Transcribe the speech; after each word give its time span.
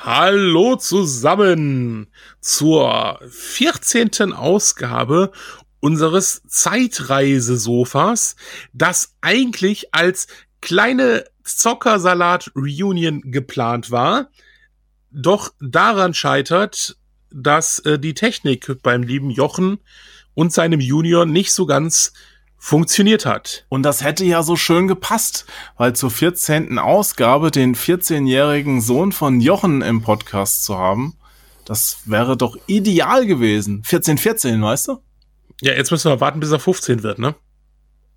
Hallo 0.00 0.74
zusammen 0.74 2.08
zur 2.40 3.20
14. 3.28 4.32
Ausgabe 4.32 5.30
unseres 5.78 6.42
Zeitreisesofas, 6.48 8.34
das 8.72 9.14
eigentlich 9.20 9.94
als 9.94 10.26
kleine 10.60 11.24
Zockersalat-Reunion 11.44 13.30
geplant 13.30 13.92
war, 13.92 14.30
doch 15.12 15.52
daran 15.60 16.14
scheitert, 16.14 16.96
dass 17.30 17.78
äh, 17.80 17.98
die 17.98 18.14
Technik 18.14 18.82
beim 18.82 19.04
lieben 19.04 19.30
Jochen 19.30 19.78
und 20.34 20.52
seinem 20.52 20.80
Junior 20.80 21.26
nicht 21.26 21.52
so 21.52 21.64
ganz 21.66 22.12
funktioniert 22.64 23.26
hat. 23.26 23.66
Und 23.68 23.82
das 23.82 24.04
hätte 24.04 24.24
ja 24.24 24.44
so 24.44 24.54
schön 24.54 24.86
gepasst, 24.86 25.46
weil 25.76 25.96
zur 25.96 26.12
14. 26.12 26.78
Ausgabe 26.78 27.50
den 27.50 27.74
14-jährigen 27.74 28.80
Sohn 28.80 29.10
von 29.10 29.40
Jochen 29.40 29.82
im 29.82 30.00
Podcast 30.00 30.62
zu 30.64 30.78
haben, 30.78 31.16
das 31.64 31.98
wäre 32.04 32.36
doch 32.36 32.56
ideal 32.68 33.26
gewesen. 33.26 33.82
14, 33.82 34.16
14, 34.16 34.62
weißt 34.62 34.88
du? 34.88 34.98
Ja, 35.60 35.72
jetzt 35.72 35.90
müssen 35.90 36.08
wir 36.08 36.20
warten, 36.20 36.38
bis 36.38 36.52
er 36.52 36.60
15 36.60 37.02
wird, 37.02 37.18
ne? 37.18 37.34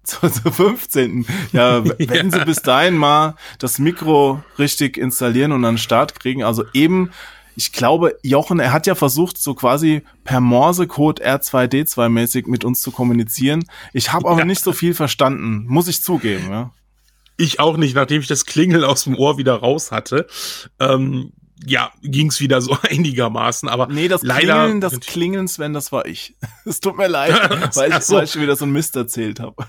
Zur, 0.03 0.31
zur 0.31 0.51
15. 0.53 1.25
Ja, 1.51 1.83
wenn 1.97 2.29
ja. 2.29 2.39
sie 2.39 2.45
bis 2.45 2.61
dahin 2.61 2.95
mal 2.97 3.37
das 3.57 3.79
Mikro 3.79 4.43
richtig 4.59 4.97
installieren 4.97 5.53
und 5.53 5.65
an 5.65 5.73
den 5.73 5.79
Start 5.79 6.19
kriegen, 6.19 6.43
also 6.43 6.65
eben 6.71 7.09
ich 7.55 7.71
glaube, 7.71 8.17
Jochen, 8.21 8.59
er 8.59 8.73
hat 8.73 8.87
ja 8.87 8.95
versucht, 8.95 9.37
so 9.37 9.53
quasi 9.53 10.03
per 10.23 10.41
Morsecode 10.41 11.25
R2D2 11.25 12.09
mäßig 12.09 12.47
mit 12.47 12.65
uns 12.65 12.81
zu 12.81 12.91
kommunizieren. 12.91 13.65
Ich 13.93 14.11
habe 14.11 14.27
aber 14.27 14.39
ja. 14.39 14.45
nicht 14.45 14.61
so 14.61 14.73
viel 14.73 14.93
verstanden, 14.93 15.65
muss 15.67 15.87
ich 15.87 16.01
zugeben. 16.01 16.49
Ja. 16.49 16.71
Ich 17.37 17.59
auch 17.59 17.77
nicht, 17.77 17.95
nachdem 17.95 18.21
ich 18.21 18.27
das 18.27 18.45
Klingeln 18.45 18.83
aus 18.83 19.03
dem 19.03 19.15
Ohr 19.15 19.37
wieder 19.37 19.55
raus 19.55 19.91
hatte. 19.91 20.27
Ähm, 20.79 21.31
ja, 21.65 21.91
ging's 22.01 22.39
wieder 22.39 22.61
so 22.61 22.77
einigermaßen, 22.89 23.69
aber 23.69 23.87
nee, 23.87 24.07
das 24.07 24.21
leider 24.23 24.55
Klingeln, 24.55 24.81
das 24.81 24.99
Klingeln, 24.99 25.47
Sven, 25.47 25.73
das 25.73 25.91
war 25.91 26.05
ich. 26.05 26.35
Es 26.65 26.79
tut 26.79 26.97
mir 26.97 27.07
leid, 27.07 27.33
weil 27.75 27.91
ich, 27.91 27.99
so. 27.99 28.15
weil 28.15 28.25
ich 28.25 28.39
wieder 28.39 28.55
so 28.55 28.65
ein 28.65 28.71
Mist 28.71 28.95
erzählt 28.95 29.39
habe. 29.39 29.65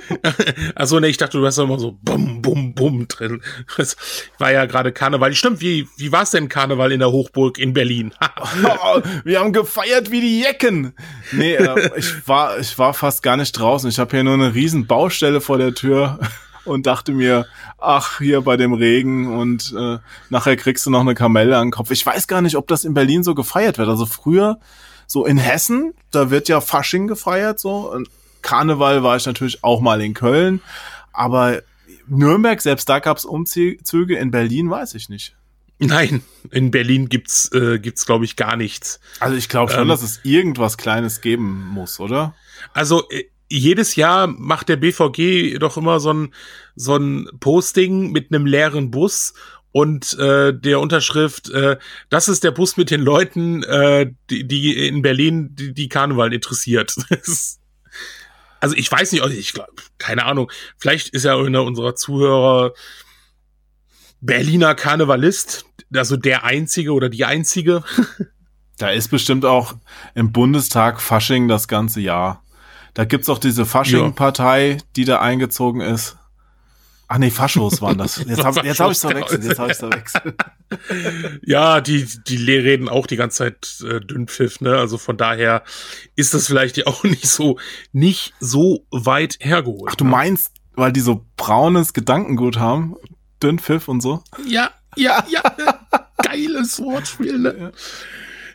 also 0.74 1.00
ne, 1.00 1.08
ich 1.08 1.16
dachte, 1.16 1.38
du 1.38 1.46
hast 1.46 1.58
immer 1.58 1.78
so 1.78 1.98
bum 2.02 2.42
bum 2.42 2.74
bum 2.74 3.08
drin. 3.08 3.42
Es 3.76 3.96
war 4.38 4.52
ja 4.52 4.66
gerade 4.66 4.92
Karneval. 4.92 5.34
Stimmt, 5.34 5.60
wie 5.60 5.88
wie 5.96 6.12
war's 6.12 6.30
denn 6.30 6.48
Karneval 6.48 6.92
in 6.92 7.00
der 7.00 7.12
Hochburg 7.12 7.58
in 7.58 7.72
Berlin? 7.72 8.12
oh, 8.64 9.00
wir 9.24 9.40
haben 9.40 9.52
gefeiert 9.52 10.10
wie 10.10 10.20
die 10.20 10.40
Jecken. 10.40 10.94
Nee, 11.32 11.54
äh, 11.54 11.90
ich 11.96 12.26
war 12.26 12.58
ich 12.58 12.78
war 12.78 12.94
fast 12.94 13.22
gar 13.22 13.36
nicht 13.36 13.52
draußen. 13.52 13.88
Ich 13.88 13.98
habe 13.98 14.10
hier 14.10 14.24
nur 14.24 14.34
eine 14.34 14.54
riesen 14.54 14.86
Baustelle 14.86 15.40
vor 15.40 15.58
der 15.58 15.74
Tür 15.74 16.18
und 16.64 16.86
dachte 16.86 17.12
mir, 17.12 17.46
ach, 17.78 18.18
hier 18.18 18.42
bei 18.42 18.56
dem 18.56 18.72
Regen 18.72 19.36
und 19.36 19.74
äh, 19.76 19.98
nachher 20.30 20.56
kriegst 20.56 20.86
du 20.86 20.90
noch 20.90 21.00
eine 21.00 21.14
Kamelle 21.14 21.56
an 21.56 21.66
den 21.66 21.72
Kopf. 21.72 21.90
Ich 21.90 22.04
weiß 22.04 22.28
gar 22.28 22.40
nicht, 22.42 22.56
ob 22.56 22.68
das 22.68 22.84
in 22.84 22.94
Berlin 22.94 23.24
so 23.24 23.34
gefeiert 23.34 23.78
wird. 23.78 23.88
Also 23.88 24.06
früher 24.06 24.58
so 25.06 25.26
in 25.26 25.38
Hessen, 25.38 25.94
da 26.10 26.30
wird 26.30 26.48
ja 26.48 26.60
Fasching 26.60 27.06
gefeiert 27.06 27.58
so 27.58 27.92
Karneval 28.42 29.02
war 29.02 29.16
ich 29.16 29.26
natürlich 29.26 29.62
auch 29.64 29.80
mal 29.80 30.00
in 30.00 30.14
Köln, 30.14 30.60
aber 31.12 31.62
Nürnberg, 32.06 32.60
selbst 32.60 32.88
da 32.88 32.98
gab 32.98 33.16
es 33.16 33.24
Umzüge, 33.24 34.16
in 34.16 34.30
Berlin 34.30 34.70
weiß 34.70 34.94
ich 34.94 35.08
nicht. 35.08 35.36
Nein, 35.78 36.22
in 36.50 36.70
Berlin 36.70 37.08
gibt's 37.08 37.50
äh, 37.52 37.78
gibt's 37.78 38.06
glaube 38.06 38.24
ich 38.24 38.36
gar 38.36 38.56
nichts. 38.56 39.00
Also 39.18 39.36
ich 39.36 39.48
glaube 39.48 39.72
schon, 39.72 39.82
ähm, 39.82 39.88
dass 39.88 40.02
es 40.02 40.20
irgendwas 40.22 40.76
Kleines 40.76 41.20
geben 41.20 41.66
muss, 41.68 41.98
oder? 41.98 42.34
Also 42.72 43.08
äh, 43.10 43.24
jedes 43.48 43.96
Jahr 43.96 44.28
macht 44.28 44.68
der 44.68 44.76
BVG 44.76 45.58
doch 45.58 45.76
immer 45.76 45.98
so 45.98 46.12
ein 46.12 46.34
so 46.76 46.96
ein 46.96 47.28
Posting 47.40 48.12
mit 48.12 48.32
einem 48.32 48.46
leeren 48.46 48.90
Bus 48.90 49.34
und 49.72 50.16
äh, 50.18 50.52
der 50.54 50.80
Unterschrift, 50.80 51.50
äh, 51.50 51.78
das 52.10 52.28
ist 52.28 52.44
der 52.44 52.50
Bus 52.50 52.76
mit 52.76 52.90
den 52.90 53.00
Leuten, 53.00 53.62
äh, 53.64 54.12
die, 54.30 54.46
die 54.46 54.86
in 54.86 55.02
Berlin 55.02 55.54
die, 55.54 55.72
die 55.72 55.88
Karneval 55.88 56.32
interessiert. 56.32 56.94
also 58.62 58.76
ich 58.76 58.90
weiß 58.90 59.10
nicht, 59.10 59.24
ich 59.26 59.52
glaube, 59.52 59.72
keine 59.98 60.24
Ahnung, 60.24 60.50
vielleicht 60.78 61.08
ist 61.08 61.24
ja 61.24 61.36
einer 61.36 61.64
unserer 61.64 61.96
Zuhörer 61.96 62.72
Berliner 64.20 64.76
Karnevalist, 64.76 65.64
also 65.92 66.16
der 66.16 66.44
einzige 66.44 66.92
oder 66.92 67.08
die 67.08 67.24
einzige. 67.24 67.82
da 68.78 68.90
ist 68.90 69.08
bestimmt 69.08 69.44
auch 69.44 69.74
im 70.14 70.30
Bundestag 70.30 71.00
Fasching 71.00 71.48
das 71.48 71.66
ganze 71.66 72.00
Jahr. 72.00 72.44
Da 72.94 73.04
gibt's 73.04 73.28
auch 73.28 73.38
diese 73.38 73.66
Fasching-Partei, 73.66 74.78
die 74.94 75.06
da 75.06 75.20
eingezogen 75.20 75.80
ist. 75.80 76.16
Ach 77.14 77.18
nee, 77.18 77.30
Faschos 77.30 77.82
waren 77.82 77.98
das. 77.98 78.16
Jetzt 78.26 78.42
habe 78.42 78.60
hab 78.66 78.90
ich's 78.90 79.02
verwechselt. 79.02 79.44
Jetzt 79.44 79.58
hab 79.58 79.68
ich's 79.68 79.80
verwechselt. 79.80 80.34
ja, 81.42 81.82
die, 81.82 82.06
die 82.26 82.56
reden 82.56 82.88
auch 82.88 83.06
die 83.06 83.16
ganze 83.16 83.36
Zeit 83.36 83.84
äh, 83.86 84.00
Dünnpfiff, 84.00 84.62
ne? 84.62 84.78
Also 84.78 84.96
von 84.96 85.18
daher 85.18 85.62
ist 86.16 86.32
das 86.32 86.46
vielleicht 86.46 86.86
auch 86.86 87.04
nicht 87.04 87.28
so, 87.28 87.58
nicht 87.92 88.32
so 88.40 88.86
weit 88.90 89.36
hergeholt. 89.40 89.90
Ach, 89.92 89.94
du 89.94 90.04
ne? 90.04 90.10
meinst, 90.10 90.52
weil 90.72 90.90
die 90.90 91.00
so 91.00 91.26
braunes 91.36 91.92
Gedankengut 91.92 92.58
haben? 92.58 92.96
Dünnpfiff 93.42 93.88
und 93.88 94.00
so? 94.00 94.24
Ja, 94.46 94.70
ja, 94.96 95.22
ja. 95.28 95.42
Geiles 96.16 96.80
Wortspiel, 96.80 97.38
ne? 97.40 97.56
Ja. 97.58 97.70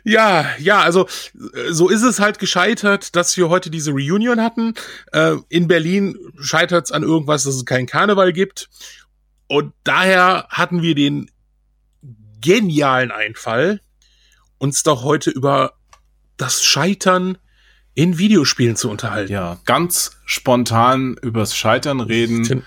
Ja, 0.08 0.46
ja, 0.58 0.80
also 0.80 1.06
äh, 1.54 1.70
so 1.70 1.90
ist 1.90 2.02
es 2.02 2.18
halt 2.18 2.38
gescheitert, 2.38 3.14
dass 3.14 3.36
wir 3.36 3.50
heute 3.50 3.70
diese 3.70 3.90
Reunion 3.90 4.40
hatten. 4.40 4.72
Äh, 5.12 5.36
in 5.50 5.68
Berlin 5.68 6.16
scheitert 6.40 6.86
es 6.86 6.92
an 6.92 7.02
irgendwas, 7.02 7.44
dass 7.44 7.54
es 7.54 7.66
keinen 7.66 7.86
Karneval 7.86 8.32
gibt. 8.32 8.70
Und 9.48 9.74
daher 9.84 10.46
hatten 10.48 10.80
wir 10.80 10.94
den 10.94 11.30
genialen 12.40 13.10
Einfall, 13.10 13.80
uns 14.56 14.82
doch 14.82 15.04
heute 15.04 15.30
über 15.30 15.74
das 16.38 16.64
Scheitern 16.64 17.36
in 17.94 18.16
Videospielen 18.16 18.76
zu 18.76 18.88
unterhalten. 18.88 19.32
Ja, 19.32 19.58
ganz 19.66 20.12
spontan 20.24 21.16
übers 21.20 21.54
Scheitern 21.54 22.00
reden. 22.00 22.64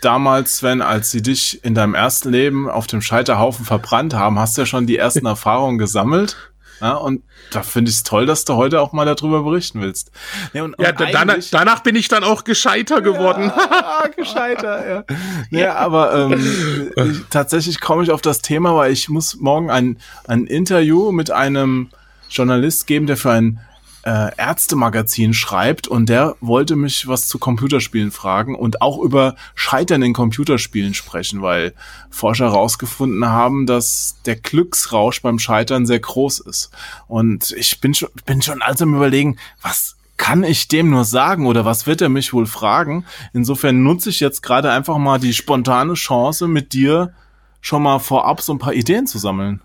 Damals, 0.00 0.58
Sven, 0.58 0.82
als 0.82 1.10
sie 1.10 1.22
dich 1.22 1.64
in 1.64 1.74
deinem 1.74 1.94
ersten 1.94 2.30
Leben 2.30 2.68
auf 2.68 2.86
dem 2.86 3.00
Scheiterhaufen 3.00 3.64
verbrannt 3.64 4.14
haben, 4.14 4.38
hast 4.38 4.56
du 4.56 4.62
ja 4.62 4.66
schon 4.66 4.86
die 4.86 4.98
ersten 4.98 5.26
Erfahrungen 5.26 5.78
gesammelt. 5.78 6.36
Ja, 6.80 6.94
und 6.94 7.22
da 7.50 7.62
finde 7.62 7.90
ich 7.90 7.96
es 7.96 8.02
toll, 8.02 8.26
dass 8.26 8.44
du 8.44 8.54
heute 8.54 8.80
auch 8.80 8.92
mal 8.92 9.04
darüber 9.04 9.42
berichten 9.42 9.80
willst. 9.80 10.10
Ja, 10.52 10.64
und, 10.64 10.74
ja 10.78 10.90
und 10.90 11.00
danach, 11.12 11.36
danach, 11.50 11.80
bin 11.80 11.96
ich 11.96 12.08
dann 12.08 12.24
auch 12.24 12.44
gescheiter 12.44 13.00
geworden. 13.00 13.52
Ja, 13.54 14.06
gescheiter, 14.16 14.88
ja. 14.88 15.04
ja. 15.50 15.74
aber 15.76 16.14
ähm, 16.14 16.92
ich, 16.96 17.20
tatsächlich 17.30 17.80
komme 17.80 18.02
ich 18.02 18.10
auf 18.10 18.20
das 18.20 18.42
Thema, 18.42 18.76
weil 18.76 18.92
ich 18.92 19.08
muss 19.08 19.36
morgen 19.36 19.70
ein, 19.70 19.98
ein 20.26 20.46
Interview 20.46 21.12
mit 21.12 21.30
einem 21.30 21.90
Journalist 22.28 22.86
geben, 22.86 23.06
der 23.06 23.16
für 23.16 23.30
ein 23.30 23.60
äh, 24.04 24.36
Ärztemagazin 24.36 25.32
schreibt 25.32 25.88
und 25.88 26.08
der 26.08 26.36
wollte 26.40 26.76
mich 26.76 27.08
was 27.08 27.26
zu 27.26 27.38
Computerspielen 27.38 28.10
fragen 28.10 28.54
und 28.54 28.82
auch 28.82 28.98
über 28.98 29.34
Scheitern 29.54 30.02
in 30.02 30.12
Computerspielen 30.12 30.92
sprechen, 30.92 31.40
weil 31.40 31.72
Forscher 32.10 32.46
herausgefunden 32.46 33.26
haben, 33.26 33.66
dass 33.66 34.16
der 34.26 34.36
Glücksrausch 34.36 35.22
beim 35.22 35.38
Scheitern 35.38 35.86
sehr 35.86 36.00
groß 36.00 36.40
ist. 36.40 36.70
Und 37.08 37.52
ich 37.52 37.80
bin 37.80 37.94
schon, 37.94 38.10
bin 38.26 38.42
schon 38.42 38.60
also 38.60 38.84
im 38.84 38.94
Überlegen, 38.94 39.38
was 39.62 39.96
kann 40.16 40.44
ich 40.44 40.68
dem 40.68 40.90
nur 40.90 41.04
sagen 41.04 41.46
oder 41.46 41.64
was 41.64 41.86
wird 41.86 42.00
er 42.00 42.08
mich 42.08 42.32
wohl 42.32 42.46
fragen? 42.46 43.04
Insofern 43.32 43.82
nutze 43.82 44.10
ich 44.10 44.20
jetzt 44.20 44.42
gerade 44.42 44.70
einfach 44.70 44.98
mal 44.98 45.18
die 45.18 45.32
spontane 45.32 45.94
Chance, 45.94 46.46
mit 46.46 46.72
dir 46.72 47.14
schon 47.60 47.82
mal 47.82 47.98
vorab 47.98 48.42
so 48.42 48.52
ein 48.52 48.58
paar 48.58 48.74
Ideen 48.74 49.06
zu 49.06 49.18
sammeln. 49.18 49.60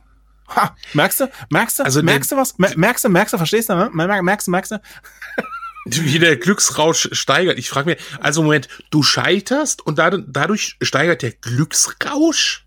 Ha, 0.55 0.75
merkst 0.93 1.19
du? 1.21 1.31
Merkst 1.49 1.79
du? 1.79 1.83
Also 1.83 2.01
merkst 2.01 2.31
du 2.31 2.37
was? 2.37 2.57
Merkst 2.57 3.05
du? 3.05 3.09
Merkst 3.09 3.33
du? 3.33 3.37
Verstehst 3.37 3.69
du? 3.69 3.89
Merkst 3.93 4.47
du? 4.47 4.51
Merkst 4.51 4.71
du? 4.71 4.81
Wie 5.85 6.19
der 6.19 6.37
Glücksrausch 6.37 7.09
steigert. 7.13 7.57
Ich 7.57 7.69
frage 7.69 7.91
mich, 7.91 7.99
also 8.19 8.43
Moment, 8.43 8.67
du 8.89 9.01
scheiterst 9.01 9.85
und 9.85 9.97
dadurch 9.97 10.77
steigert 10.81 11.21
der 11.21 11.31
Glücksrausch? 11.31 12.65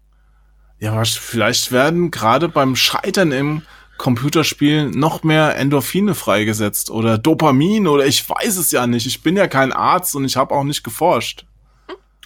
Ja, 0.79 1.05
vielleicht 1.05 1.71
werden 1.71 2.11
gerade 2.11 2.49
beim 2.49 2.75
Scheitern 2.75 3.31
im 3.31 3.63
Computerspiel 3.99 4.91
noch 4.91 5.23
mehr 5.23 5.57
Endorphine 5.57 6.17
freigesetzt 6.17 6.91
oder 6.91 7.19
Dopamin 7.19 7.87
oder 7.87 8.07
ich 8.07 8.29
weiß 8.29 8.57
es 8.57 8.73
ja 8.73 8.87
nicht. 8.89 9.07
Ich 9.07 9.23
bin 9.23 9.37
ja 9.37 9.47
kein 9.47 9.73
Arzt 9.73 10.17
und 10.17 10.25
ich 10.25 10.37
habe 10.37 10.53
auch 10.55 10.65
nicht 10.65 10.83
geforscht. 10.83 11.47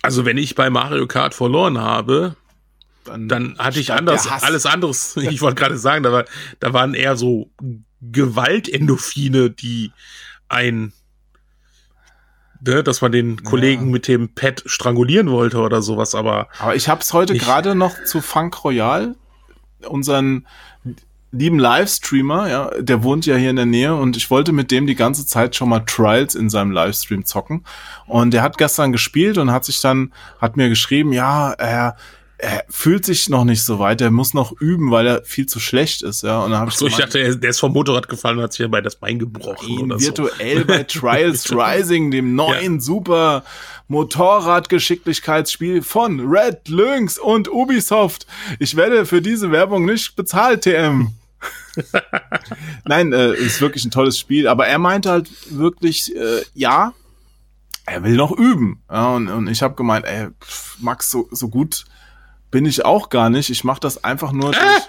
Also 0.00 0.24
wenn 0.24 0.38
ich 0.38 0.54
bei 0.54 0.70
Mario 0.70 1.06
Kart 1.06 1.34
verloren 1.34 1.78
habe, 1.78 2.36
dann, 3.06 3.28
dann 3.28 3.58
hatte 3.58 3.80
ich 3.80 3.92
anders, 3.92 4.26
alles 4.26 4.66
anderes. 4.66 5.16
Ich 5.30 5.40
wollte 5.40 5.56
gerade 5.56 5.78
sagen, 5.78 6.02
da, 6.02 6.12
war, 6.12 6.24
da 6.60 6.72
waren 6.72 6.94
eher 6.94 7.16
so 7.16 7.50
Gewaltendorphine, 8.00 9.50
die 9.50 9.92
ein, 10.48 10.92
ne, 12.60 12.82
dass 12.82 13.00
man 13.00 13.12
den 13.12 13.42
Kollegen 13.42 13.86
ja. 13.86 13.92
mit 13.92 14.08
dem 14.08 14.34
Pad 14.34 14.62
strangulieren 14.66 15.30
wollte 15.30 15.58
oder 15.58 15.82
sowas, 15.82 16.14
aber. 16.14 16.48
Aber 16.58 16.76
ich 16.76 16.88
habe 16.88 17.00
es 17.00 17.12
heute 17.12 17.34
gerade 17.34 17.74
noch 17.74 18.04
zu 18.04 18.20
Funk 18.20 18.64
Royal, 18.64 19.14
unseren 19.86 20.46
lieben 21.32 21.58
Livestreamer, 21.58 22.48
ja, 22.48 22.70
der 22.78 23.02
wohnt 23.02 23.26
ja 23.26 23.36
hier 23.36 23.50
in 23.50 23.56
der 23.56 23.66
Nähe 23.66 23.94
und 23.94 24.16
ich 24.16 24.30
wollte 24.30 24.52
mit 24.52 24.70
dem 24.70 24.86
die 24.86 24.94
ganze 24.94 25.26
Zeit 25.26 25.56
schon 25.56 25.68
mal 25.68 25.80
Trials 25.80 26.34
in 26.34 26.48
seinem 26.48 26.70
Livestream 26.70 27.24
zocken. 27.24 27.64
Und 28.06 28.32
der 28.32 28.42
hat 28.42 28.58
gestern 28.58 28.92
gespielt 28.92 29.38
und 29.38 29.50
hat 29.50 29.64
sich 29.64 29.80
dann, 29.80 30.12
hat 30.40 30.56
mir 30.56 30.68
geschrieben, 30.68 31.12
ja, 31.12 31.52
er 31.52 31.96
er 32.38 32.64
fühlt 32.68 33.04
sich 33.04 33.28
noch 33.28 33.44
nicht 33.44 33.62
so 33.62 33.78
weit, 33.78 34.00
er 34.00 34.10
muss 34.10 34.34
noch 34.34 34.52
üben, 34.60 34.90
weil 34.90 35.06
er 35.06 35.24
viel 35.24 35.46
zu 35.46 35.58
schlecht 35.58 36.02
ist, 36.02 36.22
ja. 36.22 36.44
Und 36.44 36.50
dann 36.50 36.60
hab 36.60 36.68
ich 36.68 36.74
so, 36.74 36.86
ich 36.86 36.96
dachte, 36.96 37.36
der 37.36 37.50
ist 37.50 37.60
vom 37.60 37.72
Motorrad 37.72 38.08
gefallen 38.08 38.36
und 38.38 38.44
hat 38.44 38.52
sich 38.52 38.64
dabei 38.64 38.82
das 38.82 38.96
Bein 38.96 39.18
gebrochen 39.18 39.68
ihn 39.68 39.84
oder 39.84 40.00
virtuell 40.00 40.60
so. 40.60 40.64
bei 40.66 40.82
Trials 40.88 41.50
Rising, 41.50 42.10
dem 42.10 42.34
neuen 42.34 42.74
ja. 42.74 42.80
super 42.80 43.44
Motorradgeschicklichkeitsspiel 43.88 45.82
von 45.82 46.20
Red 46.28 46.68
Lynx 46.68 47.18
und 47.18 47.50
Ubisoft. 47.50 48.26
Ich 48.58 48.76
werde 48.76 49.06
für 49.06 49.22
diese 49.22 49.50
Werbung 49.50 49.86
nicht 49.86 50.14
bezahlt, 50.14 50.62
TM. 50.62 51.12
Nein, 52.84 53.12
äh, 53.12 53.32
ist 53.34 53.60
wirklich 53.60 53.84
ein 53.84 53.90
tolles 53.90 54.18
Spiel, 54.18 54.48
aber 54.48 54.66
er 54.66 54.78
meinte 54.78 55.10
halt 55.10 55.30
wirklich, 55.50 56.14
äh, 56.14 56.42
ja, 56.54 56.92
er 57.86 58.02
will 58.02 58.16
noch 58.16 58.32
üben. 58.32 58.82
Ja, 58.90 59.14
und, 59.14 59.28
und 59.28 59.46
ich 59.46 59.62
habe 59.62 59.74
gemeint, 59.74 60.04
ey, 60.04 60.28
Max, 60.80 61.10
so, 61.10 61.28
so 61.30 61.48
gut 61.48 61.86
bin 62.56 62.64
ich 62.64 62.86
auch 62.86 63.10
gar 63.10 63.28
nicht. 63.28 63.50
Ich 63.50 63.64
mache 63.64 63.80
das 63.80 64.02
einfach 64.02 64.32
nur 64.32 64.52
durch, 64.52 64.56
ah! 64.56 64.80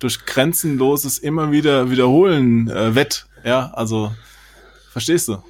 durch 0.00 0.26
grenzenloses 0.26 1.16
immer 1.16 1.50
wieder 1.50 1.90
wiederholen 1.90 2.68
äh, 2.68 2.94
wett. 2.94 3.24
Ja, 3.42 3.70
also 3.72 4.12
verstehst 4.92 5.28
du? 5.28 5.42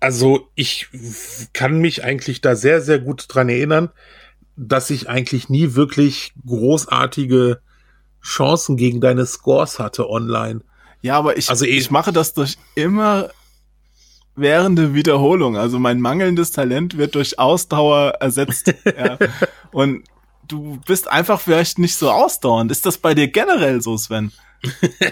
Also 0.00 0.48
ich 0.54 0.88
kann 1.52 1.78
mich 1.78 2.04
eigentlich 2.04 2.40
da 2.40 2.56
sehr, 2.56 2.80
sehr 2.80 3.00
gut 3.00 3.26
dran 3.28 3.50
erinnern, 3.50 3.90
dass 4.56 4.88
ich 4.88 5.10
eigentlich 5.10 5.50
nie 5.50 5.74
wirklich 5.74 6.32
großartige 6.46 7.60
Chancen 8.22 8.78
gegen 8.78 9.02
deine 9.02 9.26
Scores 9.26 9.78
hatte 9.78 10.08
online. 10.08 10.62
Ja, 11.02 11.18
aber 11.18 11.36
ich, 11.36 11.50
also 11.50 11.66
ich 11.66 11.90
mache 11.90 12.14
das 12.14 12.32
durch 12.32 12.56
immer 12.74 13.28
währende 14.36 14.94
Wiederholung. 14.94 15.58
Also 15.58 15.78
mein 15.78 16.00
mangelndes 16.00 16.50
Talent 16.50 16.96
wird 16.96 17.14
durch 17.14 17.38
Ausdauer 17.38 18.14
ersetzt. 18.20 18.72
ja. 18.86 19.18
Und 19.70 20.04
du 20.48 20.80
bist 20.86 21.10
einfach 21.10 21.40
vielleicht 21.40 21.78
nicht 21.78 21.96
so 21.96 22.10
ausdauernd. 22.10 22.70
Ist 22.70 22.86
das 22.86 22.98
bei 22.98 23.14
dir 23.14 23.28
generell 23.28 23.80
so, 23.80 23.96
Sven? 23.96 24.32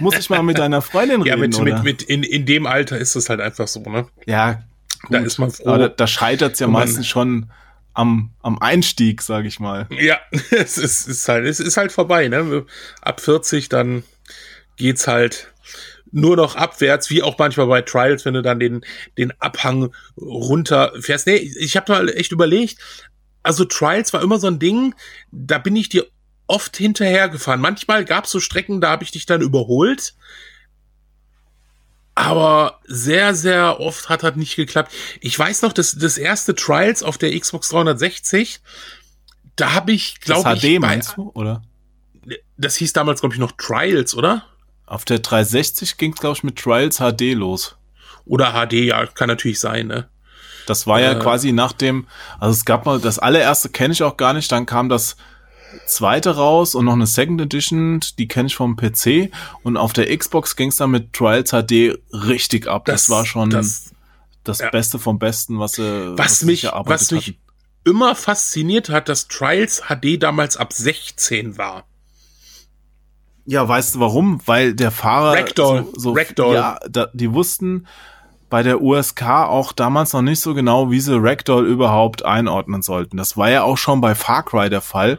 Muss 0.01 0.17
ich 0.17 0.31
mal 0.31 0.43
mit 0.43 0.59
deiner 0.59 0.83
Freundin 0.83 1.23
reden? 1.23 1.29
Ja, 1.29 1.37
mit, 1.37 1.55
oder? 1.55 1.65
mit, 1.65 1.85
mit 1.85 2.03
in, 2.03 2.23
in 2.23 2.47
dem 2.47 2.67
Alter 2.67 2.99
ist 2.99 3.17
es 3.17 3.29
halt 3.29 3.41
einfach 3.41 3.69
so, 3.69 3.81
ne? 3.81 4.07
Ja, 4.27 4.63
gut. 5.03 5.15
da 5.15 5.19
ist 5.19 5.39
man 5.39 5.51
froh. 5.51 5.77
Da, 5.77 5.89
da 5.89 6.07
scheitert 6.07 6.55
es 6.55 6.61
ja 6.61 6.67
meistens 6.67 7.07
schon 7.07 7.51
am, 7.95 8.31
am 8.43 8.59
Einstieg, 8.59 9.23
sag 9.23 9.45
ich 9.45 9.61
mal. 9.61 9.87
Ja, 9.91 10.19
es 10.51 10.79
ist, 10.79 11.07
ist 11.07 11.29
halt, 11.29 11.47
es 11.47 11.61
ist 11.61 11.77
halt 11.77 11.93
vorbei, 11.93 12.29
ne? 12.29 12.65
Ab 13.03 13.21
40, 13.21 13.69
dann 13.69 14.05
geht's 14.77 15.07
halt 15.07 15.53
nur 16.13 16.37
noch 16.37 16.57
abwärts, 16.57 17.09
wie 17.11 17.23
auch 17.23 17.39
manchmal 17.39 17.67
bei 17.67 17.83
Trials, 17.83 18.25
wenn 18.25 18.35
du 18.35 18.43
dann 18.43 18.61
den, 18.61 18.85
den 19.17 19.33
Abhang 19.41 19.93
runterfährst. 20.19 21.27
Nee, 21.27 21.51
ich 21.59 21.77
habe 21.77 21.91
mal 21.91 22.09
echt 22.11 22.33
überlegt, 22.33 22.79
also 23.43 23.65
Trials 23.65 24.13
war 24.13 24.23
immer 24.23 24.39
so 24.39 24.47
ein 24.47 24.59
Ding, 24.59 24.95
da 25.31 25.59
bin 25.59 25.77
ich 25.77 25.89
dir 25.89 26.07
oft 26.47 26.77
hinterhergefahren. 26.77 27.61
Manchmal 27.61 28.05
gab 28.05 28.25
es 28.25 28.31
so 28.31 28.41
Strecken, 28.41 28.81
da 28.81 28.91
habe 28.91 29.05
ich 29.05 29.11
dich 29.11 29.27
dann 29.27 29.41
überholt. 29.41 30.15
Aber 32.15 32.81
sehr, 32.85 33.35
sehr 33.35 33.81
oft 33.81 34.09
hat 34.09 34.23
das 34.23 34.37
nicht 34.37 34.57
geklappt. 34.57 34.93
Ich 35.21 35.39
weiß 35.39 35.63
noch, 35.63 35.73
das, 35.73 35.97
das 35.97 36.19
erste 36.19 36.55
Trials 36.55 37.03
auf 37.03 37.17
der 37.17 37.39
Xbox 37.39 37.71
360, 37.71 38.61
da 39.57 39.73
habe 39.73 39.93
ich, 39.93 40.21
glaube 40.21 40.55
ich. 40.55 40.61
HD 40.61 40.79
meinst 40.81 41.17
du, 41.17 41.31
oder? 41.35 41.63
Das 42.59 42.77
hieß 42.77 42.93
damals, 42.93 43.21
glaube 43.21 43.35
ich, 43.35 43.41
noch 43.41 43.53
Trials, 43.53 44.15
oder? 44.15 44.47
Auf 44.87 45.05
der 45.05 45.21
360 45.21 45.97
ging 45.97 46.13
es, 46.13 46.21
glaube 46.21 46.37
ich, 46.37 46.43
mit 46.43 46.57
Trials 46.57 46.99
HD 46.99 47.33
los. 47.33 47.77
Oder 48.27 48.53
HD, 48.53 48.75
ja, 48.75 49.07
kann 49.07 49.29
natürlich 49.29 49.59
sein, 49.59 49.87
ne? 49.87 50.09
Das 50.67 50.87
war 50.87 51.01
ja 51.01 51.13
äh, 51.13 51.19
quasi 51.19 51.53
nach 51.53 51.73
dem, 51.73 52.07
also 52.39 52.53
es 52.53 52.65
gab 52.65 52.87
mal, 52.87 53.01
das 53.01 53.19
allererste 53.19 53.69
kenne 53.69 53.93
ich 53.93 54.03
auch 54.03 54.17
gar 54.17 54.33
nicht, 54.33 54.51
dann 54.53 54.67
kam 54.67 54.89
das 54.89 55.17
zweite 55.87 56.37
raus 56.37 56.75
und 56.75 56.85
noch 56.85 56.93
eine 56.93 57.07
Second 57.07 57.41
Edition, 57.41 58.01
die 58.19 58.29
kenne 58.29 58.47
ich 58.47 58.57
vom 58.57 58.77
PC 58.77 59.31
und 59.63 59.77
auf 59.77 59.93
der 59.93 60.17
Xbox 60.17 60.57
ging 60.57 60.69
es 60.69 60.77
dann 60.77 60.91
mit 60.91 61.13
Trials 61.13 61.51
HD 61.51 61.99
richtig 62.13 62.69
ab. 62.69 62.85
Das, 62.85 63.07
das 63.07 63.11
war 63.11 63.25
schon 63.25 63.51
das, 63.51 63.93
das 64.45 64.59
ja. 64.59 64.71
Beste 64.71 64.99
vom 64.99 65.19
Besten, 65.19 65.59
was 65.59 65.73
sie 65.73 66.13
was, 66.17 66.19
was 66.19 66.43
mich, 66.43 66.65
was 66.65 67.11
mich 67.11 67.29
hatten. 67.29 67.39
immer 67.85 68.15
fasziniert 68.15 68.91
hat, 68.91 69.09
dass 69.09 69.29
Trials 69.29 69.83
HD 69.89 70.23
damals 70.23 70.57
ab 70.57 70.73
16 70.73 71.59
war. 71.59 71.85
Ja, 73.45 73.67
weißt 73.67 73.97
du 73.97 74.01
warum? 74.01 74.41
Weil 74.47 74.75
der 74.75 74.93
Fahrer 74.93 75.35
Ragdoll. 75.35 75.87
so, 75.95 75.99
so 75.99 76.13
Ragdoll. 76.13 76.55
ja, 76.55 76.79
da, 76.89 77.09
die 77.13 77.33
wussten, 77.33 77.87
bei 78.53 78.63
der 78.63 78.83
USK 78.83 79.23
auch 79.23 79.73
damals 79.73 80.13
noch 80.13 80.21
nicht 80.21 80.41
so 80.41 80.53
genau, 80.53 80.91
wie 80.91 81.01
sie 81.01 81.19
Ragdoll 81.19 81.67
überhaupt 81.67 82.23
einordnen 82.23 82.83
sollten. 82.83 83.17
Das 83.17 83.39
war 83.39 83.49
ja 83.49 83.63
auch 83.63 83.79
schon 83.79 84.03
bei 84.03 84.15
Far 84.15 84.45
Cry 84.45 84.69
der 84.69 84.83
Fall. 84.83 85.19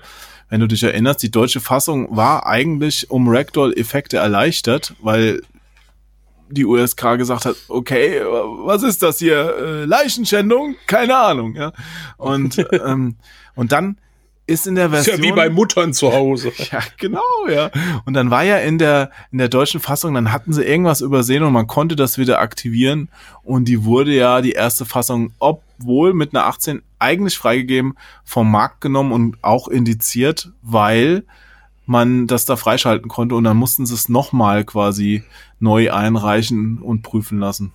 Wenn 0.49 0.59
du 0.59 0.67
dich 0.67 0.83
erinnerst, 0.83 1.23
die 1.23 1.31
deutsche 1.31 1.59
Fassung 1.59 2.15
war 2.15 2.45
eigentlich 2.45 3.09
um 3.09 3.27
Ragdoll-Effekte 3.27 4.17
erleichtert, 4.17 4.93
weil 5.01 5.41
die 6.47 6.63
USK 6.63 7.17
gesagt 7.17 7.45
hat, 7.45 7.55
okay, 7.69 8.21
was 8.23 8.83
ist 8.83 9.01
das 9.01 9.17
hier? 9.17 9.55
Äh, 9.57 9.85
Leichenschändung? 9.85 10.75
Keine 10.85 11.17
Ahnung, 11.17 11.55
ja. 11.55 11.73
Und, 12.17 12.63
ähm, 12.85 13.15
und 13.55 13.71
dann 13.71 13.97
ist 14.45 14.67
in 14.67 14.75
der 14.75 14.89
Version. 14.89 15.15
Ist 15.15 15.23
ja 15.23 15.31
wie 15.31 15.35
bei 15.35 15.49
Muttern 15.49 15.93
zu 15.93 16.11
Hause. 16.11 16.51
Ja, 16.71 16.79
genau, 16.97 17.21
ja. 17.49 17.69
Und 18.05 18.13
dann 18.13 18.31
war 18.31 18.43
ja 18.43 18.57
in 18.57 18.77
der, 18.77 19.11
in 19.31 19.37
der 19.37 19.49
deutschen 19.49 19.79
Fassung, 19.79 20.13
dann 20.13 20.31
hatten 20.31 20.53
sie 20.53 20.63
irgendwas 20.63 21.01
übersehen 21.01 21.43
und 21.43 21.53
man 21.53 21.67
konnte 21.67 21.95
das 21.95 22.17
wieder 22.17 22.39
aktivieren. 22.39 23.09
Und 23.43 23.67
die 23.67 23.83
wurde 23.83 24.13
ja, 24.13 24.41
die 24.41 24.53
erste 24.53 24.85
Fassung, 24.85 25.33
obwohl 25.39 26.13
mit 26.13 26.33
einer 26.33 26.45
18 26.45 26.81
eigentlich 26.99 27.37
freigegeben, 27.37 27.95
vom 28.23 28.49
Markt 28.49 28.81
genommen 28.81 29.11
und 29.11 29.37
auch 29.43 29.67
indiziert, 29.67 30.51
weil 30.61 31.23
man 31.85 32.27
das 32.27 32.45
da 32.45 32.55
freischalten 32.55 33.09
konnte 33.09 33.35
und 33.35 33.43
dann 33.43 33.57
mussten 33.57 33.85
sie 33.85 33.93
es 33.93 34.07
nochmal 34.07 34.63
quasi 34.63 35.23
neu 35.59 35.91
einreichen 35.91 36.79
und 36.79 37.01
prüfen 37.01 37.39
lassen 37.39 37.73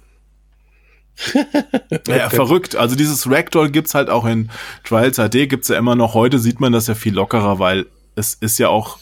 ja, 2.07 2.31
verrückt. 2.31 2.77
Also 2.77 2.97
dieses 2.97 3.31
Ragdoll 3.31 3.71
gibt's 3.71 3.95
halt 3.95 4.11
auch 4.11 4.25
in 4.25 4.51
Trials 4.85 5.17
HD, 5.17 5.49
gibt's 5.49 5.69
ja 5.69 5.77
immer 5.77 5.95
noch. 5.95 6.15
Heute 6.15 6.39
sieht 6.39 6.61
man 6.61 6.73
das 6.73 6.87
ja 6.87 6.95
viel 6.95 7.15
lockerer, 7.15 7.59
weil 7.59 7.87
es 8.15 8.35
ist 8.35 8.59
ja 8.59 8.69
auch, 8.69 8.99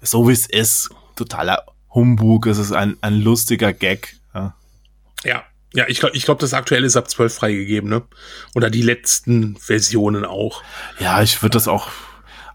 so 0.00 0.28
wie 0.28 0.32
es 0.32 0.46
ist, 0.46 0.90
totaler 1.16 1.64
Humbug. 1.92 2.46
Es 2.46 2.58
ist 2.58 2.72
ein, 2.72 2.96
ein 3.00 3.20
lustiger 3.20 3.72
Gag. 3.72 4.16
Ja, 4.34 4.54
ja. 5.24 5.42
Ja, 5.74 5.84
ich 5.86 6.00
glaube, 6.00 6.16
ich 6.16 6.24
glaub, 6.24 6.38
das 6.38 6.54
aktuelle 6.54 6.86
ist 6.86 6.96
ab 6.96 7.10
12 7.10 7.34
freigegeben, 7.34 7.90
ne? 7.90 8.02
Oder 8.54 8.70
die 8.70 8.80
letzten 8.80 9.54
Versionen 9.56 10.24
auch. 10.24 10.62
Ja, 10.98 11.22
ich 11.22 11.42
würde 11.42 11.52
das 11.54 11.68
auch 11.68 11.88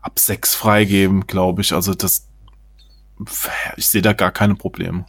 ab 0.01 0.17
6 0.17 0.55
freigeben, 0.55 1.27
glaube 1.27 1.61
ich. 1.61 1.73
Also 1.73 1.93
das, 1.93 2.27
ich 3.77 3.85
sehe 3.85 4.01
da 4.01 4.13
gar 4.13 4.31
keine 4.31 4.55
Probleme. 4.55 5.05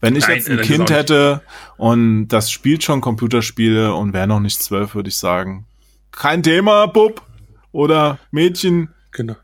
Wenn 0.00 0.16
ich 0.16 0.26
Nein, 0.26 0.36
jetzt 0.36 0.48
ein 0.48 0.60
Kind 0.62 0.90
hätte 0.90 1.42
und 1.76 2.28
das 2.28 2.50
spielt 2.50 2.82
schon 2.82 3.00
Computerspiele 3.00 3.94
und 3.94 4.12
wäre 4.12 4.26
noch 4.26 4.40
nicht 4.40 4.62
zwölf, 4.62 4.94
würde 4.94 5.08
ich 5.08 5.18
sagen, 5.18 5.66
kein 6.10 6.42
Thema, 6.42 6.86
Bub 6.86 7.22
oder 7.72 8.18
Mädchen. 8.30 8.88
Genau. 9.12 9.36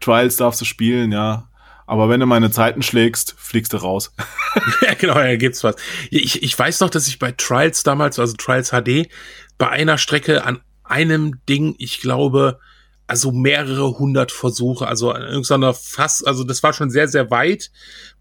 Trials 0.00 0.36
darfst 0.36 0.60
du 0.60 0.64
spielen, 0.64 1.12
ja. 1.12 1.48
Aber 1.86 2.08
wenn 2.08 2.20
du 2.20 2.26
meine 2.26 2.50
Zeiten 2.50 2.82
schlägst, 2.82 3.34
fliegst 3.36 3.72
du 3.72 3.78
raus. 3.78 4.14
ja, 4.82 4.94
genau, 4.94 5.18
ja, 5.18 5.36
gibt's 5.36 5.64
was. 5.64 5.76
Ich, 6.10 6.42
ich 6.42 6.58
weiß 6.58 6.80
noch, 6.80 6.90
dass 6.90 7.08
ich 7.08 7.18
bei 7.18 7.32
Trials 7.32 7.82
damals, 7.82 8.18
also 8.18 8.34
Trials 8.36 8.70
HD, 8.70 9.08
bei 9.58 9.68
einer 9.68 9.98
Strecke 9.98 10.44
an 10.44 10.60
einem 10.82 11.40
Ding, 11.48 11.74
ich 11.78 12.00
glaube, 12.00 12.58
also 13.06 13.32
mehrere 13.32 13.98
hundert 13.98 14.32
Versuche, 14.32 14.86
also 14.86 15.14
irgendeiner 15.14 15.74
Fass, 15.74 16.24
also 16.24 16.42
das 16.42 16.62
war 16.62 16.72
schon 16.72 16.88
sehr, 16.88 17.06
sehr 17.06 17.30
weit, 17.30 17.70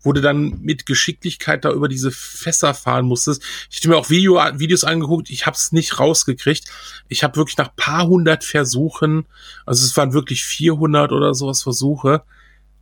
wo 0.01 0.11
du 0.11 0.21
dann 0.21 0.59
mit 0.61 0.85
Geschicklichkeit 0.85 1.63
da 1.63 1.71
über 1.71 1.87
diese 1.87 2.11
Fässer 2.11 2.73
fahren 2.73 3.05
musstest. 3.05 3.41
Ich 3.69 3.77
habe 3.77 3.89
mir 3.89 3.97
auch 3.97 4.09
Video, 4.09 4.35
Videos 4.59 4.83
angeguckt, 4.83 5.29
ich 5.29 5.45
habe 5.45 5.55
es 5.55 5.71
nicht 5.71 5.99
rausgekriegt. 5.99 6.65
Ich 7.07 7.23
habe 7.23 7.37
wirklich 7.37 7.57
nach 7.57 7.73
paar 7.75 8.07
hundert 8.07 8.43
Versuchen, 8.43 9.25
also 9.65 9.85
es 9.85 9.95
waren 9.95 10.13
wirklich 10.13 10.43
400 10.43 11.13
oder 11.13 11.33
sowas 11.33 11.63
Versuche, 11.63 12.23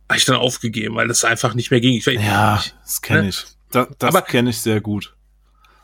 habe 0.08 0.18
ich 0.18 0.24
dann 0.24 0.36
aufgegeben, 0.36 0.96
weil 0.96 1.06
das 1.06 1.24
einfach 1.24 1.54
nicht 1.54 1.70
mehr 1.70 1.80
ging. 1.80 1.94
Ich, 1.94 2.06
ja, 2.06 2.62
das 2.82 3.00
kenne 3.00 3.22
ne? 3.22 3.28
ich. 3.28 3.44
Das, 3.70 3.88
das 3.98 4.24
kenne 4.26 4.50
ich 4.50 4.60
sehr 4.60 4.80
gut. 4.80 5.14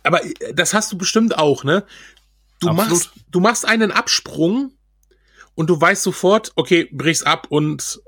Aber 0.03 0.21
das 0.53 0.75
hast 0.75 0.91
du 0.93 0.99
bestimmt 0.99 1.39
auch, 1.39 1.65
ne? 1.65 1.85
Du 2.61 2.69
Absolut. 2.69 2.91
machst, 2.91 3.11
du 3.31 3.41
machst 3.41 3.69
einen 3.69 3.93
Absprung 3.93 4.73
und 5.59 5.69
du 5.69 5.81
weißt 5.81 6.05
sofort, 6.05 6.53
okay, 6.55 6.89
brichst 6.93 7.27
ab 7.27 7.49
und 7.49 8.01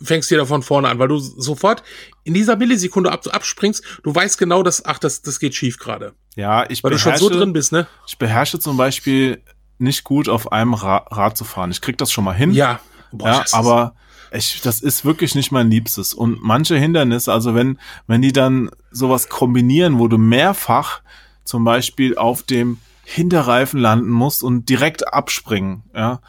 fängst 0.00 0.30
wieder 0.30 0.46
von 0.46 0.62
vorne 0.62 0.88
an, 0.88 1.00
weil 1.00 1.08
du 1.08 1.18
sofort 1.18 1.82
in 2.22 2.32
dieser 2.32 2.54
Millisekunde 2.54 3.10
ab, 3.10 3.24
abspringst, 3.28 3.82
du 4.04 4.14
weißt 4.14 4.38
genau, 4.38 4.62
dass, 4.62 4.84
ach, 4.84 5.00
das, 5.00 5.20
das 5.20 5.40
geht 5.40 5.56
schief 5.56 5.78
gerade. 5.78 6.14
Ja, 6.36 6.64
ich 6.70 6.84
Weil 6.84 6.92
beherrsche, 6.92 7.10
du 7.10 7.18
schon 7.18 7.32
so 7.32 7.38
drin 7.40 7.52
bist, 7.52 7.72
ne? 7.72 7.88
Ich 8.06 8.18
beherrsche 8.18 8.60
zum 8.60 8.76
Beispiel 8.76 9.42
nicht 9.78 10.04
gut 10.04 10.28
auf 10.28 10.52
einem 10.52 10.74
Ra 10.74 10.98
Rad 11.10 11.36
zu 11.36 11.42
fahren. 11.42 11.72
Ich 11.72 11.80
krieg 11.80 11.98
das 11.98 12.12
schon 12.12 12.22
mal 12.22 12.36
hin. 12.36 12.52
Ja. 12.52 12.78
Boah, 13.10 13.28
ja, 13.28 13.44
aber 13.50 13.96
ich, 14.30 14.60
das 14.60 14.80
ist 14.80 15.04
wirklich 15.04 15.34
nicht 15.34 15.50
mein 15.50 15.68
Liebstes. 15.68 16.14
Und 16.14 16.40
manche 16.40 16.76
Hindernisse, 16.76 17.32
also 17.32 17.56
wenn, 17.56 17.80
wenn 18.06 18.22
die 18.22 18.32
dann 18.32 18.70
sowas 18.92 19.28
kombinieren, 19.28 19.98
wo 19.98 20.06
du 20.06 20.18
mehrfach 20.18 21.00
zum 21.42 21.64
Beispiel 21.64 22.16
auf 22.16 22.44
dem 22.44 22.78
Hinterreifen 23.10 23.80
landen 23.80 24.10
musst 24.10 24.42
und 24.42 24.68
direkt 24.68 25.14
abspringen, 25.14 25.82
ja, 25.94 26.20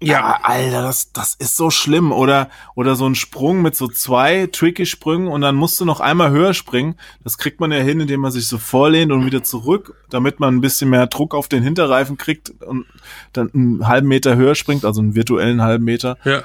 Ja, 0.00 0.40
Alter, 0.42 0.80
das, 0.80 1.12
das 1.12 1.34
ist 1.34 1.54
so 1.54 1.68
schlimm. 1.68 2.12
Oder, 2.12 2.48
oder 2.74 2.94
so 2.94 3.06
ein 3.06 3.14
Sprung 3.14 3.60
mit 3.60 3.76
so 3.76 3.88
zwei 3.88 4.48
tricky 4.50 4.86
Sprüngen 4.86 5.28
und 5.28 5.42
dann 5.42 5.54
musst 5.54 5.78
du 5.80 5.84
noch 5.84 6.00
einmal 6.00 6.30
höher 6.30 6.54
springen. 6.54 6.96
Das 7.22 7.36
kriegt 7.36 7.60
man 7.60 7.72
ja 7.72 7.78
hin, 7.78 8.00
indem 8.00 8.20
man 8.20 8.32
sich 8.32 8.46
so 8.46 8.56
vorlehnt 8.56 9.12
und 9.12 9.26
wieder 9.26 9.42
zurück, 9.42 9.94
damit 10.08 10.40
man 10.40 10.56
ein 10.56 10.60
bisschen 10.62 10.88
mehr 10.88 11.06
Druck 11.08 11.34
auf 11.34 11.48
den 11.48 11.62
Hinterreifen 11.62 12.16
kriegt 12.16 12.50
und 12.62 12.86
dann 13.34 13.50
einen 13.54 13.86
halben 13.86 14.08
Meter 14.08 14.34
höher 14.36 14.54
springt, 14.54 14.84
also 14.86 15.02
einen 15.02 15.14
virtuellen 15.14 15.60
halben 15.60 15.84
Meter. 15.84 16.16
Ja. 16.24 16.42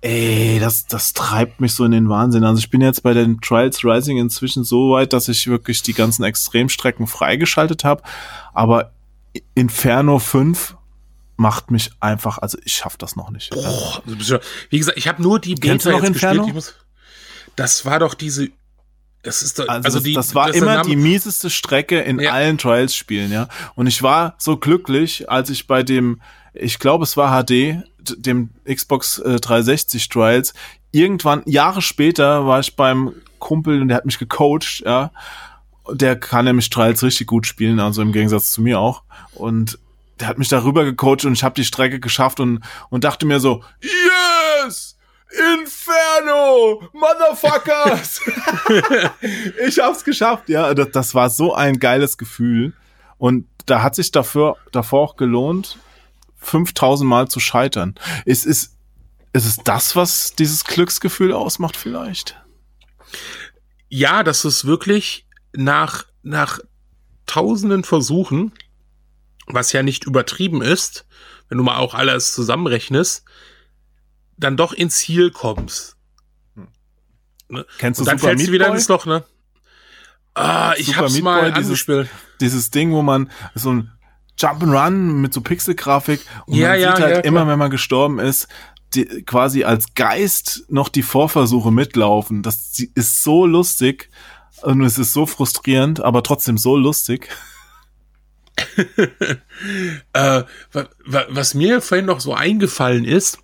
Ey, 0.00 0.58
das, 0.58 0.86
das 0.86 1.12
treibt 1.12 1.60
mich 1.60 1.74
so 1.74 1.84
in 1.84 1.90
den 1.90 2.08
Wahnsinn. 2.08 2.44
Also 2.44 2.60
ich 2.60 2.70
bin 2.70 2.80
jetzt 2.80 3.02
bei 3.02 3.14
den 3.14 3.40
Trials 3.40 3.84
Rising 3.84 4.16
inzwischen 4.16 4.64
so 4.64 4.92
weit, 4.92 5.12
dass 5.12 5.28
ich 5.28 5.48
wirklich 5.48 5.82
die 5.82 5.94
ganzen 5.94 6.24
Extremstrecken 6.24 7.06
freigeschaltet 7.06 7.84
habe. 7.84 8.02
Aber 8.54 8.92
Inferno 9.54 10.18
5 10.18 10.76
macht 11.36 11.70
mich 11.70 11.92
einfach, 12.00 12.38
also 12.38 12.58
ich 12.64 12.74
schaff 12.74 12.96
das 12.96 13.16
noch 13.16 13.30
nicht. 13.30 13.50
Boah, 13.50 14.02
also, 14.06 14.38
wie 14.70 14.78
gesagt, 14.78 14.98
ich 14.98 15.08
habe 15.08 15.22
nur 15.22 15.38
die 15.38 15.54
Beta 15.54 15.68
Kennst 15.68 15.86
du 15.86 15.90
noch 15.90 15.98
jetzt 15.98 16.08
Inferno? 16.08 16.42
gespielt. 16.42 16.54
Muss, 16.54 16.74
das 17.56 17.84
war 17.84 17.98
doch 17.98 18.14
diese 18.14 18.50
das 19.22 19.42
ist 19.42 19.58
doch, 19.58 19.68
also, 19.68 19.84
also 19.84 19.98
das, 19.98 20.04
die, 20.04 20.12
das 20.12 20.34
war 20.34 20.48
das 20.48 20.56
immer 20.56 20.82
die 20.82 20.96
mieseste 20.96 21.50
Strecke 21.50 22.00
in 22.00 22.20
ja. 22.20 22.32
allen 22.32 22.56
Trials-Spielen, 22.56 23.32
ja. 23.32 23.48
Und 23.74 23.86
ich 23.86 24.02
war 24.02 24.34
so 24.38 24.56
glücklich, 24.56 25.28
als 25.28 25.50
ich 25.50 25.66
bei 25.66 25.82
dem, 25.82 26.20
ich 26.54 26.78
glaube, 26.78 27.04
es 27.04 27.16
war 27.16 27.44
HD, 27.44 27.82
dem 27.98 28.50
Xbox 28.64 29.18
äh, 29.18 29.40
360 29.40 30.08
Trials, 30.08 30.54
irgendwann 30.92 31.42
Jahre 31.46 31.82
später 31.82 32.46
war 32.46 32.60
ich 32.60 32.76
beim 32.76 33.12
Kumpel 33.38 33.82
und 33.82 33.88
der 33.88 33.96
hat 33.98 34.06
mich 34.06 34.18
gecoacht, 34.18 34.82
ja. 34.84 35.10
Der 35.92 36.18
kann 36.18 36.44
nämlich 36.44 36.70
Trials 36.70 37.02
richtig 37.02 37.26
gut 37.26 37.46
spielen, 37.46 37.80
also 37.80 38.02
im 38.02 38.12
Gegensatz 38.12 38.52
zu 38.52 38.62
mir 38.62 38.78
auch. 38.78 39.02
Und 39.34 39.78
der 40.20 40.28
hat 40.28 40.38
mich 40.38 40.48
darüber 40.48 40.84
gecoacht 40.84 41.24
und 41.24 41.32
ich 41.32 41.44
habe 41.44 41.54
die 41.54 41.64
Strecke 41.64 42.00
geschafft 42.00 42.40
und, 42.40 42.60
und 42.90 43.04
dachte 43.04 43.26
mir 43.26 43.40
so, 43.40 43.62
yes! 43.80 44.96
Inferno! 45.30 46.82
Motherfuckers! 46.92 48.20
ich 49.66 49.78
hab's 49.78 50.02
geschafft, 50.04 50.48
ja. 50.48 50.72
Das, 50.74 50.90
das 50.90 51.14
war 51.14 51.30
so 51.30 51.54
ein 51.54 51.78
geiles 51.78 52.18
Gefühl. 52.18 52.72
Und 53.18 53.46
da 53.66 53.82
hat 53.82 53.94
sich 53.94 54.10
dafür, 54.10 54.56
davor 54.72 55.00
auch 55.00 55.16
gelohnt, 55.16 55.78
5000 56.38 57.08
Mal 57.08 57.28
zu 57.28 57.40
scheitern. 57.40 57.94
Ist, 58.24 58.46
ist, 58.46 58.76
ist 59.32 59.46
es 59.46 59.56
das, 59.56 59.96
was 59.96 60.34
dieses 60.34 60.64
Glücksgefühl 60.64 61.32
ausmacht 61.32 61.76
vielleicht? 61.76 62.40
Ja, 63.88 64.22
das 64.22 64.44
ist 64.44 64.64
wirklich 64.64 65.26
nach, 65.52 66.04
nach 66.22 66.60
tausenden 67.26 67.84
Versuchen 67.84 68.52
was 69.48 69.72
ja 69.72 69.82
nicht 69.82 70.04
übertrieben 70.04 70.62
ist, 70.62 71.06
wenn 71.48 71.58
du 71.58 71.64
mal 71.64 71.78
auch 71.78 71.94
alles 71.94 72.32
zusammenrechnest, 72.34 73.24
dann 74.36 74.56
doch 74.56 74.72
ins 74.72 74.98
Ziel 74.98 75.30
kommst. 75.30 75.96
Hm. 76.54 76.68
Ne? 77.48 77.66
Kennst 77.78 77.98
du 77.98 78.02
Und 78.02 78.08
dann 78.08 78.18
Super 78.18 78.30
fällst 78.30 78.48
du 78.48 78.52
wieder 78.52 78.68
ins 78.68 78.88
Loch, 78.88 79.06
ne? 79.06 79.24
Ah, 80.34 80.74
ich 80.76 80.86
Super 80.86 80.98
hab's 80.98 81.14
Meat 81.14 81.24
mal 81.24 81.40
Boy, 81.40 81.52
angespielt. 81.52 82.08
Dieses, 82.40 82.40
dieses 82.40 82.70
Ding, 82.70 82.92
wo 82.92 83.02
man 83.02 83.30
so 83.54 83.72
ein 83.72 83.92
Jump'n'Run 84.38 84.90
mit 84.90 85.34
so 85.34 85.40
Pixelgrafik 85.40 86.20
und 86.46 86.54
ja, 86.54 86.68
man 86.68 86.80
ja, 86.80 86.94
sieht 86.94 87.04
halt 87.04 87.16
ja, 87.16 87.20
immer, 87.22 87.48
wenn 87.48 87.58
man 87.58 87.70
gestorben 87.70 88.20
ist, 88.20 88.46
die, 88.94 89.04
quasi 89.24 89.64
als 89.64 89.94
Geist 89.94 90.64
noch 90.68 90.88
die 90.88 91.02
Vorversuche 91.02 91.72
mitlaufen. 91.72 92.42
Das 92.42 92.78
ist 92.78 93.24
so 93.24 93.46
lustig 93.46 94.10
und 94.62 94.82
es 94.82 94.98
ist 94.98 95.12
so 95.12 95.26
frustrierend, 95.26 96.00
aber 96.00 96.22
trotzdem 96.22 96.58
so 96.58 96.76
lustig. 96.76 97.28
äh, 100.12 100.42
was 101.04 101.54
mir 101.54 101.80
vorhin 101.80 102.06
noch 102.06 102.20
so 102.20 102.34
eingefallen 102.34 103.04
ist, 103.04 103.38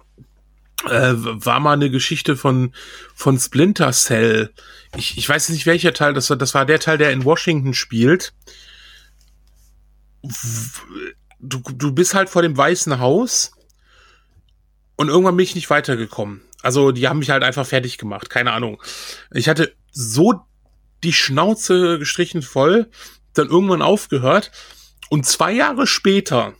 äh, 0.87 1.12
war 1.14 1.61
mal 1.61 1.75
eine 1.75 1.90
Geschichte 1.90 2.37
von, 2.37 2.75
von 3.14 3.38
Splinter 3.38 3.92
Cell. 3.92 4.52
Ich, 4.97 5.16
ich 5.16 5.28
weiß 5.28 5.49
nicht, 5.50 5.66
welcher 5.66 5.92
Teil 5.92 6.14
das 6.14 6.30
war. 6.30 6.37
Das 6.37 6.54
war 6.54 6.66
der 6.66 6.80
Teil, 6.80 6.99
der 6.99 7.12
in 7.12 7.25
Washington 7.25 7.75
spielt. 7.75 8.33
Du, 11.40 11.61
du 11.61 11.92
bist 11.92 12.14
halt 12.14 12.28
vor 12.28 12.42
dem 12.42 12.56
Weißen 12.56 12.99
Haus 12.99 13.52
und 14.97 15.09
irgendwann 15.09 15.37
bin 15.37 15.44
ich 15.44 15.54
nicht 15.54 15.71
weitergekommen. 15.71 16.42
Also, 16.62 16.92
die 16.92 17.09
haben 17.09 17.18
mich 17.18 17.30
halt 17.30 17.42
einfach 17.42 17.66
fertig 17.66 17.99
gemacht. 17.99 18.30
Keine 18.30 18.52
Ahnung. 18.52 18.83
Ich 19.33 19.49
hatte 19.49 19.75
so 19.90 20.47
die 21.04 21.12
Schnauze 21.12 21.99
gestrichen 21.99 22.42
voll, 22.42 22.90
dann 23.34 23.49
irgendwann 23.49 23.82
aufgehört 23.82 24.50
und 25.11 25.26
zwei 25.26 25.52
Jahre 25.52 25.87
später 25.87 26.54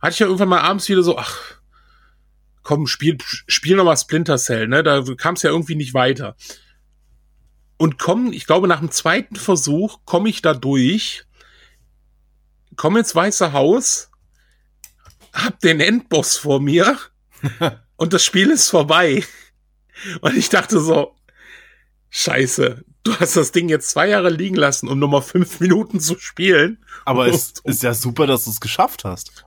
hatte 0.00 0.12
ich 0.12 0.18
ja 0.18 0.26
irgendwann 0.26 0.48
mal 0.48 0.60
abends 0.60 0.88
wieder 0.88 1.02
so, 1.02 1.16
ach, 1.16 1.38
komm, 2.62 2.86
spiel, 2.86 3.18
spiel 3.20 3.76
noch 3.76 3.84
mal 3.84 3.96
Splinter 3.96 4.36
Cell, 4.36 4.68
ne? 4.68 4.82
Da 4.82 5.02
kam 5.16 5.34
es 5.34 5.42
ja 5.42 5.50
irgendwie 5.50 5.76
nicht 5.76 5.94
weiter. 5.94 6.36
Und 7.76 7.98
komm, 7.98 8.32
ich 8.32 8.46
glaube, 8.46 8.68
nach 8.68 8.80
dem 8.80 8.90
zweiten 8.90 9.36
Versuch 9.36 10.00
komme 10.04 10.28
ich 10.28 10.42
da 10.42 10.54
durch, 10.54 11.24
komme 12.76 13.00
ins 13.00 13.14
Weiße 13.14 13.52
Haus, 13.52 14.10
hab 15.32 15.60
den 15.60 15.80
Endboss 15.80 16.36
vor 16.36 16.60
mir 16.60 16.98
und 17.96 18.12
das 18.12 18.24
Spiel 18.24 18.50
ist 18.50 18.70
vorbei. 18.70 19.24
Und 20.20 20.36
ich 20.36 20.48
dachte 20.48 20.80
so, 20.80 21.16
Scheiße, 22.14 22.84
du 23.04 23.16
hast 23.16 23.36
das 23.36 23.52
Ding 23.52 23.70
jetzt 23.70 23.88
zwei 23.88 24.08
Jahre 24.08 24.28
liegen 24.28 24.54
lassen, 24.54 24.86
um 24.86 24.98
nochmal 24.98 25.22
fünf 25.22 25.60
Minuten 25.60 25.98
zu 25.98 26.18
spielen. 26.18 26.78
Aber 27.06 27.26
es 27.26 27.54
ist 27.64 27.82
ja 27.82 27.94
super, 27.94 28.26
dass 28.26 28.44
du 28.44 28.50
es 28.50 28.60
geschafft 28.60 29.04
hast. 29.04 29.46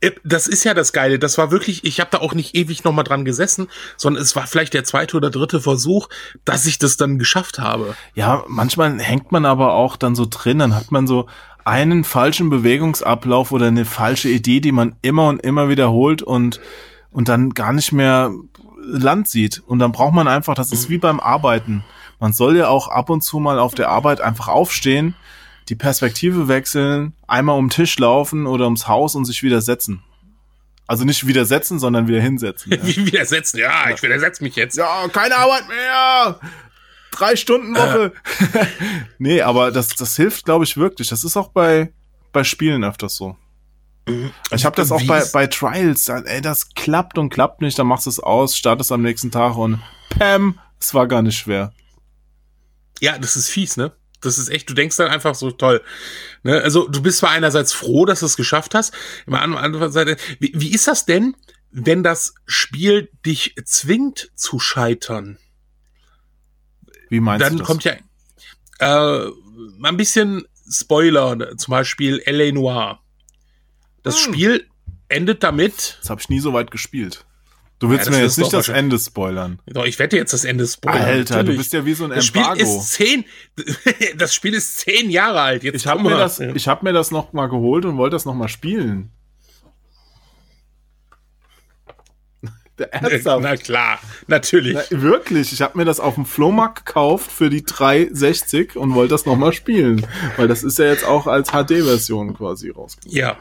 Äh, 0.00 0.10
das 0.24 0.48
ist 0.48 0.64
ja 0.64 0.74
das 0.74 0.92
Geile. 0.92 1.20
Das 1.20 1.38
war 1.38 1.52
wirklich, 1.52 1.84
ich 1.84 2.00
habe 2.00 2.10
da 2.10 2.18
auch 2.18 2.34
nicht 2.34 2.56
ewig 2.56 2.82
nochmal 2.82 3.04
dran 3.04 3.24
gesessen, 3.24 3.68
sondern 3.96 4.20
es 4.22 4.34
war 4.34 4.48
vielleicht 4.48 4.74
der 4.74 4.82
zweite 4.82 5.16
oder 5.16 5.30
dritte 5.30 5.60
Versuch, 5.60 6.08
dass 6.44 6.66
ich 6.66 6.80
das 6.80 6.96
dann 6.96 7.20
geschafft 7.20 7.60
habe. 7.60 7.94
Ja, 8.14 8.44
manchmal 8.48 8.98
hängt 8.98 9.30
man 9.30 9.46
aber 9.46 9.74
auch 9.74 9.96
dann 9.96 10.16
so 10.16 10.26
drin, 10.28 10.58
dann 10.58 10.74
hat 10.74 10.90
man 10.90 11.06
so 11.06 11.28
einen 11.64 12.02
falschen 12.02 12.50
Bewegungsablauf 12.50 13.52
oder 13.52 13.68
eine 13.68 13.84
falsche 13.84 14.28
Idee, 14.28 14.60
die 14.60 14.72
man 14.72 14.96
immer 15.00 15.28
und 15.28 15.40
immer 15.42 15.68
wiederholt 15.68 16.22
und, 16.22 16.60
und 17.14 17.30
dann 17.30 17.54
gar 17.54 17.72
nicht 17.72 17.92
mehr 17.92 18.30
Land 18.82 19.28
sieht. 19.28 19.62
Und 19.66 19.78
dann 19.78 19.92
braucht 19.92 20.12
man 20.12 20.28
einfach, 20.28 20.54
das 20.54 20.70
ist 20.70 20.90
wie 20.90 20.98
beim 20.98 21.20
Arbeiten 21.20 21.82
man 22.24 22.32
soll 22.32 22.56
ja 22.56 22.68
auch 22.68 22.88
ab 22.88 23.10
und 23.10 23.22
zu 23.22 23.38
mal 23.38 23.58
auf 23.58 23.74
der 23.74 23.90
Arbeit 23.90 24.22
einfach 24.22 24.48
aufstehen, 24.48 25.14
die 25.68 25.74
Perspektive 25.74 26.48
wechseln, 26.48 27.14
einmal 27.26 27.58
um 27.58 27.66
den 27.66 27.70
Tisch 27.70 27.98
laufen 27.98 28.46
oder 28.46 28.64
ums 28.64 28.88
Haus 28.88 29.14
und 29.14 29.26
sich 29.26 29.42
widersetzen. 29.42 30.02
Also 30.86 31.04
nicht 31.04 31.26
widersetzen, 31.26 31.78
sondern 31.78 32.08
wieder 32.08 32.20
hinsetzen. 32.20 32.72
Ja. 32.72 32.78
Wie 32.82 33.06
widersetzen? 33.06 33.58
Ja, 33.58 33.90
ich 33.90 34.02
widersetze 34.02 34.42
mich 34.42 34.56
jetzt. 34.56 34.76
Ja, 34.76 35.06
keine 35.08 35.36
Arbeit 35.36 35.68
mehr. 35.68 36.40
Drei 37.10 37.36
Stunden 37.36 37.74
Woche. 37.74 38.12
Äh. 38.54 38.66
nee, 39.18 39.42
aber 39.42 39.70
das, 39.70 39.88
das 39.88 40.16
hilft, 40.16 40.46
glaube 40.46 40.64
ich, 40.64 40.78
wirklich. 40.78 41.08
Das 41.08 41.24
ist 41.24 41.36
auch 41.36 41.48
bei, 41.48 41.92
bei 42.32 42.44
Spielen 42.44 42.84
öfters 42.84 43.16
so. 43.16 43.36
Mhm. 44.06 44.32
Ich 44.50 44.64
habe 44.64 44.76
das 44.76 44.92
auch 44.92 45.02
bei, 45.06 45.24
bei 45.32 45.46
Trials. 45.46 46.08
Ey, 46.08 46.40
das 46.40 46.74
klappt 46.74 47.18
und 47.18 47.30
klappt 47.30 47.62
nicht. 47.62 47.78
Dann 47.78 47.86
machst 47.86 48.06
du 48.06 48.10
es 48.10 48.20
aus, 48.20 48.56
startest 48.56 48.92
am 48.92 49.02
nächsten 49.02 49.30
Tag 49.30 49.56
und 49.56 49.80
Pam, 50.10 50.58
es 50.78 50.94
war 50.94 51.08
gar 51.08 51.22
nicht 51.22 51.36
schwer. 51.36 51.72
Ja, 53.00 53.18
das 53.18 53.36
ist 53.36 53.48
fies, 53.48 53.76
ne? 53.76 53.92
Das 54.20 54.38
ist 54.38 54.48
echt, 54.48 54.70
du 54.70 54.74
denkst 54.74 54.96
dann 54.96 55.10
einfach 55.10 55.34
so 55.34 55.50
toll. 55.50 55.82
Ne? 56.42 56.60
Also 56.62 56.88
du 56.88 57.02
bist 57.02 57.18
zwar 57.18 57.30
einerseits 57.30 57.72
froh, 57.72 58.06
dass 58.06 58.20
du 58.20 58.26
es 58.26 58.36
geschafft 58.36 58.74
hast, 58.74 58.94
immer 59.26 59.42
an 59.42 59.56
anderer 59.56 59.90
Seite, 59.90 60.16
wie, 60.38 60.52
wie 60.54 60.72
ist 60.72 60.88
das 60.88 61.04
denn, 61.04 61.36
wenn 61.70 62.02
das 62.02 62.34
Spiel 62.46 63.10
dich 63.26 63.54
zwingt 63.64 64.30
zu 64.34 64.58
scheitern? 64.58 65.38
Wie 67.10 67.20
meinst 67.20 67.44
dann 67.44 67.54
du 67.54 67.58
das? 67.58 67.66
Dann 67.66 67.66
kommt 67.66 67.84
ja 67.84 67.96
äh, 68.78 69.30
ein 69.82 69.96
bisschen 69.96 70.46
Spoiler, 70.70 71.56
zum 71.58 71.72
Beispiel 71.72 72.20
L.A. 72.20 72.50
Noir. 72.52 73.00
Das 74.04 74.24
hm. 74.24 74.34
Spiel 74.34 74.66
endet 75.08 75.42
damit. 75.42 75.98
Das 76.00 76.10
habe 76.10 76.20
ich 76.20 76.28
nie 76.28 76.38
so 76.38 76.52
weit 76.52 76.70
gespielt. 76.70 77.24
Du 77.80 77.90
willst 77.90 78.06
ja, 78.06 78.12
mir 78.12 78.22
jetzt 78.22 78.38
nicht 78.38 78.52
das 78.52 78.68
Ende 78.68 78.98
spoilern. 78.98 79.58
Doch, 79.66 79.84
ich 79.84 79.98
wette 79.98 80.16
jetzt 80.16 80.32
das 80.32 80.44
Ende 80.44 80.66
spoilern. 80.66 81.02
Alter, 81.02 81.36
Natürlich. 81.36 81.56
du 81.56 81.58
bist 81.58 81.72
ja 81.72 81.84
wie 81.84 81.94
so 81.94 82.04
ein 82.04 82.10
das 82.10 82.28
Embargo. 82.28 82.54
Spiel 82.54 82.62
ist 82.64 82.92
zehn, 82.92 83.24
das 84.16 84.34
Spiel 84.34 84.54
ist 84.54 84.78
zehn 84.78 85.10
Jahre 85.10 85.40
alt. 85.40 85.64
Jetzt 85.64 85.74
ich 85.74 85.86
habe 85.86 86.02
mir, 86.02 86.10
das, 86.10 86.38
ich 86.38 86.68
hab 86.68 86.82
mir 86.82 86.92
das 86.92 87.10
noch 87.10 87.32
mal 87.32 87.48
geholt 87.48 87.84
und 87.84 87.96
wollte 87.96 88.14
das 88.14 88.24
noch 88.24 88.34
mal 88.34 88.48
spielen. 88.48 89.10
Ernsthaft? 92.90 93.42
Na 93.42 93.56
klar, 93.56 93.98
natürlich. 94.28 94.78
Na, 94.90 95.02
wirklich, 95.02 95.52
ich 95.52 95.60
habe 95.60 95.76
mir 95.76 95.84
das 95.84 96.00
auf 96.00 96.14
dem 96.14 96.26
Flohmarkt 96.26 96.86
gekauft 96.86 97.30
für 97.30 97.50
die 97.50 97.64
360 97.64 98.76
und 98.76 98.94
wollte 98.94 99.10
das 99.10 99.26
noch 99.26 99.36
mal 99.36 99.52
spielen. 99.52 100.06
Weil 100.36 100.48
das 100.48 100.62
ist 100.62 100.78
ja 100.78 100.86
jetzt 100.86 101.04
auch 101.04 101.26
als 101.26 101.50
HD-Version 101.50 102.36
quasi 102.36 102.70
rausgekommen. 102.70 103.16
Ja. 103.16 103.36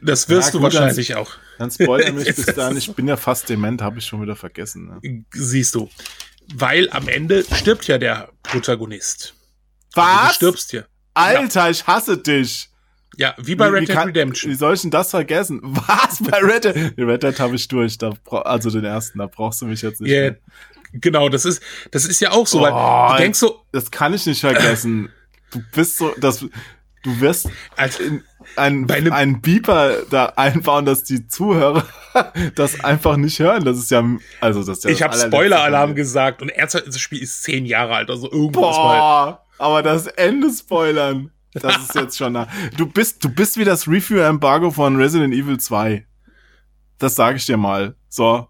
Das 0.00 0.28
wirst 0.28 0.48
ja, 0.48 0.52
du 0.52 0.62
wahrscheinlich 0.62 1.14
auch. 1.14 1.32
Dann 1.58 1.70
spoilern 1.70 2.14
mich 2.16 2.26
bis 2.36 2.46
dann. 2.46 2.76
Ich 2.76 2.92
bin 2.92 3.08
ja 3.08 3.16
fast 3.16 3.48
dement, 3.48 3.82
habe 3.82 3.98
ich 3.98 4.06
schon 4.06 4.22
wieder 4.22 4.36
vergessen. 4.36 5.00
Ne? 5.02 5.24
Siehst 5.32 5.74
du. 5.74 5.88
Weil 6.54 6.88
am 6.90 7.08
Ende 7.08 7.44
stirbt 7.54 7.86
ja 7.88 7.98
der 7.98 8.30
Protagonist. 8.42 9.34
Was? 9.94 10.06
Also 10.06 10.28
du 10.28 10.34
stirbst 10.34 10.70
hier. 10.70 10.86
Alter, 11.14 11.64
ja. 11.64 11.70
ich 11.70 11.86
hasse 11.86 12.18
dich. 12.18 12.68
Ja, 13.16 13.34
wie 13.38 13.54
bei 13.54 13.68
Red 13.68 13.88
Dead 13.88 13.96
Redemption. 13.96 14.52
Wie 14.52 14.56
soll 14.56 14.74
ich 14.74 14.82
denn 14.82 14.90
das 14.90 15.10
vergessen? 15.10 15.60
Was? 15.64 16.22
Bei 16.22 16.38
Red 16.38 16.64
Dead? 16.64 16.94
Red 16.98 17.22
Dead 17.22 17.40
habe 17.40 17.56
ich 17.56 17.66
durch. 17.66 17.96
Da, 17.96 18.12
also 18.30 18.70
den 18.70 18.84
ersten, 18.84 19.18
da 19.18 19.26
brauchst 19.26 19.62
du 19.62 19.66
mich 19.66 19.80
jetzt 19.80 20.00
nicht. 20.02 20.12
Ja, 20.12 20.20
mehr. 20.20 20.36
genau, 20.92 21.28
das 21.30 21.46
ist, 21.46 21.62
das 21.90 22.04
ist 22.04 22.20
ja 22.20 22.32
auch 22.32 22.46
so, 22.46 22.60
weil 22.60 22.72
Oh, 22.74 23.12
du 23.12 23.22
denkst 23.22 23.38
so, 23.38 23.62
Das 23.72 23.90
kann 23.90 24.12
ich 24.12 24.26
nicht 24.26 24.40
vergessen. 24.40 25.10
Du 25.50 25.62
bist 25.74 25.96
so, 25.96 26.14
das, 26.20 26.44
du 27.06 27.20
wirst 27.20 27.48
als, 27.76 27.98
ein, 28.00 28.22
einem- 28.56 29.12
einen 29.12 29.40
Beeper 29.40 30.02
da 30.10 30.26
einbauen, 30.36 30.84
dass 30.84 31.04
die 31.04 31.26
Zuhörer 31.28 31.84
das 32.54 32.80
einfach 32.84 33.16
nicht 33.16 33.38
hören. 33.38 33.64
Das 33.64 33.78
ist 33.78 33.90
ja, 33.90 34.04
also 34.40 34.62
das 34.62 34.78
ist 34.78 34.84
ja 34.84 34.90
ich 34.90 35.02
habe 35.02 35.16
Spoiler-Alarm 35.16 35.94
gesagt 35.94 36.42
und 36.42 36.50
ernsthaft, 36.50 36.86
das 36.88 37.00
Spiel 37.00 37.22
ist 37.22 37.42
zehn 37.42 37.64
Jahre 37.64 37.94
alt, 37.94 38.10
also 38.10 38.30
irgendwas 38.30 38.76
mal. 38.76 38.98
Boah, 38.98 39.42
aber 39.58 39.82
das 39.82 40.06
Ende 40.06 40.50
spoilern, 40.52 41.30
das 41.54 41.76
ist 41.78 41.94
jetzt 41.94 42.18
schon 42.18 42.34
nah. 42.34 42.48
Du 42.76 42.84
bist, 42.86 43.24
du 43.24 43.30
bist 43.30 43.56
wie 43.56 43.64
das 43.64 43.88
Review-Embargo 43.88 44.70
von 44.70 44.96
Resident 44.96 45.32
Evil 45.32 45.58
2. 45.58 46.04
Das 46.98 47.14
sage 47.14 47.36
ich 47.38 47.46
dir 47.46 47.56
mal. 47.56 47.94
So. 48.08 48.48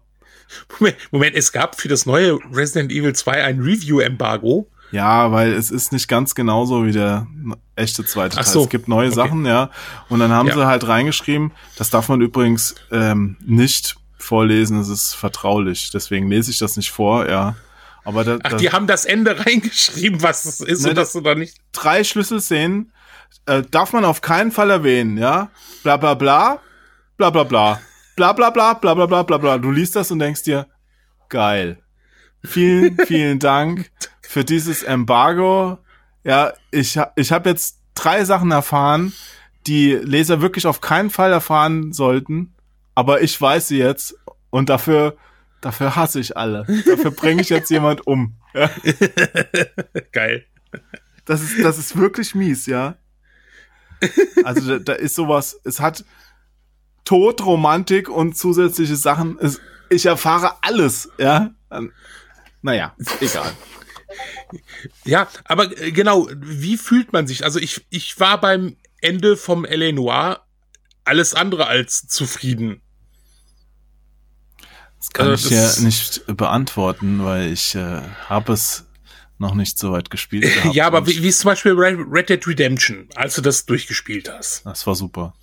Moment, 0.79 0.97
Moment, 1.11 1.35
es 1.35 1.51
gab 1.51 1.79
für 1.79 1.87
das 1.89 2.05
neue 2.05 2.39
Resident 2.53 2.91
Evil 2.91 3.13
2 3.13 3.43
ein 3.43 3.59
Review-Embargo. 3.61 4.69
Ja, 4.91 5.31
weil 5.31 5.51
es 5.53 5.69
ist 5.69 5.91
nicht 5.91 6.07
ganz 6.07 6.33
genauso 6.33 6.85
wie 6.85 6.91
der 6.93 7.27
echte 7.75 8.05
zweite 8.05 8.37
Ach 8.39 8.43
Teil. 8.43 8.53
so, 8.53 8.63
Es 8.63 8.69
gibt 8.69 8.87
neue 8.87 9.07
okay. 9.07 9.15
Sachen, 9.15 9.45
ja. 9.45 9.69
Und 10.09 10.19
dann 10.19 10.31
haben 10.31 10.47
Ja. 10.47 10.53
sie 10.55 10.65
halt 10.65 10.87
reingeschrieben, 10.87 11.51
das 11.77 11.89
darf 11.89 12.07
man 12.09 12.21
übrigens 12.21 12.75
ähm, 12.91 13.35
nicht 13.45 13.95
vorlesen, 14.17 14.79
es 14.79 14.87
ist 14.87 15.13
vertraulich. 15.13 15.91
Deswegen 15.93 16.29
lese 16.29 16.51
ich 16.51 16.57
das 16.59 16.77
nicht 16.77 16.91
vor, 16.91 17.27
ja. 17.29 17.55
Aber 18.05 18.23
da, 18.23 18.37
Ach, 18.43 18.51
da, 18.51 18.57
die 18.57 18.71
haben 18.71 18.87
das 18.87 19.03
Ende 19.03 19.37
reingeschrieben, 19.45 20.23
was 20.23 20.45
es 20.45 20.61
ist, 20.61 20.83
Ne, 20.83 20.89
und 20.91 20.95
dass 20.95 21.11
du 21.11 21.19
da 21.21 21.35
nicht. 21.35 21.57
drei 21.73 22.03
Schlüsselszenen 22.05 22.93
äh, 23.45 23.63
darf 23.69 23.91
man 23.91 24.05
auf 24.05 24.21
keinen 24.21 24.51
Fall 24.51 24.69
erwähnen, 24.69 25.17
ja. 25.17 25.49
Bla 25.83 25.97
bla 25.97 26.13
bla, 26.13 26.59
bla 27.17 27.29
bla 27.29 27.43
bla, 27.43 27.81
bla 28.15 28.31
bla 28.31 28.49
bla, 28.51 28.73
bla 28.73 28.93
bla 28.93 29.05
bla 29.05 29.23
bla 29.23 29.37
bla. 29.37 29.57
Du 29.57 29.69
liest 29.71 29.97
das 29.97 30.11
und 30.11 30.19
denkst 30.19 30.43
dir, 30.43 30.67
geil. 31.27 31.79
Vielen, 32.45 32.97
vielen 33.05 33.39
Dank 33.39 33.91
für 34.27 34.43
dieses 34.43 34.83
Embargo. 34.83 35.77
Ja, 36.23 36.53
ich, 36.71 36.99
ich 37.15 37.31
habe 37.31 37.49
jetzt 37.49 37.79
drei 37.95 38.25
Sachen 38.25 38.51
erfahren, 38.51 39.13
die 39.65 39.93
Leser 39.93 40.41
wirklich 40.41 40.67
auf 40.67 40.81
keinen 40.81 41.09
Fall 41.09 41.31
erfahren 41.31 41.93
sollten. 41.93 42.53
Aber 42.93 43.21
ich 43.21 43.39
weiß 43.39 43.69
sie 43.69 43.77
jetzt 43.77 44.15
und 44.49 44.69
dafür, 44.69 45.15
dafür 45.61 45.95
hasse 45.95 46.19
ich 46.19 46.35
alle. 46.35 46.65
Dafür 46.85 47.11
bringe 47.11 47.41
ich 47.41 47.49
jetzt 47.49 47.69
jemand 47.69 48.05
um. 48.05 48.35
Ja. 48.53 48.69
Geil. 50.11 50.45
Das 51.25 51.41
ist, 51.41 51.63
das 51.63 51.77
ist 51.77 51.97
wirklich 51.97 52.35
mies, 52.35 52.65
ja. 52.65 52.95
Also 54.43 54.77
da, 54.77 54.79
da 54.79 54.93
ist 54.93 55.15
sowas, 55.15 55.59
es 55.63 55.79
hat 55.79 56.03
Tod, 57.05 57.45
Romantik 57.45 58.09
und 58.09 58.37
zusätzliche 58.37 58.95
Sachen. 58.95 59.37
Es, 59.39 59.61
ich 59.89 60.05
erfahre 60.05 60.55
alles, 60.61 61.09
ja. 61.17 61.51
Naja, 62.61 62.93
egal. 63.21 63.53
Ja, 65.05 65.27
aber 65.45 65.77
äh, 65.81 65.91
genau, 65.91 66.27
wie 66.35 66.77
fühlt 66.77 67.13
man 67.13 67.27
sich? 67.27 67.43
Also 67.43 67.59
ich, 67.59 67.85
ich 67.89 68.19
war 68.19 68.39
beim 68.39 68.77
Ende 69.01 69.37
vom 69.37 69.65
L.A. 69.65 69.91
Noir 69.91 70.41
alles 71.03 71.33
andere 71.33 71.67
als 71.67 72.07
zufrieden. 72.07 72.81
Das 74.99 75.09
kann 75.11 75.27
Also 75.27 75.49
ich 75.49 75.55
das- 75.55 75.77
ja 75.77 75.83
nicht 75.83 76.23
beantworten, 76.37 77.23
weil 77.23 77.51
ich 77.51 77.75
äh, 77.75 78.01
habe 78.27 78.53
es 78.53 78.85
noch 79.37 79.53
nicht 79.53 79.77
so 79.77 79.91
weit 79.91 80.09
gespielt. 80.09 80.43
gehabt 80.51 80.73
ja, 80.75 80.87
aber 80.87 81.05
wie, 81.05 81.21
wie 81.21 81.27
ist 81.27 81.39
zum 81.41 81.49
Beispiel 81.51 81.73
Red 81.73 82.29
Dead 82.29 82.45
Redemption, 82.47 83.07
als 83.15 83.35
du 83.35 83.41
das 83.41 83.65
durchgespielt 83.67 84.29
hast? 84.29 84.65
Das 84.65 84.87
war 84.87 84.95
super. 84.95 85.35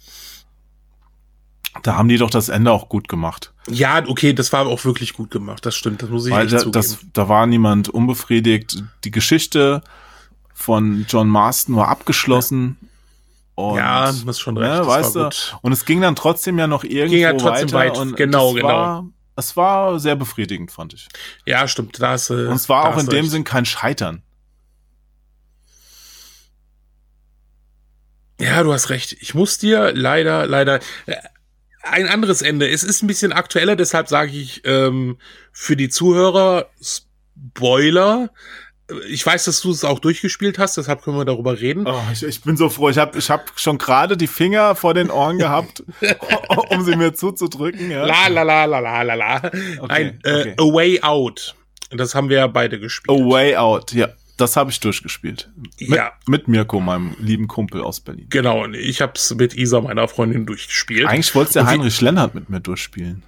Da 1.85 1.95
haben 1.97 2.09
die 2.09 2.16
doch 2.19 2.31
das 2.31 2.49
Ende 2.49 2.73
auch 2.73 2.88
gut 2.88 3.09
gemacht. 3.09 3.53
Ja, 3.68 4.02
okay, 4.06 4.33
das 4.35 4.52
war 4.52 4.66
auch 4.66 4.85
wirklich 4.85 5.14
gut 5.14 5.30
gemacht, 5.30 5.64
das 5.64 5.75
stimmt, 5.75 6.02
das 6.02 6.11
muss 6.11 6.26
ich 6.26 6.33
Weil 6.33 6.47
da, 6.49 6.59
zugeben. 6.59 6.73
das, 6.73 6.99
da 7.12 7.28
war 7.28 7.47
niemand 7.47 7.88
unbefriedigt. 7.88 8.83
Die 9.04 9.11
Geschichte 9.11 9.82
von 10.52 11.06
John 11.08 11.28
Marston 11.28 11.76
war 11.76 11.88
abgeschlossen. 11.88 12.76
Und, 13.54 13.76
ja, 13.76 14.10
du 14.12 14.26
hast 14.26 14.41
schon 14.41 14.56
recht, 14.58 14.71
ne, 14.71 14.78
das 14.78 14.86
weißt 14.86 15.15
war 15.15 15.30
du, 15.30 15.36
gut. 15.36 15.58
und 15.62 15.73
es 15.73 15.84
ging 15.84 16.00
dann 16.00 16.17
trotzdem 16.17 16.58
ja 16.58 16.67
noch 16.67 16.82
irgendwo 16.84 17.10
Ging 17.12 17.23
ja 17.23 17.32
trotzdem 17.34 17.73
weiter. 17.73 17.93
weit, 17.95 17.99
und 17.99 18.17
genau, 18.17 18.52
genau. 18.52 18.67
War, 18.69 19.06
es 19.36 19.56
war 19.56 19.99
sehr 20.00 20.17
befriedigend, 20.17 20.71
fand 20.73 20.93
ich. 20.95 21.08
Ja, 21.47 21.67
stimmt, 21.69 22.00
da 22.02 22.10
hast. 22.10 22.30
Und 22.30 22.52
es 22.52 22.69
war 22.69 22.88
auch 22.88 22.99
in 22.99 23.06
dem 23.06 23.21
recht. 23.21 23.30
Sinn 23.30 23.45
kein 23.45 23.65
Scheitern. 23.65 24.23
Ja, 28.41 28.62
du 28.62 28.73
hast 28.73 28.91
recht. 28.91 29.17
Ich 29.21 29.34
muss 29.34 29.58
dir 29.58 29.93
leider, 29.95 30.47
leider 30.47 30.80
äh, 31.06 31.17
ein 31.84 32.08
anderes 32.08 32.42
Ende. 32.42 32.68
Es 32.68 32.82
ist 32.82 33.02
ein 33.02 33.06
bisschen 33.06 33.32
aktueller, 33.32 33.76
deshalb 33.76 34.08
sage 34.08 34.32
ich 34.32 34.62
ähm, 34.64 35.18
für 35.52 35.76
die 35.76 35.88
Zuhörer 35.88 36.70
Spoiler. 36.80 38.30
Ich 39.08 39.25
weiß, 39.25 39.47
dass 39.47 39.62
du 39.62 39.70
es 39.70 39.82
auch 39.82 39.99
durchgespielt 39.99 40.58
hast, 40.58 40.76
deshalb 40.76 41.02
können 41.02 41.16
wir 41.16 41.25
darüber 41.25 41.58
reden. 41.58 41.86
Oh, 41.86 42.02
ich, 42.12 42.23
ich 42.23 42.42
bin 42.42 42.56
so 42.56 42.68
froh. 42.68 42.90
Ich 42.90 42.99
habe 42.99 43.18
ich 43.18 43.30
hab 43.30 43.58
schon 43.58 43.78
gerade 43.78 44.16
die 44.16 44.26
Finger 44.26 44.75
vor 44.75 44.92
den 44.92 45.10
Ohren 45.10 45.38
gehabt, 45.38 45.82
um 46.68 46.84
sie 46.84 46.97
mir 46.97 47.14
zuzudrücken. 47.14 47.90
Ja. 47.90 48.04
La 48.04 48.28
la 48.28 48.42
la 48.42 48.64
la 48.66 48.80
la 48.80 49.02
la 49.02 49.14
la. 49.14 49.50
Nein, 49.88 50.20
äh, 50.25 50.40
okay. 50.40 50.54
A 50.58 50.62
Way 50.64 51.02
Out. 51.02 51.54
Das 51.90 52.14
haben 52.14 52.28
wir 52.28 52.38
ja 52.38 52.47
beide 52.47 52.78
gespielt. 52.78 53.18
A 53.18 53.25
Way 53.25 53.56
Out, 53.56 53.92
ja. 53.92 54.08
Das 54.36 54.56
habe 54.56 54.70
ich 54.70 54.80
durchgespielt. 54.80 55.50
Mit, 55.56 55.88
Ja. 55.90 56.12
mit 56.26 56.49
Mirko, 56.49 56.80
meinem 56.80 57.14
lieben 57.20 57.47
Kumpel 57.47 57.80
aus 57.82 58.00
Berlin. 58.00 58.26
Genau, 58.30 58.64
und 58.64 58.75
ich 58.75 59.00
habe 59.00 59.12
es 59.14 59.32
mit 59.34 59.54
Isa, 59.54 59.80
meiner 59.80 60.08
Freundin, 60.08 60.44
durchgespielt. 60.47 61.06
Eigentlich 61.06 61.34
wollte 61.34 61.52
der 61.54 61.66
Heinrich 61.66 62.00
Lennart 62.00 62.34
mit 62.34 62.50
mir 62.50 62.60
durchspielen. 62.60 63.23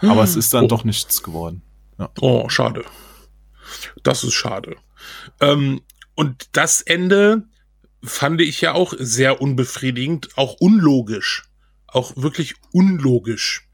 Aber 0.00 0.22
es 0.22 0.36
ist 0.36 0.54
dann 0.54 0.64
Oh. 0.64 0.68
doch 0.68 0.84
nichts 0.84 1.22
geworden. 1.22 1.62
Ja. 1.98 2.10
Oh, 2.20 2.48
schade. 2.48 2.84
Das 4.02 4.24
ist 4.24 4.34
schade. 4.34 4.76
Ähm, 5.40 5.82
und 6.14 6.48
das 6.56 6.80
Ende 6.80 7.42
fand 8.02 8.40
ich 8.40 8.60
ja 8.60 8.72
auch 8.72 8.94
sehr 8.98 9.42
unbefriedigend, 9.42 10.28
auch 10.36 10.54
unlogisch. 10.60 11.44
Auch 11.88 12.16
wirklich 12.16 12.54
unlogisch. 12.72 13.68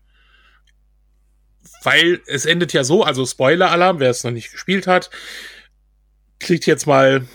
Weil 1.83 2.21
es 2.27 2.47
endet 2.47 2.73
ja 2.73 2.83
so, 2.85 3.05
also 3.05 3.27
Spoiler-Alarm, 3.27 4.01
wer 4.01 4.11
es 4.11 4.25
noch 4.25 4.31
nicht 4.31 4.51
gespielt 4.51 4.87
hat, 4.87 5.11
kriegt 6.45 6.67
jetzt 6.67 6.87
mal, 6.87 7.27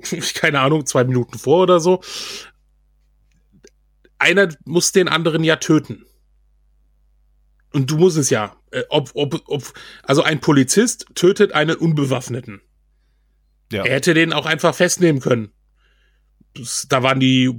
keine 0.34 0.60
Ahnung, 0.60 0.86
zwei 0.86 1.04
Minuten 1.04 1.38
vor 1.38 1.62
oder 1.62 1.80
so. 1.80 2.02
Einer 4.18 4.54
muss 4.64 4.92
den 4.92 5.08
anderen 5.08 5.42
ja 5.42 5.56
töten. 5.56 6.04
Und 7.72 7.90
du 7.90 7.96
musst 7.96 8.18
es 8.18 8.30
ja. 8.30 8.56
Äh, 8.70 8.82
ob, 8.88 9.10
ob, 9.14 9.42
ob, 9.46 9.72
also 10.02 10.22
ein 10.22 10.40
Polizist 10.40 11.06
tötet 11.14 11.52
einen 11.52 11.76
Unbewaffneten. 11.76 12.60
Ja. 13.72 13.84
Er 13.84 13.94
hätte 13.94 14.14
den 14.14 14.32
auch 14.32 14.46
einfach 14.46 14.74
festnehmen 14.74 15.20
können. 15.20 15.52
Das, 16.54 16.86
da 16.88 17.02
waren 17.02 17.20
die 17.20 17.50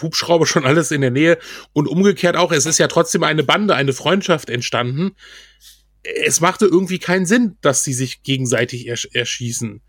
Hubschrauber 0.00 0.46
schon 0.46 0.64
alles 0.64 0.92
in 0.92 1.00
der 1.00 1.10
Nähe. 1.10 1.38
Und 1.72 1.88
umgekehrt 1.88 2.36
auch, 2.36 2.52
es 2.52 2.66
ist 2.66 2.78
ja 2.78 2.86
trotzdem 2.86 3.24
eine 3.24 3.42
Bande, 3.42 3.74
eine 3.74 3.92
Freundschaft 3.92 4.48
entstanden. 4.48 5.12
Es 6.02 6.40
machte 6.40 6.66
irgendwie 6.66 7.00
keinen 7.00 7.26
Sinn, 7.26 7.56
dass 7.60 7.82
sie 7.82 7.92
sich 7.92 8.22
gegenseitig 8.22 8.86
ersch 8.86 9.08
erschießen. 9.12 9.82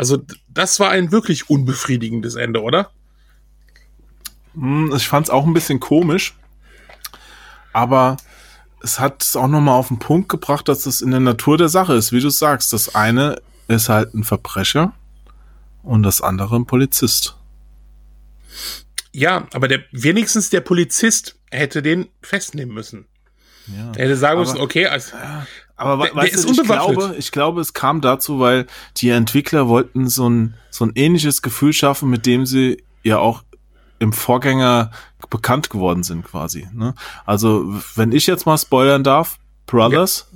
Also, 0.00 0.22
das 0.48 0.80
war 0.80 0.88
ein 0.88 1.12
wirklich 1.12 1.50
unbefriedigendes 1.50 2.34
Ende, 2.34 2.62
oder? 2.62 2.90
Hm, 4.54 4.90
Ich 4.96 5.06
fand 5.06 5.26
es 5.26 5.30
auch 5.30 5.44
ein 5.44 5.52
bisschen 5.52 5.78
komisch. 5.78 6.38
Aber 7.74 8.16
es 8.82 8.98
hat 8.98 9.22
es 9.22 9.36
auch 9.36 9.46
nochmal 9.46 9.74
auf 9.74 9.88
den 9.88 9.98
Punkt 9.98 10.30
gebracht, 10.30 10.68
dass 10.68 10.86
es 10.86 11.02
in 11.02 11.10
der 11.10 11.20
Natur 11.20 11.58
der 11.58 11.68
Sache 11.68 11.92
ist, 11.92 12.12
wie 12.12 12.20
du 12.20 12.30
sagst. 12.30 12.72
Das 12.72 12.94
eine 12.94 13.42
ist 13.68 13.90
halt 13.90 14.14
ein 14.14 14.24
Verbrecher 14.24 14.94
und 15.82 16.02
das 16.02 16.22
andere 16.22 16.56
ein 16.56 16.64
Polizist. 16.64 17.36
Ja, 19.12 19.48
aber 19.52 19.68
der, 19.68 19.80
wenigstens 19.92 20.48
der 20.48 20.62
Polizist 20.62 21.36
hätte 21.50 21.82
den 21.82 22.08
festnehmen 22.22 22.72
müssen. 22.72 23.04
Ja. 23.66 23.92
Er 23.96 24.06
hätte 24.06 24.16
sagen 24.16 24.40
müssen, 24.40 24.58
okay, 24.58 24.86
also, 24.86 25.14
Aber 25.80 26.04
Der- 26.04 26.12
we- 26.12 26.14
der 26.14 26.22
weißt 26.24 26.34
ist 26.34 26.44
du, 26.48 26.62
ich 26.62 26.68
glaube, 26.68 27.14
ich 27.18 27.32
glaube, 27.32 27.60
es 27.60 27.72
kam 27.72 28.00
dazu, 28.00 28.38
weil 28.38 28.66
die 28.98 29.08
Entwickler 29.10 29.68
wollten 29.68 30.08
so 30.08 30.28
ein, 30.28 30.54
so 30.70 30.84
ein 30.84 30.92
ähnliches 30.94 31.42
Gefühl 31.42 31.72
schaffen, 31.72 32.10
mit 32.10 32.26
dem 32.26 32.46
sie 32.46 32.82
ja 33.02 33.18
auch 33.18 33.42
im 33.98 34.12
Vorgänger 34.12 34.90
bekannt 35.28 35.70
geworden 35.70 36.02
sind, 36.02 36.24
quasi. 36.24 36.66
Ne? 36.72 36.94
Also, 37.26 37.64
wenn 37.96 38.12
ich 38.12 38.26
jetzt 38.26 38.46
mal 38.46 38.56
spoilern 38.58 39.04
darf, 39.04 39.38
Brothers, 39.66 40.28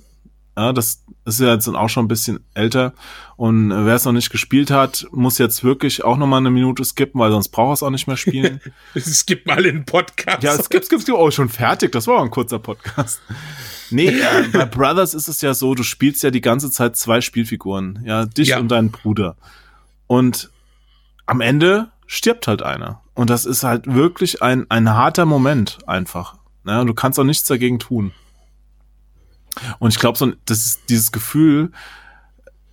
ja, 0.56 0.72
das 0.72 1.02
ist 1.24 1.40
ja 1.40 1.52
jetzt 1.52 1.66
auch 1.68 1.88
schon 1.88 2.04
ein 2.04 2.08
bisschen 2.08 2.40
älter. 2.54 2.92
Und 3.36 3.70
wer 3.70 3.94
es 3.94 4.04
noch 4.04 4.12
nicht 4.12 4.30
gespielt 4.30 4.70
hat, 4.70 5.06
muss 5.10 5.38
jetzt 5.38 5.64
wirklich 5.64 6.04
auch 6.04 6.16
noch 6.16 6.26
mal 6.28 6.36
eine 6.36 6.50
Minute 6.50 6.84
skippen, 6.84 7.20
weil 7.20 7.30
sonst 7.32 7.48
braucht 7.48 7.70
er 7.70 7.72
es 7.74 7.82
auch 7.82 7.90
nicht 7.90 8.06
mehr 8.06 8.16
spielen. 8.16 8.60
es 8.94 9.26
gibt 9.26 9.46
mal 9.46 9.58
einen 9.58 9.84
Podcast. 9.84 10.42
Ja, 10.44 10.54
es 10.54 10.68
gibt, 10.68 10.84
es 10.84 10.88
gibt. 10.90 11.08
Oh, 11.10 11.30
schon 11.30 11.48
fertig. 11.48 11.90
Das 11.92 12.06
war 12.06 12.18
auch 12.18 12.22
ein 12.24 12.30
kurzer 12.30 12.58
Podcast. 12.60 13.20
Nee, 13.90 14.08
äh, 14.08 14.48
bei 14.52 14.64
Brothers 14.64 15.14
ist 15.14 15.28
es 15.28 15.40
ja 15.40 15.54
so, 15.54 15.74
du 15.74 15.82
spielst 15.82 16.22
ja 16.22 16.30
die 16.30 16.40
ganze 16.40 16.70
Zeit 16.70 16.96
zwei 16.96 17.20
Spielfiguren. 17.20 18.02
Ja, 18.04 18.24
dich 18.26 18.48
Ja. 18.48 18.58
und 18.58 18.68
deinen 18.68 18.90
Bruder. 18.90 19.36
Und 20.06 20.50
am 21.26 21.40
Ende 21.40 21.88
stirbt 22.06 22.46
halt 22.46 22.62
einer. 22.62 23.00
und 23.14 23.30
das 23.30 23.44
ist 23.46 23.62
halt 23.64 23.92
wirklich 23.92 24.42
ein, 24.42 24.66
ein 24.70 24.90
harter 24.90 25.24
Moment 25.26 25.78
einfach. 25.86 26.36
Und 26.64 26.86
du 26.86 26.94
kannst 26.94 27.18
auch 27.18 27.24
nichts 27.24 27.46
dagegen 27.48 27.78
tun. 27.78 28.12
Und 29.78 29.92
ich 29.92 29.98
glaube, 29.98 30.18
so 30.18 30.32
das, 30.46 30.80
dieses 30.88 31.12
Gefühl 31.12 31.70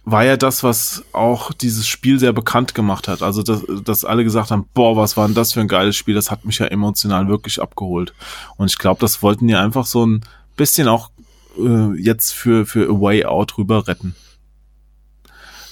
war 0.03 0.25
ja 0.25 0.35
das, 0.35 0.63
was 0.63 1.03
auch 1.13 1.53
dieses 1.53 1.87
Spiel 1.87 2.19
sehr 2.19 2.33
bekannt 2.33 2.73
gemacht 2.73 3.07
hat. 3.07 3.21
Also, 3.21 3.43
dass, 3.43 3.63
dass 3.83 4.03
alle 4.03 4.23
gesagt 4.23 4.51
haben, 4.51 4.67
boah, 4.73 4.95
was 4.95 5.15
war 5.15 5.27
denn 5.27 5.35
das 5.35 5.53
für 5.53 5.61
ein 5.61 5.67
geiles 5.67 5.95
Spiel? 5.95 6.15
Das 6.15 6.31
hat 6.31 6.43
mich 6.43 6.57
ja 6.57 6.65
emotional 6.65 7.27
wirklich 7.27 7.61
abgeholt. 7.61 8.13
Und 8.57 8.69
ich 8.69 8.77
glaube, 8.77 8.99
das 8.99 9.21
wollten 9.21 9.47
die 9.47 9.55
einfach 9.55 9.85
so 9.85 10.05
ein 10.05 10.21
bisschen 10.57 10.87
auch 10.87 11.11
äh, 11.57 11.93
jetzt 12.01 12.33
für, 12.33 12.65
für 12.65 12.89
A 12.89 12.99
Way 12.99 13.25
Out 13.25 13.57
rüber 13.57 13.87
retten. 13.87 14.15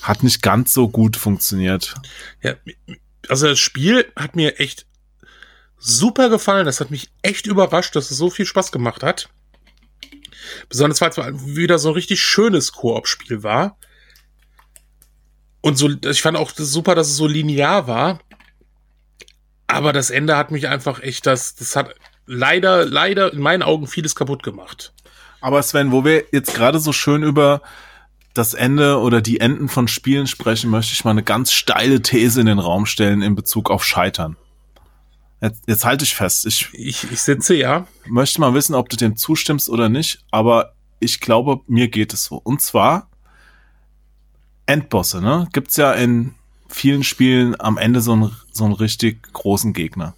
Hat 0.03 0.23
nicht 0.23 0.41
ganz 0.41 0.73
so 0.73 0.87
gut 0.87 1.17
funktioniert. 1.17 1.95
Ja, 2.41 2.53
also 3.27 3.47
das 3.47 3.59
Spiel 3.59 4.11
hat 4.15 4.35
mir 4.35 4.59
echt 4.59 4.85
super 5.77 6.29
gefallen. 6.29 6.65
Das 6.65 6.79
hat 6.79 6.91
mich 6.91 7.09
echt 7.21 7.47
überrascht, 7.47 7.95
dass 7.95 8.11
es 8.11 8.17
so 8.17 8.29
viel 8.29 8.45
Spaß 8.45 8.71
gemacht 8.71 9.03
hat. 9.03 9.29
Besonders 10.67 11.01
weil 11.01 11.09
es 11.09 11.55
wieder 11.55 11.79
so 11.79 11.89
ein 11.89 11.95
richtig 11.95 12.21
schönes 12.21 12.71
Koop-Spiel 12.71 13.43
war. 13.43 13.77
Und 15.61 15.77
so, 15.77 15.89
ich 15.89 16.21
fand 16.21 16.37
auch 16.37 16.51
super, 16.55 16.95
dass 16.95 17.07
es 17.07 17.17
so 17.17 17.27
linear 17.27 17.87
war. 17.87 18.19
Aber 19.67 19.93
das 19.93 20.09
Ende 20.09 20.35
hat 20.35 20.51
mich 20.51 20.67
einfach 20.67 21.01
echt, 21.01 21.25
das, 21.25 21.55
das 21.55 21.75
hat 21.75 21.93
leider, 22.25 22.85
leider 22.85 23.33
in 23.33 23.39
meinen 23.39 23.61
Augen 23.61 23.87
vieles 23.87 24.15
kaputt 24.15 24.43
gemacht. 24.43 24.93
Aber 25.41 25.61
Sven, 25.61 25.91
wo 25.91 26.03
wir 26.03 26.25
jetzt 26.31 26.53
gerade 26.53 26.79
so 26.79 26.91
schön 26.91 27.23
über 27.23 27.61
das 28.33 28.53
Ende 28.53 28.99
oder 28.99 29.21
die 29.21 29.39
Enden 29.39 29.67
von 29.67 29.87
Spielen 29.87 30.27
sprechen, 30.27 30.69
möchte 30.69 30.93
ich 30.93 31.03
mal 31.03 31.11
eine 31.11 31.23
ganz 31.23 31.51
steile 31.51 32.01
These 32.01 32.39
in 32.39 32.45
den 32.45 32.59
Raum 32.59 32.85
stellen 32.85 33.21
in 33.21 33.35
Bezug 33.35 33.69
auf 33.69 33.85
Scheitern. 33.85 34.37
Jetzt, 35.41 35.63
jetzt 35.67 35.85
halte 35.85 36.03
ich 36.03 36.15
fest. 36.15 36.45
Ich, 36.45 36.69
ich, 36.73 37.09
ich 37.11 37.21
sitze 37.21 37.55
ja. 37.55 37.87
Möchte 38.07 38.41
mal 38.41 38.53
wissen, 38.53 38.75
ob 38.75 38.89
du 38.89 38.97
dem 38.97 39.15
zustimmst 39.15 39.69
oder 39.69 39.89
nicht, 39.89 40.23
aber 40.31 40.73
ich 40.99 41.21
glaube, 41.21 41.61
mir 41.67 41.87
geht 41.87 42.13
es 42.13 42.25
so. 42.25 42.35
Und 42.35 42.61
zwar 42.61 43.09
Endbosse, 44.65 45.21
ne? 45.21 45.47
Gibt's 45.53 45.77
ja 45.77 45.93
in 45.93 46.35
vielen 46.67 47.03
Spielen 47.03 47.59
am 47.59 47.77
Ende 47.77 48.01
so 48.01 48.13
einen, 48.13 48.35
so 48.51 48.65
einen 48.65 48.73
richtig 48.73 49.33
großen 49.33 49.73
Gegner. 49.73 50.13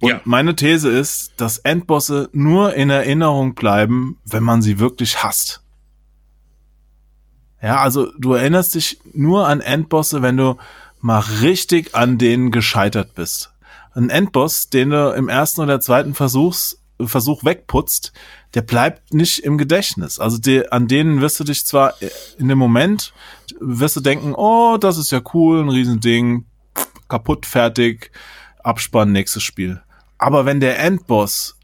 Und 0.00 0.10
ja. 0.10 0.20
meine 0.24 0.54
These 0.54 0.90
ist, 0.90 1.32
dass 1.38 1.58
Endbosse 1.58 2.28
nur 2.32 2.74
in 2.74 2.90
Erinnerung 2.90 3.54
bleiben, 3.54 4.18
wenn 4.26 4.42
man 4.42 4.60
sie 4.60 4.78
wirklich 4.78 5.22
hasst. 5.22 5.62
Ja, 7.62 7.80
also 7.80 8.12
du 8.18 8.34
erinnerst 8.34 8.74
dich 8.74 9.00
nur 9.14 9.48
an 9.48 9.62
Endbosse, 9.62 10.20
wenn 10.20 10.36
du 10.36 10.58
mal 11.00 11.20
richtig 11.20 11.94
an 11.94 12.18
denen 12.18 12.50
gescheitert 12.50 13.14
bist. 13.14 13.53
Ein 13.94 14.10
Endboss, 14.10 14.70
den 14.70 14.90
du 14.90 15.12
im 15.14 15.28
ersten 15.28 15.60
oder 15.60 15.80
zweiten 15.80 16.14
Versuchs, 16.14 16.78
Versuch 17.02 17.44
wegputzt, 17.44 18.12
der 18.54 18.62
bleibt 18.62 19.12
nicht 19.12 19.40
im 19.40 19.58
Gedächtnis. 19.58 20.20
Also 20.20 20.38
die, 20.38 20.70
an 20.70 20.86
denen 20.86 21.20
wirst 21.20 21.40
du 21.40 21.44
dich 21.44 21.66
zwar 21.66 21.94
in 22.38 22.48
dem 22.48 22.58
Moment, 22.58 23.12
wirst 23.60 23.96
du 23.96 24.00
denken, 24.00 24.34
oh, 24.34 24.76
das 24.78 24.96
ist 24.96 25.10
ja 25.10 25.20
cool, 25.32 25.60
ein 25.60 25.68
Riesending, 25.68 26.46
kaputt, 27.08 27.46
fertig, 27.46 28.10
Abspann, 28.62 29.12
nächstes 29.12 29.42
Spiel. 29.42 29.82
Aber 30.18 30.46
wenn 30.46 30.60
der 30.60 30.78
Endboss 30.78 31.56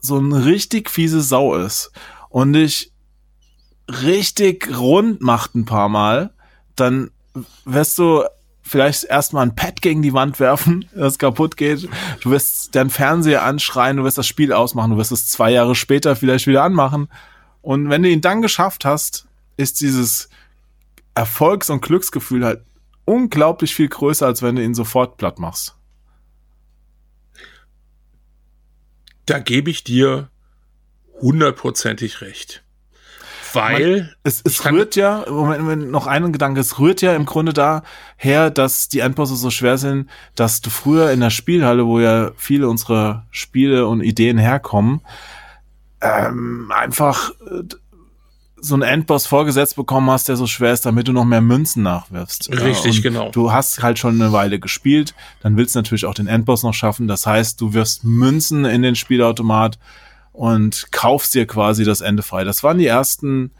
so 0.00 0.18
ein 0.18 0.32
richtig 0.32 0.90
fiese 0.90 1.20
Sau 1.20 1.56
ist 1.56 1.90
und 2.28 2.52
dich 2.52 2.92
richtig 3.88 4.78
rund 4.78 5.20
macht 5.20 5.54
ein 5.54 5.64
paar 5.64 5.88
Mal, 5.88 6.32
dann 6.76 7.10
wirst 7.64 7.98
du 7.98 8.24
vielleicht 8.70 9.02
erstmal 9.04 9.44
ein 9.44 9.56
Pad 9.56 9.82
gegen 9.82 10.00
die 10.00 10.12
Wand 10.12 10.38
werfen, 10.38 10.88
das 10.94 11.18
kaputt 11.18 11.56
geht. 11.56 11.88
Du 12.20 12.30
wirst 12.30 12.76
deinen 12.76 12.90
Fernseher 12.90 13.42
anschreien, 13.42 13.96
du 13.96 14.04
wirst 14.04 14.16
das 14.16 14.28
Spiel 14.28 14.52
ausmachen, 14.52 14.92
du 14.92 14.96
wirst 14.96 15.10
es 15.10 15.26
zwei 15.26 15.50
Jahre 15.50 15.74
später 15.74 16.14
vielleicht 16.14 16.46
wieder 16.46 16.62
anmachen. 16.62 17.08
Und 17.62 17.90
wenn 17.90 18.04
du 18.04 18.08
ihn 18.08 18.20
dann 18.20 18.42
geschafft 18.42 18.84
hast, 18.84 19.26
ist 19.56 19.80
dieses 19.80 20.30
Erfolgs- 21.14 21.68
und 21.68 21.82
Glücksgefühl 21.82 22.44
halt 22.44 22.62
unglaublich 23.04 23.74
viel 23.74 23.88
größer, 23.88 24.24
als 24.24 24.40
wenn 24.40 24.54
du 24.54 24.62
ihn 24.62 24.74
sofort 24.74 25.16
platt 25.16 25.40
machst. 25.40 25.74
Da 29.26 29.40
gebe 29.40 29.70
ich 29.70 29.82
dir 29.82 30.30
hundertprozentig 31.20 32.20
recht. 32.20 32.62
Weil 33.52 33.96
Man, 33.98 34.10
es, 34.24 34.42
es 34.44 34.64
rührt 34.64 34.96
ja, 34.96 35.24
Moment, 35.28 35.90
noch 35.90 36.06
einen 36.06 36.32
Gedanke, 36.32 36.60
es 36.60 36.78
rührt 36.78 37.02
ja 37.02 37.14
im 37.14 37.26
Grunde 37.26 37.52
daher, 37.52 38.50
dass 38.50 38.88
die 38.88 39.00
Endbosse 39.00 39.36
so 39.36 39.50
schwer 39.50 39.78
sind, 39.78 40.08
dass 40.34 40.60
du 40.60 40.70
früher 40.70 41.10
in 41.10 41.20
der 41.20 41.30
Spielhalle, 41.30 41.86
wo 41.86 42.00
ja 42.00 42.30
viele 42.36 42.68
unserer 42.68 43.26
Spiele 43.30 43.86
und 43.86 44.02
Ideen 44.02 44.38
herkommen, 44.38 45.00
ähm, 46.00 46.72
einfach 46.74 47.30
äh, 47.30 47.62
so 48.62 48.74
einen 48.74 48.82
Endboss 48.82 49.26
vorgesetzt 49.26 49.76
bekommen 49.76 50.10
hast, 50.10 50.28
der 50.28 50.36
so 50.36 50.46
schwer 50.46 50.72
ist, 50.72 50.84
damit 50.84 51.08
du 51.08 51.12
noch 51.12 51.24
mehr 51.24 51.40
Münzen 51.40 51.82
nachwirfst. 51.82 52.50
Richtig, 52.52 52.96
ja, 52.96 53.02
genau. 53.02 53.30
Du 53.30 53.52
hast 53.52 53.82
halt 53.82 53.98
schon 53.98 54.20
eine 54.20 54.32
Weile 54.32 54.60
gespielt, 54.60 55.14
dann 55.40 55.56
willst 55.56 55.74
du 55.74 55.78
natürlich 55.78 56.06
auch 56.06 56.14
den 56.14 56.26
Endboss 56.26 56.62
noch 56.62 56.74
schaffen. 56.74 57.08
Das 57.08 57.26
heißt, 57.26 57.60
du 57.60 57.72
wirst 57.72 58.04
Münzen 58.04 58.64
in 58.64 58.82
den 58.82 58.96
Spielautomat 58.96 59.78
und 60.40 60.90
kaufst 60.90 61.34
dir 61.34 61.46
quasi 61.46 61.84
das 61.84 62.00
Ende 62.00 62.22
frei. 62.22 62.44
Das 62.44 62.62
waren 62.62 62.78
die 62.78 62.86
ersten 62.86 63.50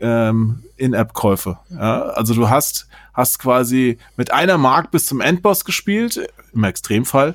ähm, 0.00 0.62
In-App-Käufe. 0.78 1.58
Ja? 1.68 2.04
Also 2.04 2.32
du 2.32 2.48
hast, 2.48 2.88
hast 3.12 3.38
quasi 3.38 3.98
mit 4.16 4.32
einer 4.32 4.56
Mark 4.56 4.90
bis 4.90 5.04
zum 5.04 5.20
Endboss 5.20 5.66
gespielt, 5.66 6.26
im 6.54 6.64
Extremfall, 6.64 7.34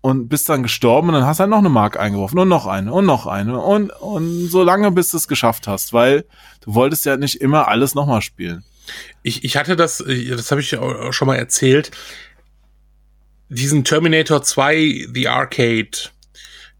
und 0.00 0.30
bist 0.30 0.48
dann 0.48 0.62
gestorben 0.62 1.08
und 1.08 1.16
dann 1.16 1.26
hast 1.26 1.36
du 1.36 1.42
halt 1.42 1.50
noch 1.50 1.58
eine 1.58 1.68
Mark 1.68 2.00
eingeworfen 2.00 2.38
und 2.38 2.48
noch 2.48 2.66
eine 2.66 2.94
und 2.94 3.04
noch 3.04 3.26
eine 3.26 3.60
und, 3.60 3.90
und 3.90 4.48
so 4.48 4.62
lange, 4.62 4.90
bis 4.90 5.10
du 5.10 5.18
es 5.18 5.28
geschafft 5.28 5.68
hast, 5.68 5.92
weil 5.92 6.24
du 6.62 6.74
wolltest 6.74 7.04
ja 7.04 7.18
nicht 7.18 7.42
immer 7.42 7.68
alles 7.68 7.94
nochmal 7.94 8.22
spielen. 8.22 8.64
Ich, 9.22 9.44
ich 9.44 9.58
hatte 9.58 9.76
das, 9.76 9.98
das 9.98 10.50
habe 10.50 10.62
ich 10.62 10.78
auch 10.78 11.12
schon 11.12 11.28
mal 11.28 11.36
erzählt, 11.36 11.90
diesen 13.50 13.84
Terminator 13.84 14.42
2 14.42 15.08
The 15.12 15.28
Arcade 15.28 15.90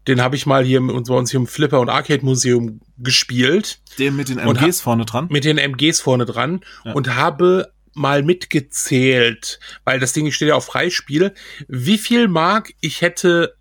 den 0.07 0.21
habe 0.21 0.35
ich 0.35 0.45
mal 0.45 0.63
hier 0.63 0.81
bei 0.81 1.13
uns 1.13 1.31
hier 1.31 1.39
im 1.39 1.47
Flipper 1.47 1.79
und 1.79 1.89
Arcade 1.89 2.25
Museum 2.25 2.81
gespielt. 2.97 3.79
Den 3.99 4.15
mit 4.15 4.29
den 4.29 4.39
MGs 4.39 4.81
vorne 4.81 5.05
dran? 5.05 5.27
Mit 5.29 5.45
den 5.45 5.57
MGs 5.57 6.01
vorne 6.01 6.25
dran 6.25 6.61
ja. 6.85 6.93
und 6.93 7.15
habe 7.15 7.71
mal 7.93 8.23
mitgezählt, 8.23 9.59
weil 9.83 9.99
das 9.99 10.13
Ding 10.13 10.31
steht 10.31 10.47
ja 10.47 10.55
auf 10.55 10.65
Freispiel, 10.65 11.33
wie 11.67 11.97
viel 11.97 12.27
Mark 12.27 12.73
ich 12.79 13.01
hätte 13.01 13.55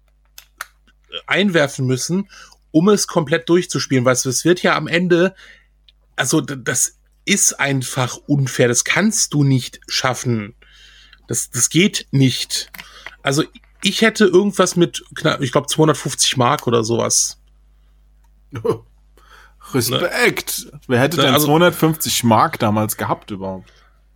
einwerfen 1.27 1.87
müssen, 1.87 2.29
um 2.71 2.89
es 2.89 3.07
komplett 3.07 3.49
durchzuspielen, 3.49 4.05
weil 4.05 4.15
es 4.15 4.45
wird 4.45 4.63
ja 4.63 4.77
am 4.77 4.87
Ende, 4.87 5.35
also 6.17 6.41
das 6.41 6.99
ist 7.25 7.59
einfach 7.59 8.17
unfair, 8.27 8.69
das 8.69 8.85
kannst 8.85 9.35
du 9.35 9.45
nicht 9.45 9.81
schaffen. 9.89 10.55
Das, 11.27 11.51
das 11.51 11.69
geht 11.69 12.07
nicht. 12.11 12.71
Also 13.23 13.45
ich 13.83 14.03
hätte 14.03 14.25
irgendwas 14.25 14.77
mit, 14.77 15.05
ich 15.41 15.53
glaube, 15.53 15.67
250 15.67 16.37
Mark 16.37 16.67
oder 16.67 16.85
sowas. 16.85 17.39
Respekt. 19.75 20.67
Ne? 20.67 20.81
Wer 20.89 21.01
hätte 21.01 21.19
denn 21.19 21.35
also, 21.35 21.47
250 21.47 22.25
Mark 22.25 22.59
damals 22.59 22.97
gehabt 22.97 23.31
überhaupt? 23.31 23.73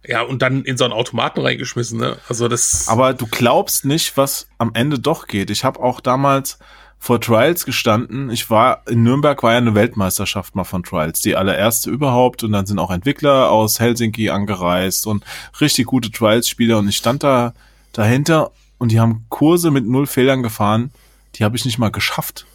Ja, 0.07 0.23
und 0.23 0.43
dann 0.43 0.65
in 0.65 0.77
so 0.77 0.85
einen 0.85 0.93
Automaten 0.93 1.41
reingeschmissen, 1.41 1.99
ne? 1.99 2.19
Also 2.29 2.49
das. 2.49 2.89
Aber 2.89 3.15
du 3.15 3.27
glaubst 3.27 3.85
nicht, 3.85 4.17
was 4.17 4.49
am 4.59 4.73
Ende 4.75 4.99
doch 4.99 5.27
geht. 5.27 5.51
Ich 5.51 5.65
habe 5.65 5.81
auch 5.81 6.01
damals 6.01 6.59
vor 6.99 7.21
Trials 7.21 7.65
gestanden. 7.65 8.31
Ich 8.31 8.51
war 8.51 8.83
in 8.87 9.03
Nürnberg 9.03 9.43
war 9.43 9.53
ja 9.53 9.59
eine 9.59 9.75
Weltmeisterschaft 9.75 10.55
mal 10.55 10.65
von 10.65 10.83
Trials, 10.83 11.21
die 11.21 11.37
allererste 11.37 11.91
überhaupt. 11.91 12.45
Und 12.45 12.53
dann 12.53 12.67
sind 12.67 12.79
auch 12.79 12.91
Entwickler 12.91 13.51
aus 13.51 13.81
Helsinki 13.81 14.31
angereist 14.31 15.07
und 15.07 15.25
richtig 15.61 15.87
gute 15.87 16.11
Trials-Spieler. 16.11 16.79
Und 16.79 16.89
ich 16.89 16.97
stand 16.97 17.23
da 17.23 17.55
dahinter 17.93 18.53
und 18.79 18.93
die 18.93 19.01
haben 19.01 19.27
Kurse 19.29 19.71
mit 19.71 19.87
null 19.87 20.07
Fehlern 20.07 20.43
gefahren, 20.43 20.91
die 21.35 21.45
habe 21.45 21.57
ich 21.57 21.65
nicht 21.65 21.79
mal 21.79 21.91
geschafft. 21.91 22.47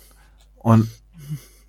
Und 0.57 0.89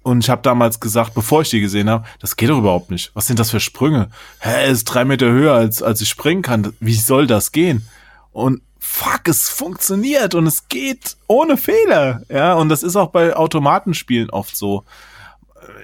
und 0.03 0.25
ich 0.25 0.31
habe 0.31 0.41
damals 0.43 0.81
gesagt, 0.81 1.13
bevor 1.15 1.43
ich 1.43 1.51
die 1.51 1.61
gesehen 1.61 1.91
habe, 1.91 2.07
das 2.21 2.37
geht 2.37 2.49
doch 2.49 2.59
überhaupt 2.59 2.91
nicht. 2.91 3.11
Was 3.15 3.27
sind 3.27 3.39
das 3.39 3.51
für 3.51 3.61
Sprünge? 3.61 4.09
Hä, 4.41 4.71
ist 4.71 4.85
drei 4.85 5.05
Meter 5.05 5.27
höher, 5.27 5.53
als, 5.53 5.83
als 5.83 6.01
ich 6.01 6.09
springen 6.09 6.41
kann. 6.41 6.73
Wie 6.81 6.95
soll 6.95 7.27
das 7.27 7.53
gehen? 7.53 7.87
Und 8.33 8.63
fuck, 8.79 9.29
es 9.29 9.51
funktioniert 9.51 10.35
und 10.35 10.47
es 10.47 10.69
geht 10.69 11.17
ohne 11.27 11.59
Fehler. 11.59 12.23
Ja, 12.31 12.55
und 12.55 12.71
das 12.71 12.83
ist 12.83 12.97
auch 12.97 13.11
bei 13.11 13.37
Automatenspielen 13.37 14.31
oft 14.31 14.57
so. 14.57 14.85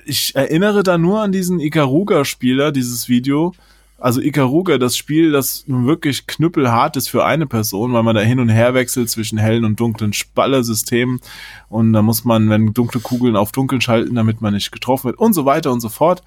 Ich 0.06 0.34
erinnere 0.34 0.82
da 0.82 0.96
nur 0.96 1.20
an 1.20 1.30
diesen 1.32 1.60
Ikaruga-Spieler, 1.60 2.72
dieses 2.72 3.08
Video, 3.08 3.54
also 3.98 4.20
Ikaruga, 4.20 4.78
das 4.78 4.96
Spiel, 4.96 5.32
das 5.32 5.64
nun 5.66 5.86
wirklich 5.86 6.26
knüppelhart 6.26 6.96
ist 6.96 7.08
für 7.08 7.24
eine 7.24 7.46
Person, 7.46 7.92
weil 7.94 8.02
man 8.02 8.14
da 8.14 8.20
hin 8.20 8.40
und 8.40 8.50
her 8.50 8.74
wechselt 8.74 9.08
zwischen 9.08 9.38
hellen 9.38 9.64
und 9.64 9.80
dunklen 9.80 10.12
Spallersystemen 10.12 11.20
und 11.68 11.92
da 11.92 12.02
muss 12.02 12.24
man, 12.24 12.50
wenn 12.50 12.74
dunkle 12.74 13.00
Kugeln 13.00 13.36
auf 13.36 13.52
dunkeln 13.52 13.80
schalten, 13.80 14.14
damit 14.14 14.42
man 14.42 14.54
nicht 14.54 14.70
getroffen 14.70 15.06
wird 15.06 15.18
und 15.18 15.32
so 15.32 15.44
weiter 15.44 15.72
und 15.72 15.80
so 15.80 15.88
fort. 15.88 16.22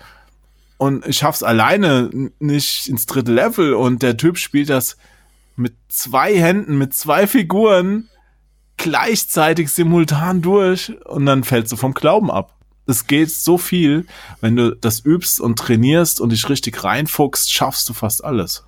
Und 0.78 1.06
ich 1.06 1.18
schaff's 1.18 1.44
alleine 1.44 2.10
nicht 2.40 2.88
ins 2.88 3.06
dritte 3.06 3.34
Level 3.34 3.74
und 3.74 4.02
der 4.02 4.18
Typ 4.18 4.38
spielt 4.38 4.70
das 4.70 4.98
mit 5.58 5.74
zwei 5.90 6.36
Händen, 6.36 6.78
mit 6.78 6.94
zwei 6.94 7.28
Figuren 7.28 8.08
gleichzeitig 8.78 9.70
simultan 9.72 10.42
durch 10.42 10.94
und 11.06 11.26
dann 11.26 11.44
fällst 11.44 11.72
du 11.72 11.76
vom 11.76 11.94
Glauben 11.94 12.32
ab. 12.32 12.59
Es 12.90 13.06
geht 13.06 13.32
so 13.32 13.58
viel, 13.58 14.08
wenn 14.42 14.56
du 14.56 14.76
das 14.76 15.06
übst 15.06 15.40
und 15.40 15.60
trainierst 15.60 16.20
und 16.20 16.32
dich 16.32 16.50
richtig 16.50 16.84
reinfuchst, 16.84 17.52
schaffst 17.52 17.88
du 17.88 17.94
fast 17.94 18.24
alles. 18.26 18.66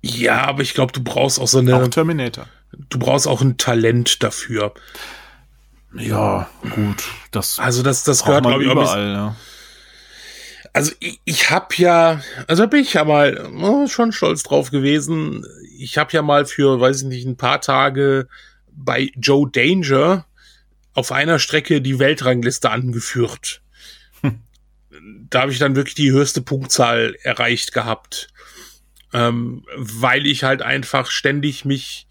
Ja, 0.00 0.46
aber 0.46 0.62
ich 0.62 0.74
glaube, 0.74 0.92
du 0.92 1.02
brauchst 1.02 1.40
auch 1.40 1.48
so 1.48 1.58
eine. 1.58 1.74
Auch 1.74 1.88
Terminator. 1.88 2.46
Du 2.88 2.98
brauchst 2.98 3.26
auch 3.26 3.40
ein 3.40 3.56
Talent 3.56 4.22
dafür. 4.22 4.74
Ja, 5.96 6.48
gut. 6.74 7.04
Das 7.30 7.58
also 7.58 7.82
das, 7.82 8.04
das 8.04 8.24
gehört, 8.24 8.44
glaube 8.44 8.64
ich, 8.64 8.70
überall, 8.70 9.12
ja. 9.12 9.36
Also 10.72 10.92
ich, 10.98 11.20
ich 11.24 11.50
habe 11.50 11.74
ja, 11.78 12.20
also 12.48 12.66
bin 12.66 12.80
ich 12.80 12.94
ja 12.94 13.04
mal 13.04 13.50
oh, 13.60 13.86
schon 13.86 14.12
stolz 14.12 14.42
drauf 14.42 14.70
gewesen. 14.70 15.44
Ich 15.78 15.98
habe 15.98 16.12
ja 16.12 16.22
mal 16.22 16.46
für, 16.46 16.80
weiß 16.80 17.02
ich 17.02 17.08
nicht, 17.08 17.26
ein 17.26 17.36
paar 17.36 17.60
Tage 17.60 18.28
bei 18.72 19.10
Joe 19.16 19.48
Danger 19.50 20.26
auf 20.94 21.12
einer 21.12 21.38
Strecke 21.38 21.80
die 21.80 21.98
Weltrangliste 21.98 22.70
angeführt. 22.70 23.62
Hm. 24.20 24.40
Da 25.28 25.42
habe 25.42 25.52
ich 25.52 25.58
dann 25.58 25.76
wirklich 25.76 25.94
die 25.94 26.12
höchste 26.12 26.40
Punktzahl 26.40 27.16
erreicht 27.22 27.72
gehabt, 27.72 28.28
ähm, 29.12 29.64
weil 29.76 30.26
ich 30.26 30.44
halt 30.44 30.62
einfach 30.62 31.10
ständig 31.10 31.64
mich 31.64 32.06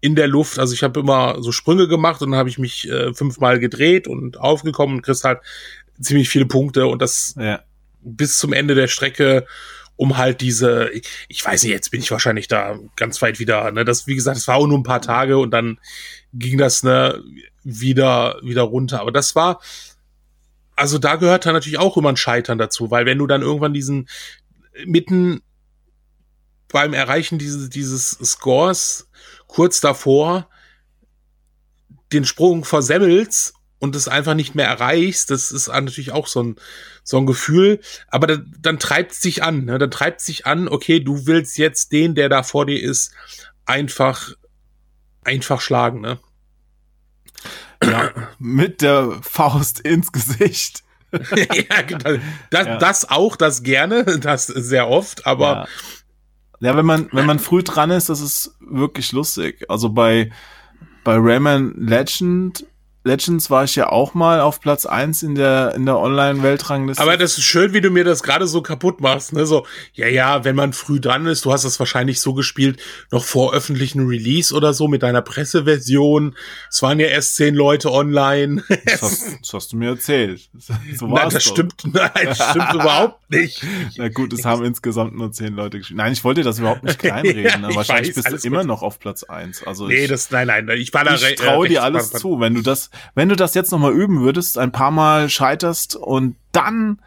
in 0.00 0.14
der 0.14 0.28
Luft, 0.28 0.60
also 0.60 0.74
ich 0.74 0.84
habe 0.84 1.00
immer 1.00 1.42
so 1.42 1.50
Sprünge 1.50 1.88
gemacht 1.88 2.22
und 2.22 2.30
dann 2.30 2.38
habe 2.38 2.48
ich 2.48 2.58
mich 2.58 2.88
äh, 2.88 3.12
fünfmal 3.14 3.58
gedreht 3.58 4.06
und 4.06 4.38
aufgekommen 4.38 4.96
und 4.96 5.02
kriegst 5.02 5.24
halt 5.24 5.40
ziemlich 6.00 6.28
viele 6.28 6.46
Punkte 6.46 6.86
und 6.86 7.02
das 7.02 7.34
ja 7.36 7.62
bis 8.00 8.38
zum 8.38 8.52
Ende 8.52 8.74
der 8.74 8.88
Strecke, 8.88 9.46
um 9.96 10.16
halt 10.16 10.40
diese, 10.40 10.90
ich 11.28 11.44
weiß 11.44 11.64
nicht, 11.64 11.72
jetzt 11.72 11.90
bin 11.90 12.00
ich 12.00 12.10
wahrscheinlich 12.10 12.48
da 12.48 12.78
ganz 12.96 13.20
weit 13.20 13.38
wieder, 13.38 13.70
ne, 13.72 13.84
das, 13.84 14.06
wie 14.06 14.14
gesagt, 14.14 14.36
es 14.36 14.46
war 14.46 14.56
auch 14.56 14.66
nur 14.66 14.78
ein 14.78 14.84
paar 14.84 15.02
Tage 15.02 15.38
und 15.38 15.50
dann 15.50 15.78
ging 16.32 16.58
das, 16.58 16.82
ne, 16.82 17.22
wieder, 17.62 18.38
wieder 18.42 18.62
runter. 18.62 19.00
Aber 19.00 19.12
das 19.12 19.34
war, 19.34 19.60
also 20.76 20.98
da 20.98 21.16
gehört 21.16 21.46
dann 21.46 21.54
natürlich 21.54 21.78
auch 21.78 21.96
immer 21.96 22.10
ein 22.10 22.16
Scheitern 22.16 22.58
dazu, 22.58 22.90
weil 22.90 23.06
wenn 23.06 23.18
du 23.18 23.26
dann 23.26 23.42
irgendwann 23.42 23.74
diesen, 23.74 24.08
mitten 24.86 25.42
beim 26.68 26.92
Erreichen 26.92 27.38
dieses, 27.38 27.70
dieses 27.70 28.10
Scores 28.10 29.08
kurz 29.46 29.80
davor 29.80 30.48
den 32.12 32.24
Sprung 32.24 32.64
versemmelst 32.64 33.54
und 33.78 33.96
es 33.96 34.08
einfach 34.08 34.34
nicht 34.34 34.54
mehr 34.54 34.66
erreichst, 34.66 35.30
das 35.30 35.50
ist 35.50 35.68
natürlich 35.68 36.12
auch 36.12 36.26
so 36.26 36.42
ein, 36.42 36.56
so 37.04 37.16
ein 37.18 37.26
Gefühl, 37.26 37.80
aber 38.08 38.26
da, 38.26 38.38
dann 38.60 38.78
treibt 38.78 39.12
es 39.12 39.20
dich 39.20 39.42
an, 39.42 39.64
ne? 39.64 39.78
dann 39.78 39.90
treibt 39.90 40.20
es 40.20 40.26
dich 40.26 40.46
an, 40.46 40.68
okay, 40.68 41.00
du 41.00 41.26
willst 41.26 41.58
jetzt 41.58 41.92
den, 41.92 42.14
der 42.14 42.28
da 42.28 42.42
vor 42.42 42.66
dir 42.66 42.82
ist, 42.82 43.12
einfach, 43.66 44.32
einfach 45.28 45.60
schlagen, 45.60 46.00
ne? 46.00 46.18
Ja, 47.84 48.10
mit 48.38 48.82
der 48.82 49.18
Faust 49.22 49.80
ins 49.80 50.10
Gesicht. 50.10 50.82
ja, 51.12 51.82
genau. 51.82 52.20
Das, 52.50 52.66
ja. 52.66 52.76
das 52.76 53.08
auch, 53.08 53.36
das 53.36 53.62
gerne, 53.62 54.04
das 54.04 54.46
sehr 54.46 54.88
oft, 54.88 55.26
aber. 55.26 55.68
Ja. 56.60 56.70
ja, 56.70 56.76
wenn 56.76 56.86
man, 56.86 57.08
wenn 57.12 57.26
man 57.26 57.38
früh 57.38 57.62
dran 57.62 57.90
ist, 57.90 58.08
das 58.08 58.20
ist 58.20 58.56
wirklich 58.60 59.12
lustig. 59.12 59.64
Also 59.68 59.90
bei, 59.90 60.30
bei 61.04 61.16
Rayman 61.16 61.74
Legend 61.76 62.66
Legends 63.08 63.48
war 63.50 63.64
ich 63.64 63.74
ja 63.74 63.88
auch 63.88 64.14
mal 64.14 64.40
auf 64.40 64.60
Platz 64.60 64.84
eins 64.86 65.22
in 65.22 65.34
der, 65.34 65.74
in 65.74 65.86
der 65.86 65.98
Online-Weltrangliste. 65.98 67.02
Aber 67.02 67.16
das 67.16 67.38
ist 67.38 67.44
schön, 67.44 67.72
wie 67.72 67.80
du 67.80 67.90
mir 67.90 68.04
das 68.04 68.22
gerade 68.22 68.46
so 68.46 68.60
kaputt 68.60 69.00
machst, 69.00 69.32
ne? 69.32 69.46
So, 69.46 69.66
ja, 69.94 70.06
ja, 70.06 70.44
wenn 70.44 70.54
man 70.54 70.74
früh 70.74 71.00
dran 71.00 71.26
ist, 71.26 71.44
du 71.44 71.52
hast 71.52 71.64
das 71.64 71.78
wahrscheinlich 71.78 72.20
so 72.20 72.34
gespielt, 72.34 72.80
noch 73.10 73.24
vor 73.24 73.54
öffentlichen 73.54 74.06
Release 74.06 74.54
oder 74.54 74.74
so 74.74 74.88
mit 74.88 75.02
deiner 75.02 75.22
Presseversion. 75.22 76.36
Es 76.70 76.82
waren 76.82 77.00
ja 77.00 77.06
erst 77.06 77.36
zehn 77.36 77.54
Leute 77.54 77.90
online. 77.90 78.62
Das 78.88 79.02
hast, 79.02 79.38
das 79.42 79.52
hast 79.52 79.72
du 79.72 79.76
mir 79.76 79.90
erzählt. 79.90 80.48
So 80.94 81.06
nein, 81.06 81.30
das 81.30 81.44
doch. 81.44 81.52
stimmt, 81.52 81.74
nein, 81.92 82.10
das 82.24 82.36
stimmt 82.36 82.74
überhaupt 82.74 83.30
nicht. 83.30 83.62
Na 83.96 84.08
gut, 84.08 84.32
es 84.32 84.44
haben 84.44 84.64
insgesamt 84.64 85.16
nur 85.16 85.30
zehn 85.32 85.54
Leute 85.54 85.78
gespielt. 85.78 85.98
Nein, 85.98 86.12
ich 86.12 86.24
wollte 86.24 86.42
das 86.42 86.58
überhaupt 86.58 86.82
nicht 86.82 86.98
kleinreden. 86.98 87.44
ja, 87.44 87.58
ne? 87.58 87.74
Wahrscheinlich 87.74 88.16
weiß, 88.16 88.24
bist 88.24 88.44
du 88.44 88.48
immer 88.48 88.60
gut. 88.60 88.68
noch 88.68 88.82
auf 88.82 88.98
Platz 88.98 89.24
eins. 89.24 89.62
Also 89.62 89.86
nee, 89.86 90.04
ich, 90.04 90.08
das, 90.08 90.30
nein, 90.30 90.46
nein, 90.46 90.68
ich 90.78 90.92
war 90.94 91.04
da 91.04 91.14
Ich 91.14 91.34
traue 91.36 91.66
äh, 91.66 91.70
dir 91.70 91.82
alles 91.82 92.10
zu. 92.10 92.40
Wenn 92.40 92.54
du 92.54 92.62
das, 92.62 92.90
wenn 93.14 93.28
du 93.28 93.36
das 93.36 93.54
jetzt 93.54 93.72
nochmal 93.72 93.92
üben 93.92 94.20
würdest, 94.20 94.58
ein 94.58 94.72
paar 94.72 94.90
Mal 94.90 95.28
scheiterst 95.28 95.96
und 95.96 96.36
dann 96.52 97.00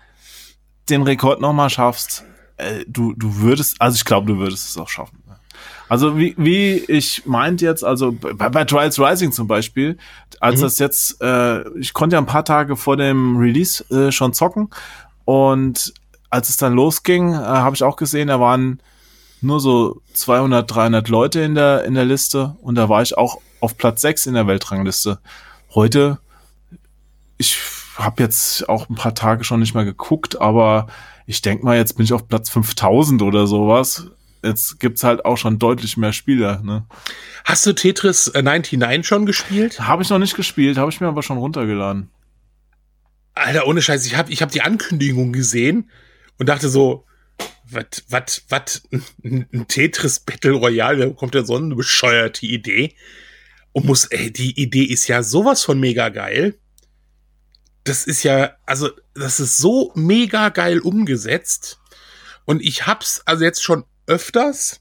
den 0.89 1.03
Rekord 1.03 1.41
nochmal 1.41 1.69
schaffst, 1.69 2.23
äh, 2.57 2.85
du, 2.87 3.13
du 3.13 3.37
würdest, 3.37 3.79
also 3.79 3.95
ich 3.95 4.05
glaube, 4.05 4.27
du 4.27 4.39
würdest 4.39 4.69
es 4.69 4.77
auch 4.77 4.89
schaffen. 4.89 5.21
Also 5.91 6.17
wie, 6.17 6.35
wie 6.37 6.75
ich 6.87 7.25
meint 7.25 7.59
jetzt, 7.61 7.83
also 7.83 8.13
bei, 8.13 8.47
bei 8.47 8.63
Trials 8.63 8.97
Rising 8.97 9.33
zum 9.33 9.47
Beispiel, 9.47 9.97
als 10.39 10.59
mhm. 10.59 10.63
das 10.63 10.79
jetzt, 10.79 11.21
äh, 11.21 11.67
ich 11.77 11.91
konnte 11.91 12.15
ja 12.15 12.21
ein 12.21 12.25
paar 12.25 12.45
Tage 12.45 12.77
vor 12.77 12.95
dem 12.95 13.35
Release 13.35 13.83
äh, 13.93 14.09
schon 14.09 14.31
zocken 14.31 14.69
und 15.25 15.93
als 16.29 16.47
es 16.47 16.55
dann 16.55 16.73
losging, 16.73 17.33
äh, 17.33 17.35
habe 17.35 17.75
ich 17.75 17.83
auch 17.83 17.97
gesehen, 17.97 18.29
da 18.29 18.39
waren 18.39 18.79
nur 19.41 19.59
so 19.59 20.01
200, 20.13 20.73
300 20.73 21.09
Leute 21.09 21.41
in 21.41 21.55
der, 21.55 21.83
in 21.83 21.95
der 21.95 22.05
Liste 22.05 22.55
und 22.61 22.75
da 22.75 22.87
war 22.87 23.01
ich 23.01 23.17
auch 23.17 23.41
auf 23.59 23.77
Platz 23.77 24.01
6 24.01 24.27
in 24.27 24.35
der 24.35 24.47
Weltrangliste. 24.47 25.19
Heute, 25.73 26.19
ich 27.37 27.57
habe 27.95 28.21
jetzt 28.23 28.67
auch 28.67 28.89
ein 28.89 28.95
paar 28.95 29.15
Tage 29.15 29.45
schon 29.45 29.61
nicht 29.61 29.73
mehr 29.73 29.85
geguckt, 29.85 30.41
aber 30.41 30.87
ich 31.25 31.41
denk 31.41 31.63
mal, 31.63 31.77
jetzt 31.77 31.93
bin 31.95 32.03
ich 32.03 32.11
auf 32.11 32.27
Platz 32.27 32.49
5000 32.49 33.21
oder 33.21 33.47
sowas. 33.47 34.07
Jetzt 34.43 34.79
gibt's 34.79 35.03
halt 35.03 35.23
auch 35.23 35.37
schon 35.37 35.59
deutlich 35.59 35.95
mehr 35.95 36.11
Spieler. 36.11 36.61
Ne? 36.61 36.85
Hast 37.45 37.65
du 37.65 37.73
Tetris 37.73 38.31
99 38.33 38.81
äh, 38.81 39.03
schon 39.03 39.25
gespielt? 39.25 39.79
Habe 39.79 40.03
ich 40.03 40.09
noch 40.09 40.19
nicht 40.19 40.35
gespielt, 40.35 40.77
habe 40.77 40.91
ich 40.91 40.99
mir 40.99 41.07
aber 41.07 41.23
schon 41.23 41.37
runtergeladen. 41.37 42.09
Alter, 43.33 43.65
ohne 43.65 43.81
Scheiß, 43.81 44.05
ich 44.05 44.17
habe 44.17 44.31
ich 44.31 44.41
hab 44.41 44.51
die 44.51 44.61
Ankündigung 44.61 45.31
gesehen 45.31 45.89
und 46.37 46.49
dachte 46.49 46.67
so, 46.67 47.05
was, 47.69 48.03
was, 48.09 48.43
was, 48.49 48.83
ein 49.23 49.67
Tetris 49.69 50.19
Battle 50.19 50.53
Royale, 50.53 50.97
da 50.97 51.13
kommt 51.13 51.33
ja 51.33 51.43
so 51.43 51.55
eine 51.55 51.75
bescheuerte 51.75 52.45
Idee. 52.45 52.93
Und 53.73 53.85
muss, 53.85 54.05
ey, 54.05 54.31
die 54.31 54.59
Idee 54.61 54.83
ist 54.83 55.07
ja 55.07 55.23
sowas 55.23 55.63
von 55.63 55.79
mega 55.79 56.09
geil. 56.09 56.57
Das 57.83 58.05
ist 58.05 58.23
ja, 58.23 58.55
also, 58.65 58.89
das 59.13 59.39
ist 59.39 59.57
so 59.57 59.91
mega 59.95 60.49
geil 60.49 60.79
umgesetzt. 60.79 61.79
Und 62.45 62.61
ich 62.61 62.85
hab's 62.85 63.21
also 63.25 63.43
jetzt 63.43 63.63
schon 63.63 63.85
öfters 64.07 64.79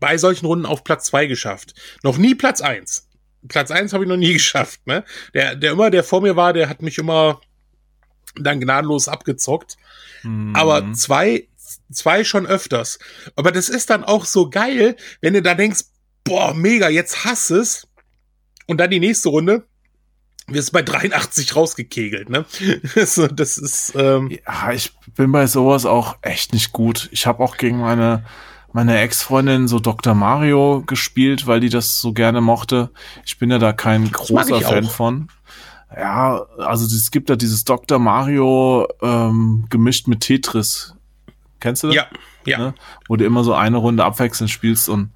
bei 0.00 0.18
solchen 0.18 0.46
Runden 0.46 0.66
auf 0.66 0.84
Platz 0.84 1.06
zwei 1.06 1.26
geschafft. 1.26 1.74
Noch 2.02 2.18
nie 2.18 2.34
Platz 2.34 2.60
eins. 2.60 3.08
Platz 3.46 3.70
eins 3.70 3.92
habe 3.92 4.04
ich 4.04 4.08
noch 4.08 4.16
nie 4.16 4.32
geschafft, 4.34 4.86
ne? 4.86 5.04
Der, 5.34 5.54
der 5.54 5.72
immer, 5.72 5.90
der 5.90 6.04
vor 6.04 6.20
mir 6.20 6.36
war, 6.36 6.52
der 6.52 6.68
hat 6.68 6.82
mich 6.82 6.98
immer 6.98 7.40
dann 8.34 8.60
gnadenlos 8.60 9.08
abgezockt. 9.08 9.76
Mhm. 10.22 10.54
Aber 10.54 10.92
zwei, 10.92 11.48
zwei 11.92 12.24
schon 12.24 12.46
öfters. 12.46 12.98
Aber 13.36 13.52
das 13.52 13.68
ist 13.68 13.90
dann 13.90 14.04
auch 14.04 14.24
so 14.24 14.50
geil, 14.50 14.96
wenn 15.20 15.34
du 15.34 15.42
da 15.42 15.54
denkst, 15.54 15.84
boah, 16.24 16.54
mega, 16.54 16.88
jetzt 16.88 17.24
hass 17.24 17.50
es. 17.50 17.86
Und 18.66 18.78
dann 18.78 18.90
die 18.90 19.00
nächste 19.00 19.30
Runde, 19.30 19.66
wirst 20.46 20.72
bei 20.72 20.82
83 20.82 21.56
rausgekegelt, 21.56 22.28
ne? 22.28 22.44
so, 23.06 23.26
das 23.26 23.58
ist. 23.58 23.94
Ähm 23.96 24.30
ja, 24.30 24.72
ich 24.72 24.92
bin 25.14 25.32
bei 25.32 25.46
sowas 25.46 25.86
auch 25.86 26.16
echt 26.22 26.52
nicht 26.52 26.72
gut. 26.72 27.08
Ich 27.12 27.26
habe 27.26 27.42
auch 27.42 27.56
gegen 27.56 27.78
meine 27.78 28.24
meine 28.72 28.98
Ex-Freundin 28.98 29.66
so 29.66 29.78
Dr. 29.78 30.14
Mario 30.14 30.82
gespielt, 30.86 31.46
weil 31.46 31.60
die 31.60 31.70
das 31.70 32.00
so 32.00 32.12
gerne 32.12 32.40
mochte. 32.40 32.90
Ich 33.24 33.38
bin 33.38 33.50
ja 33.50 33.58
da 33.58 33.72
kein 33.72 34.10
großer 34.10 34.60
Fan 34.60 34.86
auch. 34.86 34.90
von. 34.90 35.28
Ja, 35.96 36.44
also 36.58 36.84
es 36.84 37.10
gibt 37.10 37.30
da 37.30 37.36
dieses 37.36 37.64
Dr. 37.64 37.98
Mario 37.98 38.86
ähm, 39.00 39.64
gemischt 39.70 40.06
mit 40.06 40.20
Tetris. 40.20 40.94
Kennst 41.60 41.82
du 41.82 41.88
das? 41.88 41.96
Ja, 41.96 42.06
ja. 42.44 42.58
Ne? 42.58 42.74
Wo 43.08 43.16
du 43.16 43.24
immer 43.24 43.42
so 43.42 43.54
eine 43.54 43.78
Runde 43.78 44.04
abwechselnd 44.04 44.50
spielst 44.50 44.88
und 44.88 45.12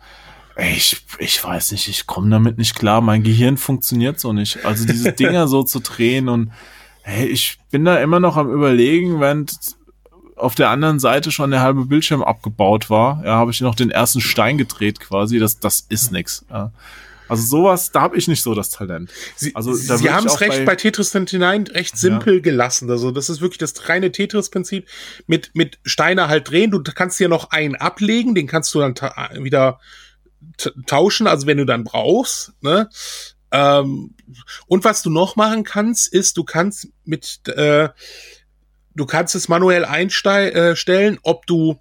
ich, 0.57 1.05
ich 1.19 1.43
weiß 1.43 1.73
nicht, 1.73 1.89
ich 1.89 2.07
komme 2.07 2.31
damit 2.31 2.59
nicht 2.59 2.75
klar. 2.75 3.01
Mein 3.01 3.23
Gehirn 3.23 3.57
funktioniert 3.57 4.21
so 4.21 4.33
nicht. 4.33 4.65
Also 4.65 4.87
diese 4.87 5.13
Dinger 5.13 5.49
so 5.49 5.63
zu 5.63 5.81
drehen 5.81 6.29
und 6.29 6.53
hey, 7.03 7.27
ich 7.27 7.59
bin 7.71 7.85
da 7.85 7.99
immer 7.99 8.21
noch 8.21 8.37
am 8.37 8.51
überlegen, 8.53 9.21
wenn 9.21 9.47
auf 10.37 10.55
der 10.55 10.71
anderen 10.71 10.99
Seite 10.99 11.31
schon 11.31 11.51
der 11.51 11.61
halbe 11.61 11.85
Bildschirm 11.85 12.23
abgebaut 12.23 12.91
war, 12.91 13.23
ja, 13.25 13.35
habe 13.35 13.51
ich 13.51 13.61
noch 13.61 13.75
den 13.75 13.91
ersten 13.91 14.21
Stein 14.21 14.59
gedreht 14.59 15.01
quasi. 15.01 15.39
Das, 15.39 15.61
das 15.61 15.87
ist 15.89 16.13
nix. 16.13 16.45
Ja. 16.51 16.73
Also 17.29 17.45
sowas, 17.45 17.93
da 17.93 18.03
habe 18.03 18.17
ich 18.19 18.29
nicht 18.29 18.43
so 18.43 18.55
das 18.55 18.69
Talent. 18.69 19.11
Sie, 19.37 19.55
also, 19.55 19.73
Sie 19.73 20.11
haben 20.11 20.27
es 20.27 20.41
recht 20.41 20.59
bei, 20.59 20.65
bei 20.65 20.77
Tetris 20.77 21.15
99 21.15 21.75
recht 21.75 21.97
simpel 21.97 22.35
ja. 22.35 22.41
gelassen. 22.41 22.91
Also 22.91 23.11
das 23.11 23.31
ist 23.31 23.41
wirklich 23.41 23.59
das 23.59 23.89
reine 23.89 24.13
Tetris-Prinzip 24.13 24.87
mit, 25.27 25.51
mit 25.55 25.79
Steine 25.85 26.29
halt 26.29 26.51
drehen. 26.51 26.71
Du 26.71 26.83
kannst 26.83 27.17
hier 27.19 27.29
noch 27.29 27.51
einen 27.51 27.75
ablegen, 27.75 28.35
den 28.35 28.47
kannst 28.47 28.75
du 28.75 28.81
dann 28.81 28.95
wieder 29.43 29.81
tauschen, 30.87 31.27
also 31.27 31.47
wenn 31.47 31.59
du 31.59 31.67
dann 31.67 31.85
brauchst. 31.85 32.53
Ne? 32.61 32.89
Ähm, 33.51 34.15
und 34.67 34.85
was 34.85 35.03
du 35.03 35.11
noch 35.11 35.37
machen 35.37 35.65
kannst, 35.65 36.13
ist, 36.13 36.37
du 36.37 36.45
kannst 36.45 36.89
mit, 37.05 37.47
äh, 37.49 37.91
du 38.95 39.07
kannst 39.07 39.35
es 39.35 39.49
manuell 39.49 39.85
einstellen, 39.85 41.15
äh, 41.15 41.19
ob 41.23 41.47
du 41.47 41.79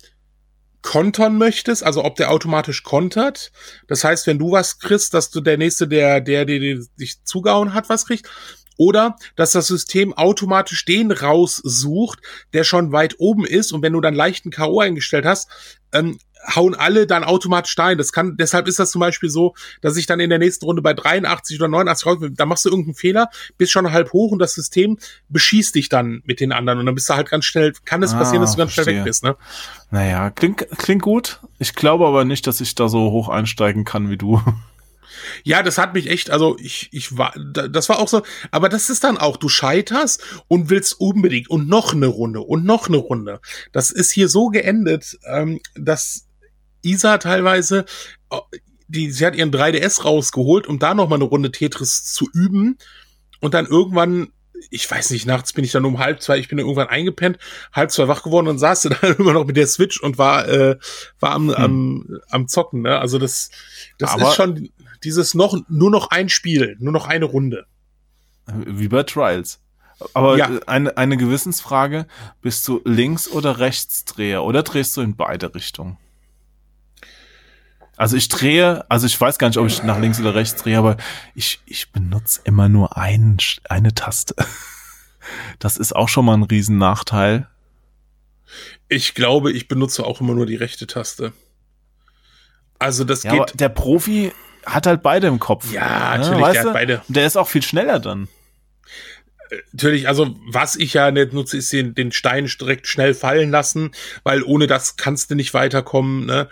kontern 0.81 1.37
möchtest, 1.37 1.83
also 1.83 2.03
ob 2.03 2.15
der 2.15 2.31
automatisch 2.31 2.83
kontert. 2.83 3.51
Das 3.87 4.03
heißt, 4.03 4.27
wenn 4.27 4.39
du 4.39 4.51
was 4.51 4.79
kriegst, 4.79 5.13
dass 5.13 5.29
du 5.29 5.39
der 5.41 5.57
nächste, 5.57 5.87
der, 5.87 6.21
der, 6.21 6.45
der, 6.45 6.59
der 6.59 6.79
dich 6.99 7.23
zugehauen 7.23 7.73
hat, 7.73 7.89
was 7.89 8.05
kriegt. 8.05 8.29
Oder 8.77 9.15
dass 9.35 9.51
das 9.51 9.67
System 9.67 10.13
automatisch 10.13 10.85
den 10.85 11.11
raussucht, 11.11 12.19
der 12.53 12.63
schon 12.63 12.91
weit 12.91 13.15
oben 13.19 13.45
ist. 13.45 13.73
Und 13.73 13.83
wenn 13.83 13.93
du 13.93 14.01
dann 14.01 14.15
leichten 14.15 14.49
K.O. 14.49 14.79
eingestellt 14.79 15.25
hast, 15.25 15.49
ähm, 15.93 16.17
hauen 16.47 16.75
alle 16.75 17.07
dann 17.07 17.23
automatisch 17.23 17.71
Stein. 17.71 17.97
Das 17.97 18.11
kann, 18.11 18.37
deshalb 18.37 18.67
ist 18.67 18.79
das 18.79 18.91
zum 18.91 18.99
Beispiel 18.99 19.29
so, 19.29 19.53
dass 19.81 19.97
ich 19.97 20.05
dann 20.05 20.19
in 20.19 20.29
der 20.29 20.39
nächsten 20.39 20.65
Runde 20.65 20.81
bei 20.81 20.93
83 20.93 21.59
oder 21.59 21.67
89 21.67 22.05
raus, 22.05 22.17
da 22.31 22.45
machst 22.45 22.65
du 22.65 22.69
irgendeinen 22.69 22.95
Fehler, 22.95 23.29
bist 23.57 23.71
schon 23.71 23.91
halb 23.91 24.13
hoch 24.13 24.31
und 24.31 24.39
das 24.39 24.53
System 24.53 24.97
beschießt 25.29 25.75
dich 25.75 25.89
dann 25.89 26.21
mit 26.25 26.39
den 26.39 26.51
anderen 26.51 26.79
und 26.79 26.85
dann 26.85 26.95
bist 26.95 27.09
du 27.09 27.15
halt 27.15 27.29
ganz 27.29 27.45
schnell, 27.45 27.73
kann 27.85 28.03
es 28.03 28.13
ah, 28.13 28.19
passieren, 28.19 28.41
dass 28.41 28.51
du 28.51 28.57
ganz 28.57 28.73
verstehe. 28.73 28.93
schnell 28.93 29.05
weg 29.05 29.05
bist, 29.05 29.23
ne? 29.23 29.35
Naja, 29.91 30.29
klingt, 30.29 30.67
klingt 30.77 31.01
gut. 31.01 31.39
Ich 31.59 31.75
glaube 31.75 32.07
aber 32.07 32.25
nicht, 32.25 32.47
dass 32.47 32.61
ich 32.61 32.75
da 32.75 32.87
so 32.87 33.11
hoch 33.11 33.29
einsteigen 33.29 33.83
kann 33.83 34.09
wie 34.09 34.17
du. 34.17 34.41
Ja, 35.43 35.63
das 35.63 35.77
hat 35.77 35.93
mich 35.93 36.09
echt, 36.09 36.29
also 36.29 36.57
ich, 36.59 36.89
ich 36.91 37.17
war, 37.17 37.33
das 37.35 37.89
war 37.89 37.99
auch 37.99 38.07
so, 38.07 38.23
aber 38.49 38.69
das 38.69 38.89
ist 38.89 39.03
dann 39.03 39.17
auch, 39.17 39.37
du 39.37 39.49
scheiterst 39.49 40.23
und 40.47 40.69
willst 40.69 40.99
unbedingt 40.99 41.49
und 41.49 41.67
noch 41.67 41.93
eine 41.93 42.07
Runde 42.07 42.41
und 42.41 42.65
noch 42.65 42.87
eine 42.87 42.97
Runde. 42.97 43.39
Das 43.71 43.91
ist 43.91 44.11
hier 44.11 44.27
so 44.27 44.47
geendet, 44.47 45.19
ähm, 45.25 45.59
dass 45.75 46.27
Isa 46.81 47.17
teilweise, 47.17 47.85
äh, 48.31 48.37
die, 48.87 49.11
sie 49.11 49.25
hat 49.25 49.35
ihren 49.35 49.51
3DS 49.51 50.03
rausgeholt, 50.03 50.67
um 50.67 50.79
da 50.79 50.93
noch 50.93 51.07
mal 51.07 51.15
eine 51.15 51.23
Runde 51.23 51.51
Tetris 51.51 52.03
zu 52.03 52.29
üben 52.33 52.77
und 53.39 53.53
dann 53.53 53.65
irgendwann 53.65 54.31
ich 54.69 54.89
weiß 54.89 55.09
nicht, 55.11 55.25
nachts 55.25 55.53
bin 55.53 55.63
ich 55.63 55.71
dann 55.71 55.85
um 55.85 55.97
halb 55.97 56.21
zwei, 56.21 56.37
ich 56.37 56.47
bin 56.47 56.57
dann 56.57 56.67
irgendwann 56.67 56.89
eingepennt, 56.89 57.39
halb 57.73 57.91
zwei 57.91 58.07
wach 58.07 58.23
geworden 58.23 58.47
und 58.47 58.59
saß 58.59 58.81
dann 59.01 59.15
immer 59.15 59.33
noch 59.33 59.45
mit 59.45 59.57
der 59.57 59.67
Switch 59.67 59.99
und 59.99 60.17
war, 60.17 60.47
äh, 60.47 60.77
war 61.19 61.31
am, 61.31 61.49
hm. 61.49 61.55
am, 61.55 62.19
am 62.29 62.47
Zocken, 62.47 62.81
ne? 62.81 62.99
Also 62.99 63.17
das, 63.17 63.49
das 63.97 64.11
Aber 64.11 64.29
ist 64.29 64.35
schon, 64.35 64.69
dieses 65.03 65.33
noch, 65.33 65.57
nur 65.67 65.89
noch 65.89 66.11
ein 66.11 66.29
Spiel, 66.29 66.75
nur 66.79 66.93
noch 66.93 67.07
eine 67.07 67.25
Runde. 67.25 67.65
Wie 68.45 68.87
bei 68.87 69.03
Trials. 69.03 69.59
Aber 70.13 70.37
ja. 70.37 70.49
eine, 70.65 70.97
eine 70.97 71.15
Gewissensfrage, 71.15 72.07
bist 72.41 72.67
du 72.67 72.81
Links- 72.85 73.29
oder 73.29 73.59
Rechtsdreher 73.59 74.43
oder 74.43 74.63
drehst 74.63 74.97
du 74.97 75.01
in 75.01 75.15
beide 75.15 75.53
Richtungen? 75.53 75.97
Also 78.01 78.17
ich 78.17 78.29
drehe, 78.29 78.83
also 78.89 79.05
ich 79.05 79.21
weiß 79.21 79.37
gar 79.37 79.47
nicht, 79.47 79.59
ob 79.59 79.67
ich 79.67 79.83
nach 79.83 79.99
links 79.99 80.19
oder 80.19 80.33
rechts 80.33 80.63
drehe, 80.63 80.75
aber 80.75 80.97
ich, 81.35 81.59
ich 81.67 81.91
benutze 81.91 82.41
immer 82.45 82.67
nur 82.67 82.97
ein, 82.97 83.37
eine 83.69 83.93
Taste. 83.93 84.33
Das 85.59 85.77
ist 85.77 85.95
auch 85.95 86.09
schon 86.09 86.25
mal 86.25 86.33
ein 86.33 86.41
Riesennachteil. 86.41 87.47
Ich 88.89 89.13
glaube, 89.13 89.51
ich 89.51 89.67
benutze 89.67 90.03
auch 90.03 90.19
immer 90.19 90.33
nur 90.33 90.47
die 90.47 90.55
rechte 90.55 90.87
Taste. 90.87 91.31
Also 92.79 93.03
das 93.03 93.21
ja, 93.21 93.33
geht. 93.33 93.59
der 93.59 93.69
Profi 93.69 94.31
hat 94.65 94.87
halt 94.87 95.03
beide 95.03 95.27
im 95.27 95.37
Kopf. 95.37 95.71
Ja, 95.71 96.17
ne? 96.17 96.23
natürlich, 96.23 96.41
weißt 96.41 96.55
der 96.55 96.63
hat 96.63 96.73
beide. 96.73 97.01
Der 97.07 97.27
ist 97.27 97.37
auch 97.37 97.47
viel 97.47 97.61
schneller 97.61 97.99
dann. 97.99 98.29
Äh, 99.51 99.57
natürlich, 99.73 100.07
also 100.07 100.35
was 100.47 100.75
ich 100.75 100.95
ja 100.95 101.11
nicht 101.11 101.33
nutze, 101.33 101.57
ist 101.57 101.71
den, 101.71 101.93
den 101.93 102.11
Stein 102.11 102.47
direkt 102.47 102.87
schnell 102.87 103.13
fallen 103.13 103.51
lassen, 103.51 103.91
weil 104.23 104.41
ohne 104.41 104.65
das 104.65 104.97
kannst 104.97 105.29
du 105.29 105.35
nicht 105.35 105.53
weiterkommen. 105.53 106.25
Ne? 106.25 106.49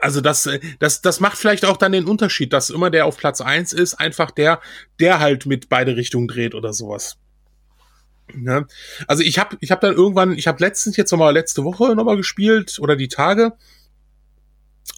Also 0.00 0.20
das, 0.20 0.46
äh, 0.46 0.60
das, 0.78 1.00
das 1.02 1.20
macht 1.20 1.38
vielleicht 1.38 1.64
auch 1.64 1.76
dann 1.76 1.92
den 1.92 2.06
Unterschied, 2.06 2.52
dass 2.52 2.70
immer 2.70 2.90
der 2.90 3.06
auf 3.06 3.16
Platz 3.16 3.40
eins 3.40 3.72
ist, 3.72 3.94
einfach 3.94 4.30
der, 4.30 4.60
der 5.00 5.20
halt 5.20 5.46
mit 5.46 5.68
beide 5.68 5.96
Richtungen 5.96 6.28
dreht 6.28 6.54
oder 6.54 6.72
sowas. 6.72 7.16
Ne? 8.34 8.66
Also 9.06 9.22
ich 9.22 9.38
habe 9.38 9.56
ich 9.60 9.70
hab 9.70 9.80
dann 9.80 9.94
irgendwann, 9.94 10.32
ich 10.32 10.46
habe 10.46 10.62
letztens 10.62 10.96
jetzt 10.96 11.10
nochmal 11.10 11.32
letzte 11.32 11.64
Woche 11.64 11.94
nochmal 11.94 12.16
gespielt 12.16 12.78
oder 12.78 12.94
die 12.94 13.08
Tage 13.08 13.54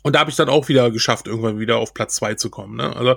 und 0.02 0.14
da 0.14 0.20
habe 0.20 0.30
ich 0.30 0.36
dann 0.36 0.48
auch 0.48 0.68
wieder 0.68 0.90
geschafft, 0.90 1.26
irgendwann 1.26 1.58
wieder 1.58 1.76
auf 1.76 1.94
Platz 1.94 2.16
zwei 2.16 2.34
zu 2.34 2.50
kommen. 2.50 2.76
Ne? 2.76 2.94
Also 2.96 3.16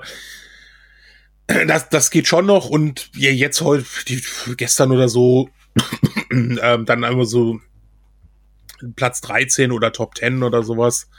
das, 1.67 1.89
das 1.89 2.11
geht 2.11 2.27
schon 2.27 2.45
noch 2.45 2.69
und 2.69 3.09
ja, 3.15 3.31
jetzt 3.31 3.61
heute, 3.61 3.85
die, 4.07 4.23
gestern 4.55 4.91
oder 4.91 5.09
so, 5.09 5.49
ähm, 6.31 6.85
dann 6.85 7.03
einfach 7.03 7.25
so 7.25 7.59
Platz 8.95 9.21
13 9.21 9.71
oder 9.71 9.91
Top 9.91 10.17
10 10.17 10.43
oder 10.43 10.63
sowas. 10.63 11.09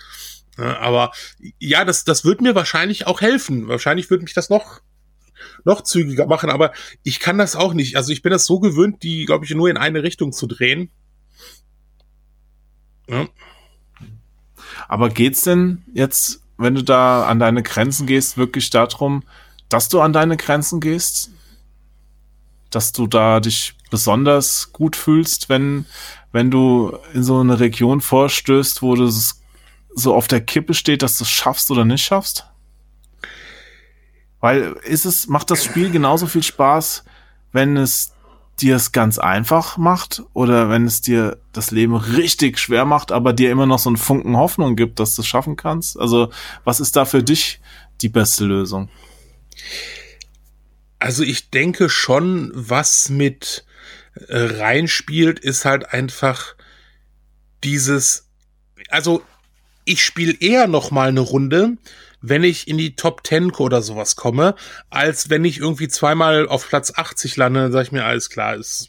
Ja, 0.58 0.78
aber 0.78 1.12
ja, 1.58 1.84
das, 1.84 2.04
das 2.04 2.24
wird 2.24 2.40
mir 2.40 2.54
wahrscheinlich 2.54 3.06
auch 3.06 3.20
helfen. 3.20 3.68
Wahrscheinlich 3.68 4.10
würde 4.10 4.24
mich 4.24 4.34
das 4.34 4.50
noch, 4.50 4.80
noch 5.64 5.82
zügiger 5.82 6.26
machen, 6.26 6.50
aber 6.50 6.72
ich 7.02 7.18
kann 7.20 7.38
das 7.38 7.56
auch 7.56 7.74
nicht. 7.74 7.96
Also 7.96 8.12
ich 8.12 8.22
bin 8.22 8.30
das 8.30 8.46
so 8.46 8.60
gewöhnt, 8.60 9.02
die, 9.02 9.24
glaube 9.24 9.44
ich, 9.44 9.54
nur 9.54 9.68
in 9.68 9.76
eine 9.76 10.02
Richtung 10.02 10.32
zu 10.32 10.46
drehen. 10.46 10.90
Ja. 13.08 13.26
Aber 14.88 15.08
geht's 15.08 15.42
denn 15.42 15.82
jetzt, 15.92 16.40
wenn 16.56 16.74
du 16.74 16.82
da 16.82 17.26
an 17.26 17.38
deine 17.38 17.62
Grenzen 17.62 18.06
gehst, 18.06 18.38
wirklich 18.38 18.70
darum, 18.70 19.24
dass 19.68 19.88
du 19.88 20.00
an 20.00 20.12
deine 20.12 20.36
Grenzen 20.36 20.80
gehst? 20.80 21.30
Dass 22.70 22.92
du 22.92 23.06
da 23.06 23.40
dich 23.40 23.74
besonders 23.90 24.72
gut 24.72 24.96
fühlst, 24.96 25.48
wenn, 25.48 25.86
wenn 26.32 26.50
du 26.50 26.96
in 27.12 27.22
so 27.22 27.40
eine 27.40 27.60
Region 27.60 28.00
vorstößt, 28.00 28.82
wo 28.82 28.94
du 28.94 29.04
es 29.04 29.40
so 29.94 30.14
auf 30.14 30.28
der 30.28 30.40
Kippe 30.40 30.74
steht, 30.74 31.02
dass 31.02 31.18
du 31.18 31.24
es 31.24 31.30
schaffst 31.30 31.70
oder 31.70 31.84
nicht 31.84 32.04
schaffst? 32.04 32.46
Weil 34.40 34.76
ist 34.84 35.04
es, 35.06 35.26
macht 35.26 35.50
das 35.50 35.64
Spiel 35.64 35.90
genauso 35.90 36.26
viel 36.26 36.42
Spaß, 36.42 37.04
wenn 37.52 37.76
es 37.76 38.12
dir 38.60 38.76
es 38.76 38.92
ganz 38.92 39.18
einfach 39.18 39.76
macht 39.76 40.22
oder 40.32 40.70
wenn 40.70 40.86
es 40.86 41.00
dir 41.00 41.38
das 41.52 41.70
Leben 41.70 41.96
richtig 41.96 42.58
schwer 42.58 42.84
macht, 42.84 43.10
aber 43.10 43.32
dir 43.32 43.50
immer 43.50 43.66
noch 43.66 43.78
so 43.78 43.90
einen 43.90 43.96
Funken 43.96 44.36
Hoffnung 44.36 44.76
gibt, 44.76 45.00
dass 45.00 45.16
du 45.16 45.22
es 45.22 45.28
schaffen 45.28 45.56
kannst? 45.56 45.98
Also, 45.98 46.30
was 46.64 46.80
ist 46.80 46.96
da 46.96 47.04
für 47.04 47.22
dich 47.22 47.60
die 48.00 48.08
beste 48.08 48.44
Lösung? 48.44 48.88
Also, 50.98 51.22
ich 51.22 51.50
denke 51.50 51.88
schon, 51.88 52.50
was 52.54 53.08
mit 53.08 53.64
äh, 54.28 54.36
reinspielt, 54.36 55.38
ist 55.38 55.64
halt 55.64 55.92
einfach 55.92 56.54
dieses, 57.64 58.28
also 58.88 59.22
ich 59.84 60.04
spiele 60.04 60.34
eher 60.40 60.66
noch 60.66 60.90
mal 60.90 61.08
eine 61.08 61.20
Runde, 61.20 61.76
wenn 62.20 62.42
ich 62.42 62.68
in 62.68 62.78
die 62.78 62.96
Top 62.96 63.26
10 63.26 63.52
oder 63.52 63.82
sowas 63.82 64.16
komme, 64.16 64.54
als 64.88 65.28
wenn 65.28 65.44
ich 65.44 65.58
irgendwie 65.58 65.88
zweimal 65.88 66.48
auf 66.48 66.68
Platz 66.68 66.92
80 66.94 67.36
lande, 67.36 67.60
dann 67.60 67.72
sage 67.72 67.84
ich 67.84 67.92
mir, 67.92 68.04
alles 68.04 68.30
klar, 68.30 68.56
es, 68.56 68.88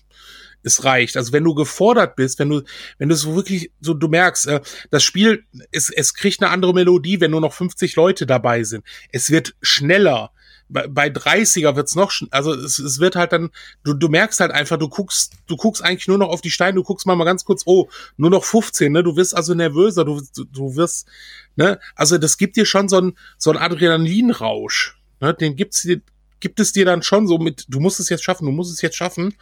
es 0.63 0.83
reicht. 0.83 1.17
Also 1.17 1.33
wenn 1.33 1.43
du 1.43 1.53
gefordert 1.53 2.15
bist, 2.15 2.39
wenn 2.39 2.49
du, 2.49 2.61
wenn 2.97 3.09
du 3.09 3.15
so 3.15 3.35
wirklich, 3.35 3.71
so 3.81 3.93
du 3.93 4.07
merkst, 4.07 4.47
äh, 4.47 4.61
das 4.89 5.03
Spiel, 5.03 5.43
es, 5.71 5.89
es 5.89 6.13
kriegt 6.13 6.41
eine 6.41 6.51
andere 6.51 6.73
Melodie, 6.73 7.19
wenn 7.19 7.31
nur 7.31 7.41
noch 7.41 7.53
50 7.53 7.95
Leute 7.95 8.25
dabei 8.25 8.63
sind. 8.63 8.85
Es 9.11 9.29
wird 9.29 9.55
schneller 9.61 10.31
bei, 10.67 10.87
bei 10.87 11.07
30er 11.07 11.75
wird's 11.75 11.95
noch, 11.95 12.11
also 12.31 12.53
es, 12.53 12.79
es 12.79 12.99
wird 12.99 13.15
halt 13.15 13.31
dann, 13.31 13.51
du, 13.83 13.93
du 13.93 14.07
merkst 14.09 14.39
halt 14.39 14.51
einfach, 14.51 14.77
du 14.77 14.89
guckst, 14.89 15.33
du 15.47 15.55
guckst 15.55 15.83
eigentlich 15.83 16.07
nur 16.07 16.17
noch 16.17 16.29
auf 16.29 16.41
die 16.41 16.49
Steine, 16.49 16.75
du 16.75 16.83
guckst 16.83 17.05
mal, 17.05 17.15
mal 17.15 17.25
ganz 17.25 17.45
kurz, 17.45 17.63
oh, 17.65 17.87
nur 18.17 18.29
noch 18.29 18.43
15, 18.43 18.91
ne, 18.91 19.03
du 19.03 19.15
wirst 19.15 19.35
also 19.35 19.53
nervöser, 19.53 20.05
du, 20.05 20.21
du, 20.35 20.43
du 20.45 20.75
wirst, 20.75 21.07
ne, 21.55 21.79
also 21.95 22.17
das 22.17 22.37
gibt 22.37 22.55
dir 22.55 22.65
schon 22.65 22.89
so 22.89 22.99
ein, 22.99 23.17
so 23.37 23.51
ein 23.51 23.57
Adrenalinrausch, 23.57 24.97
ne, 25.19 25.33
den 25.33 25.55
gibt's 25.55 25.83
dir, 25.83 26.01
gibt 26.39 26.59
es 26.59 26.73
dir 26.73 26.85
dann 26.85 27.03
schon 27.03 27.27
so 27.27 27.37
mit, 27.37 27.65
du 27.69 27.79
musst 27.79 27.99
es 27.99 28.09
jetzt 28.09 28.23
schaffen, 28.23 28.45
du 28.45 28.51
musst 28.51 28.73
es 28.73 28.81
jetzt 28.81 28.97
schaffen, 28.97 29.35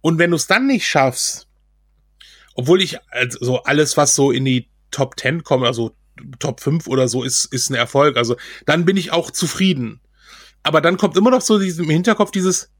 und 0.00 0.18
wenn 0.18 0.30
du 0.30 0.36
es 0.36 0.46
dann 0.46 0.66
nicht 0.66 0.86
schaffst, 0.86 1.46
obwohl 2.54 2.82
ich, 2.82 2.98
also 3.10 3.62
alles, 3.62 3.96
was 3.96 4.14
so 4.14 4.30
in 4.30 4.44
die 4.44 4.68
Top 4.90 5.18
10 5.18 5.44
kommt, 5.44 5.64
also 5.64 5.92
Top 6.38 6.60
5 6.60 6.86
oder 6.86 7.08
so, 7.08 7.24
ist, 7.24 7.46
ist 7.46 7.70
ein 7.70 7.74
Erfolg, 7.74 8.16
also 8.16 8.36
dann 8.66 8.84
bin 8.84 8.96
ich 8.96 9.12
auch 9.12 9.30
zufrieden 9.30 10.00
aber 10.64 10.80
dann 10.80 10.96
kommt 10.96 11.16
immer 11.16 11.30
noch 11.30 11.42
so 11.42 11.58
im 11.58 11.90
Hinterkopf 11.90 12.32
dieses 12.32 12.70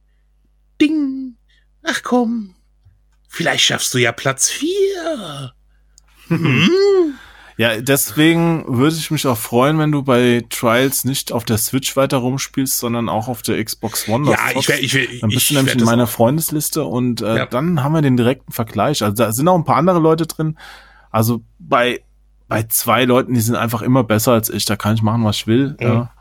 Ding. 0.80 1.36
Ach 1.84 2.02
komm, 2.02 2.56
vielleicht 3.28 3.64
schaffst 3.64 3.94
du 3.94 3.98
ja 3.98 4.12
Platz 4.12 4.50
vier. 4.50 5.52
Hm. 6.28 6.70
Ja, 7.58 7.78
deswegen 7.78 8.64
würde 8.66 8.96
ich 8.96 9.10
mich 9.10 9.26
auch 9.26 9.36
freuen, 9.36 9.78
wenn 9.78 9.92
du 9.92 10.02
bei 10.02 10.42
Trials 10.48 11.04
nicht 11.04 11.32
auf 11.32 11.44
der 11.44 11.58
Switch 11.58 11.94
weiter 11.96 12.16
rumspielst, 12.16 12.78
sondern 12.78 13.10
auch 13.10 13.28
auf 13.28 13.42
der 13.42 13.62
Xbox 13.62 14.08
One. 14.08 14.30
Ja, 14.30 14.38
ich 14.58 14.66
will, 14.66 14.78
ich 14.80 14.94
will, 14.94 15.20
Dann 15.20 15.28
bist 15.28 15.50
du 15.50 15.54
nämlich 15.54 15.74
in 15.74 15.84
meiner 15.84 16.06
Freundesliste 16.06 16.84
und 16.84 17.20
äh, 17.20 17.36
ja. 17.36 17.46
dann 17.46 17.84
haben 17.84 17.92
wir 17.92 18.00
den 18.00 18.16
direkten 18.16 18.52
Vergleich. 18.52 19.02
Also 19.02 19.14
da 19.14 19.32
sind 19.32 19.46
auch 19.46 19.54
ein 19.54 19.64
paar 19.64 19.76
andere 19.76 19.98
Leute 19.98 20.26
drin. 20.26 20.58
Also 21.10 21.42
bei 21.58 22.00
bei 22.48 22.62
zwei 22.64 23.04
Leuten, 23.04 23.34
die 23.34 23.40
sind 23.40 23.56
einfach 23.56 23.82
immer 23.82 24.04
besser 24.04 24.32
als 24.32 24.48
ich. 24.48 24.64
Da 24.64 24.76
kann 24.76 24.94
ich 24.94 25.02
machen, 25.02 25.24
was 25.24 25.36
ich 25.36 25.46
will. 25.46 25.76
Mhm. 25.78 25.86
Ja. 25.86 26.13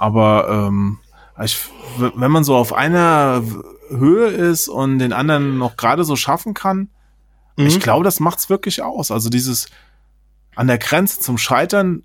Aber 0.00 0.48
ähm, 0.48 0.98
ich, 1.44 1.58
wenn 1.98 2.30
man 2.30 2.42
so 2.42 2.56
auf 2.56 2.72
einer 2.72 3.42
Höhe 3.90 4.28
ist 4.28 4.66
und 4.66 4.98
den 4.98 5.12
anderen 5.12 5.58
noch 5.58 5.76
gerade 5.76 6.04
so 6.04 6.16
schaffen 6.16 6.54
kann, 6.54 6.88
mhm. 7.56 7.66
ich 7.66 7.80
glaube, 7.80 8.02
das 8.02 8.18
macht's 8.18 8.48
wirklich 8.48 8.82
aus. 8.82 9.10
Also 9.10 9.28
dieses 9.28 9.66
an 10.56 10.68
der 10.68 10.78
Grenze 10.78 11.20
zum 11.20 11.36
Scheitern, 11.36 12.02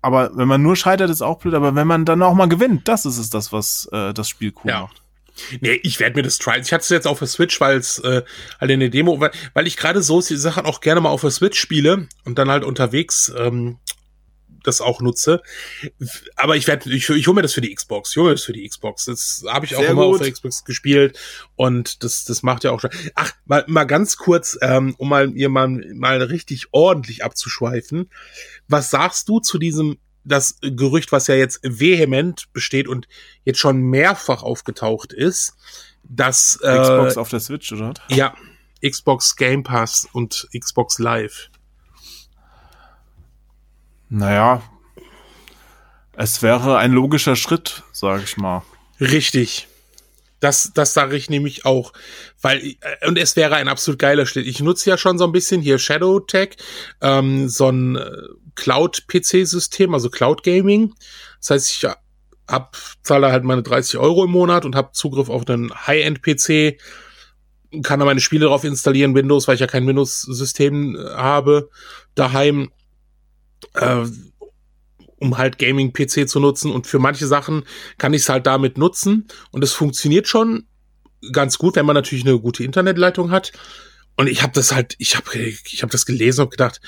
aber 0.00 0.36
wenn 0.36 0.48
man 0.48 0.62
nur 0.62 0.74
scheitert, 0.74 1.10
ist 1.10 1.22
auch 1.22 1.38
blöd, 1.38 1.54
aber 1.54 1.76
wenn 1.76 1.86
man 1.86 2.04
dann 2.04 2.22
auch 2.22 2.34
mal 2.34 2.48
gewinnt, 2.48 2.88
das 2.88 3.06
ist 3.06 3.18
es 3.18 3.30
das, 3.30 3.52
was 3.52 3.88
äh, 3.92 4.12
das 4.12 4.28
Spiel 4.28 4.52
cool 4.64 4.72
ja. 4.72 4.80
macht. 4.80 5.00
Nee, 5.60 5.78
ich 5.84 6.00
werde 6.00 6.16
mir 6.16 6.22
das 6.24 6.38
tryen. 6.38 6.62
Ich 6.62 6.72
hatte 6.72 6.82
es 6.82 6.88
jetzt 6.88 7.06
auf 7.06 7.20
der 7.20 7.28
Switch, 7.28 7.60
weil 7.60 7.78
es 7.78 8.00
äh, 8.00 8.22
halt 8.60 8.70
in 8.70 8.80
der 8.80 8.88
Demo, 8.88 9.20
weil, 9.20 9.30
weil 9.54 9.68
ich 9.68 9.76
gerade 9.76 10.02
so 10.02 10.20
die 10.20 10.36
Sachen 10.36 10.66
auch 10.66 10.80
gerne 10.80 11.00
mal 11.00 11.10
auf 11.10 11.20
der 11.20 11.30
Switch 11.30 11.58
spiele 11.58 12.08
und 12.24 12.36
dann 12.36 12.50
halt 12.50 12.64
unterwegs 12.64 13.32
ähm, 13.38 13.78
das 14.62 14.80
auch 14.80 15.00
nutze. 15.00 15.42
Aber 16.36 16.56
ich 16.56 16.66
werde, 16.66 16.90
ich, 16.90 17.08
ich 17.08 17.26
hole 17.26 17.36
mir 17.36 17.42
das 17.42 17.52
für 17.52 17.60
die 17.60 17.74
Xbox. 17.74 18.10
Ich 18.10 18.16
hole 18.16 18.28
mir 18.28 18.34
das 18.34 18.44
für 18.44 18.52
die 18.52 18.68
Xbox. 18.68 19.06
Das 19.06 19.44
habe 19.48 19.66
ich 19.66 19.76
auch 19.76 19.80
Sehr 19.80 19.90
immer 19.90 20.06
gut. 20.06 20.16
auf 20.16 20.22
der 20.22 20.32
Xbox 20.32 20.64
gespielt 20.64 21.18
und 21.56 22.02
das, 22.04 22.24
das 22.24 22.42
macht 22.42 22.64
ja 22.64 22.70
auch 22.70 22.80
schon. 22.80 22.90
Ach, 23.14 23.32
mal, 23.44 23.64
mal 23.66 23.84
ganz 23.84 24.16
kurz, 24.16 24.58
ähm, 24.62 24.94
um 24.98 25.08
mal 25.08 25.30
ihr 25.36 25.48
mal, 25.48 25.68
mal 25.68 26.22
richtig 26.22 26.66
ordentlich 26.72 27.24
abzuschweifen. 27.24 28.10
Was 28.68 28.90
sagst 28.90 29.28
du 29.28 29.40
zu 29.40 29.58
diesem 29.58 29.98
das 30.24 30.58
Gerücht, 30.60 31.12
was 31.12 31.26
ja 31.26 31.34
jetzt 31.34 31.60
vehement 31.62 32.52
besteht 32.52 32.86
und 32.86 33.08
jetzt 33.44 33.58
schon 33.58 33.78
mehrfach 33.78 34.42
aufgetaucht 34.42 35.12
ist, 35.12 35.54
dass 36.04 36.60
äh, 36.62 36.80
Xbox 36.80 37.16
auf 37.16 37.28
der 37.28 37.40
Switch, 37.40 37.72
oder? 37.72 37.94
Ja, 38.08 38.34
Xbox 38.84 39.36
Game 39.36 39.62
Pass 39.62 40.08
und 40.12 40.48
Xbox 40.56 40.98
Live. 40.98 41.50
Naja, 44.14 44.62
es 46.12 46.42
wäre 46.42 46.76
ein 46.76 46.92
logischer 46.92 47.34
Schritt, 47.34 47.82
sage 47.92 48.24
ich 48.24 48.36
mal. 48.36 48.62
Richtig. 49.00 49.68
Das, 50.38 50.72
das 50.74 50.92
sage 50.92 51.16
ich 51.16 51.30
nämlich 51.30 51.64
auch. 51.64 51.94
Weil, 52.42 52.58
äh, 52.58 53.08
und 53.08 53.16
es 53.16 53.36
wäre 53.36 53.54
ein 53.54 53.68
absolut 53.68 53.98
geiler 53.98 54.26
Schritt. 54.26 54.46
Ich 54.46 54.60
nutze 54.60 54.90
ja 54.90 54.98
schon 54.98 55.16
so 55.16 55.24
ein 55.24 55.32
bisschen 55.32 55.62
hier 55.62 55.78
Shadow 55.78 56.20
Tech, 56.20 56.56
ähm, 57.00 57.48
so 57.48 57.70
ein 57.70 57.96
äh, 57.96 58.10
Cloud-PC-System, 58.54 59.94
also 59.94 60.10
Cloud 60.10 60.42
Gaming. 60.42 60.92
Das 61.40 61.48
heißt, 61.48 61.70
ich 61.70 61.90
hab, 62.48 62.76
zahle 63.02 63.32
halt 63.32 63.44
meine 63.44 63.62
30 63.62 63.98
Euro 63.98 64.24
im 64.24 64.30
Monat 64.30 64.66
und 64.66 64.76
habe 64.76 64.92
Zugriff 64.92 65.30
auf 65.30 65.48
einen 65.48 65.72
High-End-PC, 65.86 66.78
kann 67.82 68.00
da 68.00 68.04
meine 68.04 68.20
Spiele 68.20 68.44
drauf 68.44 68.64
installieren, 68.64 69.14
Windows, 69.14 69.48
weil 69.48 69.54
ich 69.54 69.62
ja 69.62 69.66
kein 69.66 69.86
Windows-System 69.86 70.96
äh, 70.96 71.14
habe, 71.14 71.70
daheim 72.14 72.70
äh, 73.74 74.04
um 75.18 75.38
halt 75.38 75.58
Gaming-PC 75.58 76.28
zu 76.28 76.40
nutzen. 76.40 76.72
Und 76.72 76.86
für 76.86 76.98
manche 76.98 77.26
Sachen 77.26 77.64
kann 77.98 78.12
ich 78.12 78.22
es 78.22 78.28
halt 78.28 78.46
damit 78.46 78.76
nutzen. 78.76 79.28
Und 79.50 79.62
es 79.62 79.72
funktioniert 79.72 80.26
schon 80.26 80.66
ganz 81.32 81.58
gut, 81.58 81.76
wenn 81.76 81.86
man 81.86 81.94
natürlich 81.94 82.26
eine 82.26 82.38
gute 82.40 82.64
Internetleitung 82.64 83.30
hat. 83.30 83.52
Und 84.16 84.26
ich 84.26 84.42
habe 84.42 84.52
das 84.52 84.72
halt, 84.72 84.94
ich 84.98 85.16
habe 85.16 85.38
ich 85.38 85.82
hab 85.82 85.90
das 85.90 86.04
gelesen 86.06 86.42
und 86.42 86.50
gedacht, 86.50 86.80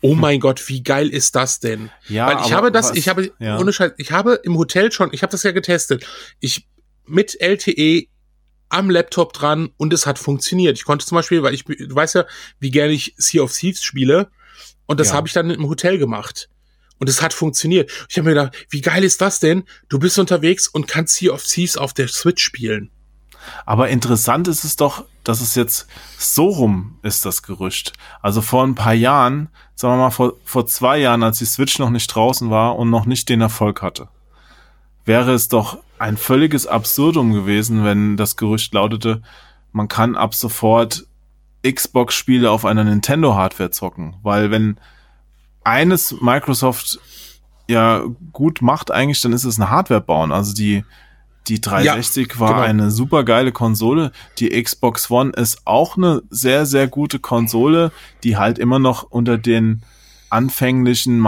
oh 0.00 0.12
hm. 0.12 0.20
mein 0.20 0.40
Gott, 0.40 0.68
wie 0.68 0.82
geil 0.82 1.08
ist 1.08 1.36
das 1.36 1.60
denn? 1.60 1.90
Ja, 2.08 2.26
Weil 2.26 2.46
ich 2.46 2.52
habe 2.52 2.72
das, 2.72 2.90
was, 2.90 2.96
ich 2.96 3.08
habe, 3.08 3.30
ja. 3.38 3.58
ohne 3.58 3.72
Scheiß, 3.72 3.92
ich 3.98 4.12
habe 4.12 4.40
im 4.42 4.56
Hotel 4.56 4.90
schon, 4.90 5.10
ich 5.12 5.22
habe 5.22 5.30
das 5.30 5.42
ja 5.42 5.52
getestet. 5.52 6.06
Ich 6.40 6.66
mit 7.06 7.40
LTE 7.40 8.08
am 8.68 8.90
Laptop 8.90 9.32
dran 9.32 9.70
und 9.76 9.92
es 9.92 10.06
hat 10.06 10.18
funktioniert. 10.18 10.76
Ich 10.76 10.84
konnte 10.84 11.06
zum 11.06 11.16
Beispiel, 11.16 11.42
weil 11.42 11.54
ich, 11.54 11.64
du 11.64 11.94
weißt 11.94 12.16
ja, 12.16 12.26
wie 12.58 12.70
gerne 12.70 12.92
ich 12.92 13.14
Sea 13.16 13.42
of 13.42 13.52
Thieves 13.52 13.82
spiele. 13.82 14.28
Und 14.86 15.00
das 15.00 15.08
ja. 15.08 15.14
habe 15.14 15.28
ich 15.28 15.34
dann 15.34 15.50
im 15.50 15.68
Hotel 15.68 15.98
gemacht. 15.98 16.48
Und 16.98 17.08
es 17.08 17.20
hat 17.20 17.34
funktioniert. 17.34 17.90
Ich 18.08 18.16
habe 18.16 18.28
mir 18.28 18.34
gedacht, 18.34 18.66
wie 18.70 18.80
geil 18.80 19.04
ist 19.04 19.20
das 19.20 19.38
denn? 19.38 19.64
Du 19.88 19.98
bist 19.98 20.18
unterwegs 20.18 20.66
und 20.66 20.88
kannst 20.88 21.16
Sea 21.16 21.32
of 21.32 21.44
Thieves 21.44 21.76
auf 21.76 21.92
der 21.92 22.08
Switch 22.08 22.42
spielen. 22.42 22.90
Aber 23.64 23.88
interessant 23.88 24.48
ist 24.48 24.64
es 24.64 24.76
doch, 24.76 25.04
dass 25.22 25.40
es 25.40 25.54
jetzt 25.54 25.86
so 26.18 26.48
rum 26.48 26.98
ist, 27.02 27.24
das 27.24 27.42
Gerücht. 27.42 27.92
Also 28.22 28.40
vor 28.42 28.64
ein 28.64 28.74
paar 28.74 28.94
Jahren, 28.94 29.48
sagen 29.74 29.94
wir 29.94 30.04
mal 30.04 30.10
vor, 30.10 30.34
vor 30.44 30.66
zwei 30.66 30.98
Jahren, 30.98 31.22
als 31.22 31.38
die 31.38 31.44
Switch 31.44 31.78
noch 31.78 31.90
nicht 31.90 32.08
draußen 32.08 32.50
war 32.50 32.76
und 32.76 32.90
noch 32.90 33.06
nicht 33.06 33.28
den 33.28 33.40
Erfolg 33.40 33.82
hatte, 33.82 34.08
wäre 35.04 35.32
es 35.32 35.48
doch 35.48 35.78
ein 35.98 36.16
völliges 36.16 36.66
Absurdum 36.66 37.32
gewesen, 37.32 37.84
wenn 37.84 38.16
das 38.16 38.36
Gerücht 38.36 38.74
lautete, 38.74 39.22
man 39.72 39.88
kann 39.88 40.16
ab 40.16 40.34
sofort 40.34 41.06
Xbox-Spiele 41.72 42.50
auf 42.50 42.64
einer 42.64 42.84
Nintendo-Hardware 42.84 43.70
zocken. 43.70 44.16
Weil 44.22 44.50
wenn 44.50 44.78
eines 45.64 46.20
Microsoft 46.20 47.00
ja 47.68 48.04
gut 48.32 48.62
macht 48.62 48.90
eigentlich, 48.90 49.20
dann 49.20 49.32
ist 49.32 49.44
es 49.44 49.58
eine 49.58 49.70
Hardware 49.70 50.00
bauen. 50.00 50.32
Also 50.32 50.54
die, 50.54 50.84
die 51.48 51.60
360 51.60 52.34
ja, 52.34 52.40
war 52.40 52.54
genau. 52.54 52.62
eine 52.62 52.90
super 52.90 53.24
geile 53.24 53.52
Konsole. 53.52 54.12
Die 54.38 54.50
Xbox 54.62 55.10
One 55.10 55.32
ist 55.32 55.62
auch 55.64 55.96
eine 55.96 56.22
sehr, 56.30 56.66
sehr 56.66 56.86
gute 56.86 57.18
Konsole, 57.18 57.92
die 58.22 58.36
halt 58.36 58.58
immer 58.58 58.78
noch 58.78 59.02
unter 59.02 59.38
den 59.38 59.82
anfänglichen 60.30 61.18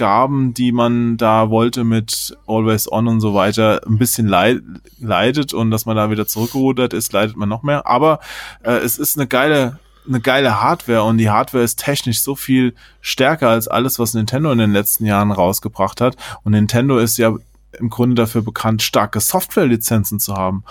Maßgaben, 0.00 0.54
die 0.54 0.72
man 0.72 1.16
da 1.16 1.50
wollte 1.50 1.84
mit 1.84 2.36
Always 2.46 2.90
On 2.90 3.06
und 3.06 3.20
so 3.20 3.34
weiter, 3.34 3.82
ein 3.86 3.98
bisschen 3.98 4.26
leid, 4.26 4.62
leidet 4.98 5.52
und 5.52 5.70
dass 5.70 5.86
man 5.86 5.96
da 5.96 6.10
wieder 6.10 6.26
zurückgerudert 6.26 6.94
ist, 6.94 7.12
leidet 7.12 7.36
man 7.36 7.48
noch 7.48 7.62
mehr. 7.62 7.86
Aber 7.86 8.20
äh, 8.62 8.72
es 8.72 8.98
ist 8.98 9.18
eine 9.18 9.26
geile 9.26 9.78
eine 10.08 10.20
geile 10.20 10.62
Hardware 10.62 11.04
und 11.04 11.18
die 11.18 11.28
Hardware 11.28 11.62
ist 11.62 11.78
technisch 11.78 12.22
so 12.22 12.34
viel 12.34 12.74
stärker 13.02 13.50
als 13.50 13.68
alles, 13.68 13.98
was 13.98 14.14
Nintendo 14.14 14.50
in 14.50 14.58
den 14.58 14.72
letzten 14.72 15.04
Jahren 15.04 15.30
rausgebracht 15.30 16.00
hat. 16.00 16.16
Und 16.42 16.52
Nintendo 16.52 16.98
ist 16.98 17.18
ja 17.18 17.34
im 17.78 17.90
Grunde 17.90 18.14
dafür 18.14 18.40
bekannt, 18.40 18.82
starke 18.82 19.20
Software-Lizenzen 19.20 20.18
zu 20.18 20.34
haben. 20.34 20.64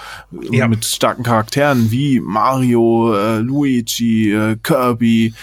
Ja. 0.50 0.68
Mit 0.68 0.84
starken 0.84 1.24
Charakteren 1.24 1.92
wie 1.92 2.20
Mario, 2.20 3.16
äh, 3.16 3.38
Luigi, 3.38 4.34
äh, 4.34 4.58
Kirby, 4.62 5.36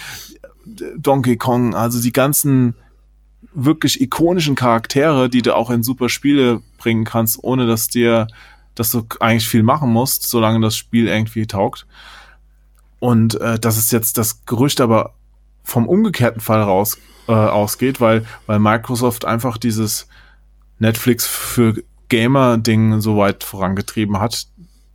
Donkey 0.99 1.37
Kong, 1.37 1.75
also 1.75 2.03
die 2.03 2.13
ganzen 2.13 2.75
wirklich 3.57 4.01
ikonischen 4.01 4.55
Charaktere, 4.55 5.29
die 5.29 5.43
du 5.43 5.57
auch 5.57 5.71
in 5.71 5.83
super 5.83 6.09
Spiele 6.09 6.63
bringen 6.79 7.05
kannst, 7.05 7.43
ohne 7.43 7.67
dass 7.67 7.89
dir, 7.89 8.29
dass 8.75 8.91
du 8.91 9.05
eigentlich 9.19 9.49
viel 9.49 9.63
machen 9.63 9.91
musst, 9.91 10.25
solange 10.25 10.61
das 10.61 10.77
Spiel 10.77 11.09
irgendwie 11.09 11.47
taugt. 11.47 11.87
Und 13.01 13.41
äh, 13.41 13.59
dass 13.59 13.77
es 13.77 13.91
jetzt 13.91 14.19
das 14.19 14.45
Gerücht 14.45 14.81
aber 14.81 15.15
vom 15.65 15.89
umgekehrten 15.89 16.41
Fall 16.41 16.63
raus 16.63 16.99
äh, 17.29 17.33
ausgeht, 17.33 18.01
weil, 18.01 18.25
weil 18.47 18.59
Microsoft 18.59 19.25
einfach 19.25 19.57
dieses 19.57 20.07
Netflix 20.79 21.27
für 21.27 21.83
Gamer-Ding 22.09 23.01
so 23.01 23.17
weit 23.17 23.43
vorangetrieben 23.43 24.21
hat. 24.21 24.47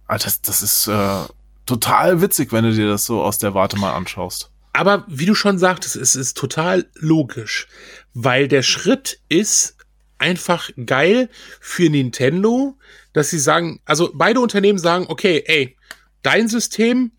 Also 0.08 0.26
das, 0.26 0.42
das 0.42 0.62
ist 0.62 0.88
äh, 0.88 1.26
total 1.66 2.22
witzig, 2.22 2.54
wenn 2.54 2.64
du 2.64 2.74
dir 2.74 2.88
das 2.88 3.06
so 3.06 3.24
aus 3.24 3.38
der 3.38 3.54
Warte 3.54 3.78
mal 3.78 3.94
anschaust. 3.94 4.52
Aber 4.74 5.04
wie 5.08 5.26
du 5.26 5.36
schon 5.36 5.58
sagtest, 5.58 5.96
es 5.96 6.16
ist 6.16 6.38
total 6.38 6.86
logisch, 6.96 7.68
weil 8.14 8.48
der 8.48 8.64
Schritt 8.64 9.20
ist 9.30 9.78
einfach 10.18 10.70
geil 10.86 11.30
für 11.60 11.90
Nintendo, 11.90 12.78
dass 13.14 13.30
sie 13.30 13.40
sagen, 13.40 13.82
also 13.86 14.12
beide 14.14 14.40
Unternehmen 14.40 14.80
sagen, 14.80 15.06
okay, 15.10 15.44
ey, 15.46 15.76
dein 16.22 16.48
System 16.48 17.12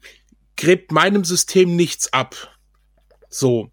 gräbt 0.56 0.92
meinem 0.92 1.24
System 1.24 1.76
nichts 1.76 2.12
ab. 2.12 2.56
So, 3.28 3.70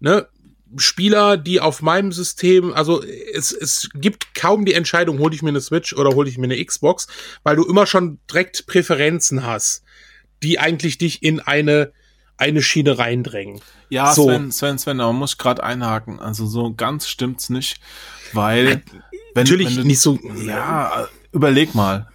ne? 0.00 0.28
Spieler, 0.76 1.36
die 1.36 1.60
auf 1.60 1.80
meinem 1.80 2.12
System, 2.12 2.74
also 2.74 3.02
es, 3.02 3.52
es 3.52 3.88
gibt 3.94 4.34
kaum 4.34 4.64
die 4.64 4.74
Entscheidung, 4.74 5.18
hole 5.20 5.34
ich 5.34 5.40
mir 5.40 5.50
eine 5.50 5.60
Switch 5.60 5.94
oder 5.94 6.10
hole 6.10 6.28
ich 6.28 6.38
mir 6.38 6.44
eine 6.44 6.62
Xbox, 6.62 7.06
weil 7.44 7.56
du 7.56 7.64
immer 7.64 7.86
schon 7.86 8.18
direkt 8.28 8.66
Präferenzen 8.66 9.46
hast, 9.46 9.84
die 10.42 10.58
eigentlich 10.58 10.98
dich 10.98 11.22
in 11.22 11.40
eine 11.40 11.92
eine 12.38 12.62
Schiene 12.62 12.98
reindrängen. 12.98 13.60
Ja, 13.88 14.12
so. 14.12 14.24
Sven, 14.24 14.52
Sven, 14.52 14.78
Sven, 14.78 15.00
aber 15.00 15.12
muss 15.12 15.38
gerade 15.38 15.62
einhaken. 15.62 16.20
Also 16.20 16.46
so 16.46 16.72
ganz 16.74 17.08
stimmt's 17.08 17.50
nicht, 17.50 17.80
weil 18.32 18.66
äh, 18.66 18.70
wenn, 18.70 18.82
natürlich 19.34 19.68
wenn 19.68 19.82
du, 19.82 19.86
nicht 19.86 20.00
so. 20.00 20.18
Ja, 20.44 21.08
überleg 21.32 21.74
mal. 21.74 22.08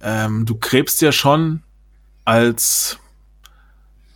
Ähm, 0.00 0.46
du 0.46 0.56
gräbst 0.58 1.00
ja 1.00 1.12
schon 1.12 1.62
als 2.24 2.98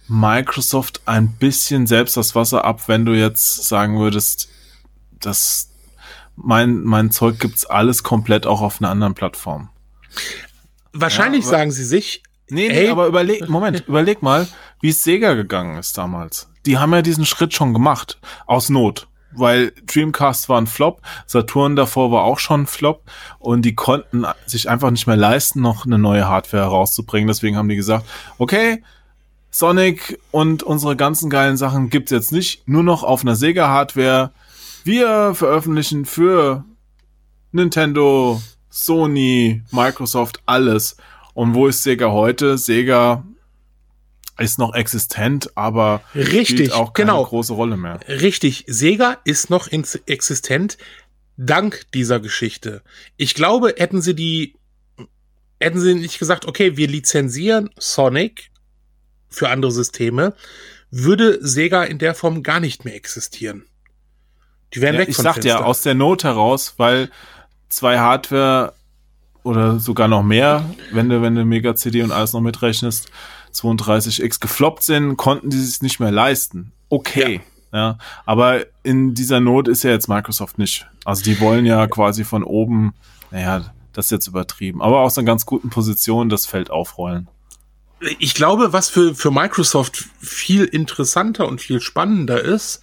Microsoft 0.09 1.03
ein 1.07 1.33
bisschen 1.33 1.87
selbst 1.87 2.17
das 2.17 2.35
Wasser 2.35 2.65
ab, 2.65 2.89
wenn 2.89 3.05
du 3.05 3.13
jetzt 3.13 3.65
sagen 3.65 3.99
würdest, 3.99 4.49
dass 5.21 5.71
mein, 6.37 6.83
mein 6.83 7.11
Zeug 7.11 7.39
gibt's 7.39 7.65
alles 7.65 8.03
komplett 8.03 8.47
auch 8.47 8.61
auf 8.61 8.81
einer 8.81 8.91
anderen 8.91 9.15
Plattform. 9.15 9.71
Wahrscheinlich 10.93 11.45
ja, 11.45 11.51
sagen 11.51 11.71
sie 11.71 11.85
sich. 11.85 12.23
Nee, 12.49 12.69
nee, 12.69 12.75
hey, 12.75 12.89
aber 12.89 13.07
überleg, 13.09 13.49
Moment, 13.49 13.85
überleg 13.89 14.23
mal, 14.23 14.47
wie 14.87 14.91
es 14.91 15.03
Sega 15.03 15.35
gegangen 15.35 15.79
ist 15.79 15.99
damals. 15.99 16.49
Die 16.65 16.79
haben 16.79 16.93
ja 16.93 17.03
diesen 17.03 17.27
Schritt 17.27 17.53
schon 17.53 17.73
gemacht. 17.73 18.21
Aus 18.47 18.69
Not. 18.69 19.09
Weil 19.33 19.73
Dreamcast 19.85 20.49
war 20.49 20.61
ein 20.61 20.69
Flop, 20.69 21.03
Saturn 21.27 21.75
davor 21.75 22.13
war 22.13 22.23
auch 22.23 22.39
schon 22.39 22.63
ein 22.63 22.67
Flop 22.69 23.03
und 23.41 23.63
die 23.63 23.75
konnten 23.75 24.25
sich 24.47 24.71
einfach 24.71 24.93
nicht 24.93 25.09
mehr 25.09 25.17
leisten, 25.17 25.61
noch 25.61 25.87
eine 25.87 25.99
neue 25.99 26.29
Hardware 26.29 26.63
herauszubringen. 26.63 27.27
Deswegen 27.27 27.57
haben 27.57 27.69
die 27.69 27.75
gesagt, 27.75 28.07
okay, 28.39 28.85
Sonic 29.51 30.21
und 30.31 30.63
unsere 30.63 30.95
ganzen 30.95 31.31
geilen 31.31 31.57
Sachen 31.57 31.91
gibt's 31.91 32.13
jetzt 32.13 32.31
nicht, 32.31 32.69
nur 32.69 32.85
noch 32.85 33.03
auf 33.03 33.23
einer 33.23 33.35
Sega-Hardware. 33.35 34.31
Wir 34.85 35.35
veröffentlichen 35.35 36.05
für 36.05 36.65
Nintendo, 37.51 38.41
Sony, 38.71 39.63
Microsoft 39.73 40.43
alles. 40.47 40.97
Und 41.35 41.55
wo 41.55 41.67
ist 41.67 41.83
Sega 41.83 42.13
heute? 42.13 42.57
Sega 42.57 43.25
ist 44.39 44.59
noch 44.59 44.75
existent, 44.75 45.51
aber 45.57 46.03
Richtig, 46.15 46.49
spielt 46.49 46.73
auch 46.73 46.93
keine 46.93 47.13
genau. 47.13 47.25
große 47.25 47.53
Rolle 47.53 47.77
mehr. 47.77 48.01
Richtig, 48.09 48.65
Sega 48.67 49.19
ist 49.25 49.51
noch 49.51 49.69
existent 50.07 50.77
dank 51.37 51.87
dieser 51.93 52.21
Geschichte. 52.21 52.83
Ich 53.17 53.35
glaube, 53.35 53.75
hätten 53.77 54.01
sie 54.01 54.15
die 54.15 54.55
hätten 55.59 55.81
sie 55.81 55.95
nicht 55.95 56.19
gesagt, 56.19 56.47
okay, 56.47 56.77
wir 56.77 56.87
lizenzieren 56.87 57.71
Sonic 57.79 58.51
für 59.29 59.49
andere 59.49 59.73
Systeme, 59.73 60.35
würde 60.91 61.39
Sega 61.41 61.85
in 61.85 61.99
der 61.99 62.15
Form 62.15 62.43
gar 62.43 62.61
nicht 62.61 62.85
mehr 62.85 62.95
existieren. 62.95 63.65
Die 64.75 64.81
wären 64.81 64.95
ja, 64.95 65.01
weg 65.01 65.09
ich 65.09 65.17
von 65.17 65.25
Ich 65.25 65.33
sagte 65.33 65.49
ja, 65.49 65.63
aus 65.63 65.83
der 65.83 65.95
Not 65.95 66.25
heraus, 66.25 66.75
weil 66.77 67.11
zwei 67.69 67.99
Hardware 67.99 68.75
oder 69.43 69.79
sogar 69.79 70.09
noch 70.09 70.23
mehr, 70.23 70.69
wenn 70.93 71.09
du, 71.09 71.23
wenn 71.23 71.35
du 71.35 71.45
Mega 71.45 71.75
CD 71.75 72.03
und 72.03 72.13
alles 72.13 72.33
noch 72.33 72.41
mitrechnest, 72.41 73.11
32X 73.61 74.41
gefloppt 74.41 74.83
sind, 74.83 75.17
konnten 75.17 75.51
die 75.51 75.59
sich 75.59 75.83
nicht 75.83 76.01
mehr 76.01 76.11
leisten. 76.11 76.73
Okay. 76.89 77.41
Ja. 77.73 77.79
ja. 77.79 77.99
Aber 78.25 78.67
in 78.83 79.15
dieser 79.15 79.41
Not 79.41 79.69
ist 79.69 79.85
ja 79.85 79.91
jetzt 79.91 80.09
Microsoft 80.09 80.59
nicht. 80.59 80.87
Also 81.05 81.23
die 81.23 81.41
wollen 81.41 81.67
ja 81.67 81.87
quasi 81.87 82.25
von 82.25 82.45
oben, 82.45 82.95
naja, 83.31 83.73
das 83.93 84.07
ist 84.07 84.11
jetzt 84.11 84.27
übertrieben, 84.27 84.83
aber 84.83 85.01
aus 85.01 85.17
einer 85.17 85.25
ganz 85.25 85.47
guten 85.47 85.71
Position 85.71 86.29
das 86.29 86.47
Feld 86.47 86.71
aufrollen. 86.71 87.29
Ich 88.19 88.35
glaube, 88.35 88.73
was 88.73 88.91
für, 88.91 89.15
für 89.15 89.31
Microsoft 89.31 90.05
viel 90.21 90.65
interessanter 90.65 91.49
und 91.49 91.63
viel 91.63 91.81
spannender 91.81 92.43
ist, 92.43 92.81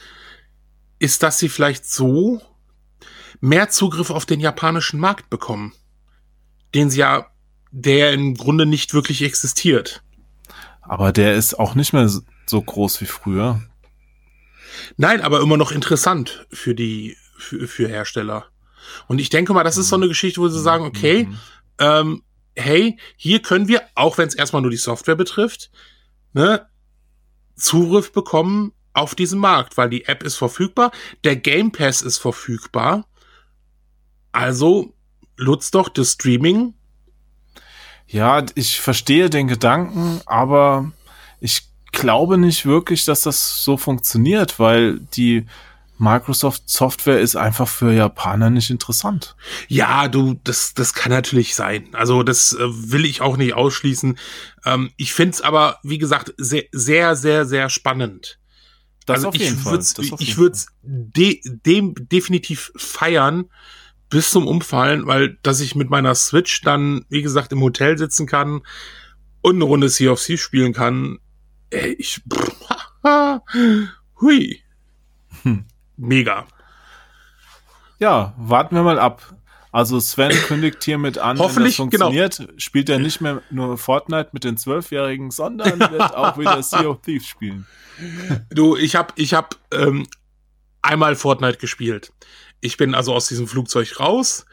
ist, 0.97 1.21
dass 1.21 1.37
sie 1.37 1.49
vielleicht 1.49 1.85
so 1.85 2.41
mehr 3.41 3.69
Zugriff 3.69 4.09
auf 4.09 4.25
den 4.25 4.39
japanischen 4.39 4.99
Markt 4.99 5.29
bekommen. 5.29 5.73
Den 6.73 6.89
sie 6.89 7.01
ja, 7.01 7.27
der 7.71 8.13
im 8.13 8.35
Grunde 8.35 8.65
nicht 8.65 8.93
wirklich 8.93 9.21
existiert. 9.21 10.02
Aber 10.83 11.11
der 11.11 11.35
ist 11.35 11.57
auch 11.59 11.75
nicht 11.75 11.93
mehr 11.93 12.09
so 12.09 12.61
groß 12.61 13.01
wie 13.01 13.05
früher. 13.05 13.61
Nein, 14.97 15.21
aber 15.21 15.41
immer 15.41 15.57
noch 15.57 15.71
interessant 15.71 16.45
für 16.51 16.75
die, 16.75 17.17
für, 17.37 17.67
für 17.67 17.87
Hersteller. 17.87 18.45
Und 19.07 19.19
ich 19.19 19.29
denke 19.29 19.53
mal, 19.53 19.63
das 19.63 19.77
ist 19.77 19.89
so 19.89 19.95
eine 19.95 20.07
Geschichte, 20.07 20.41
wo 20.41 20.47
sie 20.47 20.59
sagen, 20.59 20.85
okay, 20.85 21.25
mhm. 21.25 21.37
ähm, 21.79 22.23
hey, 22.55 22.97
hier 23.15 23.41
können 23.41 23.67
wir, 23.67 23.81
auch 23.95 24.17
wenn 24.17 24.27
es 24.27 24.35
erstmal 24.35 24.61
nur 24.61 24.71
die 24.71 24.77
Software 24.77 25.15
betrifft, 25.15 25.71
ne, 26.33 26.67
Zugriff 27.55 28.11
bekommen 28.11 28.73
auf 28.93 29.15
diesen 29.15 29.39
Markt, 29.39 29.77
weil 29.77 29.89
die 29.89 30.05
App 30.05 30.23
ist 30.23 30.35
verfügbar, 30.35 30.91
der 31.23 31.35
Game 31.35 31.71
Pass 31.71 32.01
ist 32.01 32.17
verfügbar. 32.17 33.07
Also 34.31 34.93
nutzt 35.37 35.75
doch 35.75 35.89
das 35.89 36.13
Streaming. 36.13 36.73
Ja, 38.07 38.43
ich 38.55 38.79
verstehe 38.79 39.29
den 39.29 39.47
Gedanken, 39.47 40.21
aber 40.25 40.91
ich 41.39 41.63
glaube 41.91 42.37
nicht 42.37 42.65
wirklich, 42.65 43.05
dass 43.05 43.21
das 43.21 43.63
so 43.63 43.77
funktioniert, 43.77 44.59
weil 44.59 44.99
die 44.99 45.45
Microsoft 45.97 46.69
Software 46.69 47.19
ist 47.19 47.35
einfach 47.35 47.67
für 47.67 47.93
Japaner 47.93 48.49
nicht 48.49 48.69
interessant. 48.69 49.35
Ja, 49.67 50.07
du, 50.07 50.39
das, 50.43 50.73
das 50.73 50.93
kann 50.93 51.11
natürlich 51.11 51.55
sein. 51.55 51.87
Also 51.93 52.23
das 52.23 52.53
äh, 52.53 52.59
will 52.61 53.05
ich 53.05 53.21
auch 53.21 53.37
nicht 53.37 53.53
ausschließen. 53.53 54.17
Ähm, 54.65 54.91
ich 54.97 55.13
finde 55.13 55.31
es 55.31 55.41
aber, 55.41 55.79
wie 55.83 55.99
gesagt, 55.99 56.33
sehr, 56.37 56.63
sehr, 56.71 57.15
sehr, 57.15 57.45
sehr 57.45 57.69
spannend. 57.69 58.39
Das 59.05 59.17
also 59.17 59.29
auf 59.29 59.35
jeden 59.35 59.57
Fall. 59.57 59.79
ich 60.19 60.37
würde 60.37 60.55
es 60.55 60.67
de, 60.81 61.41
dem 61.43 61.93
definitiv 61.95 62.71
feiern 62.75 63.45
bis 64.13 64.29
zum 64.29 64.47
Umfallen, 64.47 65.07
weil 65.07 65.39
dass 65.41 65.59
ich 65.59 65.73
mit 65.73 65.89
meiner 65.89 66.13
Switch 66.13 66.61
dann, 66.61 67.03
wie 67.09 67.23
gesagt, 67.23 67.51
im 67.51 67.61
Hotel 67.61 67.97
sitzen 67.97 68.27
kann 68.27 68.61
und 69.41 69.55
eine 69.55 69.63
Runde 69.63 69.89
Sea 69.89 70.11
of 70.11 70.23
Thieves 70.23 70.39
spielen 70.39 70.71
kann. 70.71 71.17
Ey, 71.71 71.93
ich. 71.93 72.21
hui. 74.21 74.61
Hm. 75.41 75.65
Mega. 75.97 76.45
Ja, 77.97 78.35
warten 78.37 78.75
wir 78.75 78.83
mal 78.83 78.99
ab. 78.99 79.35
Also 79.71 79.99
Sven 79.99 80.29
kündigt 80.47 80.83
hiermit 80.83 81.17
an, 81.17 81.39
Hoffentlich, 81.39 81.79
wenn 81.79 81.87
das 81.87 81.91
genau. 81.93 82.05
funktioniert, 82.05 82.37
genau. 82.37 82.51
spielt 82.57 82.89
er 82.89 82.99
nicht 82.99 83.19
mehr 83.19 83.41
nur 83.49 83.79
Fortnite 83.79 84.29
mit 84.31 84.43
den 84.43 84.57
Zwölfjährigen, 84.57 85.31
sondern 85.31 85.79
wird 85.91 86.15
auch 86.15 86.37
wieder 86.37 86.61
Sea 86.61 86.85
of 86.85 87.01
Thieves 87.01 87.25
spielen. 87.25 87.65
Du, 88.51 88.77
ich 88.77 88.95
habe 88.95 89.11
ich 89.15 89.33
hab, 89.33 89.55
ähm, 89.73 90.05
einmal 90.83 91.15
Fortnite 91.15 91.57
gespielt. 91.57 92.13
Ich 92.63 92.77
bin 92.77 92.95
also 92.95 93.13
aus 93.13 93.27
diesem 93.27 93.45
Flugzeug 93.45 93.99
raus, 93.99 94.45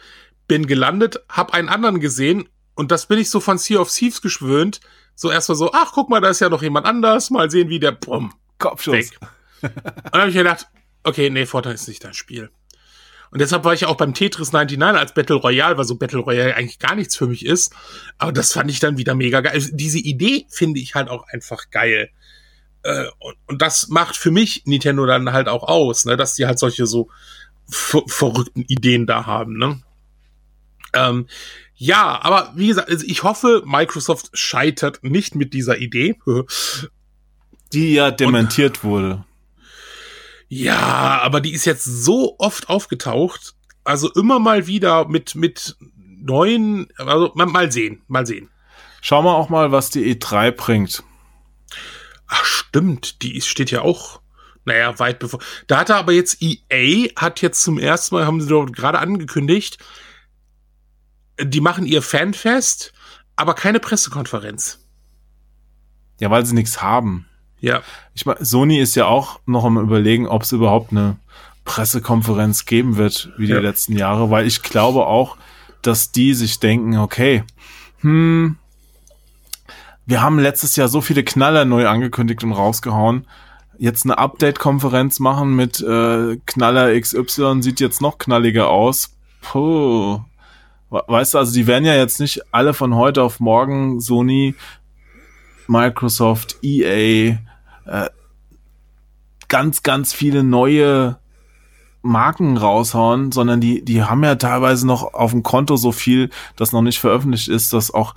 bin 0.48 0.66
gelandet, 0.66 1.20
hab 1.28 1.54
einen 1.54 1.68
anderen 1.68 2.00
gesehen 2.00 2.48
und 2.74 2.90
das 2.90 3.06
bin 3.06 3.20
ich 3.20 3.30
so 3.30 3.38
von 3.38 3.56
Sea 3.56 3.78
of 3.78 3.92
Thieves 3.92 4.20
geschwöhnt. 4.20 4.80
So 5.14 5.30
erstmal 5.30 5.56
so, 5.56 5.70
ach 5.72 5.92
guck 5.92 6.08
mal, 6.10 6.20
da 6.20 6.30
ist 6.30 6.40
ja 6.40 6.48
noch 6.48 6.62
jemand 6.62 6.86
anders, 6.86 7.30
mal 7.30 7.50
sehen, 7.50 7.68
wie 7.68 7.78
der 7.78 7.92
Bumm. 7.92 8.34
Kopfschuss. 8.58 8.94
Weg. 8.94 9.18
und 9.62 9.72
dann 10.12 10.22
habe 10.22 10.30
ich 10.30 10.34
mir 10.34 10.42
gedacht, 10.42 10.66
okay, 11.04 11.30
nee, 11.30 11.46
Fortnite 11.46 11.74
ist 11.74 11.86
nicht 11.86 12.02
dein 12.02 12.14
Spiel. 12.14 12.50
Und 13.30 13.40
deshalb 13.40 13.62
war 13.62 13.74
ich 13.74 13.86
auch 13.86 13.96
beim 13.96 14.12
Tetris 14.12 14.50
99 14.50 15.00
als 15.00 15.14
Battle 15.14 15.36
Royale, 15.36 15.78
weil 15.78 15.84
so 15.84 15.94
Battle 15.94 16.18
Royale 16.18 16.56
eigentlich 16.56 16.80
gar 16.80 16.96
nichts 16.96 17.14
für 17.16 17.28
mich 17.28 17.46
ist. 17.46 17.72
Aber 18.18 18.32
das 18.32 18.52
fand 18.52 18.72
ich 18.72 18.80
dann 18.80 18.98
wieder 18.98 19.14
mega 19.14 19.40
geil. 19.40 19.52
Also 19.52 19.68
diese 19.72 19.98
Idee 19.98 20.46
finde 20.48 20.80
ich 20.80 20.96
halt 20.96 21.08
auch 21.08 21.28
einfach 21.28 21.70
geil. 21.70 22.10
Äh, 22.82 23.04
und, 23.20 23.36
und, 23.46 23.62
das 23.62 23.86
macht 23.88 24.16
für 24.16 24.32
mich 24.32 24.62
Nintendo 24.64 25.06
dann 25.06 25.32
halt 25.32 25.48
auch 25.48 25.62
aus, 25.64 26.06
ne, 26.06 26.16
dass 26.16 26.34
die 26.34 26.46
halt 26.46 26.58
solche 26.58 26.86
so 26.86 27.08
verrückten 27.70 28.62
Ideen 28.62 29.06
da 29.06 29.26
haben, 29.26 29.56
ne? 29.58 29.80
Ähm, 30.92 31.26
ja, 31.74 32.20
aber 32.22 32.52
wie 32.56 32.66
gesagt, 32.66 32.90
also 32.90 33.06
ich 33.06 33.22
hoffe, 33.22 33.62
Microsoft 33.64 34.30
scheitert 34.34 35.02
nicht 35.02 35.34
mit 35.34 35.54
dieser 35.54 35.78
Idee. 35.78 36.18
Die 37.72 37.94
ja 37.94 38.10
dementiert 38.10 38.78
und, 38.78 38.84
wurde. 38.84 39.24
Ja, 40.48 41.20
aber 41.22 41.40
die 41.40 41.52
ist 41.52 41.64
jetzt 41.64 41.84
so 41.84 42.34
oft 42.38 42.68
aufgetaucht. 42.68 43.54
Also 43.84 44.12
immer 44.12 44.40
mal 44.40 44.66
wieder 44.66 45.06
mit, 45.06 45.36
mit 45.36 45.76
neuen, 45.96 46.88
also 46.96 47.30
mal, 47.36 47.46
mal 47.46 47.70
sehen, 47.70 48.02
mal 48.08 48.26
sehen. 48.26 48.50
Schauen 49.00 49.24
wir 49.24 49.34
auch 49.34 49.48
mal, 49.48 49.70
was 49.70 49.90
die 49.90 50.14
E3 50.14 50.50
bringt. 50.50 51.04
Ach, 52.26 52.44
stimmt, 52.44 53.22
die 53.22 53.40
steht 53.40 53.70
ja 53.70 53.82
auch, 53.82 54.20
naja, 54.70 54.98
weit 54.98 55.18
bevor. 55.18 55.40
Da 55.66 55.78
hat 55.78 55.90
er 55.90 55.96
aber 55.96 56.12
jetzt 56.12 56.38
EA, 56.40 57.08
hat 57.16 57.42
jetzt 57.42 57.62
zum 57.62 57.78
ersten 57.78 58.14
Mal, 58.14 58.26
haben 58.26 58.40
sie 58.40 58.48
doch 58.48 58.66
gerade 58.66 58.98
angekündigt, 58.98 59.78
die 61.42 61.60
machen 61.60 61.86
ihr 61.86 62.02
Fanfest, 62.02 62.92
aber 63.36 63.54
keine 63.54 63.80
Pressekonferenz. 63.80 64.78
Ja, 66.18 66.30
weil 66.30 66.44
sie 66.44 66.54
nichts 66.54 66.82
haben. 66.82 67.26
Ja. 67.60 67.82
Ich 68.14 68.26
meine, 68.26 68.44
Sony 68.44 68.78
ist 68.78 68.94
ja 68.94 69.06
auch 69.06 69.40
noch 69.46 69.64
am 69.64 69.78
überlegen, 69.78 70.26
ob 70.26 70.42
es 70.42 70.52
überhaupt 70.52 70.92
eine 70.92 71.16
Pressekonferenz 71.64 72.64
geben 72.66 72.96
wird, 72.96 73.30
wie 73.38 73.46
die 73.46 73.52
ja. 73.52 73.60
letzten 73.60 73.96
Jahre, 73.96 74.30
weil 74.30 74.46
ich 74.46 74.62
glaube 74.62 75.06
auch, 75.06 75.36
dass 75.82 76.12
die 76.12 76.34
sich 76.34 76.60
denken, 76.60 76.98
okay, 76.98 77.44
hm, 78.00 78.56
wir 80.06 80.22
haben 80.22 80.38
letztes 80.38 80.76
Jahr 80.76 80.88
so 80.88 81.00
viele 81.00 81.24
Knaller 81.24 81.64
neu 81.64 81.86
angekündigt 81.88 82.44
und 82.44 82.52
rausgehauen. 82.52 83.26
Jetzt 83.82 84.04
eine 84.04 84.18
Update-Konferenz 84.18 85.20
machen 85.20 85.56
mit 85.56 85.80
äh, 85.80 86.36
Knaller 86.44 87.00
XY 87.00 87.62
sieht 87.62 87.80
jetzt 87.80 88.02
noch 88.02 88.18
knalliger 88.18 88.68
aus. 88.68 89.16
Puh. 89.40 90.20
Weißt 90.90 91.32
du, 91.32 91.38
also 91.38 91.54
die 91.54 91.66
werden 91.66 91.86
ja 91.86 91.94
jetzt 91.94 92.20
nicht 92.20 92.42
alle 92.52 92.74
von 92.74 92.94
heute 92.94 93.22
auf 93.22 93.40
morgen 93.40 93.98
Sony, 93.98 94.54
Microsoft, 95.66 96.58
EA, 96.62 97.38
äh, 97.86 98.10
ganz, 99.48 99.82
ganz 99.82 100.12
viele 100.12 100.44
neue 100.44 101.18
Marken 102.02 102.58
raushauen, 102.58 103.32
sondern 103.32 103.62
die, 103.62 103.82
die 103.82 104.02
haben 104.02 104.22
ja 104.24 104.34
teilweise 104.34 104.86
noch 104.86 105.14
auf 105.14 105.30
dem 105.30 105.42
Konto 105.42 105.76
so 105.76 105.90
viel, 105.90 106.28
das 106.54 106.72
noch 106.72 106.82
nicht 106.82 106.98
veröffentlicht 106.98 107.48
ist, 107.48 107.72
dass 107.72 107.94
auch 107.94 108.14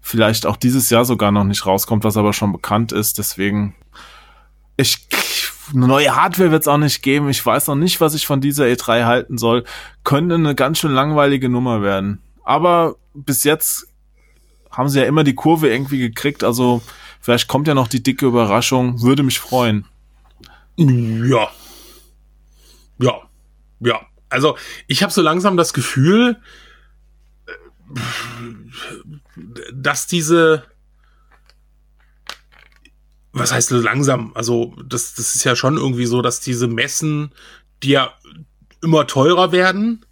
vielleicht 0.00 0.46
auch 0.46 0.56
dieses 0.56 0.90
Jahr 0.90 1.04
sogar 1.04 1.30
noch 1.30 1.44
nicht 1.44 1.64
rauskommt, 1.64 2.02
was 2.02 2.16
aber 2.16 2.32
schon 2.32 2.50
bekannt 2.50 2.90
ist. 2.90 3.18
Deswegen, 3.18 3.76
ich, 4.80 5.06
eine 5.72 5.86
neue 5.86 6.14
Hardware 6.14 6.50
wird 6.50 6.62
es 6.62 6.68
auch 6.68 6.78
nicht 6.78 7.02
geben. 7.02 7.28
Ich 7.28 7.44
weiß 7.44 7.68
noch 7.68 7.76
nicht, 7.76 8.00
was 8.00 8.14
ich 8.14 8.26
von 8.26 8.40
dieser 8.40 8.64
E3 8.64 9.04
halten 9.04 9.38
soll. 9.38 9.64
Könnte 10.04 10.34
eine 10.34 10.54
ganz 10.54 10.78
schön 10.78 10.92
langweilige 10.92 11.48
Nummer 11.48 11.82
werden. 11.82 12.20
Aber 12.44 12.96
bis 13.14 13.44
jetzt 13.44 13.86
haben 14.70 14.88
sie 14.88 15.00
ja 15.00 15.06
immer 15.06 15.24
die 15.24 15.34
Kurve 15.34 15.68
irgendwie 15.68 15.98
gekriegt. 15.98 16.44
Also 16.44 16.82
Vielleicht 17.20 17.48
kommt 17.48 17.68
ja 17.68 17.74
noch 17.74 17.88
die 17.88 18.02
dicke 18.02 18.26
Überraschung. 18.26 19.02
Würde 19.02 19.22
mich 19.22 19.38
freuen. 19.38 19.84
Ja. 20.76 21.50
Ja. 22.98 23.22
Ja. 23.80 24.00
Also, 24.30 24.56
ich 24.86 25.02
habe 25.02 25.12
so 25.12 25.20
langsam 25.20 25.56
das 25.56 25.74
Gefühl, 25.74 26.40
dass 29.72 30.06
diese 30.06 30.64
was 33.32 33.52
heißt 33.52 33.70
langsam? 33.70 34.32
Also, 34.34 34.74
das, 34.84 35.14
das 35.14 35.34
ist 35.34 35.44
ja 35.44 35.54
schon 35.54 35.76
irgendwie 35.76 36.06
so, 36.06 36.22
dass 36.22 36.40
diese 36.40 36.66
Messen, 36.66 37.32
die 37.82 37.90
ja 37.90 38.12
immer 38.82 39.06
teurer 39.06 39.52
werden 39.52 40.04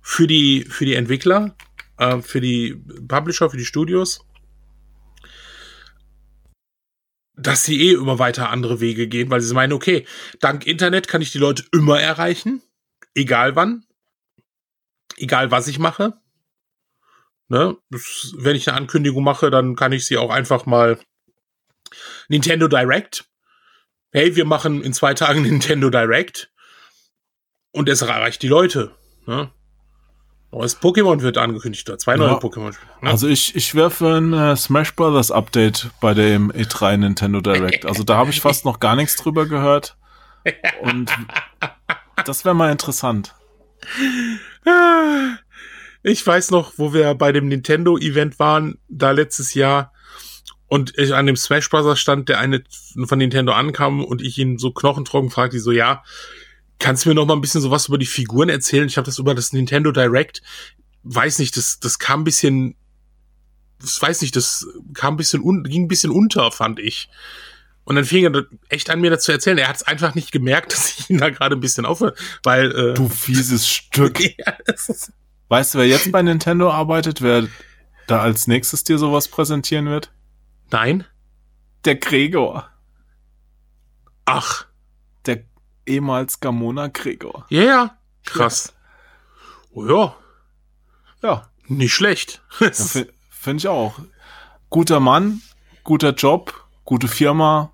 für 0.00 0.26
die, 0.26 0.64
für 0.68 0.84
die 0.84 0.94
Entwickler, 0.94 1.56
äh, 1.98 2.20
für 2.20 2.40
die 2.40 2.82
Publisher, 3.08 3.50
für 3.50 3.56
die 3.56 3.64
Studios, 3.64 4.24
dass 7.34 7.64
sie 7.64 7.80
eh 7.80 7.94
immer 7.94 8.18
weiter 8.18 8.50
andere 8.50 8.80
Wege 8.80 9.08
gehen, 9.08 9.30
weil 9.30 9.40
sie 9.40 9.54
meinen, 9.54 9.72
okay, 9.72 10.06
dank 10.40 10.66
Internet 10.66 11.08
kann 11.08 11.22
ich 11.22 11.32
die 11.32 11.38
Leute 11.38 11.64
immer 11.72 12.00
erreichen, 12.00 12.62
egal 13.14 13.56
wann, 13.56 13.84
egal 15.16 15.50
was 15.50 15.66
ich 15.68 15.78
mache. 15.78 16.14
Ne? 17.48 17.76
Wenn 18.36 18.56
ich 18.56 18.68
eine 18.68 18.76
Ankündigung 18.76 19.24
mache, 19.24 19.50
dann 19.50 19.74
kann 19.74 19.92
ich 19.92 20.06
sie 20.06 20.18
auch 20.18 20.30
einfach 20.30 20.66
mal 20.66 21.00
Nintendo 22.28 22.68
Direct. 22.68 23.24
Hey, 24.12 24.36
wir 24.36 24.44
machen 24.44 24.82
in 24.82 24.92
zwei 24.92 25.14
Tagen 25.14 25.42
Nintendo 25.42 25.90
Direct. 25.90 26.50
Und 27.72 27.88
es 27.88 28.02
erreicht 28.02 28.42
die 28.42 28.48
Leute. 28.48 28.92
Ne? 29.26 29.50
Neues 30.52 30.80
Pokémon 30.80 31.20
wird 31.20 31.38
angekündigt, 31.38 31.88
oder 31.88 31.98
zwei 31.98 32.16
neue 32.16 32.30
ja. 32.30 32.38
Pokémon. 32.38 32.74
Ne? 33.00 33.10
Also 33.10 33.28
ich, 33.28 33.54
ich 33.54 33.70
für 33.70 34.16
ein 34.16 34.32
äh, 34.32 34.56
Smash 34.56 34.96
Brothers 34.96 35.30
Update 35.30 35.90
bei 36.00 36.12
dem 36.12 36.50
E3 36.50 36.96
Nintendo 36.96 37.40
Direct. 37.40 37.86
Also 37.86 38.02
da 38.02 38.16
habe 38.16 38.30
ich 38.30 38.40
fast 38.40 38.64
noch 38.64 38.80
gar 38.80 38.96
nichts 38.96 39.14
drüber 39.14 39.46
gehört. 39.46 39.96
Und 40.82 41.12
das 42.24 42.44
wäre 42.44 42.56
mal 42.56 42.72
interessant. 42.72 43.36
Ich 46.02 46.26
weiß 46.26 46.50
noch, 46.50 46.72
wo 46.78 46.92
wir 46.92 47.14
bei 47.14 47.30
dem 47.30 47.48
Nintendo-Event 47.48 48.38
waren, 48.38 48.78
da 48.88 49.12
letztes 49.12 49.54
Jahr, 49.54 49.92
und 50.70 50.96
ich 50.96 51.12
an 51.14 51.26
dem 51.26 51.36
Smash 51.36 51.68
Bros. 51.68 51.98
stand, 51.98 52.28
der 52.28 52.38
eine 52.38 52.62
von 53.04 53.18
Nintendo 53.18 53.52
ankam 53.52 54.04
und 54.04 54.22
ich 54.22 54.38
ihn 54.38 54.56
so 54.56 54.70
knochentrocken 54.70 55.28
fragte, 55.28 55.58
so, 55.58 55.72
ja, 55.72 56.04
kannst 56.78 57.04
du 57.04 57.08
mir 57.08 57.16
noch 57.16 57.26
mal 57.26 57.34
ein 57.34 57.40
bisschen 57.40 57.60
sowas 57.60 57.88
über 57.88 57.98
die 57.98 58.06
Figuren 58.06 58.48
erzählen? 58.48 58.86
Ich 58.86 58.96
habe 58.96 59.04
das 59.04 59.18
über 59.18 59.34
das 59.34 59.52
Nintendo 59.52 59.90
Direct, 59.90 60.42
weiß 61.02 61.40
nicht, 61.40 61.56
das, 61.56 61.80
das 61.80 61.98
kam 61.98 62.20
ein 62.20 62.24
bisschen, 62.24 62.76
das 63.80 64.00
weiß 64.00 64.22
nicht, 64.22 64.36
das 64.36 64.64
kam 64.94 65.14
ein 65.14 65.16
bisschen, 65.16 65.42
un, 65.42 65.64
ging 65.64 65.86
ein 65.86 65.88
bisschen 65.88 66.12
unter, 66.12 66.52
fand 66.52 66.78
ich. 66.78 67.08
Und 67.82 67.96
dann 67.96 68.04
fing 68.04 68.32
er 68.32 68.44
echt 68.68 68.90
an, 68.90 69.00
mir 69.00 69.10
dazu 69.10 69.32
erzählen. 69.32 69.58
Er 69.58 69.66
hat 69.66 69.74
es 69.74 69.82
einfach 69.82 70.14
nicht 70.14 70.30
gemerkt, 70.30 70.72
dass 70.72 71.00
ich 71.00 71.10
ihn 71.10 71.18
da 71.18 71.30
gerade 71.30 71.56
ein 71.56 71.60
bisschen 71.60 71.84
aufhöre, 71.84 72.14
weil. 72.44 72.70
Äh, 72.70 72.94
du 72.94 73.08
fieses 73.08 73.66
Stück. 73.66 74.20
ja, 74.38 74.54
weißt 75.48 75.74
du, 75.74 75.78
wer 75.78 75.88
jetzt 75.88 76.12
bei 76.12 76.22
Nintendo 76.22 76.70
arbeitet, 76.70 77.22
wer 77.22 77.48
da 78.06 78.20
als 78.20 78.46
nächstes 78.46 78.84
dir 78.84 78.98
sowas 78.98 79.26
präsentieren 79.26 79.86
wird? 79.86 80.12
Nein. 80.70 81.04
Der 81.84 81.96
Gregor. 81.96 82.68
Ach. 84.24 84.66
Der 85.26 85.44
ehemals 85.86 86.40
Gamona 86.40 86.88
Gregor. 86.88 87.46
Ja, 87.48 87.62
yeah, 87.62 87.98
krass. 88.24 88.72
Ja. 88.72 88.80
Oh 89.72 89.86
ja. 89.86 90.16
Ja. 91.22 91.50
Nicht 91.66 91.94
schlecht. 91.94 92.42
ja, 92.60 92.70
Finde 92.70 93.12
find 93.30 93.60
ich 93.60 93.68
auch. 93.68 94.00
Guter 94.70 95.00
Mann, 95.00 95.42
guter 95.84 96.12
Job, 96.14 96.68
gute 96.84 97.08
Firma, 97.08 97.72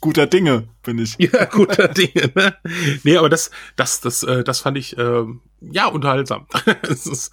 guter 0.00 0.26
Dinge, 0.26 0.68
bin 0.82 0.98
ich. 0.98 1.16
Ja, 1.18 1.44
guter 1.44 1.88
Dinge, 1.88 2.32
ne? 2.34 2.56
Nee, 3.04 3.16
aber 3.16 3.28
das, 3.28 3.50
das, 3.76 4.00
das, 4.00 4.22
äh, 4.22 4.44
das 4.44 4.60
fand 4.60 4.78
ich, 4.78 4.96
äh, 4.96 5.24
ja, 5.60 5.86
unterhaltsam. 5.86 6.46
ist, 6.82 7.30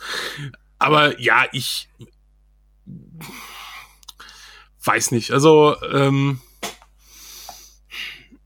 aber 0.80 1.20
ja, 1.20 1.46
ich 1.52 1.90
weiß 4.86 5.12
nicht. 5.12 5.32
Also, 5.32 5.76
ähm, 5.92 6.42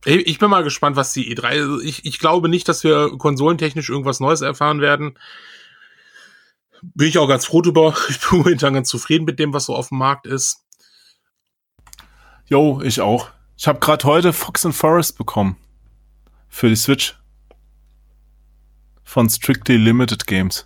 ich 0.05 0.39
bin 0.39 0.49
mal 0.49 0.63
gespannt, 0.63 0.95
was 0.95 1.13
die 1.13 1.35
E3. 1.35 1.43
Also 1.45 1.81
ich, 1.81 2.05
ich 2.05 2.19
glaube 2.19 2.47
nicht, 2.47 2.67
dass 2.69 2.83
wir 2.83 3.17
konsolentechnisch 3.17 3.89
irgendwas 3.89 4.19
Neues 4.19 4.41
erfahren 4.41 4.81
werden. 4.81 5.17
Bin 6.81 7.07
ich 7.07 7.17
auch 7.17 7.27
ganz 7.27 7.45
froh 7.45 7.61
drüber. 7.61 7.93
Ich 8.09 8.19
bin 8.21 8.39
momentan 8.39 8.73
ganz 8.73 8.89
zufrieden 8.89 9.25
mit 9.25 9.39
dem, 9.39 9.53
was 9.53 9.65
so 9.65 9.75
auf 9.75 9.89
dem 9.89 9.97
Markt 9.97 10.25
ist. 10.25 10.65
Jo, 12.45 12.81
ich 12.81 13.01
auch. 13.01 13.29
Ich 13.57 13.67
habe 13.67 13.79
gerade 13.79 14.05
heute 14.05 14.31
Fox 14.31 14.65
and 14.65 14.75
Forest 14.75 15.17
bekommen. 15.17 15.57
Für 16.47 16.69
die 16.69 16.75
Switch. 16.75 17.15
Von 19.03 19.29
Strictly 19.29 19.75
Limited 19.75 20.25
Games. 20.25 20.65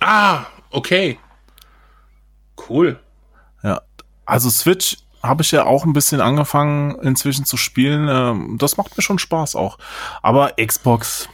Ah, 0.00 0.46
okay. 0.70 1.18
Cool. 2.68 3.00
Also 4.26 4.50
Switch 4.50 4.98
habe 5.22 5.42
ich 5.42 5.50
ja 5.50 5.64
auch 5.64 5.84
ein 5.84 5.92
bisschen 5.92 6.20
angefangen 6.20 6.96
inzwischen 7.00 7.44
zu 7.44 7.56
spielen. 7.56 8.08
Ähm, 8.08 8.58
das 8.58 8.76
macht 8.76 8.96
mir 8.96 9.02
schon 9.02 9.18
Spaß 9.18 9.56
auch. 9.56 9.78
Aber 10.22 10.52
Xbox, 10.64 11.28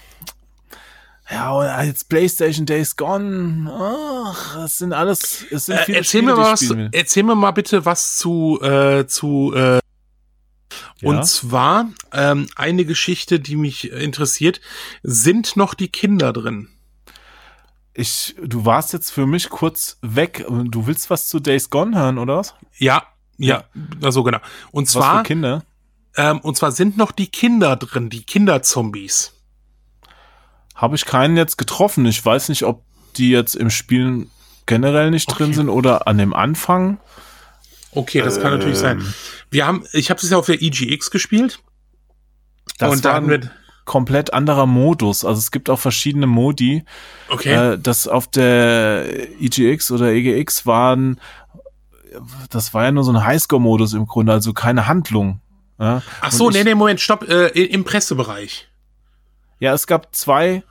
ja, 1.31 1.83
jetzt 1.83 2.09
PlayStation 2.09 2.67
Days 2.67 2.97
Gone, 2.97 3.71
ach, 3.73 4.57
das 4.57 4.79
sind 4.79 4.93
alles, 4.93 5.47
es 5.51 5.67
sind 5.67 5.77
äh, 5.77 5.85
viele 5.85 5.97
äh, 5.97 6.01
erzähl 6.01 6.21
Spiele, 6.21 6.35
mir 6.35 6.41
mal 6.41 6.53
was, 6.53 6.75
Erzähl 6.93 7.23
mir 7.23 7.35
mal 7.35 7.51
bitte 7.53 7.85
was 7.85 8.19
zu, 8.19 8.61
äh, 8.63 9.07
zu, 9.07 9.53
äh, 9.55 9.77
ja. 9.77 9.81
Und 11.03 11.27
zwar 11.27 11.89
ähm, 12.13 12.49
eine 12.55 12.85
Geschichte, 12.85 13.41
die 13.41 13.57
mich 13.57 13.91
interessiert. 13.91 14.61
Sind 15.03 15.57
noch 15.57 15.75
die 15.75 15.89
Kinder 15.89 16.33
drin? 16.33 16.69
Ich, 17.95 18.35
du 18.43 18.65
warst 18.65 18.93
jetzt 18.93 19.11
für 19.11 19.27
mich 19.27 19.51
kurz 19.51 19.99
weg. 20.01 20.47
Du 20.49 20.87
willst 20.87 21.11
was 21.11 21.29
zu 21.29 21.41
Days 21.41 21.69
Gone 21.69 21.97
hören, 21.97 22.19
oder 22.19 22.39
was? 22.39 22.55
Ja, 22.79 23.05
ja, 23.39 23.65
also 24.03 24.23
genau. 24.23 24.39
Und 24.71 24.85
was 24.85 24.93
zwar 24.93 25.23
Kinder. 25.25 25.65
Ähm, 26.17 26.41
und 26.41 26.57
zwar 26.57 26.73
sind 26.73 26.97
noch 26.97 27.13
die 27.13 27.29
Kinder 27.29 27.77
drin, 27.77 28.11
die 28.11 28.25
Kinderzombies. 28.25 29.33
Habe 30.75 30.97
ich 30.97 31.05
keinen 31.05 31.37
jetzt 31.37 31.59
getroffen. 31.59 32.07
Ich 32.07 32.25
weiß 32.25 32.49
nicht, 32.49 32.65
ob 32.65 32.85
die 33.17 33.31
jetzt 33.31 33.55
im 33.55 33.71
Spiel 33.71 34.27
generell 34.67 35.11
nicht 35.11 35.29
okay. 35.29 35.45
drin 35.45 35.55
sind 35.55 35.69
oder 35.69 36.07
an 36.07 36.19
dem 36.19 36.35
Anfang. 36.35 36.99
Okay, 37.93 38.23
das 38.23 38.37
ähm, 38.37 38.43
kann 38.43 38.53
natürlich 38.53 38.79
sein. 38.79 39.01
Ähm. 39.01 39.15
Wir 39.51 39.67
haben, 39.67 39.85
ich 39.93 40.11
habe 40.11 40.21
es 40.21 40.31
ja 40.31 40.37
auf 40.39 40.47
der 40.47 40.63
EGX 40.63 41.11
gespielt. 41.11 41.61
Das 42.79 42.91
und 42.91 43.05
dann 43.05 43.29
wird 43.29 43.51
komplett 43.93 44.33
anderer 44.33 44.65
Modus. 44.65 45.23
Also 45.23 45.39
es 45.39 45.51
gibt 45.51 45.69
auch 45.69 45.79
verschiedene 45.79 46.27
Modi. 46.27 46.83
Okay. 47.29 47.75
Äh, 47.75 47.79
das 47.79 48.09
auf 48.09 48.27
der 48.27 49.05
EGX 49.39 49.91
oder 49.91 50.15
EGX 50.15 50.65
waren, 50.65 51.21
das 52.49 52.73
war 52.73 52.85
ja 52.85 52.93
nur 52.93 53.05
so 53.05 53.13
ein 53.13 53.23
Highscore-Modus 53.23 53.93
im 53.93 54.07
Grunde, 54.07 54.33
also 54.33 54.55
keine 54.55 54.87
Handlung. 54.87 55.43
Ja? 55.79 56.01
Ach 56.23 56.33
so, 56.33 56.49
ich, 56.49 56.57
nee, 56.57 56.65
nee, 56.65 56.75
Moment, 56.75 57.03
stopp, 57.03 57.29
äh, 57.29 57.49
im 57.49 57.85
Pressebereich. 57.85 58.67
Ja, 59.61 59.75
es 59.75 59.87
gab 59.87 60.15
zwei 60.15 60.63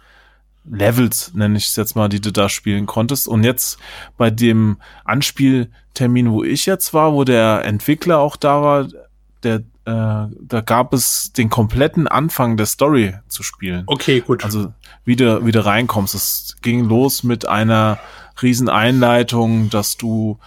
Levels, 0.66 1.36
nenne 1.36 1.60
ich 1.60 1.68
es 1.68 1.76
jetzt 1.76 1.96
mal, 1.96 2.10
die 2.10 2.22
du 2.22 2.32
da 2.32 2.50
spielen 2.50 2.88
konntest. 2.88 3.28
Und 3.28 3.44
jetzt 3.44 3.78
bei 4.18 4.32
dem 4.32 4.78
Anspieltermin, 5.06 6.32
wo 6.32 6.44
ich 6.44 6.66
jetzt 6.66 6.92
war, 6.96 7.14
wo 7.14 7.24
der 7.24 7.66
Entwickler 7.66 8.18
auch 8.18 8.36
da 8.36 8.64
war, 8.64 8.88
der, 9.44 9.62
äh, 9.86 9.92
da 9.92 10.62
gab 10.64 10.94
es 10.94 11.34
den 11.34 11.50
kompletten 11.50 12.08
Anfang 12.08 12.58
der 12.58 12.66
Story 12.66 13.16
zu 13.28 13.44
spielen. 13.44 13.84
Okay, 13.88 14.22
gut. 14.22 14.44
Also 14.44 14.74
wie 15.06 15.16
du, 15.16 15.46
wie 15.46 15.52
du 15.52 15.66
reinkommst. 15.66 16.14
Es 16.16 16.58
ging 16.62 16.86
los 16.86 17.24
mit 17.24 17.48
einer 17.48 18.00
riesen 18.42 18.70
Einleitung, 18.70 19.70
dass 19.70 19.98
du 19.98 20.38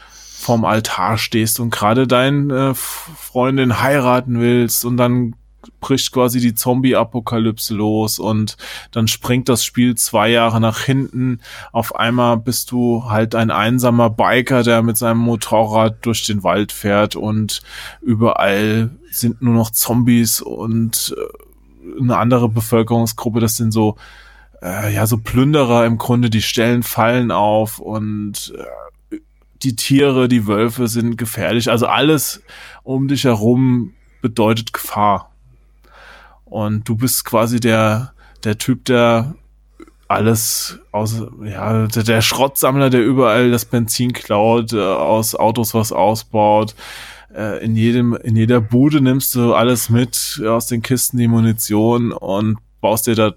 vorm 0.44 0.64
Altar 0.64 1.18
stehst 1.18 1.58
und 1.58 1.70
gerade 1.70 2.06
deine 2.06 2.70
äh, 2.70 2.74
Freundin 2.74 3.80
heiraten 3.80 4.38
willst 4.40 4.84
und 4.84 4.96
dann 4.96 5.34
bricht 5.80 6.12
quasi 6.12 6.40
die 6.40 6.54
Zombie-Apokalypse 6.54 7.74
los 7.74 8.18
und 8.18 8.56
dann 8.90 9.08
springt 9.08 9.48
das 9.48 9.64
Spiel 9.64 9.94
zwei 9.96 10.30
Jahre 10.30 10.60
nach 10.60 10.80
hinten. 10.80 11.40
Auf 11.72 11.94
einmal 11.94 12.36
bist 12.36 12.70
du 12.70 13.04
halt 13.08 13.34
ein 13.34 13.50
einsamer 13.50 14.10
Biker, 14.10 14.62
der 14.62 14.82
mit 14.82 14.96
seinem 14.96 15.18
Motorrad 15.18 16.04
durch 16.06 16.24
den 16.24 16.42
Wald 16.42 16.72
fährt 16.72 17.16
und 17.16 17.62
überall 18.00 18.90
sind 19.10 19.42
nur 19.42 19.54
noch 19.54 19.70
Zombies 19.70 20.40
und 20.40 21.14
äh, 21.16 22.00
eine 22.00 22.16
andere 22.16 22.48
Bevölkerungsgruppe, 22.48 23.40
das 23.40 23.56
sind 23.56 23.72
so 23.72 23.96
äh, 24.62 24.94
ja 24.94 25.06
so 25.06 25.18
Plünderer 25.18 25.86
im 25.86 25.98
Grunde, 25.98 26.30
die 26.30 26.42
stellen 26.42 26.82
Fallen 26.82 27.30
auf 27.30 27.78
und 27.78 28.54
äh, 28.56 29.18
die 29.62 29.76
Tiere, 29.76 30.28
die 30.28 30.46
Wölfe 30.46 30.88
sind 30.88 31.16
gefährlich. 31.16 31.70
Also 31.70 31.86
alles 31.86 32.42
um 32.82 33.08
dich 33.08 33.24
herum 33.24 33.94
bedeutet 34.20 34.72
Gefahr. 34.72 35.33
Und 36.54 36.88
du 36.88 36.94
bist 36.94 37.24
quasi 37.24 37.58
der, 37.58 38.12
der 38.44 38.58
Typ, 38.58 38.84
der 38.84 39.34
alles 40.06 40.78
aus, 40.92 41.20
ja, 41.42 41.88
der, 41.88 42.04
der 42.04 42.22
Schrottsammler, 42.22 42.90
der 42.90 43.04
überall 43.04 43.50
das 43.50 43.64
Benzin 43.64 44.12
klaut, 44.12 44.72
äh, 44.72 44.78
aus 44.78 45.34
Autos 45.34 45.74
was 45.74 45.90
ausbaut. 45.90 46.76
Äh, 47.34 47.64
in 47.64 47.74
jedem, 47.74 48.14
in 48.14 48.36
jeder 48.36 48.60
Bude 48.60 49.00
nimmst 49.00 49.34
du 49.34 49.52
alles 49.52 49.90
mit 49.90 50.40
aus 50.46 50.68
den 50.68 50.80
Kisten, 50.80 51.18
die 51.18 51.26
Munition 51.26 52.12
und 52.12 52.58
baust 52.80 53.08
dir 53.08 53.16
da 53.16 53.32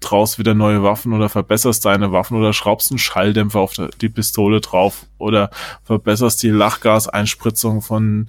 draus 0.00 0.38
wieder 0.38 0.54
neue 0.54 0.82
Waffen 0.82 1.12
oder 1.12 1.28
verbesserst 1.28 1.84
deine 1.84 2.10
Waffen 2.10 2.38
oder 2.38 2.54
schraubst 2.54 2.90
einen 2.90 2.98
Schalldämpfer 2.98 3.60
auf 3.60 3.74
die 4.00 4.08
Pistole 4.08 4.62
drauf 4.62 5.04
oder 5.18 5.50
verbesserst 5.84 6.42
die 6.42 6.48
Lachgaseinspritzung 6.48 7.82
von 7.82 8.28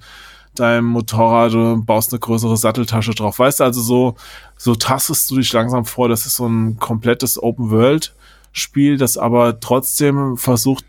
deinem 0.59 0.85
Motorrad 0.85 1.53
und 1.53 1.85
baust 1.85 2.11
eine 2.11 2.19
größere 2.19 2.57
Satteltasche 2.57 3.13
drauf. 3.13 3.39
Weißt 3.39 3.59
du, 3.59 3.63
also 3.63 3.81
so, 3.81 4.15
so 4.57 4.75
tastest 4.75 5.29
du 5.31 5.37
dich 5.37 5.51
langsam 5.53 5.85
vor. 5.85 6.09
Das 6.09 6.25
ist 6.25 6.35
so 6.35 6.47
ein 6.47 6.77
komplettes 6.77 7.41
Open-World-Spiel, 7.41 8.97
das 8.97 9.17
aber 9.17 9.59
trotzdem 9.59 10.37
versucht, 10.37 10.85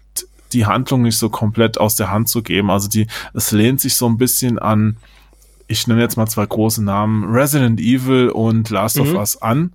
die 0.52 0.66
Handlung 0.66 1.02
nicht 1.02 1.18
so 1.18 1.28
komplett 1.28 1.78
aus 1.78 1.94
der 1.94 2.10
Hand 2.10 2.28
zu 2.28 2.42
geben. 2.42 2.70
Also 2.70 2.88
die, 2.88 3.06
es 3.34 3.52
lehnt 3.52 3.80
sich 3.80 3.96
so 3.96 4.08
ein 4.08 4.16
bisschen 4.16 4.58
an, 4.58 4.96
ich 5.66 5.86
nenne 5.86 6.00
jetzt 6.00 6.16
mal 6.16 6.26
zwei 6.26 6.46
große 6.46 6.82
Namen, 6.82 7.24
Resident 7.30 7.78
Evil 7.78 8.30
und 8.30 8.70
Last 8.70 8.96
mhm. 8.96 9.02
of 9.02 9.14
Us 9.14 9.40
an. 9.40 9.74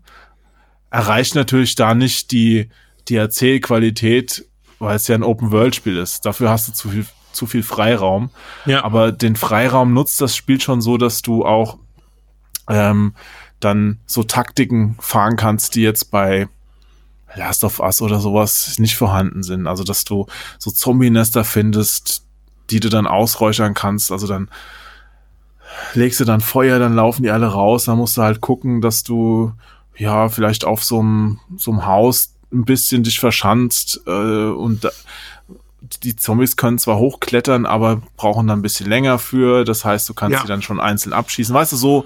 Erreicht 0.90 1.36
natürlich 1.36 1.76
da 1.76 1.94
nicht 1.94 2.32
die, 2.32 2.70
die 3.08 3.16
Erzählqualität, 3.16 4.46
weil 4.80 4.96
es 4.96 5.08
ja 5.08 5.16
ein 5.16 5.24
Open-World-Spiel 5.24 5.98
ist, 5.98 6.26
dafür 6.26 6.50
hast 6.50 6.68
du 6.68 6.74
zu 6.74 6.90
viel, 6.90 7.06
zu 7.34 7.46
viel 7.46 7.64
Freiraum. 7.64 8.30
Ja. 8.66 8.84
Aber 8.84 9.12
den 9.12 9.36
Freiraum 9.36 9.94
nutzt 9.94 10.22
das 10.22 10.36
Spiel 10.36 10.62
schon 10.62 10.82
so, 10.82 10.98
dass 10.98 11.22
du 11.22 11.46
auch 11.46 11.78
ähm, 12.70 13.14
dann 13.60 14.00
so 14.06 14.24
Taktiken 14.24 14.96
fahren 15.00 15.36
kannst, 15.36 15.76
die 15.76 15.82
jetzt 15.82 16.12
bei 16.12 16.48
Last 17.36 17.64
of 17.64 17.80
Us 17.80 18.02
oder 18.02 18.20
sowas 18.20 18.78
nicht 18.78 18.96
vorhanden 18.96 19.44
sind. 19.44 19.68
Also, 19.68 19.84
dass 19.84 20.04
du 20.04 20.28
so 20.60 20.72
Zombie-Nester 20.72 21.44
findest, 21.44 22.24
die 22.70 22.80
du 22.80 22.90
dann 22.90 23.08
ausräuchern 23.08 23.74
kannst. 23.74 24.12
Also 24.12 24.28
dann 24.28 24.50
legst 25.94 26.20
du 26.20 26.26
dann 26.26 26.42
Feuer, 26.42 26.80
dann 26.80 26.96
laufen 26.96 27.24
die 27.24 27.32
alle 27.32 27.48
raus. 27.48 27.86
Dann 27.86 27.98
musst 27.98 28.18
du 28.18 28.22
halt 28.22 28.42
gucken, 28.42 28.82
dass 28.82 29.04
du 29.04 29.54
ja 29.98 30.30
vielleicht 30.30 30.66
auf 30.66 30.84
so 30.84 31.00
einem 31.00 31.40
Haus 31.86 32.34
ein 32.52 32.66
bisschen 32.66 33.04
dich 33.04 33.20
verschanzt 33.20 34.02
äh, 34.06 34.10
und 34.10 34.84
da, 34.84 34.90
die 36.00 36.16
Zombies 36.16 36.56
können 36.58 36.80
zwar 36.80 36.98
hochklettern, 36.98 37.66
aber 37.66 38.02
brauchen 38.18 38.48
dann 38.48 38.60
ein 38.60 38.62
bisschen 38.64 38.88
länger 38.90 39.20
für. 39.20 39.64
Das 39.64 39.86
heißt, 39.86 40.08
du 40.10 40.14
kannst 40.14 40.34
Ja. 40.36 40.42
sie 40.42 40.48
dann 40.48 40.62
schon 40.62 40.80
einzeln 40.80 41.14
abschießen. 41.14 41.54
Weißt 41.54 41.72
du, 41.74 41.78
so 41.78 42.06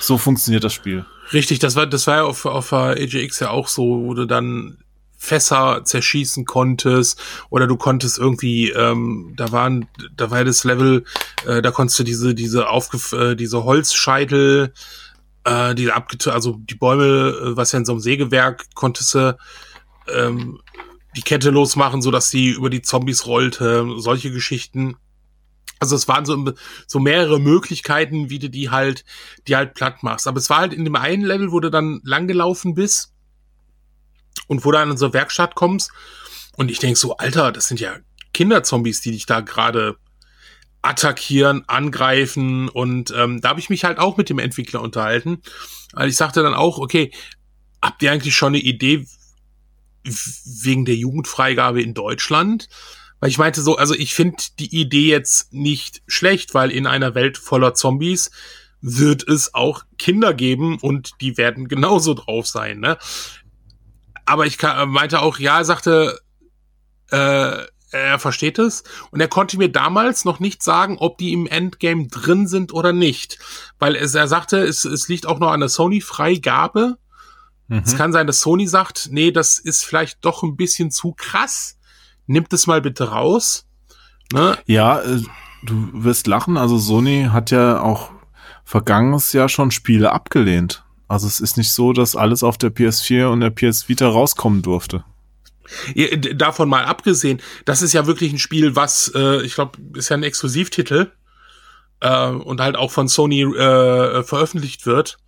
so 0.00 0.18
funktioniert 0.18 0.64
das 0.64 0.74
Spiel. 0.74 1.06
Richtig, 1.32 1.58
das 1.60 1.76
war, 1.76 1.86
das 1.86 2.06
war 2.06 2.16
ja 2.16 2.22
auf, 2.24 2.44
auf 2.44 2.72
AGX 2.72 3.40
ja 3.40 3.50
auch 3.50 3.68
so, 3.68 3.82
wo 4.04 4.12
du 4.14 4.26
dann 4.26 4.76
Fässer 5.16 5.82
zerschießen 5.84 6.44
konntest 6.44 7.18
oder 7.48 7.66
du 7.66 7.76
konntest 7.78 8.18
irgendwie, 8.18 8.68
ähm, 8.70 9.32
da 9.36 9.50
waren, 9.52 9.86
da 10.14 10.30
war 10.30 10.38
ja 10.38 10.44
das 10.44 10.64
Level, 10.64 11.04
äh, 11.46 11.62
da 11.62 11.70
konntest 11.70 11.98
du 11.98 12.04
diese, 12.04 12.34
diese 12.34 12.68
aufgef 12.68 13.12
äh, 13.14 13.34
diese 13.34 13.64
Holzscheitel, 13.64 14.74
äh, 15.44 15.74
die 15.74 15.90
abget 15.90 16.26
also 16.28 16.58
die 16.58 16.74
Bäume, 16.74 17.04
äh, 17.52 17.56
was 17.56 17.72
ja 17.72 17.78
in 17.78 17.86
so 17.86 17.92
einem 17.92 18.00
Sägewerk, 18.00 18.66
konntest 18.74 19.14
du 19.14 19.34
ähm, 20.14 20.60
die 21.16 21.22
Kette 21.22 21.50
losmachen, 21.50 22.02
so 22.02 22.10
dass 22.10 22.30
sie 22.30 22.50
über 22.50 22.70
die 22.70 22.82
Zombies 22.82 23.26
rollte, 23.26 23.86
solche 23.96 24.30
Geschichten. 24.30 24.96
Also 25.78 25.96
es 25.96 26.08
waren 26.08 26.24
so, 26.24 26.52
so 26.86 26.98
mehrere 26.98 27.38
Möglichkeiten, 27.38 28.30
wie 28.30 28.38
du 28.38 28.48
die 28.48 28.70
halt, 28.70 29.04
die 29.46 29.56
halt 29.56 29.74
platt 29.74 30.02
machst. 30.02 30.26
Aber 30.26 30.38
es 30.38 30.50
war 30.50 30.58
halt 30.58 30.72
in 30.72 30.84
dem 30.84 30.96
einen 30.96 31.24
Level, 31.24 31.52
wo 31.52 31.60
du 31.60 31.70
dann 31.70 32.00
langgelaufen 32.04 32.74
bist 32.74 33.12
und 34.46 34.64
wo 34.64 34.72
du 34.72 34.78
an 34.78 34.90
unsere 34.90 35.12
Werkstatt 35.12 35.54
kommst. 35.54 35.92
Und 36.56 36.70
ich 36.70 36.78
denk 36.78 36.96
so, 36.96 37.16
Alter, 37.16 37.52
das 37.52 37.68
sind 37.68 37.80
ja 37.80 37.96
Kinderzombies, 38.32 39.00
die 39.00 39.12
dich 39.12 39.26
da 39.26 39.40
gerade 39.40 39.96
attackieren, 40.82 41.64
angreifen. 41.68 42.68
Und 42.68 43.12
ähm, 43.16 43.40
da 43.40 43.50
habe 43.50 43.60
ich 43.60 43.70
mich 43.70 43.84
halt 43.84 43.98
auch 43.98 44.16
mit 44.16 44.28
dem 44.28 44.38
Entwickler 44.38 44.80
unterhalten. 44.80 45.42
Weil 45.92 46.08
ich 46.08 46.16
sagte 46.16 46.42
dann 46.42 46.54
auch, 46.54 46.78
okay, 46.78 47.12
habt 47.82 48.02
ihr 48.02 48.12
eigentlich 48.12 48.34
schon 48.34 48.54
eine 48.54 48.62
Idee 48.62 49.06
wegen 50.04 50.84
der 50.84 50.96
Jugendfreigabe 50.96 51.82
in 51.82 51.94
Deutschland? 51.94 52.68
Weil 53.20 53.30
ich 53.30 53.38
meinte 53.38 53.62
so, 53.62 53.76
also 53.76 53.94
ich 53.94 54.14
finde 54.14 54.36
die 54.58 54.78
Idee 54.78 55.08
jetzt 55.08 55.52
nicht 55.52 56.02
schlecht, 56.06 56.54
weil 56.54 56.70
in 56.70 56.86
einer 56.86 57.14
Welt 57.14 57.38
voller 57.38 57.74
Zombies 57.74 58.30
wird 58.80 59.26
es 59.26 59.54
auch 59.54 59.84
Kinder 59.96 60.34
geben 60.34 60.78
und 60.78 61.12
die 61.22 61.38
werden 61.38 61.68
genauso 61.68 62.12
drauf 62.12 62.46
sein, 62.46 62.80
ne? 62.80 62.98
Aber 64.26 64.46
ich 64.46 64.58
meinte 64.60 65.20
auch, 65.20 65.38
ja, 65.38 65.58
er 65.58 65.64
sagte, 65.64 66.20
äh, 67.10 67.64
er 67.94 68.18
versteht 68.18 68.58
es 68.58 68.82
und 69.10 69.20
er 69.20 69.28
konnte 69.28 69.56
mir 69.56 69.70
damals 69.70 70.24
noch 70.24 70.40
nicht 70.40 70.62
sagen, 70.62 70.98
ob 70.98 71.16
die 71.16 71.32
im 71.32 71.46
Endgame 71.46 72.08
drin 72.08 72.46
sind 72.46 72.74
oder 72.74 72.92
nicht, 72.92 73.38
weil 73.78 73.96
es, 73.96 74.14
er 74.14 74.28
sagte, 74.28 74.58
es, 74.58 74.84
es 74.84 75.08
liegt 75.08 75.26
auch 75.26 75.38
noch 75.38 75.50
an 75.50 75.60
der 75.60 75.68
Sony-Freigabe. 75.68 76.98
Mhm. 77.68 77.82
Es 77.84 77.96
kann 77.96 78.12
sein, 78.12 78.26
dass 78.26 78.40
Sony 78.40 78.66
sagt, 78.66 79.08
nee, 79.10 79.30
das 79.30 79.58
ist 79.58 79.84
vielleicht 79.84 80.24
doch 80.24 80.42
ein 80.42 80.56
bisschen 80.56 80.90
zu 80.90 81.12
krass. 81.16 81.76
Nimmt 82.26 82.52
es 82.52 82.66
mal 82.66 82.80
bitte 82.80 83.10
raus. 83.10 83.66
Ne? 84.32 84.58
Ja, 84.66 85.00
äh, 85.00 85.20
du 85.64 85.90
wirst 85.92 86.26
lachen. 86.26 86.56
Also 86.56 86.78
Sony 86.78 87.28
hat 87.30 87.50
ja 87.50 87.80
auch 87.80 88.10
vergangenes 88.64 89.32
Jahr 89.32 89.48
schon 89.48 89.70
Spiele 89.70 90.12
abgelehnt. 90.12 90.84
Also 91.08 91.26
es 91.26 91.40
ist 91.40 91.56
nicht 91.56 91.72
so, 91.72 91.92
dass 91.92 92.16
alles 92.16 92.42
auf 92.42 92.58
der 92.58 92.70
PS4 92.74 93.26
und 93.26 93.40
der 93.40 93.50
PS 93.50 93.88
Vita 93.88 94.08
rauskommen 94.08 94.62
durfte. 94.62 95.04
Davon 96.34 96.68
mal 96.68 96.84
abgesehen, 96.84 97.40
das 97.64 97.82
ist 97.82 97.92
ja 97.94 98.06
wirklich 98.06 98.32
ein 98.32 98.38
Spiel, 98.38 98.76
was, 98.76 99.10
äh, 99.14 99.42
ich 99.42 99.54
glaube, 99.54 99.78
ist 99.94 100.10
ja 100.10 100.16
ein 100.16 100.22
Exklusivtitel 100.22 101.12
äh, 102.00 102.28
und 102.28 102.60
halt 102.60 102.76
auch 102.76 102.90
von 102.90 103.08
Sony 103.08 103.42
äh, 103.42 104.22
veröffentlicht 104.22 104.86
wird. 104.86 105.18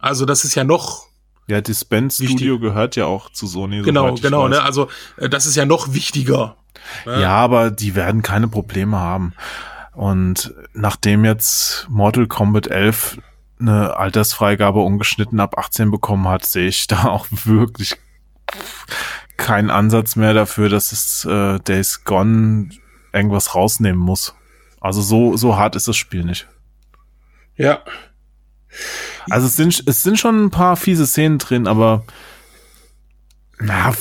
Also 0.00 0.24
das 0.24 0.44
ist 0.44 0.54
ja 0.54 0.64
noch 0.64 1.06
Ja, 1.46 1.60
das 1.60 1.84
Wichtig. 2.20 2.38
Studio 2.38 2.58
gehört 2.58 2.96
ja 2.96 3.06
auch 3.06 3.30
zu 3.30 3.46
Sony. 3.46 3.82
genau, 3.82 4.14
genau, 4.14 4.48
ne? 4.48 4.62
Also 4.62 4.88
äh, 5.16 5.28
das 5.28 5.46
ist 5.46 5.56
ja 5.56 5.66
noch 5.66 5.92
wichtiger. 5.92 6.56
ne? 7.04 7.20
Ja, 7.22 7.32
aber 7.32 7.70
die 7.70 7.94
werden 7.94 8.22
keine 8.22 8.48
Probleme 8.48 8.98
haben. 8.98 9.34
Und 9.92 10.54
nachdem 10.72 11.24
jetzt 11.24 11.86
Mortal 11.88 12.26
Kombat 12.26 12.66
11 12.66 13.18
eine 13.60 13.96
Altersfreigabe 13.96 14.80
ungeschnitten 14.80 15.38
ab 15.38 15.58
18 15.58 15.90
bekommen 15.90 16.28
hat, 16.28 16.44
sehe 16.44 16.68
ich 16.68 16.86
da 16.86 17.04
auch 17.04 17.26
wirklich 17.44 17.96
keinen 19.36 19.70
Ansatz 19.70 20.16
mehr 20.16 20.34
dafür, 20.34 20.68
dass 20.68 20.92
es 20.92 21.24
äh, 21.24 21.58
Days 21.60 22.04
Gone 22.04 22.70
irgendwas 23.12 23.54
rausnehmen 23.54 24.00
muss. 24.00 24.34
Also 24.80 25.00
so, 25.00 25.36
so 25.36 25.56
hart 25.56 25.76
ist 25.76 25.88
das 25.88 25.96
Spiel 25.96 26.24
nicht. 26.24 26.48
Ja. 27.56 27.82
Also 29.30 29.46
es 29.46 29.56
sind, 29.56 29.82
es 29.86 30.02
sind 30.02 30.18
schon 30.18 30.44
ein 30.44 30.50
paar 30.50 30.76
fiese 30.76 31.06
Szenen 31.06 31.38
drin, 31.38 31.66
aber 31.66 32.04
na, 33.58 33.92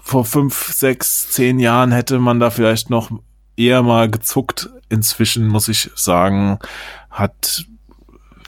vor 0.00 0.24
fünf, 0.24 0.72
sechs, 0.72 1.30
zehn 1.30 1.58
Jahren 1.58 1.92
hätte 1.92 2.18
man 2.18 2.40
da 2.40 2.50
vielleicht 2.50 2.90
noch 2.90 3.10
eher 3.56 3.82
mal 3.82 4.10
gezuckt. 4.10 4.68
Inzwischen 4.88 5.48
muss 5.48 5.68
ich 5.68 5.90
sagen, 5.94 6.58
hat 7.10 7.66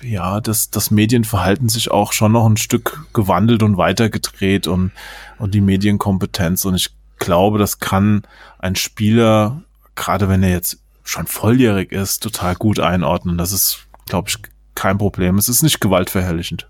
ja 0.02 0.40
das, 0.40 0.70
das 0.70 0.90
Medienverhalten 0.90 1.68
sich 1.68 1.90
auch 1.90 2.12
schon 2.12 2.32
noch 2.32 2.46
ein 2.46 2.56
Stück 2.56 3.06
gewandelt 3.12 3.62
und 3.62 3.76
weitergedreht 3.76 4.66
und, 4.66 4.92
und 5.38 5.54
die 5.54 5.60
Medienkompetenz. 5.60 6.64
Und 6.64 6.74
ich 6.74 6.90
glaube, 7.18 7.58
das 7.58 7.78
kann 7.78 8.22
ein 8.58 8.76
Spieler, 8.76 9.62
gerade 9.94 10.28
wenn 10.28 10.42
er 10.42 10.50
jetzt 10.50 10.78
schon 11.04 11.26
volljährig 11.26 11.92
ist, 11.92 12.22
total 12.22 12.54
gut 12.54 12.80
einordnen. 12.80 13.38
Das 13.38 13.52
ist, 13.52 13.86
glaube 14.06 14.28
ich, 14.28 14.38
kein 14.74 14.98
Problem. 14.98 15.38
Es 15.38 15.48
ist 15.48 15.62
nicht 15.62 15.80
gewaltverherrlichend. 15.80 16.68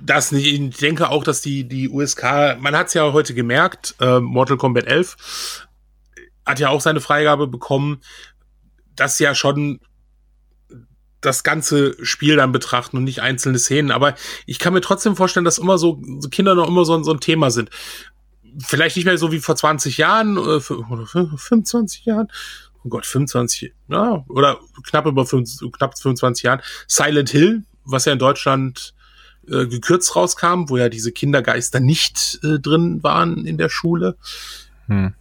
das 0.00 0.32
nicht. 0.32 0.46
Ich 0.46 0.76
denke 0.78 1.08
auch, 1.10 1.24
dass 1.24 1.40
die, 1.40 1.64
die 1.64 1.88
USK, 1.88 2.56
man 2.60 2.76
hat 2.76 2.88
es 2.88 2.94
ja 2.94 3.12
heute 3.12 3.32
gemerkt, 3.34 3.94
äh, 4.00 4.20
Mortal 4.20 4.56
Kombat 4.58 4.84
11 4.86 5.66
hat 6.44 6.58
ja 6.60 6.68
auch 6.68 6.80
seine 6.80 7.00
Freigabe 7.00 7.46
bekommen, 7.46 8.00
dass 8.96 9.18
ja 9.18 9.34
schon 9.34 9.80
das 11.20 11.42
ganze 11.42 11.96
Spiel 12.04 12.36
dann 12.36 12.52
betrachten 12.52 12.96
und 12.96 13.04
nicht 13.04 13.20
einzelne 13.22 13.58
Szenen. 13.58 13.90
Aber 13.90 14.14
ich 14.46 14.58
kann 14.58 14.72
mir 14.72 14.80
trotzdem 14.80 15.16
vorstellen, 15.16 15.44
dass 15.44 15.58
immer 15.58 15.76
so, 15.78 16.00
so 16.20 16.28
Kinder 16.28 16.54
noch 16.54 16.68
immer 16.68 16.84
so, 16.84 16.94
ein- 16.96 17.04
so 17.04 17.12
ein 17.12 17.20
Thema 17.20 17.50
sind. 17.50 17.70
Vielleicht 18.66 18.96
nicht 18.96 19.04
mehr 19.04 19.18
so 19.18 19.30
wie 19.32 19.40
vor 19.40 19.56
20 19.56 19.98
Jahren 19.98 20.36
äh, 20.36 20.40
oder 20.40 21.06
25 21.06 22.04
Jahren. 22.04 22.28
Oh 22.84 22.88
Gott, 22.88 23.06
25, 23.06 23.72
ja, 23.88 24.24
oder 24.28 24.58
knapp 24.88 25.06
über 25.06 25.26
5, 25.26 25.70
knapp 25.72 25.98
25 25.98 26.44
Jahren. 26.44 26.60
Silent 26.86 27.30
Hill, 27.30 27.64
was 27.84 28.04
ja 28.04 28.12
in 28.12 28.18
Deutschland 28.18 28.94
äh, 29.48 29.66
gekürzt 29.66 30.14
rauskam, 30.14 30.68
wo 30.68 30.76
ja 30.76 30.88
diese 30.88 31.12
Kindergeister 31.12 31.80
nicht 31.80 32.38
äh, 32.42 32.58
drin 32.58 33.02
waren 33.02 33.46
in 33.46 33.58
der 33.58 33.68
Schule. 33.68 34.16
Hm. 34.86 35.14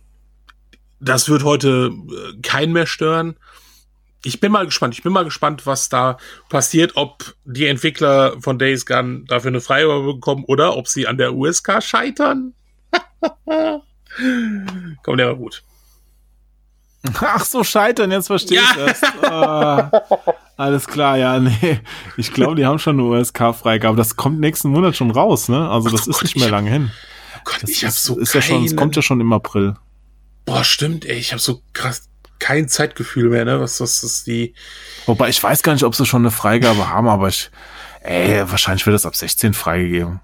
Das 0.99 1.29
wird 1.29 1.43
heute 1.43 1.91
äh, 1.91 2.41
keinen 2.41 2.73
mehr 2.73 2.87
stören. 2.87 3.37
Ich 4.23 4.39
bin 4.39 4.51
mal 4.51 4.65
gespannt. 4.65 4.95
Ich 4.95 5.03
bin 5.03 5.13
mal 5.13 5.23
gespannt, 5.23 5.65
was 5.65 5.89
da 5.89 6.17
passiert, 6.49 6.93
ob 6.95 7.35
die 7.45 7.67
Entwickler 7.67 8.41
von 8.41 8.59
Days 8.59 8.85
Gone 8.85 9.23
dafür 9.27 9.49
eine 9.49 9.61
Freigabe 9.61 10.13
bekommen 10.13 10.43
oder 10.45 10.75
ob 10.75 10.87
sie 10.87 11.07
an 11.07 11.17
der 11.17 11.33
USK 11.33 11.81
scheitern. 11.81 12.53
Komm, 15.03 15.17
der 15.17 15.27
war 15.27 15.35
gut. 15.35 15.63
Ach 17.21 17.43
so, 17.45 17.63
scheitern, 17.63 18.11
jetzt 18.11 18.27
verstehe 18.27 18.57
Ja. 18.59 18.63
ich 18.71 18.75
das. 18.99 19.03
Ah, 19.23 19.91
alles 20.57 20.87
klar, 20.87 21.17
ja, 21.17 21.39
nee. 21.39 21.79
Ich 22.17 22.33
glaube, 22.33 22.55
die 22.55 22.65
haben 22.65 22.79
schon 22.79 22.99
eine 22.99 23.07
USK-Freigabe. 23.07 23.95
Das 23.97 24.15
kommt 24.15 24.39
nächsten 24.39 24.69
Monat 24.69 24.95
schon 24.95 25.11
raus, 25.11 25.49
ne? 25.49 25.69
Also 25.69 25.89
das 25.89 26.07
Oh 26.07 26.11
ist 26.11 26.15
Gott, 26.17 26.23
nicht 26.23 26.37
mehr 26.37 26.49
lange 26.49 26.69
hin. 26.69 26.91
Oh 27.35 27.39
Gott, 27.43 27.63
Das 27.63 27.69
ich 27.69 27.83
hab 27.83 27.89
ist, 27.89 28.03
so 28.03 28.17
ist 28.19 28.33
ja 28.33 28.41
schon, 28.41 28.63
es 28.65 28.75
kommt 28.75 28.95
ja 28.95 29.01
schon 29.01 29.21
im 29.21 29.31
April. 29.33 29.75
Boah, 30.45 30.63
stimmt, 30.63 31.05
ey. 31.05 31.17
Ich 31.17 31.31
habe 31.33 31.41
so 31.41 31.61
krass 31.73 32.09
kein 32.39 32.67
Zeitgefühl 32.69 33.29
mehr, 33.29 33.45
ne? 33.45 33.59
Was, 33.59 33.81
was 33.81 34.03
ist 34.03 34.27
die. 34.27 34.53
Wobei 35.05 35.29
ich 35.29 35.41
weiß 35.41 35.63
gar 35.63 35.73
nicht, 35.73 35.83
ob 35.83 35.95
sie 35.95 36.05
schon 36.05 36.21
eine 36.21 36.31
Freigabe 36.31 36.89
haben, 36.89 37.07
aber 37.07 37.27
ich, 37.29 37.49
ey, 38.01 38.49
wahrscheinlich 38.49 38.85
wird 38.85 38.93
das 38.93 39.05
ab 39.05 39.15
16 39.15 39.53
freigegeben. 39.53 40.19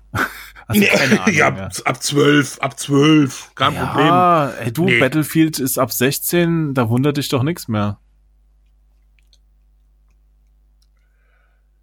Also 0.68 0.82
keine 0.86 1.22
Ahnung. 1.24 1.36
ja, 1.36 1.56
ja. 1.56 1.70
ab, 1.86 2.02
12, 2.04 2.60
ab 2.60 2.80
12, 2.80 3.52
kein 3.56 3.76
Problem. 3.76 4.08
Ja, 4.08 4.50
ey, 4.50 4.72
du, 4.72 4.86
Nee. 4.86 5.00
Battlefield 5.00 5.60
ist 5.60 5.78
ab 5.78 5.92
16, 5.92 6.74
da 6.74 6.90
wundert 6.90 7.18
dich 7.18 7.30
doch 7.30 7.44
nichts 7.44 7.68
mehr. 7.68 8.00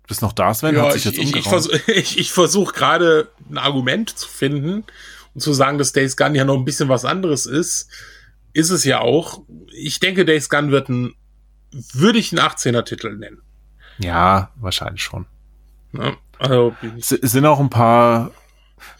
Bist 0.07 0.22
noch 0.22 0.33
da, 0.33 0.53
Sven? 0.55 0.74
Ja, 0.74 0.87
Hat 0.87 0.93
sich 0.95 1.07
ich, 1.07 1.16
jetzt 1.16 1.24
ich, 1.24 1.37
ich, 1.37 1.49
versuch, 1.49 1.72
ich, 1.87 2.18
ich 2.18 2.33
versuche 2.33 2.74
gerade 2.74 3.28
ein 3.49 3.59
Argument 3.59 4.11
zu 4.11 4.28
finden 4.28 4.85
und 5.35 5.41
zu 5.41 5.53
sagen, 5.53 5.78
dass 5.78 5.93
Days 5.93 6.16
Gone 6.16 6.37
ja 6.37 6.45
noch 6.45 6.57
ein 6.57 6.64
bisschen 6.64 6.89
was 6.89 7.05
anderes 7.05 7.47
ist. 7.47 7.89
Ist 8.53 8.70
es 8.70 8.85
ja 8.85 9.01
auch. 9.01 9.43
Ich 9.72 10.01
denke, 10.01 10.24
Days 10.24 10.49
Gone 10.49 10.72
wird 10.72 10.89
ein, 10.89 11.14
würde 11.93 12.18
ich 12.18 12.33
einen 12.33 12.45
18er-Titel 12.45 13.16
nennen. 13.16 13.43
Ja, 13.99 14.51
wahrscheinlich 14.57 15.03
schon. 15.03 15.26
Ne? 15.93 16.16
Also, 16.39 16.74
sind 16.99 17.47
auch 17.47 17.61
ein 17.61 17.70
paar 17.70 18.33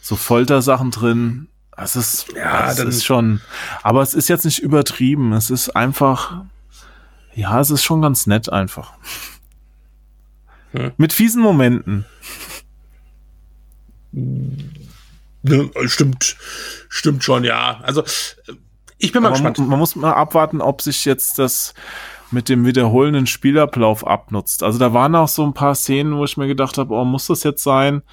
so 0.01 0.15
Foltersachen 0.15 0.91
drin. 0.91 1.47
Es 1.77 1.95
ist, 1.95 2.27
Ja, 2.35 2.69
es 2.69 2.79
ist 2.79 3.05
schon, 3.05 3.41
aber 3.81 4.01
es 4.01 4.13
ist 4.13 4.27
jetzt 4.27 4.45
nicht 4.45 4.59
übertrieben. 4.59 5.33
Es 5.33 5.49
ist 5.49 5.69
einfach, 5.75 6.43
ja, 7.33 7.59
es 7.59 7.69
ist 7.71 7.83
schon 7.83 8.01
ganz 8.01 8.27
nett 8.27 8.49
einfach. 8.49 8.93
Hm. 10.73 10.91
Mit 10.97 11.13
fiesen 11.13 11.41
Momenten. 11.41 12.05
ne, 14.11 15.69
stimmt, 15.85 16.35
stimmt 16.89 17.23
schon, 17.23 17.43
ja. 17.43 17.79
Also, 17.81 18.01
äh, 18.01 18.53
ich 18.97 19.11
bin 19.11 19.23
mal 19.23 19.29
Aber 19.29 19.37
gespannt. 19.37 19.57
man, 19.59 19.69
man 19.69 19.79
muss 19.79 19.95
mal 19.95 20.13
abwarten, 20.13 20.61
ob 20.61 20.81
sich 20.81 21.05
jetzt 21.05 21.39
das 21.39 21.73
mit 22.29 22.47
dem 22.49 22.65
wiederholenden 22.65 23.27
Spielablauf 23.27 24.05
abnutzt. 24.05 24.63
Also 24.63 24.79
da 24.79 24.93
waren 24.93 25.15
auch 25.15 25.27
so 25.27 25.43
ein 25.43 25.53
paar 25.53 25.75
Szenen, 25.75 26.15
wo 26.15 26.23
ich 26.23 26.37
mir 26.37 26.47
gedacht 26.47 26.77
habe, 26.77 26.93
oh, 26.93 27.03
muss 27.03 27.27
das 27.27 27.43
jetzt 27.43 27.63
sein? 27.63 28.03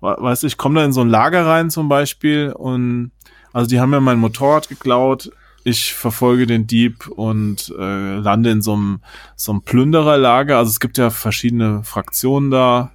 We- 0.00 0.16
Weißt 0.18 0.44
ich 0.44 0.56
komme 0.56 0.80
da 0.80 0.84
in 0.84 0.92
so 0.92 1.00
ein 1.00 1.08
Lager 1.08 1.46
rein 1.46 1.70
zum 1.70 1.88
Beispiel 1.88 2.52
und 2.52 3.10
also 3.52 3.68
die 3.68 3.80
haben 3.80 3.90
mir 3.90 4.00
mein 4.00 4.18
Motorrad 4.18 4.68
geklaut. 4.68 5.30
Ich 5.62 5.94
verfolge 5.94 6.46
den 6.46 6.66
Dieb 6.66 7.06
und 7.08 7.72
äh, 7.78 8.16
lande 8.16 8.50
in 8.50 8.60
so 8.60 8.74
einem, 8.74 9.00
so 9.36 9.52
einem 9.52 9.62
Plündererlager. 9.62 10.58
Also 10.58 10.70
es 10.70 10.80
gibt 10.80 10.98
ja 10.98 11.08
verschiedene 11.10 11.82
Fraktionen 11.84 12.50
da. 12.50 12.90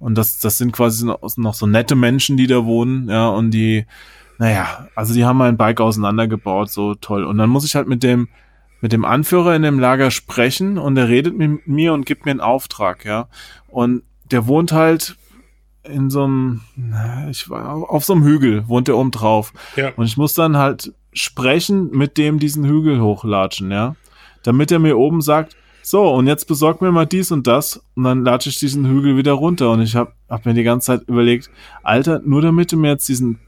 Und 0.00 0.16
das, 0.16 0.38
das 0.38 0.58
sind 0.58 0.72
quasi 0.72 1.04
noch, 1.06 1.20
noch 1.36 1.54
so 1.54 1.66
nette 1.66 1.96
Menschen, 1.96 2.36
die 2.36 2.46
da 2.46 2.64
wohnen, 2.64 3.08
ja, 3.08 3.28
und 3.28 3.50
die, 3.50 3.84
naja, 4.38 4.86
also 4.94 5.12
die 5.12 5.24
haben 5.24 5.38
mein 5.38 5.56
Bike 5.56 5.80
auseinandergebaut, 5.80 6.70
so 6.70 6.94
toll. 6.94 7.24
Und 7.24 7.36
dann 7.36 7.50
muss 7.50 7.64
ich 7.64 7.74
halt 7.74 7.88
mit 7.88 8.04
dem, 8.04 8.28
mit 8.80 8.92
dem 8.92 9.04
Anführer 9.04 9.56
in 9.56 9.62
dem 9.62 9.80
Lager 9.80 10.12
sprechen 10.12 10.78
und 10.78 10.94
der 10.94 11.08
redet 11.08 11.36
mit 11.36 11.66
mir 11.66 11.92
und 11.94 12.06
gibt 12.06 12.26
mir 12.26 12.30
einen 12.30 12.40
Auftrag, 12.40 13.04
ja. 13.04 13.26
Und 13.66 14.02
der 14.30 14.46
wohnt 14.46 14.70
halt 14.70 15.16
in 15.88 16.10
so 16.10 16.24
einem, 16.24 16.60
ich 17.30 17.48
war 17.50 17.90
auf 17.90 18.04
so 18.04 18.14
einem 18.14 18.24
Hügel, 18.24 18.68
wohnt 18.68 18.88
der 18.88 18.96
oben 18.96 19.10
drauf. 19.10 19.52
Ja. 19.76 19.92
Und 19.96 20.06
ich 20.06 20.16
muss 20.16 20.34
dann 20.34 20.56
halt 20.56 20.92
sprechen 21.12 21.90
mit 21.90 22.18
dem 22.18 22.38
diesen 22.38 22.64
Hügel 22.64 23.00
hochlatschen, 23.00 23.70
ja. 23.70 23.96
Damit 24.42 24.70
er 24.70 24.78
mir 24.78 24.96
oben 24.96 25.20
sagt, 25.20 25.56
so, 25.82 26.06
und 26.10 26.26
jetzt 26.26 26.46
besorg 26.46 26.82
mir 26.82 26.92
mal 26.92 27.06
dies 27.06 27.32
und 27.32 27.46
das. 27.46 27.82
Und 27.94 28.04
dann 28.04 28.22
latsche 28.22 28.50
ich 28.50 28.58
diesen 28.58 28.86
Hügel 28.86 29.16
wieder 29.16 29.32
runter. 29.32 29.70
Und 29.70 29.80
ich 29.80 29.96
hab, 29.96 30.12
hab 30.28 30.44
mir 30.44 30.52
die 30.52 30.62
ganze 30.62 30.88
Zeit 30.88 31.08
überlegt, 31.08 31.50
Alter, 31.82 32.20
nur 32.24 32.42
damit 32.42 32.72
du 32.72 32.76
mir 32.76 32.88
jetzt 32.90 33.08
diesen 33.08 33.38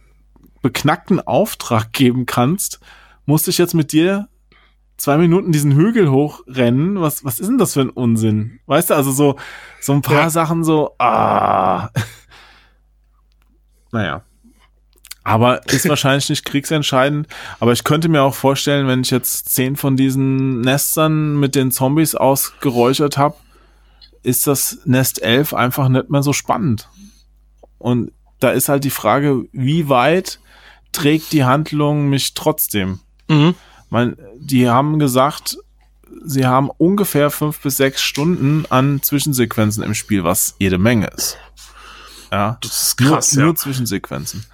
beknackten 0.62 1.20
Auftrag 1.20 1.92
geben 1.92 2.24
kannst, 2.24 2.80
musste 3.26 3.50
ich 3.50 3.58
jetzt 3.58 3.74
mit 3.74 3.92
dir 3.92 4.28
zwei 4.96 5.18
Minuten 5.18 5.52
diesen 5.52 5.74
Hügel 5.74 6.10
hochrennen. 6.10 7.00
Was, 7.00 7.24
was 7.24 7.40
ist 7.40 7.48
denn 7.48 7.58
das 7.58 7.74
für 7.74 7.82
ein 7.82 7.90
Unsinn? 7.90 8.60
Weißt 8.66 8.90
du, 8.90 8.94
also 8.94 9.10
so, 9.10 9.36
so 9.80 9.92
ein 9.92 10.02
paar 10.02 10.22
Ja. 10.22 10.30
Sachen 10.30 10.64
so, 10.64 10.94
ah. 10.98 11.90
naja. 13.92 14.22
Aber 15.22 15.66
ist 15.68 15.88
wahrscheinlich 15.88 16.28
nicht 16.30 16.44
kriegsentscheidend. 16.44 17.28
Aber 17.60 17.72
ich 17.72 17.84
könnte 17.84 18.08
mir 18.08 18.22
auch 18.22 18.34
vorstellen, 18.34 18.86
wenn 18.86 19.02
ich 19.02 19.10
jetzt 19.10 19.50
zehn 19.50 19.76
von 19.76 19.96
diesen 19.96 20.62
Nestern 20.62 21.38
mit 21.38 21.54
den 21.54 21.70
Zombies 21.70 22.14
ausgeräuchert 22.14 23.18
habe, 23.18 23.36
ist 24.22 24.46
das 24.46 24.80
Nest 24.84 25.22
11 25.22 25.54
einfach 25.54 25.88
nicht 25.88 26.10
mehr 26.10 26.22
so 26.22 26.32
spannend. 26.32 26.88
Und 27.78 28.12
da 28.38 28.50
ist 28.50 28.68
halt 28.68 28.84
die 28.84 28.90
Frage, 28.90 29.44
wie 29.52 29.88
weit 29.88 30.40
trägt 30.92 31.32
die 31.32 31.44
Handlung 31.44 32.08
mich 32.08 32.34
trotzdem? 32.34 33.00
Mhm. 33.28 33.54
Man, 33.90 34.16
die 34.36 34.68
haben 34.68 34.98
gesagt, 34.98 35.58
sie 36.24 36.46
haben 36.46 36.70
ungefähr 36.70 37.30
fünf 37.30 37.60
bis 37.60 37.76
sechs 37.76 38.02
Stunden 38.02 38.64
an 38.70 39.02
Zwischensequenzen 39.02 39.82
im 39.82 39.94
Spiel, 39.94 40.24
was 40.24 40.54
jede 40.58 40.78
Menge 40.78 41.08
ist. 41.08 41.38
Ja. 42.30 42.58
Das 42.60 42.82
ist 42.82 42.96
krass, 42.98 43.32
nur, 43.32 43.40
ja. 43.40 43.46
nur 43.46 43.56
Zwischensequenzen. 43.56 44.44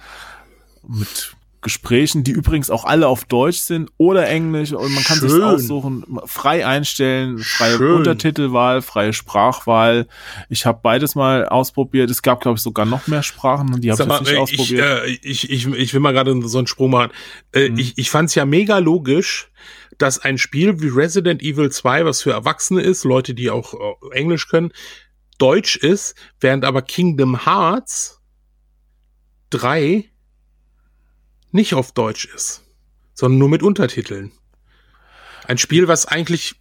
Mit 0.87 1.33
Gesprächen, 1.61 2.23
die 2.23 2.31
übrigens 2.31 2.69
auch 2.69 2.85
alle 2.85 3.07
auf 3.07 3.25
Deutsch 3.25 3.57
sind 3.57 3.89
oder 3.97 4.27
Englisch 4.27 4.71
und 4.71 4.93
man 4.93 5.03
kann 5.03 5.19
sich 5.19 5.31
Schön. 5.31 5.43
aussuchen, 5.43 6.05
frei 6.25 6.65
einstellen, 6.65 7.39
freie 7.39 7.77
Schön. 7.77 7.95
Untertitelwahl, 7.97 8.81
freie 8.81 9.11
Sprachwahl. 9.11 10.07
Ich 10.49 10.65
habe 10.65 10.79
beides 10.81 11.15
mal 11.15 11.45
ausprobiert. 11.45 12.09
Es 12.09 12.21
gab, 12.21 12.41
glaube 12.41 12.57
ich, 12.57 12.61
sogar 12.61 12.85
noch 12.85 13.07
mehr 13.07 13.23
Sprachen 13.23 13.73
und 13.73 13.83
die 13.83 13.91
habe 13.91 14.01
ich 14.01 14.19
nicht 14.21 14.31
ich, 14.31 14.37
ausprobiert. 14.37 15.03
äh, 15.03 15.07
ich, 15.23 15.49
ich, 15.49 15.67
ich 15.67 15.93
will 15.93 15.99
mal 15.99 16.13
gerade 16.13 16.39
so 16.47 16.57
einen 16.57 16.67
Sprung 16.67 16.91
machen. 16.91 17.11
Äh, 17.51 17.69
Mhm. 17.69 17.79
Ich, 17.79 17.97
ich 17.97 18.09
fand 18.11 18.29
es 18.29 18.35
ja 18.35 18.45
mega 18.45 18.77
logisch, 18.77 19.49
dass 19.97 20.19
ein 20.19 20.37
Spiel 20.37 20.79
wie 20.79 20.87
Resident 20.89 21.41
Evil 21.41 21.71
2, 21.71 22.05
was 22.05 22.21
für 22.21 22.31
Erwachsene 22.31 22.81
ist, 22.81 23.03
Leute, 23.03 23.33
die 23.33 23.49
auch 23.49 23.73
äh, 23.73 24.15
Englisch 24.15 24.47
können, 24.47 24.71
Deutsch 25.37 25.75
ist, 25.75 26.15
während 26.39 26.65
aber 26.65 26.81
Kingdom 26.81 27.45
Hearts 27.45 28.21
3 29.51 30.09
nicht 31.51 31.73
auf 31.73 31.91
Deutsch 31.91 32.25
ist, 32.25 32.63
sondern 33.13 33.39
nur 33.39 33.49
mit 33.49 33.63
Untertiteln. 33.63 34.31
Ein 35.45 35.57
Spiel, 35.57 35.87
was 35.87 36.05
eigentlich 36.05 36.55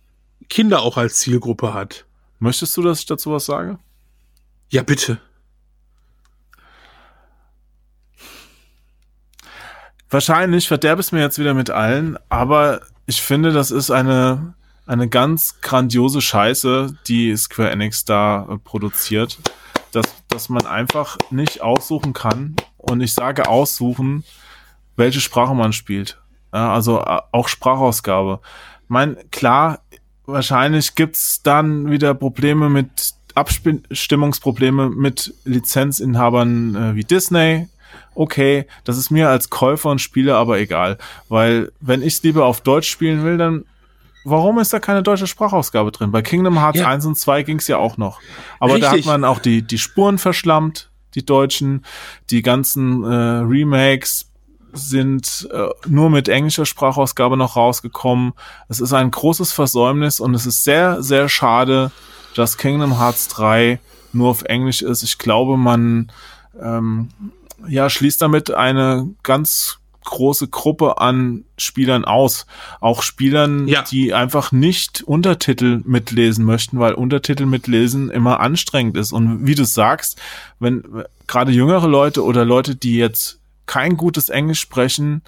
Kinder 0.48 0.82
auch 0.82 0.96
als 0.96 1.18
Zielgruppe 1.18 1.74
hat. 1.74 2.06
Möchtest 2.38 2.76
du, 2.76 2.82
dass 2.82 3.00
ich 3.00 3.06
dazu 3.06 3.32
was 3.32 3.46
sage? 3.46 3.78
Ja, 4.68 4.82
bitte. 4.82 5.20
Wahrscheinlich 10.08 10.68
verderbe 10.68 11.00
es 11.00 11.10
mir 11.10 11.20
jetzt 11.20 11.38
wieder 11.38 11.54
mit 11.54 11.70
allen, 11.70 12.16
aber 12.28 12.82
ich 13.06 13.22
finde, 13.22 13.52
das 13.52 13.70
ist 13.70 13.90
eine, 13.90 14.54
eine 14.86 15.08
ganz 15.08 15.60
grandiose 15.60 16.20
Scheiße, 16.20 16.96
die 17.06 17.36
Square 17.36 17.70
Enix 17.70 18.04
da 18.04 18.46
äh, 18.48 18.58
produziert, 18.58 19.38
dass, 19.92 20.06
dass 20.28 20.48
man 20.48 20.66
einfach 20.66 21.18
nicht 21.30 21.60
aussuchen 21.60 22.12
kann 22.12 22.56
und 22.76 23.00
ich 23.00 23.12
sage 23.12 23.48
aussuchen, 23.48 24.24
welche 24.96 25.20
Sprache 25.20 25.54
man 25.54 25.72
spielt. 25.72 26.18
Ja, 26.52 26.72
also 26.72 27.00
äh, 27.00 27.20
auch 27.32 27.48
Sprachausgabe. 27.48 28.40
Mein, 28.88 29.16
klar, 29.30 29.80
wahrscheinlich 30.24 30.94
gibt's 30.94 31.42
dann 31.42 31.90
wieder 31.90 32.14
Probleme 32.14 32.70
mit 32.70 33.14
Abstimmungsprobleme 33.34 34.88
mit 34.88 35.34
Lizenzinhabern 35.44 36.74
äh, 36.74 36.94
wie 36.94 37.04
Disney. 37.04 37.68
Okay, 38.14 38.66
das 38.84 38.96
ist 38.96 39.10
mir 39.10 39.28
als 39.28 39.50
Käufer 39.50 39.90
und 39.90 40.00
Spieler 40.00 40.36
aber 40.36 40.58
egal, 40.58 40.96
weil 41.28 41.70
wenn 41.80 42.00
ich 42.00 42.14
es 42.14 42.22
lieber 42.22 42.46
auf 42.46 42.62
Deutsch 42.62 42.88
spielen 42.88 43.24
will, 43.24 43.36
dann 43.36 43.64
warum 44.26 44.58
ist 44.58 44.72
da 44.72 44.80
keine 44.80 45.02
deutsche 45.02 45.26
Sprachausgabe 45.26 45.92
drin? 45.92 46.10
Bei 46.10 46.22
Kingdom 46.22 46.60
Hearts 46.60 46.80
Ja. 46.80 46.88
1 46.88 47.06
und 47.06 47.18
2 47.18 47.42
ging's 47.42 47.68
ja 47.68 47.78
auch 47.78 47.96
noch. 47.96 48.20
Aber 48.60 48.78
da 48.78 48.88
hat 48.88 48.94
Richtig. 48.94 49.06
man 49.06 49.24
auch 49.24 49.38
die, 49.38 49.62
die 49.62 49.78
Spuren 49.78 50.18
verschlammt, 50.18 50.90
die 51.14 51.24
deutschen, 51.24 51.84
die 52.30 52.42
ganzen 52.42 53.04
äh, 53.04 53.06
Remakes 53.06 54.30
sind 54.72 55.48
äh, 55.52 55.68
nur 55.86 56.10
mit 56.10 56.28
englischer 56.28 56.66
Sprachausgabe 56.66 57.36
noch 57.36 57.56
rausgekommen. 57.56 58.34
Es 58.68 58.80
ist 58.80 58.92
ein 58.92 59.10
großes 59.10 59.52
Versäumnis 59.52 60.20
und 60.20 60.34
es 60.34 60.44
ist 60.44 60.64
sehr, 60.64 61.02
sehr 61.02 61.28
schade, 61.28 61.90
dass 62.34 62.58
Kingdom 62.58 62.98
Hearts 62.98 63.28
3 63.28 63.80
nur 64.12 64.28
auf 64.28 64.42
Englisch 64.42 64.82
ist. 64.82 65.02
Ich 65.02 65.18
glaube, 65.18 65.56
man 65.56 66.12
ähm, 66.60 67.08
ja, 67.66 67.88
schließt 67.88 68.20
damit 68.20 68.50
eine 68.50 69.08
ganz 69.22 69.78
große 70.06 70.48
Gruppe 70.48 70.98
an 70.98 71.44
Spielern 71.58 72.06
aus. 72.06 72.46
Auch 72.80 73.02
Spielern, 73.02 73.68
Ja. 73.68 73.82
die 73.82 74.14
einfach 74.14 74.50
nicht 74.52 75.02
Untertitel 75.02 75.82
mitlesen 75.84 76.44
möchten, 76.46 76.78
weil 76.78 76.94
Untertitel 76.94 77.44
mitlesen 77.44 78.10
immer 78.10 78.40
anstrengend 78.40 78.96
ist. 78.96 79.12
Und 79.12 79.46
wie 79.46 79.54
du 79.54 79.64
sagst, 79.66 80.18
wenn 80.58 80.82
gerade 81.26 81.52
jüngere 81.52 81.86
Leute 81.88 82.24
oder 82.24 82.44
Leute, 82.46 82.74
die 82.74 82.96
jetzt 82.96 83.38
kein 83.66 83.96
gutes 83.98 84.28
Englisch 84.30 84.60
sprechen, 84.60 85.22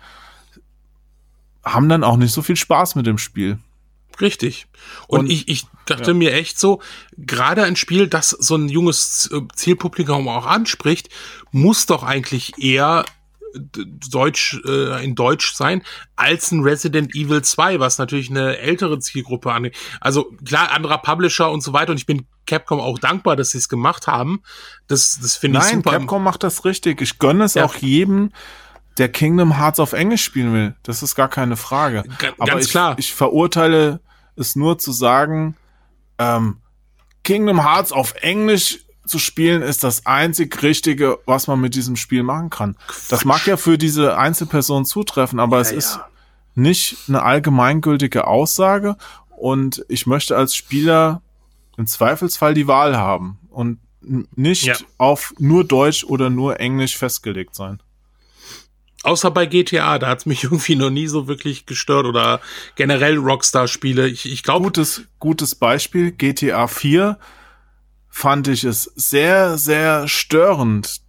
haben 1.64 1.88
dann 1.88 2.04
auch 2.04 2.16
nicht 2.16 2.32
so 2.32 2.40
viel 2.42 2.56
Spaß 2.56 2.94
mit 2.94 3.06
dem 3.06 3.18
Spiel. 3.18 3.58
Richtig. 4.20 4.66
Und, 5.06 5.20
Und- 5.20 5.30
ich, 5.30 5.48
ich 5.48 5.66
dachte 5.86 6.10
ja. 6.10 6.14
mir 6.14 6.32
echt 6.32 6.58
so, 6.58 6.80
gerade 7.16 7.64
ein 7.64 7.76
Spiel, 7.76 8.08
das 8.08 8.30
so 8.30 8.56
ein 8.56 8.68
junges 8.68 9.30
Zielpublikum 9.54 10.28
auch 10.28 10.46
anspricht, 10.46 11.08
muss 11.52 11.86
doch 11.86 12.02
eigentlich 12.02 12.54
eher 12.58 13.04
Deutsch, 14.10 14.60
äh, 14.66 15.04
in 15.04 15.14
Deutsch 15.14 15.52
sein, 15.54 15.82
als 16.16 16.52
ein 16.52 16.60
Resident 16.60 17.14
Evil 17.14 17.42
2, 17.42 17.80
was 17.80 17.98
natürlich 17.98 18.30
eine 18.30 18.58
ältere 18.58 18.98
Zielgruppe 18.98 19.52
an. 19.52 19.70
Also 20.00 20.30
klar, 20.44 20.70
anderer 20.72 20.98
Publisher 20.98 21.50
und 21.50 21.62
so 21.62 21.72
weiter. 21.72 21.92
Und 21.92 21.98
ich 21.98 22.06
bin 22.06 22.26
Capcom 22.46 22.80
auch 22.80 22.98
dankbar, 22.98 23.36
dass 23.36 23.50
sie 23.50 23.58
es 23.58 23.68
gemacht 23.68 24.06
haben. 24.06 24.42
Das, 24.86 25.18
das 25.20 25.36
finde 25.36 25.58
ich 25.58 25.64
Nein, 25.66 25.76
super. 25.76 25.92
Capcom 25.92 26.22
macht 26.24 26.42
das 26.42 26.64
richtig. 26.64 27.00
Ich 27.00 27.18
gönne 27.18 27.44
es 27.44 27.54
Ja. 27.54 27.64
auch 27.64 27.74
jedem, 27.76 28.32
der 28.98 29.08
Kingdom 29.10 29.56
Hearts 29.58 29.80
auf 29.80 29.92
Englisch 29.92 30.24
spielen 30.24 30.52
will. 30.52 30.74
Das 30.82 31.02
ist 31.02 31.14
gar 31.14 31.28
keine 31.28 31.56
Frage. 31.56 32.04
Ga- 32.18 32.32
Aber 32.38 32.46
ganz 32.46 32.66
ich, 32.66 32.70
klar. 32.70 32.96
ich 32.98 33.14
verurteile 33.14 34.00
es 34.36 34.56
nur 34.56 34.78
zu 34.78 34.92
sagen, 34.92 35.56
ähm, 36.18 36.58
Kingdom 37.24 37.62
Hearts 37.62 37.92
auf 37.92 38.14
Englisch 38.22 38.80
zu 39.08 39.18
spielen 39.18 39.62
ist 39.62 39.84
das 39.84 40.06
einzig 40.06 40.62
Richtige, 40.62 41.18
was 41.26 41.46
man 41.46 41.60
mit 41.60 41.74
diesem 41.74 41.96
Spiel 41.96 42.22
machen 42.22 42.50
kann. 42.50 42.76
Das 43.08 43.24
mag 43.24 43.46
ja 43.46 43.56
für 43.56 43.78
diese 43.78 44.16
Einzelperson 44.16 44.84
zutreffen, 44.84 45.40
aber 45.40 45.56
ja, 45.56 45.62
es 45.62 45.72
ist 45.72 45.96
ja. 45.96 46.08
nicht 46.54 46.96
eine 47.08 47.22
allgemeingültige 47.22 48.26
Aussage 48.26 48.96
und 49.28 49.84
ich 49.88 50.06
möchte 50.06 50.36
als 50.36 50.54
Spieler 50.54 51.22
im 51.76 51.86
Zweifelsfall 51.86 52.54
die 52.54 52.66
Wahl 52.66 52.96
haben 52.96 53.38
und 53.50 53.78
nicht 54.00 54.64
ja. 54.64 54.76
auf 54.98 55.34
nur 55.38 55.64
Deutsch 55.64 56.04
oder 56.04 56.30
nur 56.30 56.60
Englisch 56.60 56.96
festgelegt 56.96 57.54
sein. 57.54 57.80
Außer 59.04 59.30
bei 59.30 59.46
GTA, 59.46 59.98
da 59.98 60.08
hat's 60.08 60.26
mich 60.26 60.44
irgendwie 60.44 60.76
noch 60.76 60.90
nie 60.90 61.06
so 61.06 61.28
wirklich 61.28 61.66
gestört 61.66 62.06
oder 62.06 62.40
generell 62.74 63.16
Rockstar-Spiele. 63.16 64.08
Ich, 64.08 64.30
ich 64.30 64.42
glaube. 64.42 64.64
Gutes, 64.64 65.02
gutes 65.18 65.54
Beispiel, 65.54 66.12
GTA 66.12 66.66
4 66.66 67.18
fand 68.18 68.48
ich 68.48 68.64
es 68.64 68.82
sehr, 68.96 69.58
sehr 69.58 70.08
störend, 70.08 71.02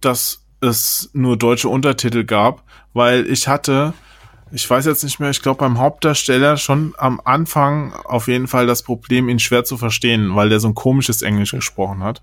dass 0.00 0.46
es 0.60 1.10
nur 1.12 1.36
deutsche 1.36 1.68
Untertitel 1.68 2.22
gab, 2.22 2.62
weil 2.92 3.28
ich 3.28 3.48
hatte, 3.48 3.94
ich 4.52 4.70
weiß 4.70 4.86
jetzt 4.86 5.02
nicht 5.02 5.18
mehr, 5.18 5.30
ich 5.30 5.42
glaube 5.42 5.58
beim 5.58 5.80
Hauptdarsteller 5.80 6.56
schon 6.56 6.94
am 6.98 7.20
Anfang 7.24 7.92
auf 7.92 8.28
jeden 8.28 8.46
Fall 8.46 8.68
das 8.68 8.84
Problem, 8.84 9.28
ihn 9.28 9.40
schwer 9.40 9.64
zu 9.64 9.76
verstehen, 9.76 10.36
weil 10.36 10.48
der 10.48 10.60
so 10.60 10.68
ein 10.68 10.76
komisches 10.76 11.22
Englisch 11.22 11.50
gesprochen 11.50 12.04
hat. 12.04 12.22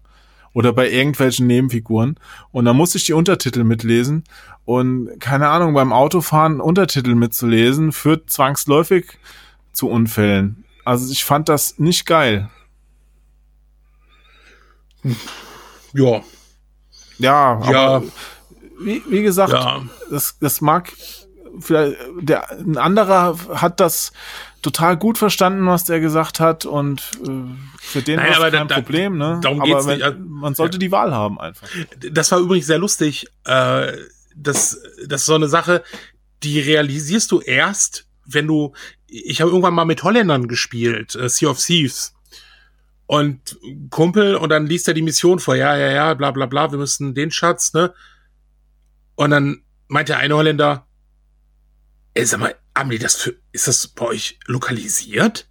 Oder 0.53 0.71
bei 0.71 0.89
irgendwelchen 0.89 1.47
Nebenfiguren. 1.47 2.17
Und 2.51 2.63
da 2.63 2.71
musste 2.73 2.99
ich 2.99 3.05
die 3.05 3.13
Untertitel 3.13 3.65
mitlesen. 3.65 4.23
Und 4.63 5.19
keine 5.19 5.49
Ahnung, 5.49 5.73
beim 5.73 5.91
Autofahren 5.91 6.61
Untertitel 6.61 7.15
mitzulesen, 7.15 7.91
führt 7.91 8.29
zwangsläufig 8.29 9.17
zu 9.73 9.89
Unfällen. 9.89 10.63
Also 10.85 11.11
ich 11.11 11.25
fand 11.25 11.49
das 11.49 11.77
nicht 11.79 12.05
geil. 12.05 12.49
Ja. 15.93 16.21
Ja, 17.19 17.53
aber 17.61 17.71
ja. 17.71 18.03
Wie, 18.79 19.03
wie 19.07 19.21
gesagt, 19.21 19.53
ja. 19.53 19.83
das, 20.09 20.37
das 20.39 20.61
mag 20.61 20.91
vielleicht, 21.59 21.97
der, 22.19 22.49
ein 22.51 22.77
anderer 22.77 23.37
hat 23.49 23.79
das 23.79 24.11
total 24.61 24.97
gut 24.97 25.17
verstanden, 25.17 25.67
was 25.67 25.83
der 25.83 25.99
gesagt 25.99 26.39
hat 26.39 26.65
und 26.65 27.11
äh, 27.25 27.29
für 27.79 28.01
den 28.01 28.19
war 28.19 28.29
es 28.29 28.51
kein 28.51 28.67
da, 28.67 28.75
Problem, 28.75 29.17
ne? 29.17 29.39
Darum 29.41 29.61
aber 29.61 29.69
geht's 29.69 29.87
wenn, 29.87 29.99
nicht. 29.99 30.19
man 30.19 30.55
sollte 30.55 30.75
ja. 30.75 30.79
die 30.79 30.91
Wahl 30.91 31.13
haben 31.13 31.39
einfach. 31.39 31.67
Das 32.11 32.31
war 32.31 32.39
übrigens 32.39 32.65
sehr 32.65 32.79
lustig. 32.79 33.27
Äh, 33.45 33.91
das, 34.35 34.79
das 35.05 35.21
ist 35.21 35.25
so 35.27 35.35
eine 35.35 35.49
Sache, 35.49 35.83
die 36.43 36.59
realisierst 36.59 37.31
du 37.31 37.39
erst, 37.39 38.07
wenn 38.25 38.47
du, 38.47 38.73
ich 39.05 39.41
habe 39.41 39.51
irgendwann 39.51 39.75
mal 39.75 39.85
mit 39.85 40.03
Holländern 40.03 40.47
gespielt, 40.47 41.15
äh, 41.15 41.29
Sea 41.29 41.49
of 41.49 41.59
Thieves 41.59 42.13
und 43.05 43.57
Kumpel 43.89 44.35
und 44.35 44.49
dann 44.49 44.67
liest 44.67 44.87
er 44.87 44.93
die 44.93 45.01
Mission 45.01 45.39
vor, 45.39 45.55
ja, 45.55 45.75
ja, 45.77 45.91
ja, 45.91 46.13
bla 46.13 46.31
bla 46.31 46.45
bla, 46.45 46.71
wir 46.71 46.79
müssen 46.79 47.13
den 47.13 47.31
Schatz, 47.31 47.73
ne? 47.73 47.93
Und 49.15 49.31
dann 49.31 49.63
meint 49.87 50.09
der 50.09 50.17
eine 50.17 50.35
Holländer, 50.35 50.87
ey, 52.13 52.25
sag 52.25 52.39
mal, 52.39 52.55
haben 52.75 52.89
die 52.89 52.99
das 52.99 53.15
für, 53.15 53.35
ist 53.51 53.67
das 53.67 53.87
bei 53.87 54.05
euch 54.05 54.39
lokalisiert? 54.47 55.47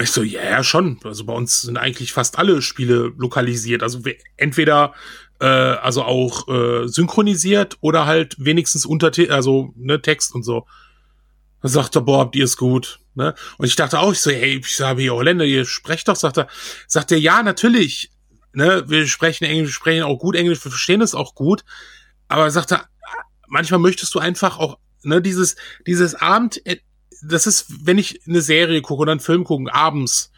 Ich 0.00 0.10
so, 0.10 0.22
ja, 0.22 0.42
ja, 0.42 0.64
schon. 0.64 0.98
Also 1.04 1.24
bei 1.24 1.32
uns 1.32 1.62
sind 1.62 1.76
eigentlich 1.76 2.12
fast 2.12 2.38
alle 2.38 2.62
Spiele 2.62 3.12
lokalisiert. 3.16 3.82
Also 3.82 4.00
entweder 4.36 4.92
äh, 5.40 5.46
also 5.46 6.02
auch 6.02 6.48
äh, 6.48 6.88
synchronisiert 6.88 7.78
oder 7.80 8.06
halt 8.06 8.36
wenigstens 8.38 8.86
Untertitel, 8.86 9.32
also 9.32 9.72
ne, 9.76 10.02
Text 10.02 10.34
und 10.34 10.42
so. 10.42 10.66
Dann 11.64 11.72
sagt 11.72 11.96
er, 11.96 12.02
boah, 12.02 12.18
habt 12.18 12.36
ihr 12.36 12.44
es 12.44 12.58
gut. 12.58 13.00
Ne? 13.14 13.34
Und 13.56 13.64
ich 13.64 13.74
dachte 13.74 13.98
auch, 13.98 14.12
ich 14.12 14.20
so, 14.20 14.30
hey, 14.30 14.60
ich 14.62 14.80
habe 14.82 15.00
hier 15.00 15.14
Holländer, 15.14 15.46
ihr 15.46 15.64
sprecht 15.64 16.08
doch, 16.08 16.14
sagt 16.14 16.36
er, 16.36 16.46
sagt 16.86 17.10
er, 17.10 17.16
ja, 17.16 17.42
natürlich, 17.42 18.10
ne, 18.52 18.84
wir 18.86 19.06
sprechen 19.06 19.44
Englisch, 19.44 19.70
wir 19.70 19.72
sprechen 19.72 20.02
auch 20.02 20.18
gut 20.18 20.36
Englisch, 20.36 20.62
wir 20.62 20.70
verstehen 20.70 21.00
es 21.00 21.14
auch 21.14 21.34
gut, 21.34 21.64
aber 22.28 22.50
sagt 22.50 22.72
er, 22.72 22.86
manchmal 23.48 23.80
möchtest 23.80 24.14
du 24.14 24.18
einfach 24.18 24.58
auch, 24.58 24.76
ne, 25.04 25.22
dieses, 25.22 25.56
dieses 25.86 26.14
Abend, 26.14 26.60
äh, 26.66 26.80
das 27.22 27.46
ist, 27.46 27.86
wenn 27.86 27.96
ich 27.96 28.20
eine 28.28 28.42
Serie 28.42 28.82
gucke 28.82 29.00
oder 29.00 29.12
einen 29.12 29.20
Film 29.20 29.44
gucke, 29.44 29.74
abends, 29.74 30.32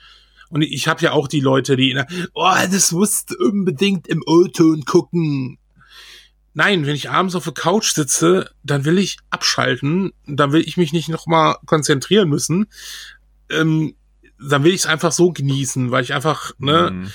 und 0.49 0.63
ich 0.63 0.87
habe 0.87 1.03
ja 1.03 1.11
auch 1.11 1.27
die 1.27 1.41
Leute, 1.41 1.77
die, 1.77 2.01
oh, 2.35 2.55
das 2.71 2.93
musst 2.93 3.33
du 3.33 3.49
unbedingt 3.49 4.07
im 4.07 4.23
O-Ton 4.25 4.85
gucken. 4.85 5.59
Nein, 6.59 6.87
wenn 6.87 6.95
ich 6.95 7.11
abends 7.11 7.35
auf 7.35 7.45
der 7.45 7.53
Couch 7.53 7.93
sitze, 7.93 8.51
dann 8.63 8.87
will 8.87 8.99
ich 8.99 9.19
abschalten, 9.29 10.15
dann 10.27 10.53
will 10.53 10.63
ich 10.67 10.79
mich 10.79 10.95
nicht 10.95 11.11
nochmal 11.11 11.57
konzentrieren 11.67 12.31
müssen. 12.31 12.69
Ähm, 13.51 13.95
dann 14.41 14.65
will 14.65 14.73
ich 14.73 14.81
es 14.81 14.87
einfach 14.87 15.13
so 15.13 15.33
genießen, 15.33 15.91
weil 15.91 16.03
ich 16.03 16.15
einfach, 16.15 16.53
ne, 16.57 16.93
mhm. 16.93 17.13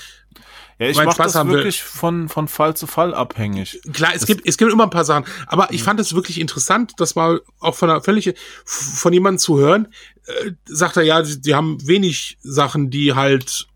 Ja, 0.78 0.88
ich 0.88 0.96
mache 0.96 1.20
das 1.20 1.34
wirklich 1.34 1.82
von, 1.82 2.28
von 2.28 2.46
Fall 2.46 2.76
zu 2.76 2.86
Fall 2.86 3.14
abhängig. 3.14 3.80
Klar, 3.92 4.12
es 4.14 4.20
das 4.20 4.26
gibt, 4.26 4.48
es 4.48 4.58
gibt 4.58 4.72
immer 4.72 4.84
ein 4.84 4.90
paar 4.90 5.04
Sachen. 5.04 5.24
Aber 5.46 5.72
ich 5.72 5.80
mhm. 5.80 5.86
fand 5.86 6.00
es 6.00 6.14
wirklich 6.14 6.40
interessant, 6.40 6.92
das 6.98 7.16
mal 7.16 7.40
auch 7.58 7.74
von 7.74 7.90
einer 7.90 8.00
völlig, 8.00 8.34
von 8.64 9.12
jemandem 9.12 9.38
zu 9.40 9.58
hören, 9.58 9.88
äh, 10.26 10.52
sagt 10.66 10.96
er, 10.96 11.02
ja, 11.02 11.20
die, 11.20 11.40
die 11.40 11.54
haben 11.56 11.84
wenig 11.84 12.38
Sachen, 12.42 12.90
die 12.90 13.14
halt 13.14 13.66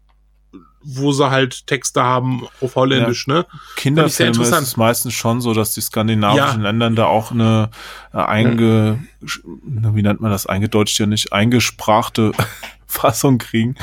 wo 0.89 1.13
sie 1.13 1.31
halt 1.31 1.67
Texte 1.67 2.03
haben 2.03 2.47
auf 2.61 2.77
Holländisch, 2.77 3.27
ja. 3.27 3.35
ne? 3.35 3.47
Kinderfilme 3.75 4.43
ist 4.43 4.53
es 4.53 4.77
meistens 4.77 5.15
schon 5.15 5.41
so, 5.41 5.53
dass 5.53 5.75
die 5.75 5.81
skandinavischen 5.81 6.63
ja. 6.63 6.71
Ländern 6.71 6.95
da 6.95 7.07
auch 7.07 7.33
eine 7.33 7.71
äh, 8.13 8.19
einge, 8.19 9.01
ja. 9.21 9.95
wie 9.95 10.03
nennt 10.03 10.21
man 10.21 10.31
das, 10.31 10.47
eingedeutscht 10.47 10.99
ja 11.01 11.07
nicht, 11.07 11.33
eingesprachte 11.33 12.33
Fassung 12.87 13.39
kriegen. 13.39 13.75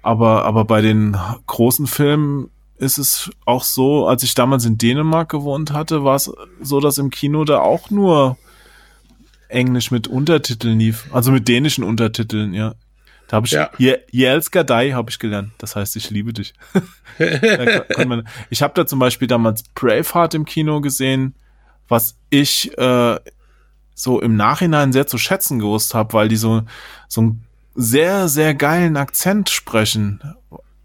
Aber, 0.00 0.44
aber 0.46 0.64
bei 0.64 0.80
den 0.80 1.16
großen 1.46 1.86
Filmen 1.86 2.48
ist 2.78 2.98
es 2.98 3.30
auch 3.44 3.62
so, 3.62 4.06
als 4.08 4.22
ich 4.22 4.34
damals 4.34 4.64
in 4.64 4.78
Dänemark 4.78 5.28
gewohnt 5.28 5.72
hatte, 5.72 6.02
war 6.02 6.16
es 6.16 6.32
so, 6.60 6.80
dass 6.80 6.98
im 6.98 7.10
Kino 7.10 7.44
da 7.44 7.60
auch 7.60 7.90
nur 7.90 8.36
Englisch 9.48 9.90
mit 9.90 10.08
Untertiteln 10.08 10.78
lief. 10.78 11.06
Also 11.12 11.30
mit 11.30 11.46
dänischen 11.46 11.84
Untertiteln, 11.84 12.54
ja. 12.54 12.74
Da 13.32 13.36
habe 13.36 13.46
ich 13.46 13.52
ja. 13.52 13.70
Jelska 14.10 14.62
Dai 14.62 14.90
habe 14.90 15.08
ich 15.08 15.18
gelernt. 15.18 15.52
Das 15.56 15.74
heißt, 15.74 15.96
ich 15.96 16.10
liebe 16.10 16.34
dich. 16.34 16.52
man, 18.06 18.28
ich 18.50 18.60
habe 18.60 18.74
da 18.74 18.86
zum 18.86 18.98
Beispiel 18.98 19.26
damals 19.26 19.62
Braveheart 19.74 20.34
im 20.34 20.44
Kino 20.44 20.82
gesehen, 20.82 21.34
was 21.88 22.18
ich 22.28 22.76
äh, 22.76 23.18
so 23.94 24.20
im 24.20 24.36
Nachhinein 24.36 24.92
sehr 24.92 25.06
zu 25.06 25.16
schätzen 25.16 25.60
gewusst 25.60 25.94
habe, 25.94 26.12
weil 26.12 26.28
die 26.28 26.36
so 26.36 26.60
so 27.08 27.22
einen 27.22 27.44
sehr 27.74 28.28
sehr 28.28 28.54
geilen 28.54 28.98
Akzent 28.98 29.48
sprechen. 29.48 30.20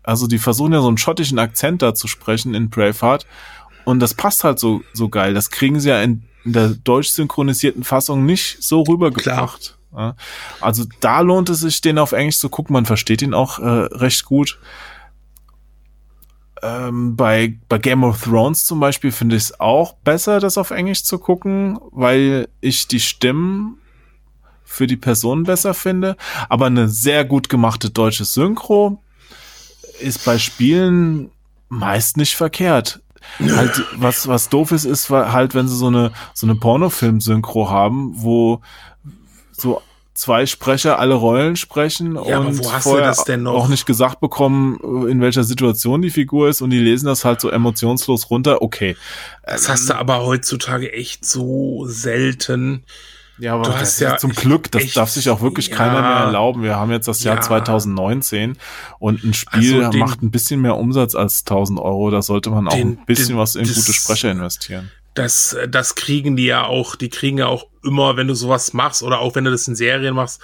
Also 0.02 0.26
die 0.26 0.40
versuchen 0.40 0.72
ja 0.72 0.80
so 0.80 0.88
einen 0.88 0.98
schottischen 0.98 1.40
Akzent 1.40 1.82
da 1.82 1.94
zu 1.96 2.08
sprechen 2.08 2.54
in 2.54 2.70
Braveheart 2.70 3.26
und 3.84 4.00
das 4.00 4.14
passt 4.14 4.46
halt 4.46 4.58
so 4.58 4.84
so 4.94 5.10
geil. 5.10 5.34
Das 5.34 5.52
kriegen 5.52 5.82
sie 5.82 5.90
ja 5.90 6.02
in, 6.02 6.24
in 6.46 6.54
der 6.54 6.70
deutsch 6.70 7.10
synchronisierten 7.10 7.84
Fassung 7.84 8.26
nicht 8.26 8.64
so 8.64 8.84
rübergebracht. 8.84 9.62
Klar. 9.64 9.77
Also 10.62 10.86
da 11.00 11.22
lohnt 11.22 11.50
es 11.50 11.62
sich, 11.62 11.82
den 11.82 11.98
auf 11.98 12.12
Englisch 12.12 12.40
zu 12.40 12.50
gucken. 12.50 12.74
Man 12.74 12.86
versteht 12.86 13.22
ihn 13.22 13.34
auch 13.34 13.60
äh, 13.60 13.64
recht 13.64 14.26
gut. 14.26 14.60
Ähm, 16.62 17.16
bei, 17.16 17.58
bei 17.70 17.78
Game 17.78 18.04
of 18.04 18.24
Thrones 18.24 18.66
zum 18.66 18.80
Beispiel 18.80 19.12
finde 19.12 19.36
ich 19.36 19.44
es 19.44 19.60
auch 19.60 19.94
besser, 19.94 20.40
das 20.40 20.58
auf 20.58 20.72
Englisch 20.72 21.04
zu 21.04 21.20
gucken, 21.20 21.80
weil 21.92 22.48
ich 22.62 22.88
die 22.88 23.00
Stimmen 23.00 23.78
für 24.64 24.88
die 24.88 24.98
Personen 24.98 25.44
besser 25.44 25.74
finde. 25.74 26.18
Aber 26.50 26.66
eine 26.66 26.90
sehr 26.90 27.26
gut 27.26 27.50
gemachte 27.50 27.90
deutsche 27.90 28.26
Synchro 28.26 29.02
ist 30.00 30.26
bei 30.26 30.38
Spielen 30.38 31.32
meist 31.70 32.18
nicht 32.18 32.36
verkehrt. 32.36 33.02
halt, 33.40 33.84
was, 33.96 34.28
was 34.28 34.50
doof 34.50 34.72
ist, 34.72 34.86
ist 34.86 35.10
halt, 35.10 35.56
wenn 35.56 35.68
sie 35.68 35.76
so 35.76 35.88
eine, 35.88 36.12
so 36.34 36.48
eine 36.48 36.56
Pornofilm-Synchro 36.56 37.70
haben, 37.70 38.12
wo 38.16 38.62
so 39.60 39.82
zwei 40.18 40.46
Sprecher 40.48 41.00
alle 41.00 41.14
Rollen 41.14 41.56
sprechen 41.56 42.16
ja, 42.28 42.40
und 42.40 42.54
vorher 42.54 43.14
auch 43.46 43.68
nicht 43.68 43.86
gesagt 43.86 44.20
bekommen, 44.20 44.80
in 45.08 45.22
welcher 45.22 45.44
Situation 45.44 46.02
die 46.02 46.10
Figur 46.10 46.50
ist 46.50 46.62
und 46.62 46.72
die 46.72 46.80
lesen 46.80 47.06
das 47.06 47.24
halt 47.24 47.40
so 47.40 47.50
emotionslos 47.50 48.30
runter. 48.30 48.62
Okay. 48.62 48.98
Das 49.44 49.70
hast 49.70 49.90
du 49.90 49.96
aber 49.96 50.26
heutzutage 50.26 50.92
echt 50.92 51.24
so 51.24 51.86
selten. 51.86 52.84
Ja, 53.40 53.54
aber 53.54 53.66
du 53.66 53.78
hast 53.78 54.00
ja 54.00 54.18
zum 54.18 54.32
Glück, 54.32 54.72
das 54.72 54.94
darf 54.94 55.12
sich 55.12 55.30
auch 55.30 55.42
wirklich 55.42 55.68
ja, 55.68 55.76
keiner 55.76 56.02
mehr 56.02 56.26
erlauben. 56.26 56.64
Wir 56.64 56.76
haben 56.76 56.90
jetzt 56.90 57.08
das 57.08 57.24
Jahr 57.24 57.36
ja. 57.36 57.42
2019 57.42 58.58
und 58.98 59.24
ein 59.24 59.36
Spiel 59.36 59.78
also 59.78 59.92
den, 59.92 60.00
macht 60.00 60.24
ein 60.24 60.32
bisschen 60.32 60.60
mehr 60.60 60.76
Umsatz 60.76 61.14
als 61.14 61.42
1000 61.42 61.80
Euro. 61.80 62.10
Da 62.10 62.24
sollte 62.24 62.50
man 62.50 62.68
auch 62.68 62.74
den, 62.74 62.98
ein 62.98 63.06
bisschen 63.06 63.36
den, 63.36 63.38
was 63.38 63.56
in 63.56 63.68
gute 63.68 63.94
Sprecher 63.94 64.32
investieren 64.32 64.90
das, 65.18 65.58
das 65.68 65.96
kriegen 65.96 66.36
die 66.36 66.46
ja 66.46 66.66
auch, 66.66 66.96
die 66.96 67.10
kriegen 67.10 67.40
ja 67.40 67.48
auch 67.48 67.68
immer, 67.84 68.18
wenn 68.18 68.28
du 68.28 68.36
sowas 68.36 68.74
machst 68.74 69.02
oder 69.02 69.20
auch 69.20 69.36
wenn 69.36 69.46
du 69.46 69.52
das 69.52 69.68
in 69.68 69.76
Serien 69.76 70.14
machst. 70.14 70.42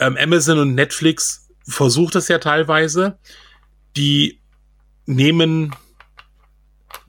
Ähm, 0.00 0.16
Amazon 0.20 0.58
und 0.58 0.74
Netflix 0.74 1.48
versucht 1.66 2.16
das 2.16 2.28
ja 2.28 2.38
teilweise. 2.38 3.18
Die 3.96 4.40
nehmen 5.06 5.74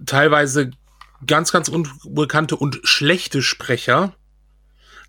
teilweise 0.06 0.72
ganz, 1.26 1.52
ganz 1.52 1.70
unbekannte 1.70 2.56
und 2.56 2.80
schlechte 2.84 3.42
Sprecher. 3.42 4.14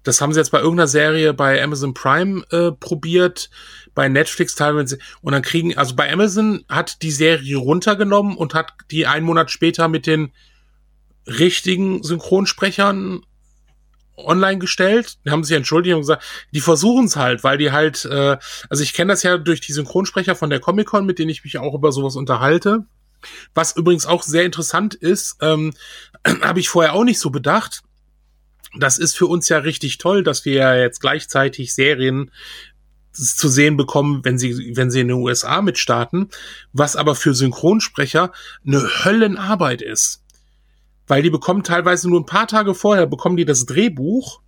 Das 0.02 0.22
haben 0.22 0.32
sie 0.32 0.40
jetzt 0.40 0.50
bei 0.50 0.60
irgendeiner 0.60 0.88
Serie 0.88 1.34
bei 1.34 1.62
Amazon 1.62 1.92
Prime 1.92 2.42
äh, 2.50 2.72
probiert, 2.72 3.50
bei 3.94 4.08
Netflix 4.08 4.54
teilweise. 4.54 4.98
Und 5.20 5.32
dann 5.32 5.42
kriegen, 5.42 5.76
also 5.76 5.94
bei 5.94 6.10
Amazon 6.10 6.64
hat 6.70 7.02
die 7.02 7.10
Serie 7.10 7.58
runtergenommen 7.58 8.36
und 8.36 8.54
hat 8.54 8.72
die 8.90 9.06
einen 9.06 9.26
Monat 9.26 9.50
später 9.50 9.88
mit 9.88 10.06
den 10.06 10.32
richtigen 11.28 12.02
Synchronsprechern 12.02 13.22
online 14.16 14.58
gestellt. 14.58 15.18
Die 15.24 15.30
haben 15.30 15.44
sich 15.44 15.56
entschuldigt 15.56 15.94
und 15.94 16.02
gesagt, 16.02 16.24
die 16.52 16.60
versuchen 16.60 17.06
es 17.06 17.16
halt, 17.16 17.44
weil 17.44 17.58
die 17.58 17.72
halt, 17.72 18.04
äh, 18.04 18.36
also 18.68 18.82
ich 18.82 18.92
kenne 18.92 19.12
das 19.12 19.22
ja 19.22 19.38
durch 19.38 19.60
die 19.60 19.72
Synchronsprecher 19.72 20.34
von 20.34 20.50
der 20.50 20.60
Comic-Con, 20.60 21.06
mit 21.06 21.18
denen 21.18 21.30
ich 21.30 21.44
mich 21.44 21.58
auch 21.58 21.74
über 21.74 21.92
sowas 21.92 22.16
unterhalte. 22.16 22.84
Was 23.54 23.76
übrigens 23.76 24.06
auch 24.06 24.22
sehr 24.22 24.44
interessant 24.44 24.94
ist, 24.94 25.36
ähm, 25.40 25.72
habe 26.42 26.60
ich 26.60 26.68
vorher 26.68 26.94
auch 26.94 27.04
nicht 27.04 27.20
so 27.20 27.30
bedacht. 27.30 27.82
Das 28.78 28.98
ist 28.98 29.16
für 29.16 29.26
uns 29.26 29.48
ja 29.48 29.58
richtig 29.58 29.98
toll, 29.98 30.22
dass 30.22 30.44
wir 30.44 30.54
ja 30.54 30.76
jetzt 30.76 31.00
gleichzeitig 31.00 31.74
Serien 31.74 32.30
zu 33.12 33.48
sehen 33.48 33.76
bekommen, 33.76 34.24
wenn 34.24 34.38
sie, 34.38 34.76
wenn 34.76 34.90
sie 34.90 35.00
in 35.00 35.08
den 35.08 35.16
USA 35.16 35.62
mitstarten, 35.62 36.28
was 36.72 36.94
aber 36.94 37.14
für 37.14 37.34
Synchronsprecher 37.34 38.32
eine 38.64 39.04
Höllenarbeit 39.04 39.82
ist 39.82 40.22
weil 41.08 41.22
die 41.22 41.30
bekommen 41.30 41.64
teilweise 41.64 42.08
nur 42.08 42.20
ein 42.20 42.26
paar 42.26 42.46
Tage 42.46 42.74
vorher, 42.74 43.06
bekommen 43.06 43.36
die 43.36 43.44
das 43.44 43.66
Drehbuch, 43.66 44.40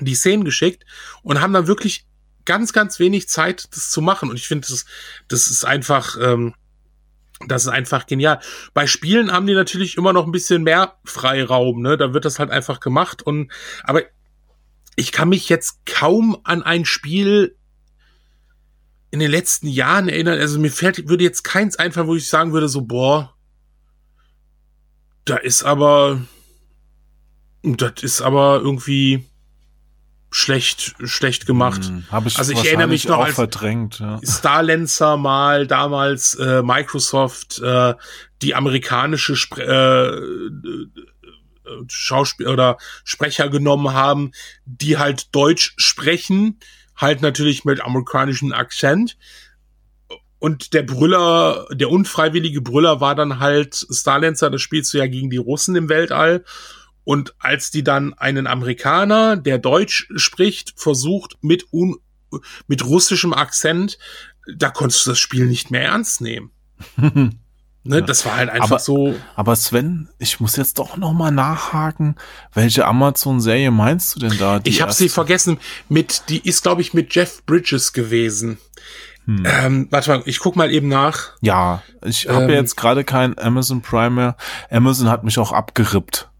die 0.00 0.14
Szenen 0.14 0.44
geschickt 0.44 0.84
und 1.22 1.40
haben 1.40 1.52
dann 1.52 1.66
wirklich 1.66 2.06
ganz, 2.44 2.72
ganz 2.72 2.98
wenig 2.98 3.28
Zeit, 3.28 3.68
das 3.72 3.90
zu 3.90 4.00
machen. 4.00 4.30
Und 4.30 4.36
ich 4.36 4.48
finde, 4.48 4.66
das, 4.68 4.86
das 5.28 5.48
ist 5.48 5.64
einfach, 5.64 6.16
ähm, 6.20 6.54
das 7.46 7.62
ist 7.62 7.68
einfach 7.68 8.06
genial. 8.06 8.40
Bei 8.72 8.86
Spielen 8.86 9.30
haben 9.30 9.46
die 9.46 9.54
natürlich 9.54 9.96
immer 9.96 10.12
noch 10.12 10.24
ein 10.24 10.32
bisschen 10.32 10.62
mehr 10.62 10.94
Freiraum, 11.04 11.82
ne? 11.82 11.96
Da 11.96 12.14
wird 12.14 12.24
das 12.24 12.38
halt 12.38 12.50
einfach 12.50 12.80
gemacht 12.80 13.22
und, 13.22 13.52
aber 13.84 14.02
ich 14.96 15.12
kann 15.12 15.28
mich 15.28 15.48
jetzt 15.48 15.86
kaum 15.86 16.38
an 16.42 16.62
ein 16.62 16.84
Spiel 16.84 17.54
in 19.10 19.20
den 19.20 19.30
letzten 19.30 19.68
Jahren 19.68 20.08
erinnern. 20.08 20.38
Also 20.38 20.58
mir 20.58 20.72
fällt, 20.72 21.08
würde 21.08 21.24
jetzt 21.24 21.44
keins 21.44 21.76
einfallen, 21.76 22.08
wo 22.08 22.16
ich 22.16 22.28
sagen 22.28 22.52
würde, 22.52 22.68
so, 22.68 22.82
boah, 22.82 23.34
da 25.28 25.36
ist 25.36 25.62
aber, 25.62 26.20
das 27.62 28.02
ist 28.02 28.22
aber 28.22 28.60
irgendwie 28.62 29.26
schlecht, 30.30 30.94
schlecht 31.04 31.46
gemacht. 31.46 31.84
Hm, 31.84 32.04
hab 32.10 32.26
ich 32.26 32.38
also 32.38 32.52
ich 32.52 32.64
erinnere 32.64 32.88
mich 32.88 33.06
noch 33.08 33.18
auch 33.18 33.28
verdrängt. 33.28 33.98
Ja. 33.98 34.20
Starlancer 34.22 35.16
mal 35.16 35.66
damals 35.66 36.34
äh, 36.34 36.62
Microsoft 36.62 37.60
äh, 37.60 37.94
die 38.42 38.54
amerikanische 38.54 39.36
Spre 39.36 39.62
äh, 39.64 41.02
Schauspieler 41.88 42.52
oder 42.52 42.78
Sprecher 43.04 43.50
genommen 43.50 43.92
haben, 43.92 44.32
die 44.64 44.96
halt 44.96 45.34
Deutsch 45.34 45.74
sprechen, 45.76 46.58
halt 46.96 47.20
natürlich 47.20 47.66
mit 47.66 47.82
amerikanischem 47.82 48.52
Akzent 48.52 49.18
und 50.38 50.72
der 50.72 50.82
Brüller, 50.82 51.66
der 51.72 51.90
unfreiwillige 51.90 52.60
Brüller 52.60 53.00
war 53.00 53.14
dann 53.14 53.40
halt 53.40 53.86
Starlancer, 53.90 54.50
das 54.50 54.62
spielst 54.62 54.94
du 54.94 54.98
ja 54.98 55.06
gegen 55.06 55.30
die 55.30 55.36
Russen 55.36 55.74
im 55.74 55.88
Weltall. 55.88 56.44
Und 57.04 57.34
als 57.38 57.70
die 57.70 57.82
dann 57.82 58.14
einen 58.14 58.46
Amerikaner, 58.46 59.36
der 59.36 59.58
Deutsch 59.58 60.08
spricht, 60.16 60.74
versucht 60.76 61.38
mit, 61.40 61.72
un, 61.72 61.96
mit 62.66 62.84
russischem 62.84 63.32
Akzent, 63.32 63.98
da 64.56 64.70
konntest 64.70 65.06
du 65.06 65.10
das 65.10 65.18
Spiel 65.18 65.46
nicht 65.46 65.70
mehr 65.70 65.84
ernst 65.84 66.20
nehmen. 66.20 66.52
ne, 66.96 67.32
ja. 67.84 68.00
Das 68.02 68.24
war 68.24 68.36
halt 68.36 68.50
einfach 68.50 68.72
aber, 68.72 68.78
so. 68.78 69.16
Aber 69.34 69.56
Sven, 69.56 70.10
ich 70.18 70.38
muss 70.38 70.56
jetzt 70.56 70.78
doch 70.78 70.96
noch 70.96 71.14
mal 71.14 71.30
nachhaken. 71.30 72.14
Welche 72.52 72.84
Amazon-Serie 72.84 73.70
meinst 73.70 74.14
du 74.14 74.20
denn 74.20 74.38
da? 74.38 74.60
Ich 74.64 74.82
habe 74.82 74.92
sie 74.92 75.08
vergessen. 75.08 75.58
Mit, 75.88 76.24
die 76.28 76.46
ist, 76.46 76.62
glaube 76.62 76.82
ich, 76.82 76.94
mit 76.94 77.14
Jeff 77.14 77.44
Bridges 77.44 77.92
gewesen. 77.92 78.58
Hm. 79.28 79.44
Ähm, 79.44 79.88
warte 79.90 80.10
mal, 80.10 80.22
ich 80.24 80.38
guck 80.38 80.56
mal 80.56 80.72
eben 80.72 80.88
nach. 80.88 81.32
Ja, 81.42 81.82
ich 82.02 82.26
habe 82.30 82.44
ähm, 82.44 82.50
jetzt 82.50 82.76
gerade 82.76 83.04
kein 83.04 83.38
Amazon 83.38 83.82
Prime 83.82 84.10
mehr. 84.10 84.36
Amazon 84.70 85.10
hat 85.10 85.22
mich 85.22 85.38
auch 85.38 85.52
abgerippt. 85.52 86.30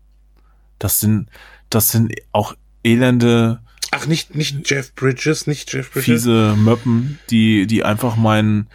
Das 0.79 0.99
sind, 0.99 1.29
das 1.69 1.91
sind 1.91 2.15
auch 2.33 2.55
elende. 2.83 3.61
Ach, 3.91 4.07
nicht, 4.07 4.35
nicht 4.35 4.71
Jeff 4.71 4.95
Bridges, 4.95 5.47
nicht 5.47 5.71
Jeff 5.71 5.91
Bridges. 5.93 6.05
Fiese 6.05 6.55
Möppen, 6.57 7.19
die, 7.29 7.67
die 7.67 7.85
einfach 7.85 8.17
meinen, 8.17 8.69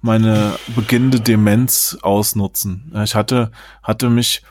meine 0.00 0.58
beginnende 0.74 1.20
Demenz 1.20 1.98
ausnutzen. 2.00 2.90
Ich 3.04 3.14
hatte, 3.14 3.52
hatte 3.82 4.08
mich, 4.08 4.42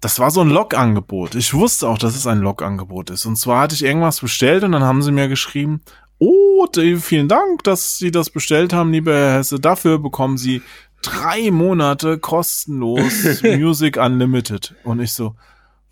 das 0.00 0.18
war 0.18 0.30
so 0.30 0.40
ein 0.40 0.48
Log-Angebot. 0.48 1.34
Ich 1.34 1.52
wusste 1.52 1.86
auch, 1.86 1.98
dass 1.98 2.16
es 2.16 2.26
ein 2.26 2.40
Log-Angebot 2.40 3.10
ist. 3.10 3.26
Und 3.26 3.36
zwar 3.36 3.60
hatte 3.60 3.74
ich 3.74 3.84
irgendwas 3.84 4.20
bestellt 4.20 4.64
und 4.64 4.72
dann 4.72 4.84
haben 4.84 5.02
sie 5.02 5.12
mir 5.12 5.28
geschrieben, 5.28 5.82
Oh, 6.26 6.66
vielen 7.00 7.28
Dank, 7.28 7.64
dass 7.64 7.98
Sie 7.98 8.10
das 8.10 8.30
bestellt 8.30 8.72
haben, 8.72 8.92
lieber 8.92 9.12
Herr 9.12 9.38
Hesse. 9.38 9.60
Dafür 9.60 9.98
bekommen 9.98 10.38
Sie 10.38 10.62
drei 11.02 11.50
Monate 11.50 12.18
kostenlos 12.18 13.42
Music 13.42 13.98
Unlimited. 13.98 14.74
Und 14.84 15.00
ich 15.00 15.12
so, 15.12 15.34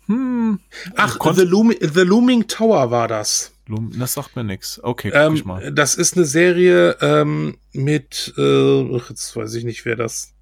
hm. 0.07 0.59
Ach, 0.95 1.17
The, 1.35 1.43
Loom 1.43 1.73
The 1.79 2.01
Looming 2.01 2.47
Tower 2.47 2.89
war 2.89 3.07
das. 3.07 3.51
Das 3.97 4.13
sagt 4.13 4.35
mir 4.35 4.43
nix. 4.43 4.79
Okay, 4.83 5.11
guck 5.11 5.21
ähm, 5.21 5.35
ich 5.35 5.45
mal. 5.45 5.71
Das 5.71 5.95
ist 5.95 6.17
eine 6.17 6.25
Serie 6.25 6.97
ähm, 7.01 7.57
mit, 7.71 8.33
äh, 8.37 8.97
jetzt 9.07 9.35
weiß 9.35 9.53
ich 9.53 9.63
nicht, 9.63 9.85
wer 9.85 9.95
das. 9.95 10.33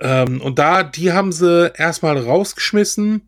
Ähm, 0.00 0.40
und 0.40 0.58
da, 0.58 0.82
die 0.82 1.12
haben 1.12 1.32
sie 1.32 1.72
erstmal 1.74 2.18
rausgeschmissen 2.18 3.22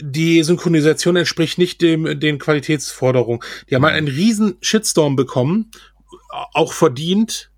die 0.00 0.42
Synchronisation 0.42 1.16
entspricht 1.16 1.58
nicht 1.58 1.80
dem, 1.80 2.20
den 2.20 2.38
Qualitätsforderungen. 2.38 3.40
Die 3.68 3.74
haben 3.74 3.84
halt 3.84 3.94
einen 3.94 4.08
riesen 4.08 4.56
Shitstorm 4.60 5.16
bekommen, 5.16 5.70
auch 6.52 6.72
verdient. 6.72 7.50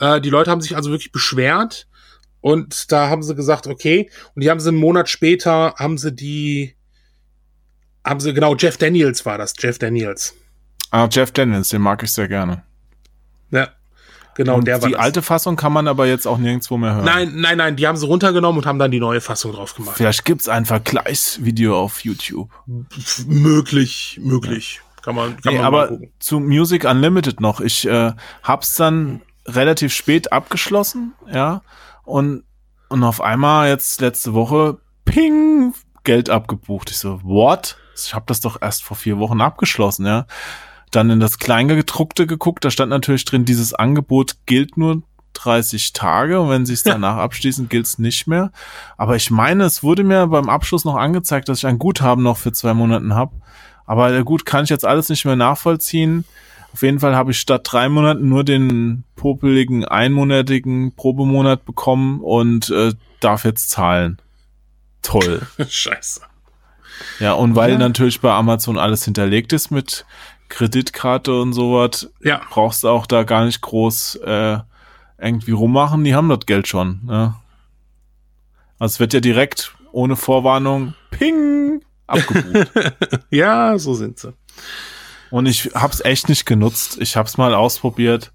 Äh, 0.00 0.20
die 0.20 0.30
Leute 0.30 0.50
haben 0.50 0.60
sich 0.60 0.76
also 0.76 0.90
wirklich 0.90 1.12
beschwert 1.12 1.86
und 2.40 2.92
da 2.92 3.08
haben 3.08 3.22
sie 3.22 3.34
gesagt, 3.34 3.66
okay, 3.66 4.10
und 4.34 4.42
die 4.42 4.50
haben 4.50 4.60
sie 4.60 4.68
einen 4.68 4.78
Monat 4.78 5.08
später, 5.08 5.74
haben 5.76 5.98
sie 5.98 6.12
die, 6.12 6.76
haben 8.04 8.20
sie, 8.20 8.34
genau, 8.34 8.54
Jeff 8.56 8.76
Daniels 8.76 9.24
war 9.24 9.38
das, 9.38 9.54
Jeff 9.58 9.78
Daniels. 9.78 10.34
Ah, 10.90 11.08
Jeff 11.10 11.32
Daniels, 11.32 11.68
den 11.68 11.82
mag 11.82 12.02
ich 12.02 12.12
sehr 12.12 12.28
gerne. 12.28 12.62
Ja. 13.50 13.68
Genau, 14.36 14.56
und 14.56 14.66
der 14.66 14.82
war 14.82 14.88
Die 14.88 14.92
das. 14.92 15.02
alte 15.02 15.22
Fassung 15.22 15.56
kann 15.56 15.72
man 15.72 15.88
aber 15.88 16.06
jetzt 16.06 16.26
auch 16.26 16.36
nirgendwo 16.36 16.76
mehr 16.76 16.94
hören. 16.94 17.04
Nein, 17.06 17.32
nein, 17.36 17.56
nein, 17.56 17.76
die 17.76 17.86
haben 17.86 17.96
sie 17.96 18.06
runtergenommen 18.06 18.58
und 18.58 18.66
haben 18.66 18.78
dann 18.78 18.90
die 18.90 19.00
neue 19.00 19.22
Fassung 19.22 19.52
drauf 19.52 19.74
gemacht. 19.74 19.96
Vielleicht 19.96 20.26
gibt's 20.26 20.46
ein 20.46 20.66
Vergleichsvideo 20.66 21.78
auf 21.78 22.04
YouTube. 22.04 22.50
möglich, 23.26 24.20
möglich. 24.22 24.80
Ja. 24.82 25.02
Kann 25.02 25.14
man, 25.14 25.40
kann 25.40 25.54
nee, 25.54 25.58
man 25.58 25.66
aber 25.66 25.98
zu 26.18 26.38
Music 26.38 26.84
Unlimited 26.84 27.40
noch. 27.40 27.60
Ich 27.60 27.86
äh, 27.86 28.12
hab's 28.42 28.74
dann 28.74 29.22
relativ 29.46 29.94
spät 29.94 30.32
abgeschlossen, 30.32 31.14
ja. 31.32 31.62
Und, 32.04 32.44
und 32.88 33.04
auf 33.04 33.22
einmal 33.22 33.68
jetzt 33.68 34.02
letzte 34.02 34.34
Woche, 34.34 34.78
ping, 35.06 35.72
Geld 36.04 36.28
abgebucht. 36.28 36.90
Ich 36.90 36.98
so, 36.98 37.20
what? 37.22 37.78
Ich 37.96 38.14
habe 38.14 38.26
das 38.28 38.40
doch 38.40 38.60
erst 38.60 38.84
vor 38.84 38.98
vier 38.98 39.18
Wochen 39.18 39.40
abgeschlossen, 39.40 40.04
ja 40.04 40.26
dann 40.90 41.10
in 41.10 41.20
das 41.20 41.38
Kleingedruckte 41.38 42.26
geguckt, 42.26 42.64
da 42.64 42.70
stand 42.70 42.90
natürlich 42.90 43.24
drin, 43.24 43.44
dieses 43.44 43.74
Angebot 43.74 44.36
gilt 44.46 44.76
nur 44.76 45.02
30 45.34 45.92
Tage 45.92 46.40
und 46.40 46.48
wenn 46.48 46.66
sie 46.66 46.72
es 46.72 46.82
danach 46.82 47.16
abschließen, 47.16 47.68
gilt 47.68 47.86
es 47.86 47.98
nicht 47.98 48.26
mehr. 48.26 48.52
Aber 48.96 49.16
ich 49.16 49.30
meine, 49.30 49.64
es 49.64 49.82
wurde 49.82 50.04
mir 50.04 50.26
beim 50.28 50.48
Abschluss 50.48 50.84
noch 50.84 50.96
angezeigt, 50.96 51.48
dass 51.48 51.58
ich 51.58 51.66
ein 51.66 51.78
Guthaben 51.78 52.22
noch 52.22 52.38
für 52.38 52.52
zwei 52.52 52.74
Monaten 52.74 53.14
habe. 53.14 53.36
Aber 53.84 54.22
gut, 54.24 54.46
kann 54.46 54.64
ich 54.64 54.70
jetzt 54.70 54.86
alles 54.86 55.08
nicht 55.08 55.24
mehr 55.24 55.36
nachvollziehen. 55.36 56.24
Auf 56.72 56.82
jeden 56.82 57.00
Fall 57.00 57.14
habe 57.14 57.30
ich 57.30 57.38
statt 57.38 57.62
drei 57.64 57.88
Monaten 57.88 58.28
nur 58.28 58.44
den 58.44 59.04
popeligen 59.14 59.84
einmonatigen 59.84 60.94
Probemonat 60.94 61.64
bekommen 61.64 62.20
und 62.20 62.70
äh, 62.70 62.92
darf 63.20 63.44
jetzt 63.44 63.70
zahlen. 63.70 64.18
Toll. 65.02 65.46
Scheiße. 65.68 66.22
Ja, 67.20 67.34
und 67.34 67.54
weil 67.54 67.72
ja. 67.72 67.78
natürlich 67.78 68.20
bei 68.20 68.32
Amazon 68.32 68.78
alles 68.78 69.04
hinterlegt 69.04 69.52
ist 69.52 69.70
mit 69.70 70.04
Kreditkarte 70.48 71.40
und 71.40 71.52
sowas, 71.52 72.10
ja. 72.22 72.40
brauchst 72.50 72.84
du 72.84 72.88
auch 72.88 73.06
da 73.06 73.24
gar 73.24 73.44
nicht 73.44 73.60
groß 73.60 74.16
äh, 74.16 74.58
irgendwie 75.18 75.52
rummachen. 75.52 76.04
Die 76.04 76.14
haben 76.14 76.28
das 76.28 76.46
Geld 76.46 76.68
schon. 76.68 77.00
Ne? 77.04 77.34
Also 78.78 78.94
es 78.94 79.00
wird 79.00 79.12
ja 79.12 79.20
direkt 79.20 79.74
ohne 79.92 80.16
Vorwarnung 80.16 80.94
ping 81.10 81.82
abgebucht. 82.06 82.70
ja, 83.30 83.78
so 83.78 83.94
sind 83.94 84.18
sie. 84.18 84.34
Und 85.30 85.46
ich 85.46 85.70
hab's 85.74 86.00
echt 86.00 86.28
nicht 86.28 86.46
genutzt. 86.46 86.98
Ich 87.00 87.16
hab's 87.16 87.36
mal 87.36 87.54
ausprobiert. 87.54 88.32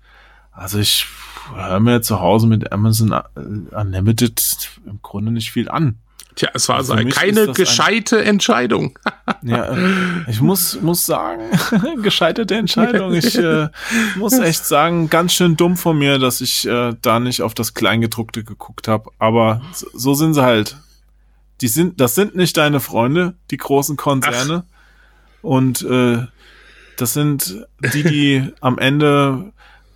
Also 0.52 0.80
ich 0.80 1.06
höre 1.54 1.80
mir 1.80 2.02
zu 2.02 2.20
Hause 2.20 2.48
mit 2.48 2.72
Amazon 2.72 3.14
Unlimited 3.36 4.70
im 4.86 5.02
Grunde 5.02 5.32
nicht 5.32 5.52
viel 5.52 5.70
an. 5.70 6.00
Tja, 6.41 6.49
es 6.55 6.68
war 6.69 6.77
also 6.77 6.95
keine 6.95 7.53
gescheite. 7.53 8.26
Entscheidung. 8.26 8.97
ja, 9.43 9.77
ich 10.27 10.41
muss, 10.41 10.81
muss 10.81 11.05
sagen, 11.05 11.43
gescheiterte 12.01 12.55
Entscheidung. 12.55 13.13
Ich 13.13 13.38
äh, 13.38 13.68
muss 14.15 14.34
echt 14.34 14.65
sagen, 14.65 15.07
ganz 15.11 15.34
schön 15.34 15.55
dumm 15.55 15.77
von 15.77 15.99
mir, 15.99 16.18
dass 16.18 16.41
ich 16.41 16.68
äh, 16.68 16.95
da 16.99 17.19
nicht 17.19 17.43
auf 17.43 17.53
das 17.53 17.76
Kleingedruckte 17.76 18.43
geguckt 18.43 18.88
habe. 18.88 19.11
Aber 19.19 19.61
so, 19.72 19.85
so 19.93 20.13
sind 20.15 20.34
sie 20.34 20.41
halt. 20.41 20.77
die 21.61 21.68
sind, 21.68 22.01
das 22.01 22.15
sind 22.15 22.35
nicht 22.35 22.57
deine 22.57 22.80
Freunde, 22.80 23.35
die 23.51 23.57
großen 23.57 23.95
Konzerne. 23.95 24.63
Ach. 24.65 25.43
Und 25.43 25.84
äh, 25.84 26.26
das 26.97 27.13
sind 27.13 27.68
die, 27.93 28.01
die 28.01 28.53
am 28.61 28.80
Ende 28.80 29.53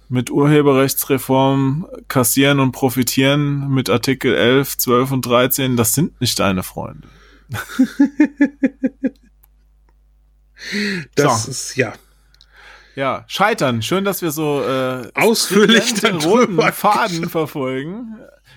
mit 0.10 0.30
Urheberrechtsreform 0.30 1.88
kassieren 2.08 2.60
und 2.60 2.72
profitieren 2.72 3.70
mit 3.70 3.90
Artikel 3.90 4.36
11, 4.36 4.78
12 4.78 5.12
und 5.12 5.26
13. 5.26 5.78
Das 5.78 5.94
sind 5.94 6.20
nicht 6.22 6.40
deine 6.40 6.64
Freunde. 6.64 7.08
das 11.16 11.44
so. 11.44 11.52
ist, 11.52 11.76
ja. 11.76 11.94
Ja, 12.96 13.26
scheitern. 13.28 13.82
Schön, 13.82 14.06
dass 14.06 14.22
wir 14.22 14.32
so 14.32 14.64
äh, 14.64 15.12
ausführlich 15.16 15.96
den 15.96 16.16
roten 16.16 16.62
Faden 16.72 17.30
verfolgen. 17.30 18.16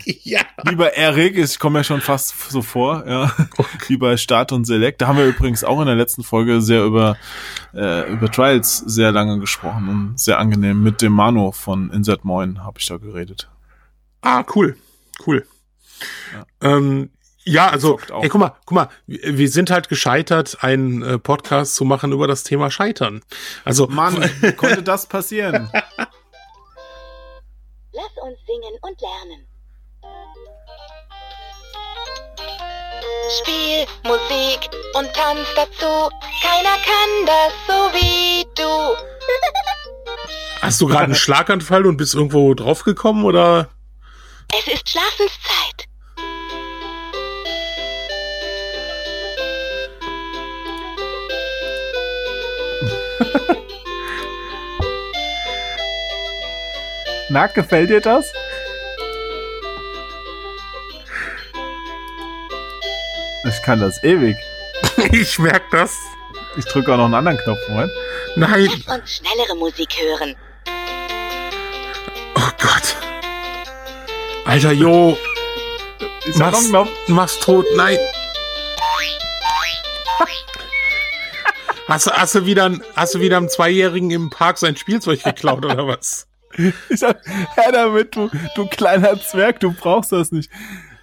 Ja. 0.24 0.40
Lieber 0.64 0.94
Erik, 0.94 1.36
ich 1.36 1.58
komme 1.58 1.80
ja 1.80 1.84
schon 1.84 2.00
fast 2.00 2.50
so 2.50 2.62
vor, 2.62 3.06
ja. 3.06 3.30
Okay. 3.56 3.78
Wie 3.88 3.96
bei 3.96 4.16
Start 4.16 4.52
und 4.52 4.64
Select. 4.64 5.00
Da 5.00 5.08
haben 5.08 5.18
wir 5.18 5.26
übrigens 5.26 5.64
auch 5.64 5.80
in 5.80 5.86
der 5.86 5.96
letzten 5.96 6.22
Folge 6.22 6.60
sehr 6.60 6.84
über, 6.84 7.16
äh, 7.74 8.10
über 8.10 8.30
Trials 8.30 8.78
sehr 8.78 9.12
lange 9.12 9.38
gesprochen 9.38 9.88
und 9.88 10.20
sehr 10.20 10.38
angenehm. 10.38 10.82
Mit 10.82 11.02
dem 11.02 11.12
Mano 11.12 11.52
von 11.52 11.90
Insert 11.90 12.24
Moin 12.24 12.64
habe 12.64 12.78
ich 12.78 12.86
da 12.86 12.96
geredet. 12.96 13.48
Ah, 14.22 14.44
cool. 14.54 14.76
Cool. 15.26 15.46
Ja. 16.32 16.46
Ähm, 16.76 17.10
ja, 17.44 17.68
also, 17.68 17.98
ey, 18.20 18.28
guck 18.28 18.40
mal, 18.40 18.54
guck 18.66 18.74
mal, 18.74 18.88
wir 19.06 19.48
sind 19.48 19.70
halt 19.70 19.88
gescheitert, 19.88 20.58
einen 20.60 21.02
äh, 21.02 21.18
Podcast 21.18 21.74
zu 21.76 21.84
machen 21.84 22.12
über 22.12 22.26
das 22.26 22.44
Thema 22.44 22.70
Scheitern. 22.70 23.22
Also, 23.64 23.86
Mann, 23.86 24.22
wie 24.40 24.52
konnte 24.52 24.82
das 24.82 25.06
passieren? 25.06 25.70
Lass 27.92 28.12
uns 28.22 28.38
singen 28.46 28.78
und 28.82 29.00
lernen. 29.00 29.47
Spiel, 33.28 33.84
Musik 34.04 34.70
und 34.94 35.12
Tanz 35.12 35.46
dazu. 35.54 36.08
Keiner 36.40 36.78
kann 36.82 37.26
das 37.26 37.52
so 37.66 37.92
wie 37.92 38.46
du. 38.54 38.96
Hast 40.62 40.80
du 40.80 40.86
gerade 40.86 41.04
einen 41.04 41.14
Schlaganfall 41.14 41.84
und 41.84 41.98
bist 41.98 42.14
irgendwo 42.14 42.54
draufgekommen 42.54 43.24
oder? 43.24 43.68
Es 44.58 44.66
ist 44.72 44.88
Schlafenszeit. 44.88 45.84
Na, 57.28 57.46
gefällt 57.48 57.90
dir 57.90 58.00
das? 58.00 58.32
Ich 63.48 63.62
kann 63.62 63.80
das 63.80 64.02
ewig. 64.04 64.36
ich 65.12 65.38
merk 65.38 65.70
das. 65.70 65.96
Ich 66.56 66.64
drücke 66.66 66.92
auch 66.92 66.98
noch 66.98 67.04
einen 67.06 67.14
anderen 67.14 67.38
Knopf, 67.38 67.60
Moment. 67.68 67.92
Nein. 68.36 68.68
Lass 68.86 68.98
uns 68.98 69.16
schnellere 69.16 69.56
Musik 69.56 69.88
hören. 70.00 70.36
Oh 72.34 72.50
Gott. 72.60 72.96
Alter, 74.44 74.72
Jo. 74.72 75.16
Ich 76.26 76.36
mach's, 76.36 76.70
mach's 77.06 77.38
tot. 77.40 77.64
Nein. 77.74 77.98
Hast, 81.86 82.06
du, 82.06 82.10
hast, 82.10 82.34
du 82.34 82.44
wieder, 82.44 82.70
hast 82.96 83.14
du 83.14 83.20
wieder 83.20 83.38
einem 83.38 83.48
Zweijährigen 83.48 84.10
im 84.10 84.28
Park 84.28 84.58
sein 84.58 84.76
Spielzeug 84.76 85.22
geklaut 85.22 85.64
oder 85.64 85.86
was? 85.86 86.26
Ich 86.88 86.98
sag, 86.98 87.20
Herr 87.54 87.72
damit, 87.72 88.16
du, 88.16 88.30
du 88.56 88.66
kleiner 88.66 89.20
Zwerg, 89.20 89.60
du 89.60 89.72
brauchst 89.72 90.10
das 90.10 90.32
nicht. 90.32 90.50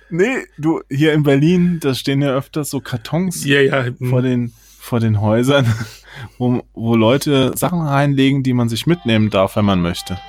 Nee, 0.10 0.46
du, 0.58 0.82
hier 0.90 1.14
in 1.14 1.24
Berlin, 1.24 1.80
da 1.82 1.96
stehen 1.96 2.22
ja 2.22 2.30
öfters 2.30 2.70
so 2.70 2.80
Kartons 2.80 3.44
ja, 3.46 3.62
ja. 3.62 3.86
vor 4.10 4.22
den, 4.22 4.54
vor 4.80 5.00
den 5.00 5.20
Häusern, 5.20 5.66
wo, 6.38 6.62
wo 6.74 6.96
Leute 6.96 7.54
Sachen 7.56 7.82
reinlegen, 7.82 8.44
die 8.44 8.54
man 8.54 8.70
sich 8.70 8.86
mitnehmen 8.86 9.30
darf, 9.30 9.56
wenn 9.56 9.66
man 9.66 9.82
möchte. 9.82 10.20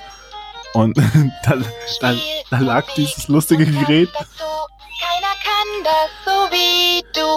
Und 0.73 0.97
da, 1.45 1.57
da, 2.01 2.15
da 2.49 2.59
lag 2.59 2.85
dieses 2.95 3.27
lustige 3.27 3.65
Gerät. 3.65 4.09
Keiner 4.11 5.35
kann 5.43 5.83
das 5.83 6.09
so 6.25 6.31
wie 6.51 7.03
du. 7.13 7.29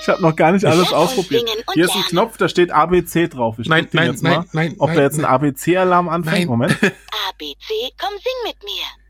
Ich 0.00 0.08
habe 0.08 0.22
noch 0.22 0.36
gar 0.36 0.52
nicht 0.52 0.64
alles 0.64 0.92
ausprobiert. 0.92 1.48
Hier 1.74 1.84
ist 1.84 1.94
ein 1.94 2.02
Knopf, 2.02 2.36
da 2.36 2.48
steht 2.48 2.70
ABC 2.70 3.28
drauf. 3.28 3.58
Ich 3.58 3.68
nein, 3.68 3.88
nein, 3.92 4.16
nein, 4.20 4.34
mal, 4.34 4.44
nein, 4.52 4.74
ob 4.78 4.88
nein, 4.88 4.96
da 4.96 5.02
jetzt 5.02 5.18
ein 5.18 5.24
ABC-Alarm 5.24 6.08
anfängt. 6.08 6.38
Nein. 6.38 6.46
Moment. 6.48 6.72
ABC, 6.82 7.92
komm, 7.98 8.12
sing 8.18 8.32
mit 8.44 8.56
mir. 8.62 9.02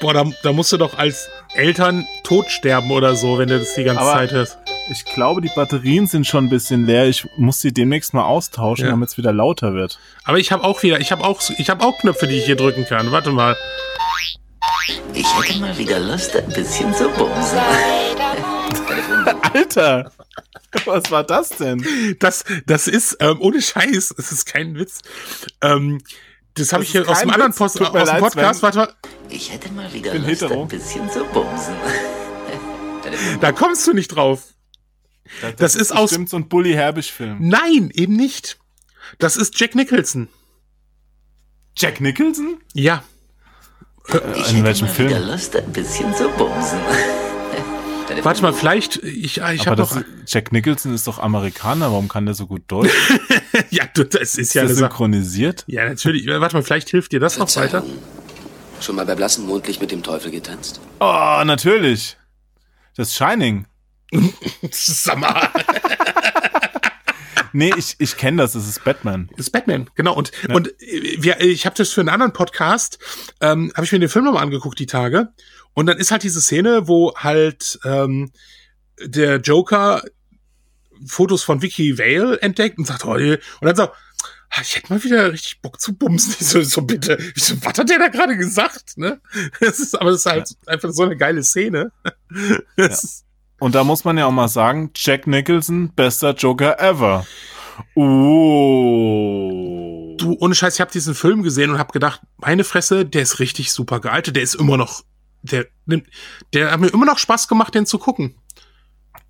Boah, 0.00 0.14
da, 0.14 0.24
da 0.42 0.52
musst 0.52 0.70
du 0.72 0.76
doch 0.76 0.96
als 0.96 1.28
Eltern 1.54 2.06
tot 2.22 2.50
sterben 2.50 2.90
oder 2.92 3.16
so, 3.16 3.38
wenn 3.38 3.48
du 3.48 3.58
das 3.58 3.74
die 3.74 3.82
ganze 3.82 4.02
Aber 4.02 4.12
Zeit 4.12 4.30
hörst. 4.30 4.58
Ich 4.90 5.04
glaube, 5.04 5.40
die 5.40 5.50
Batterien 5.54 6.06
sind 6.06 6.26
schon 6.26 6.44
ein 6.46 6.48
bisschen 6.50 6.86
leer. 6.86 7.06
Ich 7.06 7.26
muss 7.36 7.60
sie 7.60 7.72
demnächst 7.72 8.14
mal 8.14 8.22
austauschen, 8.24 8.84
Ja. 8.86 8.92
damit 8.92 9.08
es 9.10 9.18
wieder 9.18 9.32
lauter 9.32 9.74
wird. 9.74 9.98
Aber 10.24 10.38
ich 10.38 10.52
habe 10.52 10.62
auch 10.62 10.82
wieder, 10.84 11.00
ich 11.00 11.10
habe 11.10 11.24
auch, 11.24 11.42
ich 11.58 11.68
habe 11.68 11.84
auch 11.84 11.98
Knöpfe, 11.98 12.28
die 12.28 12.36
ich 12.38 12.44
hier 12.46 12.56
drücken 12.56 12.86
kann. 12.86 13.10
Warte 13.10 13.32
mal. 13.32 13.56
Ich 15.14 15.26
hätte 15.36 15.58
mal 15.58 15.76
wieder 15.76 15.98
Lust, 15.98 16.36
ein 16.36 16.48
bisschen 16.48 16.94
zu 16.94 17.08
bumsen. 17.10 17.58
Alter! 19.52 20.12
Was 20.84 21.10
war 21.10 21.24
das 21.24 21.48
denn? 21.50 21.84
Das, 22.20 22.44
das 22.66 22.86
ist 22.88 23.16
ähm, 23.20 23.38
ohne 23.40 23.60
Scheiß, 23.60 24.14
es 24.16 24.32
ist 24.32 24.46
kein 24.46 24.76
Witz. 24.76 25.00
Ähm, 25.62 26.00
das 26.58 26.72
habe 26.72 26.82
Das 26.82 26.88
ich 26.88 26.92
hier 26.92 27.08
aus 27.08 27.20
dem 27.20 27.30
anderen. 27.30 27.52
Post, 27.54 27.80
aus 27.80 27.90
dem 27.92 28.04
leid, 28.06 28.20
Podcast. 28.20 28.62
Warte 28.62 28.78
mal, 28.78 28.94
Ich 29.30 29.52
hätte 29.52 29.70
mal 29.72 29.92
wieder 29.92 30.12
bin 30.12 30.22
Lust, 30.22 30.42
hetero. 30.42 30.62
ein 30.62 30.68
bisschen 30.68 31.10
zu 31.10 31.24
bumsen. 31.26 31.74
da 33.40 33.52
kommst 33.52 33.86
du 33.86 33.92
nicht 33.92 34.08
drauf. 34.08 34.42
Das 35.58 35.74
ist 35.74 35.92
aus- 35.92 36.10
bestimmt 36.10 36.30
so 36.30 36.36
ein 36.36 36.48
Bully 36.48 36.72
Herbig-Film. 36.72 37.36
Nein, 37.40 37.90
eben 37.94 38.14
nicht. 38.14 38.58
Das 39.18 39.36
ist 39.36 39.58
Jack 39.58 39.74
Nicholson. 39.74 40.28
Jack 41.76 42.00
Nicholson? 42.00 42.60
Ja. 42.74 43.02
Ich 44.08 44.14
in 44.14 44.20
hätte 44.56 44.64
welchem 44.64 44.86
mal 44.86 44.94
Film? 44.94 45.08
wieder 45.10 45.20
Lust, 45.20 45.54
ein 45.54 45.72
bisschen 45.72 46.14
zu 46.14 46.28
bumsen. 46.30 46.78
Warte 48.22 48.42
mal, 48.42 48.52
vielleicht, 48.52 48.96
ich, 48.96 49.38
ich 49.38 49.66
habe 49.66 49.76
das, 49.76 49.94
noch. 49.94 50.04
Jack 50.26 50.52
Nicholson 50.52 50.94
ist 50.94 51.06
doch 51.06 51.18
Amerikaner. 51.18 51.86
Warum 51.86 52.08
kann 52.08 52.26
der 52.26 52.34
so 52.34 52.46
gut 52.46 52.62
Deutsch? 52.68 52.92
ja, 53.70 53.84
du, 53.92 54.04
das 54.04 54.22
ist 54.22 54.38
Ist 54.38 54.54
ja 54.54 54.62
Sache. 54.62 54.74
synchronisiert? 54.74 55.64
Ja, 55.66 55.88
natürlich. 55.88 56.26
Warte 56.26 56.56
mal, 56.56 56.62
vielleicht 56.62 56.88
hilft 56.90 57.12
dir 57.12 57.20
das 57.20 57.38
noch 57.38 57.54
weiter. 57.56 57.84
Schon 58.80 58.96
mal 58.96 59.04
bei 59.06 59.14
blassem 59.14 59.46
Mondlicht 59.46 59.80
mit 59.80 59.90
dem 59.90 60.02
Teufel 60.02 60.30
getanzt? 60.30 60.80
Oh, 61.00 61.42
natürlich. 61.44 62.16
Das 62.96 63.14
Shining. 63.14 63.66
Mal. 65.16 65.50
Nee, 67.52 67.72
ich, 67.76 67.96
ich 67.98 68.16
kenne 68.16 68.42
das. 68.42 68.52
Das 68.52 68.68
ist 68.68 68.84
Batman. 68.84 69.28
Das 69.36 69.46
ist 69.46 69.50
Batman, 69.50 69.88
genau. 69.94 70.14
Und, 70.14 70.30
und 70.50 70.68
äh, 70.82 71.16
wir, 71.18 71.40
ich 71.40 71.66
habe 71.66 71.76
das 71.76 71.90
für 71.90 72.00
einen 72.00 72.08
anderen 72.08 72.32
Podcast, 72.32 72.98
ähm, 73.40 73.72
habe 73.74 73.84
ich 73.84 73.92
mir 73.92 73.98
den 73.98 74.08
Film 74.08 74.26
nochmal 74.26 74.42
angeguckt, 74.42 74.78
die 74.78 74.86
Tage. 74.86 75.32
Und 75.78 75.86
dann 75.86 75.98
ist 75.98 76.10
halt 76.10 76.24
diese 76.24 76.40
Szene, 76.40 76.88
wo 76.88 77.14
halt 77.14 77.78
ähm, 77.84 78.32
der 79.00 79.36
Joker 79.36 80.02
Fotos 81.06 81.44
von 81.44 81.62
Vicky 81.62 81.96
Vale 81.98 82.40
entdeckt 82.42 82.78
und 82.78 82.86
sagt, 82.86 83.04
oh, 83.04 83.12
und 83.12 83.38
dann 83.60 83.76
so, 83.76 83.84
"Ah, 83.84 84.60
ich 84.60 84.74
hätte 84.74 84.92
mal 84.92 85.04
wieder 85.04 85.32
richtig 85.32 85.60
Bock 85.62 85.80
zu 85.80 85.94
bumsen. 85.94 86.34
Ich 86.40 86.46
so, 86.48 86.60
so 86.62 86.82
bitte. 86.82 87.16
Ich 87.36 87.44
so, 87.44 87.54
was 87.62 87.78
hat 87.78 87.88
der 87.88 88.00
da 88.00 88.08
gerade 88.08 88.36
gesagt? 88.36 88.96
Ne? 88.98 89.20
Das 89.60 89.78
ist, 89.78 89.94
aber 89.94 90.10
das 90.10 90.20
ist 90.20 90.26
halt 90.26 90.48
einfach 90.66 90.90
so 90.90 91.04
eine 91.04 91.16
geile 91.16 91.44
Szene. 91.44 91.92
Ist- 92.76 93.24
Und 93.60 93.76
da 93.76 93.84
muss 93.84 94.02
man 94.04 94.18
ja 94.18 94.26
auch 94.26 94.32
mal 94.32 94.48
sagen, 94.48 94.90
Jack 94.96 95.28
Nicholson, 95.28 95.92
bester 95.94 96.34
Joker 96.34 96.80
ever. 96.80 97.24
Oh. 98.88 100.14
Du, 100.18 100.36
ohne 100.40 100.54
Scheiß, 100.56 100.74
ich 100.74 100.80
habe 100.80 100.90
diesen 100.90 101.14
Film 101.14 101.42
gesehen 101.44 101.70
und 101.70 101.78
habe 101.78 101.92
gedacht, 101.92 102.20
meine 102.38 102.64
Fresse, 102.64 103.04
der 103.06 103.22
ist 103.22 103.38
richtig 103.38 103.70
super 103.72 104.00
gealtet, 104.00 104.34
der 104.34 104.42
ist 104.42 104.56
immer 104.56 104.76
noch, 104.76 105.02
der 105.42 105.66
nimmt, 105.86 106.06
der 106.52 106.70
hat 106.72 106.80
mir 106.80 106.88
immer 106.88 107.06
noch 107.06 107.18
Spaß 107.18 107.48
gemacht, 107.48 107.74
den 107.74 107.86
zu 107.86 107.98
gucken. 107.98 108.34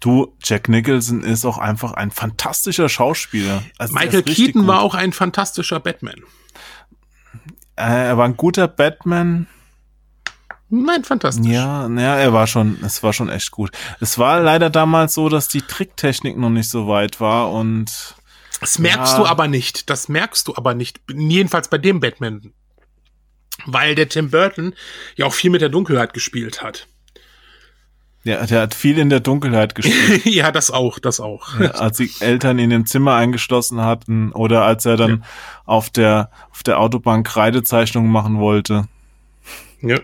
Du, 0.01 0.37
Jack 0.45 0.69
Nicholson 0.69 1.23
ist 1.23 1.45
auch 1.45 1.59
einfach 1.59 1.93
ein 1.93 2.11
fantastischer 2.13 2.89
Schauspieler. 2.89 3.63
Also 3.79 3.95
Michael 3.95 4.23
Keaton 4.23 4.67
war 4.67 4.81
auch 4.83 4.95
ein 4.95 5.13
fantastischer 5.13 5.81
Batman. 5.81 6.17
Äh, 7.77 8.07
er 8.09 8.19
war 8.19 8.25
ein 8.27 8.37
guter 8.37 8.69
Batman. 8.69 9.47
Nein, 10.71 11.03
fantastisch. 11.03 11.47
Ja, 11.47 11.89
ja, 11.89 12.17
er 12.17 12.33
war 12.33 12.47
schon, 12.47 12.79
es 12.85 13.03
war 13.03 13.13
schon 13.13 13.29
echt 13.31 13.51
gut. 13.51 13.71
Es 14.01 14.19
war 14.19 14.41
leider 14.41 14.69
damals 14.71 15.15
so, 15.15 15.29
dass 15.29 15.49
die 15.49 15.63
Tricktechnik 15.63 16.37
noch 16.37 16.51
nicht 16.51 16.69
so 16.69 16.87
weit 16.89 17.21
war 17.21 17.51
und 17.53 18.15
Das 18.61 18.79
merkst 18.79 19.13
Ja. 19.15 19.19
du 19.19 19.27
aber 19.27 19.49
nicht. 19.49 19.89
Das 19.89 20.09
merkst 20.09 20.47
du 20.47 20.55
aber 20.57 20.75
nicht. 20.75 21.01
Jedenfalls 21.11 21.69
bei 21.69 21.79
dem 21.79 22.01
Batman. 22.01 22.53
Weil 23.67 23.95
der 23.95 24.09
Tim 24.09 24.31
Burton 24.31 24.75
ja 25.17 25.27
auch 25.27 25.35
viel 25.35 25.51
mit 25.51 25.61
der 25.61 25.69
Dunkelheit 25.69 26.15
gespielt 26.15 26.63
hat. 26.63 26.87
ja, 28.25 28.45
der 28.47 28.63
hat 28.63 28.75
viel 28.75 28.99
in 28.99 29.11
der 29.11 29.21
Dunkelheit 29.21 29.75
gespielt. 29.75 30.25
ja, 30.25 30.53
das 30.53 30.71
auch, 30.71 30.99
das 30.99 31.21
auch. 31.21 31.59
Ja, 31.59 31.71
als 31.73 31.97
die 31.99 32.11
Eltern 32.21 32.59
ihn 32.59 32.71
im 32.71 32.87
Zimmer 32.87 33.15
eingeschlossen 33.15 33.81
hatten 33.81 34.33
oder 34.33 34.65
als 34.65 34.85
er 34.87 34.97
dann 34.97 35.25
auf 35.65 35.91
der 35.91 36.31
auf 36.51 36.63
der 36.63 36.79
Autobahn 36.81 37.23
Kreidezeichnungen 37.25 38.11
machen 38.11 38.39
wollte. 38.39 38.89
Ja. 39.81 39.99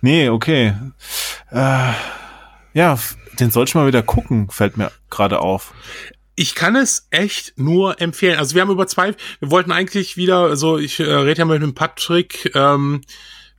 Nee, 0.00 0.28
okay. 0.28 0.74
Äh, 1.50 1.92
ja, 2.74 2.98
den 3.40 3.50
sollte 3.50 3.70
ich 3.70 3.74
mal 3.74 3.86
wieder 3.86 4.02
gucken, 4.02 4.50
fällt 4.50 4.76
mir 4.76 4.90
gerade 5.10 5.40
auf. 5.40 5.74
Ich 6.38 6.54
kann 6.54 6.76
es 6.76 7.08
echt 7.10 7.54
nur 7.58 8.00
empfehlen. 8.00 8.38
Also 8.38 8.54
wir 8.54 8.62
haben 8.62 8.70
über 8.70 8.86
zwei, 8.86 9.12
wir 9.40 9.50
wollten 9.50 9.72
eigentlich 9.72 10.16
wieder, 10.16 10.38
also 10.42 10.78
ich 10.78 11.00
äh, 11.00 11.02
rede 11.02 11.40
ja 11.40 11.44
mit 11.44 11.60
dem 11.60 11.74
Patrick, 11.74 12.52
ähm, 12.54 13.00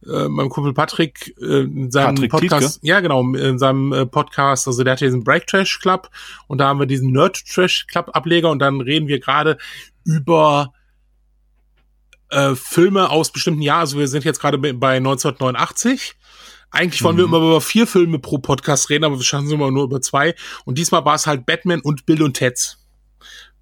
äh, 0.08 0.30
meinem 0.30 0.48
Kumpel 0.48 0.74
Patrick, 0.74 1.36
äh, 1.42 1.64
in 1.64 1.92
seinem 1.92 2.16
Patrick 2.16 2.32
Podcast, 2.32 2.80
ja 2.82 3.02
genau, 3.02 3.34
in 3.34 3.60
seinem 3.60 3.92
äh, 3.92 4.06
Podcast, 4.06 4.66
also 4.66 4.82
der 4.86 4.94
hat 4.94 5.00
hier 5.00 5.10
diesen 5.10 5.26
Break 5.26 5.46
Trash 5.46 5.80
Club 5.82 6.10
und 6.48 6.60
da 6.60 6.70
haben 6.70 6.80
wir 6.80 6.86
diesen 6.86 7.12
Nerd 7.12 7.46
Trash 7.46 7.86
Club 7.88 8.12
Ableger 8.14 8.50
und 8.50 8.60
dann 8.60 8.80
reden 8.80 9.10
wir 9.10 9.20
gerade 9.20 9.58
über 10.06 10.72
äh, 12.30 12.56
Filme 12.56 13.10
aus 13.10 13.34
bestimmten 13.34 13.62
Jahren. 13.62 13.82
Also 13.82 14.00
wir 14.00 14.08
sind 14.08 14.24
jetzt 14.24 14.40
gerade 14.40 14.58
bei 14.58 14.96
1989. 14.96 16.16
Eigentlich 16.72 17.04
wollen 17.04 17.18
wir 17.18 17.28
Mhm. 17.28 17.34
immer 17.34 17.46
über 17.46 17.62
vier 17.62 17.88
Filme 17.88 18.20
pro 18.20 18.38
Podcast 18.38 18.90
reden, 18.90 19.04
aber 19.04 19.18
wir 19.18 19.24
schaffen 19.24 19.48
es 19.48 19.52
immer 19.54 19.72
nur 19.72 19.86
über 19.86 20.02
zwei. 20.02 20.36
Und 20.66 20.78
diesmal 20.78 21.04
war 21.06 21.16
es 21.16 21.26
halt 21.28 21.46
Batman 21.46 21.82
und 21.82 22.06
Bill 22.06 22.22
und 22.24 22.34
Ted. 22.36 22.78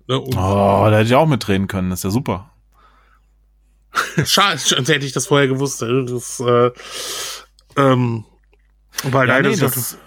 Ne, 0.08 0.20
und 0.20 0.36
Oh, 0.36 0.88
da 0.90 0.92
hätte 0.98 1.08
ich 1.10 1.16
auch 1.16 1.26
mitreden 1.28 1.68
können, 1.68 1.90
das 1.90 2.00
ist 2.00 2.04
ja 2.04 2.10
super. 2.10 2.52
Schade, 4.26 4.58
sonst 4.58 4.90
hätte 4.90 5.06
ich 5.06 5.12
das 5.14 5.28
vorher 5.28 5.48
gewusst. 5.48 5.82
Das, 5.82 6.40
äh, 6.40 6.72
ähm, 7.78 8.26
weil 9.04 9.28
Ja, 9.28 9.36
leider 9.36 9.50
nee, 9.50 9.56
ist 9.56 9.62
das, 9.64 9.98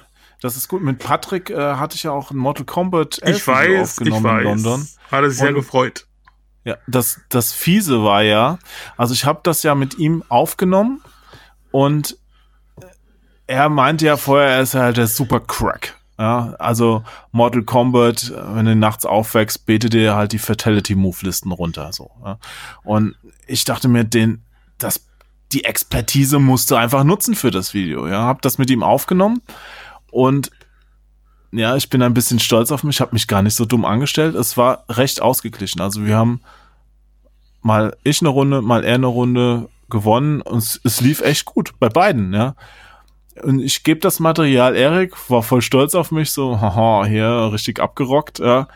das 0.41 0.57
ist 0.57 0.69
gut. 0.69 0.83
Mit 0.83 0.99
Patrick 0.99 1.51
äh, 1.51 1.75
hatte 1.75 1.97
ich 1.97 2.05
ja 2.05 2.13
auch 2.13 2.31
ein 2.31 2.37
Mortal 2.37 2.65
Kombat 2.67 3.19
11 3.23 3.37
ich 3.37 3.47
weiß, 3.47 3.69
ich 3.69 3.81
aufgenommen 3.81 4.25
weiß. 4.25 4.39
in 4.41 4.45
London. 4.45 4.89
Hat 5.11 5.23
er 5.23 5.31
sich 5.31 5.39
sehr 5.39 5.53
gefreut. 5.53 6.07
Ja, 6.65 6.77
das, 6.87 7.21
das 7.31 7.53
Fiese 7.53 8.03
war 8.05 8.23
ja, 8.23 8.59
also 8.97 9.15
ich 9.15 9.25
habe 9.25 9.41
das 9.43 9.63
ja 9.63 9.75
mit 9.75 9.99
ihm 9.99 10.23
aufgenommen 10.29 11.03
und 11.71 12.17
er 13.51 13.69
meinte 13.69 14.07
ja 14.07 14.17
vorher, 14.17 14.51
er 14.51 14.63
ist 14.63 14.75
halt 14.75 14.97
der 14.97 15.09
super 15.09 15.41
Crack. 15.41 15.97
Ja, 16.19 16.55
also 16.59 17.03
Mortal 17.33 17.63
Kombat, 17.63 18.33
wenn 18.37 18.67
du 18.67 18.77
nachts 18.77 19.05
aufwächst, 19.05 19.67
betet 19.67 19.95
dir 19.95 20.15
halt 20.15 20.33
die 20.33 20.39
Fatality-Move-Listen 20.39 21.51
runter. 21.51 21.93
So, 21.93 22.11
ja. 22.25 22.39
Und 22.85 23.17
ich 23.47 23.65
dachte 23.65 23.89
mir, 23.89 24.05
den, 24.05 24.45
das, 24.79 25.07
die 25.51 25.65
Expertise 25.65 26.39
musst 26.39 26.71
du 26.71 26.77
einfach 26.77 27.03
nutzen 27.03 27.35
für 27.35 27.51
das 27.51 27.75
Video. 27.75 28.07
Ja, 28.07 28.25
hab 28.25 28.43
das 28.43 28.59
mit 28.59 28.71
ihm 28.71 28.83
aufgenommen 28.83 29.41
und 30.11 30.51
ja, 31.53 31.75
ich 31.75 31.91
bin 31.91 32.03
ein 32.03 32.15
bisschen 32.15 32.39
stolz 32.39 32.71
auf 32.71 32.85
mich, 32.85 33.01
habe 33.01 33.15
mich 33.15 33.27
gar 33.27 33.43
nicht 33.43 33.57
so 33.57 33.65
dumm 33.65 33.85
angestellt. 33.85 34.37
Es 34.37 34.57
war 34.57 34.85
recht 34.89 35.21
ausgeglichen. 35.21 35.81
Also 35.81 36.05
wir 36.05 36.17
haben 36.17 36.43
mal 37.63 37.97
ich 38.05 38.21
eine 38.21 38.29
Runde, 38.29 38.63
mal 38.63 38.85
er 38.85 38.95
eine 38.95 39.09
Runde 39.09 39.69
gewonnen 39.89 40.41
und 40.43 40.59
es, 40.59 40.81
es 40.85 41.01
lief 41.01 41.21
echt 41.23 41.47
gut 41.47 41.75
bei 41.81 41.89
beiden, 41.89 42.33
ja. 42.33 42.55
Und 43.43 43.61
ich 43.61 43.85
gebe 43.85 44.01
das 44.01 44.21
Material 44.21 44.77
Erik, 44.77 45.31
war 45.31 45.43
voll 45.43 45.63
stolz 45.63 45.95
auf 45.95 46.11
mich, 46.11 46.33
so, 46.33 46.61
haha, 46.61 47.05
hier 47.07 47.51
richtig 47.53 47.81
abgerockt, 47.81 48.39
ja. 48.39 48.69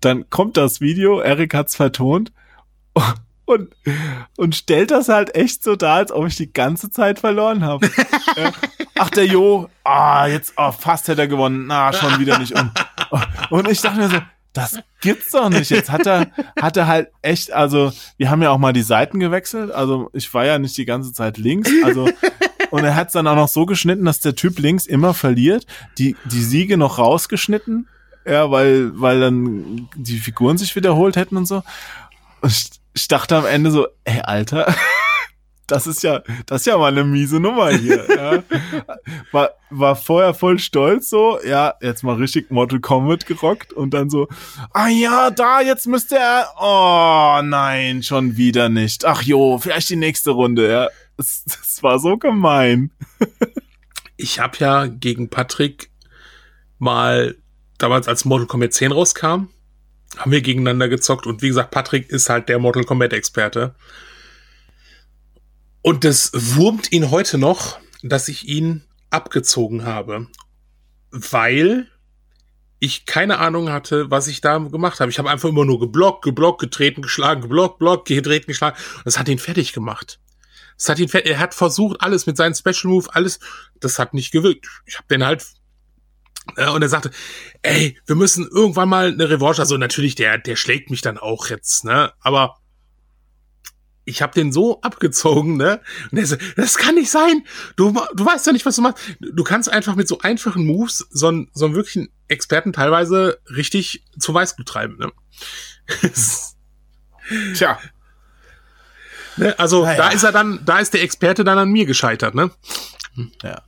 Dann 0.00 0.28
kommt 0.28 0.56
das 0.56 0.80
Video, 0.80 1.20
Erik 1.20 1.54
hat's 1.54 1.76
vertont 1.76 2.32
und, 3.46 3.74
und 4.36 4.54
stellt 4.54 4.90
das 4.90 5.08
halt 5.08 5.34
echt 5.34 5.62
so 5.62 5.76
dar, 5.76 5.96
als 5.96 6.12
ob 6.12 6.26
ich 6.26 6.36
die 6.36 6.52
ganze 6.52 6.90
Zeit 6.90 7.18
verloren 7.20 7.64
habe. 7.64 7.86
ja. 8.36 8.52
Ach, 8.96 9.10
der 9.10 9.26
Jo, 9.26 9.68
ah, 9.82 10.26
jetzt, 10.26 10.54
oh, 10.56 10.72
fast 10.72 11.08
hätte 11.08 11.22
er 11.22 11.28
gewonnen, 11.28 11.66
na, 11.66 11.92
schon 11.92 12.18
wieder 12.18 12.38
nicht. 12.38 12.58
Und, 12.58 12.72
und 13.50 13.68
ich 13.68 13.80
dachte 13.80 13.98
mir 13.98 14.08
so, 14.08 14.18
das 14.52 14.78
gibt's 15.00 15.32
doch 15.32 15.48
nicht. 15.48 15.70
Jetzt 15.70 15.90
hat 15.90 16.06
er, 16.06 16.28
hat 16.60 16.76
er 16.76 16.86
halt 16.86 17.10
echt, 17.22 17.52
also, 17.52 17.92
wir 18.16 18.30
haben 18.30 18.40
ja 18.40 18.50
auch 18.50 18.58
mal 18.58 18.72
die 18.72 18.82
Seiten 18.82 19.18
gewechselt. 19.18 19.72
Also, 19.72 20.10
ich 20.12 20.32
war 20.32 20.46
ja 20.46 20.58
nicht 20.58 20.76
die 20.76 20.84
ganze 20.84 21.12
Zeit 21.12 21.38
links. 21.38 21.68
Also, 21.84 22.08
und 22.74 22.82
er 22.82 22.96
hat's 22.96 23.12
dann 23.12 23.28
auch 23.28 23.36
noch 23.36 23.46
so 23.46 23.66
geschnitten, 23.66 24.04
dass 24.04 24.18
der 24.18 24.34
Typ 24.34 24.58
links 24.58 24.86
immer 24.86 25.14
verliert. 25.14 25.64
Die, 25.96 26.16
die 26.24 26.42
Siege 26.42 26.76
noch 26.76 26.98
rausgeschnitten. 26.98 27.86
Ja, 28.26 28.50
weil, 28.50 29.00
weil 29.00 29.20
dann 29.20 29.88
die 29.94 30.18
Figuren 30.18 30.58
sich 30.58 30.74
wiederholt 30.74 31.14
hätten 31.14 31.36
und 31.36 31.46
so. 31.46 31.62
Und 32.40 32.50
ich, 32.50 32.70
ich 32.92 33.06
dachte 33.06 33.36
am 33.36 33.46
Ende 33.46 33.70
so, 33.70 33.86
ey, 34.02 34.22
Alter, 34.22 34.74
das 35.68 35.86
ist 35.86 36.02
ja, 36.02 36.22
das 36.46 36.62
ist 36.62 36.66
ja 36.66 36.76
mal 36.76 36.90
eine 36.90 37.04
miese 37.04 37.38
Nummer 37.38 37.70
hier. 37.70 38.08
Ja. 38.08 38.42
War, 39.30 39.50
war 39.70 39.94
vorher 39.94 40.34
voll 40.34 40.58
stolz 40.58 41.08
so, 41.08 41.38
ja, 41.46 41.74
jetzt 41.80 42.02
mal 42.02 42.16
richtig 42.16 42.50
Mortal 42.50 42.80
Kombat 42.80 43.24
gerockt 43.26 43.72
und 43.72 43.94
dann 43.94 44.10
so, 44.10 44.26
ah 44.72 44.88
ja, 44.88 45.30
da, 45.30 45.60
jetzt 45.60 45.86
müsste 45.86 46.16
er, 46.16 46.48
oh 46.60 47.40
nein, 47.44 48.02
schon 48.02 48.36
wieder 48.36 48.68
nicht. 48.68 49.04
Ach 49.04 49.22
jo, 49.22 49.58
vielleicht 49.58 49.90
die 49.90 49.96
nächste 49.96 50.32
Runde, 50.32 50.68
ja. 50.68 50.88
Das, 51.16 51.44
das 51.44 51.82
war 51.82 51.98
so 51.98 52.16
gemein. 52.16 52.90
Ich 54.16 54.38
habe 54.38 54.56
ja 54.58 54.86
gegen 54.86 55.28
Patrick 55.28 55.90
mal 56.78 57.36
damals 57.78 58.08
als 58.08 58.24
Mortal 58.24 58.46
Kombat 58.46 58.72
10 58.72 58.92
rauskam, 58.92 59.48
haben 60.16 60.30
wir 60.30 60.40
gegeneinander 60.40 60.88
gezockt 60.88 61.26
und 61.26 61.42
wie 61.42 61.48
gesagt, 61.48 61.70
Patrick 61.70 62.10
ist 62.10 62.28
halt 62.30 62.48
der 62.48 62.58
Mortal 62.58 62.84
Kombat 62.84 63.12
Experte. 63.12 63.74
Und 65.82 66.04
das 66.04 66.30
wurmt 66.34 66.92
ihn 66.92 67.10
heute 67.10 67.38
noch, 67.38 67.78
dass 68.02 68.28
ich 68.28 68.48
ihn 68.48 68.84
abgezogen 69.10 69.84
habe, 69.84 70.28
weil 71.10 71.88
ich 72.78 73.06
keine 73.06 73.38
Ahnung 73.38 73.70
hatte, 73.70 74.10
was 74.10 74.28
ich 74.28 74.40
da 74.40 74.58
gemacht 74.58 75.00
habe. 75.00 75.10
Ich 75.10 75.18
habe 75.18 75.30
einfach 75.30 75.48
immer 75.48 75.64
nur 75.64 75.80
geblockt, 75.80 76.22
geblockt, 76.22 76.60
getreten, 76.60 77.02
geschlagen, 77.02 77.42
geblockt, 77.42 77.78
blockt, 77.78 78.08
getreten, 78.08 78.46
geschlagen. 78.46 78.76
Das 79.04 79.18
hat 79.18 79.28
ihn 79.28 79.38
fertig 79.38 79.72
gemacht. 79.72 80.20
Das 80.76 80.88
hat 80.88 80.98
ihn. 80.98 81.08
Er 81.10 81.38
hat 81.38 81.54
versucht, 81.54 82.00
alles 82.00 82.26
mit 82.26 82.36
seinen 82.36 82.54
Special 82.54 82.92
Move, 82.92 83.08
alles. 83.12 83.40
Das 83.80 83.98
hat 83.98 84.14
nicht 84.14 84.32
gewirkt. 84.32 84.66
Ich 84.86 84.96
habe 84.96 85.08
den 85.08 85.24
halt 85.24 85.46
äh, 86.56 86.68
und 86.68 86.82
er 86.82 86.88
sagte, 86.88 87.10
ey, 87.62 87.98
wir 88.06 88.16
müssen 88.16 88.46
irgendwann 88.48 88.88
mal 88.88 89.08
eine 89.08 89.30
Revanche. 89.30 89.62
Also 89.62 89.76
natürlich, 89.76 90.14
der, 90.14 90.38
der 90.38 90.56
schlägt 90.56 90.90
mich 90.90 91.00
dann 91.00 91.18
auch 91.18 91.48
jetzt, 91.48 91.84
ne? 91.84 92.12
Aber 92.20 92.56
ich 94.06 94.20
habe 94.20 94.34
den 94.34 94.52
so 94.52 94.80
abgezogen, 94.82 95.56
ne? 95.56 95.80
Und 96.10 96.18
er 96.18 96.26
so, 96.26 96.36
das 96.56 96.76
kann 96.76 96.96
nicht 96.96 97.10
sein. 97.10 97.44
Du, 97.76 97.92
du 98.14 98.24
weißt 98.26 98.46
doch 98.46 98.52
nicht, 98.52 98.66
was 98.66 98.76
du 98.76 98.82
machst. 98.82 99.02
Du 99.20 99.44
kannst 99.44 99.70
einfach 99.70 99.94
mit 99.94 100.08
so 100.08 100.18
einfachen 100.20 100.66
Moves 100.66 101.06
so 101.10 101.28
einen, 101.28 101.50
so 101.54 101.64
einen 101.64 101.74
wirklichen 101.74 102.10
Experten 102.28 102.72
teilweise 102.72 103.40
richtig 103.54 104.04
zu 104.18 104.34
Weißglut 104.34 104.68
treiben, 104.68 104.98
ne? 104.98 105.12
Tja. 107.54 107.78
Ne? 109.36 109.58
Also 109.58 109.84
Naja. 109.84 109.96
da 109.96 110.08
ist 110.08 110.22
er 110.22 110.32
dann, 110.32 110.60
da 110.64 110.78
ist 110.78 110.94
der 110.94 111.02
Experte 111.02 111.44
dann 111.44 111.58
an 111.58 111.70
mir 111.70 111.86
gescheitert, 111.86 112.34
ne? 112.34 112.50
Ja. 113.42 113.62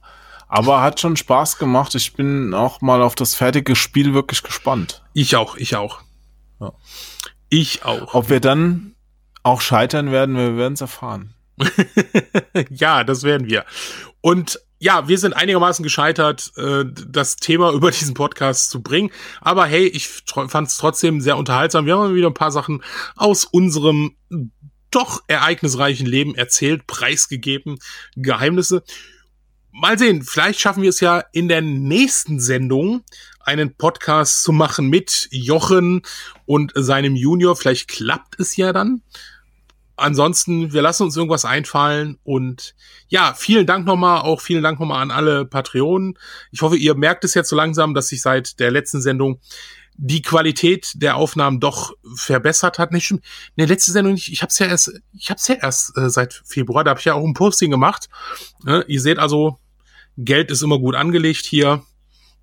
Aber 0.49 0.81
hat 0.81 1.01
schon 1.01 1.17
Spaß 1.17 1.59
gemacht. 1.59 1.95
Ich 1.95 2.15
bin 2.15 2.55
auch 2.55 2.81
mal 2.81 3.03
auf 3.03 3.15
das 3.15 3.35
fertige 3.35 3.75
Spiel 3.75 4.15
wirklich 4.15 4.43
gespannt. 4.43 5.03
Ich 5.13 5.35
auch, 5.37 5.57
ich 5.57 5.75
auch. 5.77 6.01
Ja. 6.61 6.73
Ich 7.49 7.85
auch. 7.85 8.15
Ob 8.15 8.29
wir 8.31 8.41
dann 8.41 8.95
auch 9.43 9.61
scheitern 9.61 10.11
werden, 10.13 10.37
wir 10.37 10.57
werden 10.57 10.75
es 10.75 10.81
erfahren. 10.81 11.35
ja, 12.71 13.05
das 13.05 13.23
werden 13.23 13.49
wir. 13.49 13.65
Und 14.21 14.61
ja, 14.79 15.09
wir 15.09 15.19
sind 15.19 15.33
einigermaßen 15.33 15.83
gescheitert, 15.83 16.53
äh, 16.57 16.85
das 17.09 17.37
Thema 17.37 17.73
über 17.73 17.91
diesen 17.91 18.15
Podcast 18.15 18.71
zu 18.71 18.83
bringen. 18.83 19.11
Aber 19.41 19.65
hey, 19.67 19.87
ich 19.87 20.09
fand 20.09 20.69
es 20.69 20.77
trotzdem 20.77 21.21
sehr 21.21 21.39
unterhaltsam. 21.39 21.87
Wir 21.87 21.97
haben 21.97 22.15
wieder 22.15 22.29
ein 22.29 22.35
paar 22.35 22.51
Sachen 22.51 22.83
aus 23.17 23.45
unserem 23.45 24.17
doch 24.91 25.23
ereignisreichen 25.27 26.07
Leben 26.07 26.35
erzählt, 26.35 26.87
preisgegeben, 26.87 27.79
Geheimnisse. 28.17 28.83
Mal 29.73 29.99
sehen, 29.99 30.23
vielleicht 30.23 30.61
schaffen 30.61 30.83
wir 30.83 30.91
es 30.91 31.01
ja 31.01 31.23
in 31.33 31.49
der 31.49 31.61
nächsten 31.61 32.41
Sendung 32.41 33.05
einen 33.41 33.77
Podcast 33.77 34.43
zu 34.43 34.53
machen 34.53 34.89
mit 34.89 35.29
Jochen 35.31 36.03
und 36.47 36.73
seinem 36.75 37.15
Junior. 37.15 37.57
Vielleicht 37.57 37.89
klappt 37.89 38.41
es 38.41 38.57
ja 38.57 38.73
dann 38.73 39.03
ansonsten, 39.97 40.73
wir 40.73 40.83
lassen 40.83 41.05
uns 41.05 41.17
irgendwas 41.17 41.45
einfallen 41.45 42.19
und 42.23 42.75
ja, 43.09 43.35
vielen 43.35 43.67
Dank 43.67 43.87
nochmal, 43.87 44.21
auch 44.21 44.41
vielen 44.41 44.63
Dank 44.63 44.79
nochmal 44.79 45.03
an 45.03 45.11
alle 45.11 45.47
Patreonen. 45.47 46.19
Ich 46.53 46.63
hoffe, 46.63 46.77
ihr 46.77 46.95
merkt 46.95 47.25
es 47.25 47.35
jetzt 47.35 47.49
so 47.49 47.57
langsam, 47.57 47.95
dass 47.95 48.09
sich 48.09 48.23
seit 48.23 48.61
der 48.61 48.71
letzten 48.71 49.01
Sendung 49.01 49.41
die 49.99 50.23
Qualität 50.23 50.93
der 50.95 51.17
Aufnahmen 51.17 51.61
doch 51.61 51.93
verbessert 52.15 52.79
hat. 52.79 52.93
Nicht 52.93 53.07
schon, 53.07 53.21
ne, 53.57 53.65
letzte 53.65 53.93
Sendung 53.93 54.15
nicht. 54.15 54.31
Ich 54.31 54.43
hab's 54.43 54.59
ja 54.59 54.67
erst, 54.67 54.93
ich 55.13 55.31
hab's 55.31 55.49
ja 55.49 55.57
erst 55.57 55.97
äh, 55.97 56.11
seit 56.11 56.43
Februar. 56.45 56.85
Da 56.85 56.91
habe 56.91 57.01
ich 57.01 57.07
ja 57.07 57.15
auch 57.15 57.25
ein 57.25 57.35
Posting 57.35 57.71
gemacht. 57.71 58.09
Ne, 58.65 58.85
ihr 58.89 59.01
seht 59.01 59.19
also, 59.19 59.59
Geld 60.19 60.51
ist 60.51 60.63
immer 60.63 60.79
gut 60.79 60.95
angelegt 60.95 61.47
hier. 61.47 61.83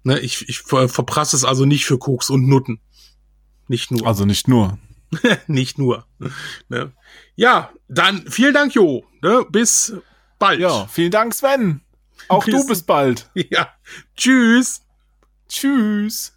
Ne, 0.04 0.20
ich 0.20 0.48
ich 0.50 0.60
ver 0.60 0.90
verprasse 0.90 1.36
es 1.36 1.46
also 1.46 1.66
nicht 1.66 1.86
für 1.86 1.98
Koks 1.98 2.30
und 2.30 2.48
Nutten. 2.48 2.80
Nicht 3.68 3.92
nur. 3.92 4.06
Also 4.06 4.26
nicht 4.26 4.48
nur. 4.48 4.78
nicht 5.48 5.78
nur. 5.78 6.06
Ne? 6.70 6.92
Ja, 7.36 7.72
dann 7.88 8.30
vielen 8.30 8.54
Dank, 8.54 8.74
Jo. 8.76 9.06
Ne? 9.22 9.46
Bis 9.50 9.94
bald. 10.40 10.60
Ja, 10.60 10.88
vielen 10.88 11.12
Dank, 11.12 11.34
Sven. 11.34 11.82
Auch 12.28 12.46
Bis- 12.46 12.54
du 12.54 12.68
bist 12.68 12.88
bald. 12.88 13.30
ja. 13.36 13.70
Tschüss. 14.16 14.82
Tschüss. 15.48 16.34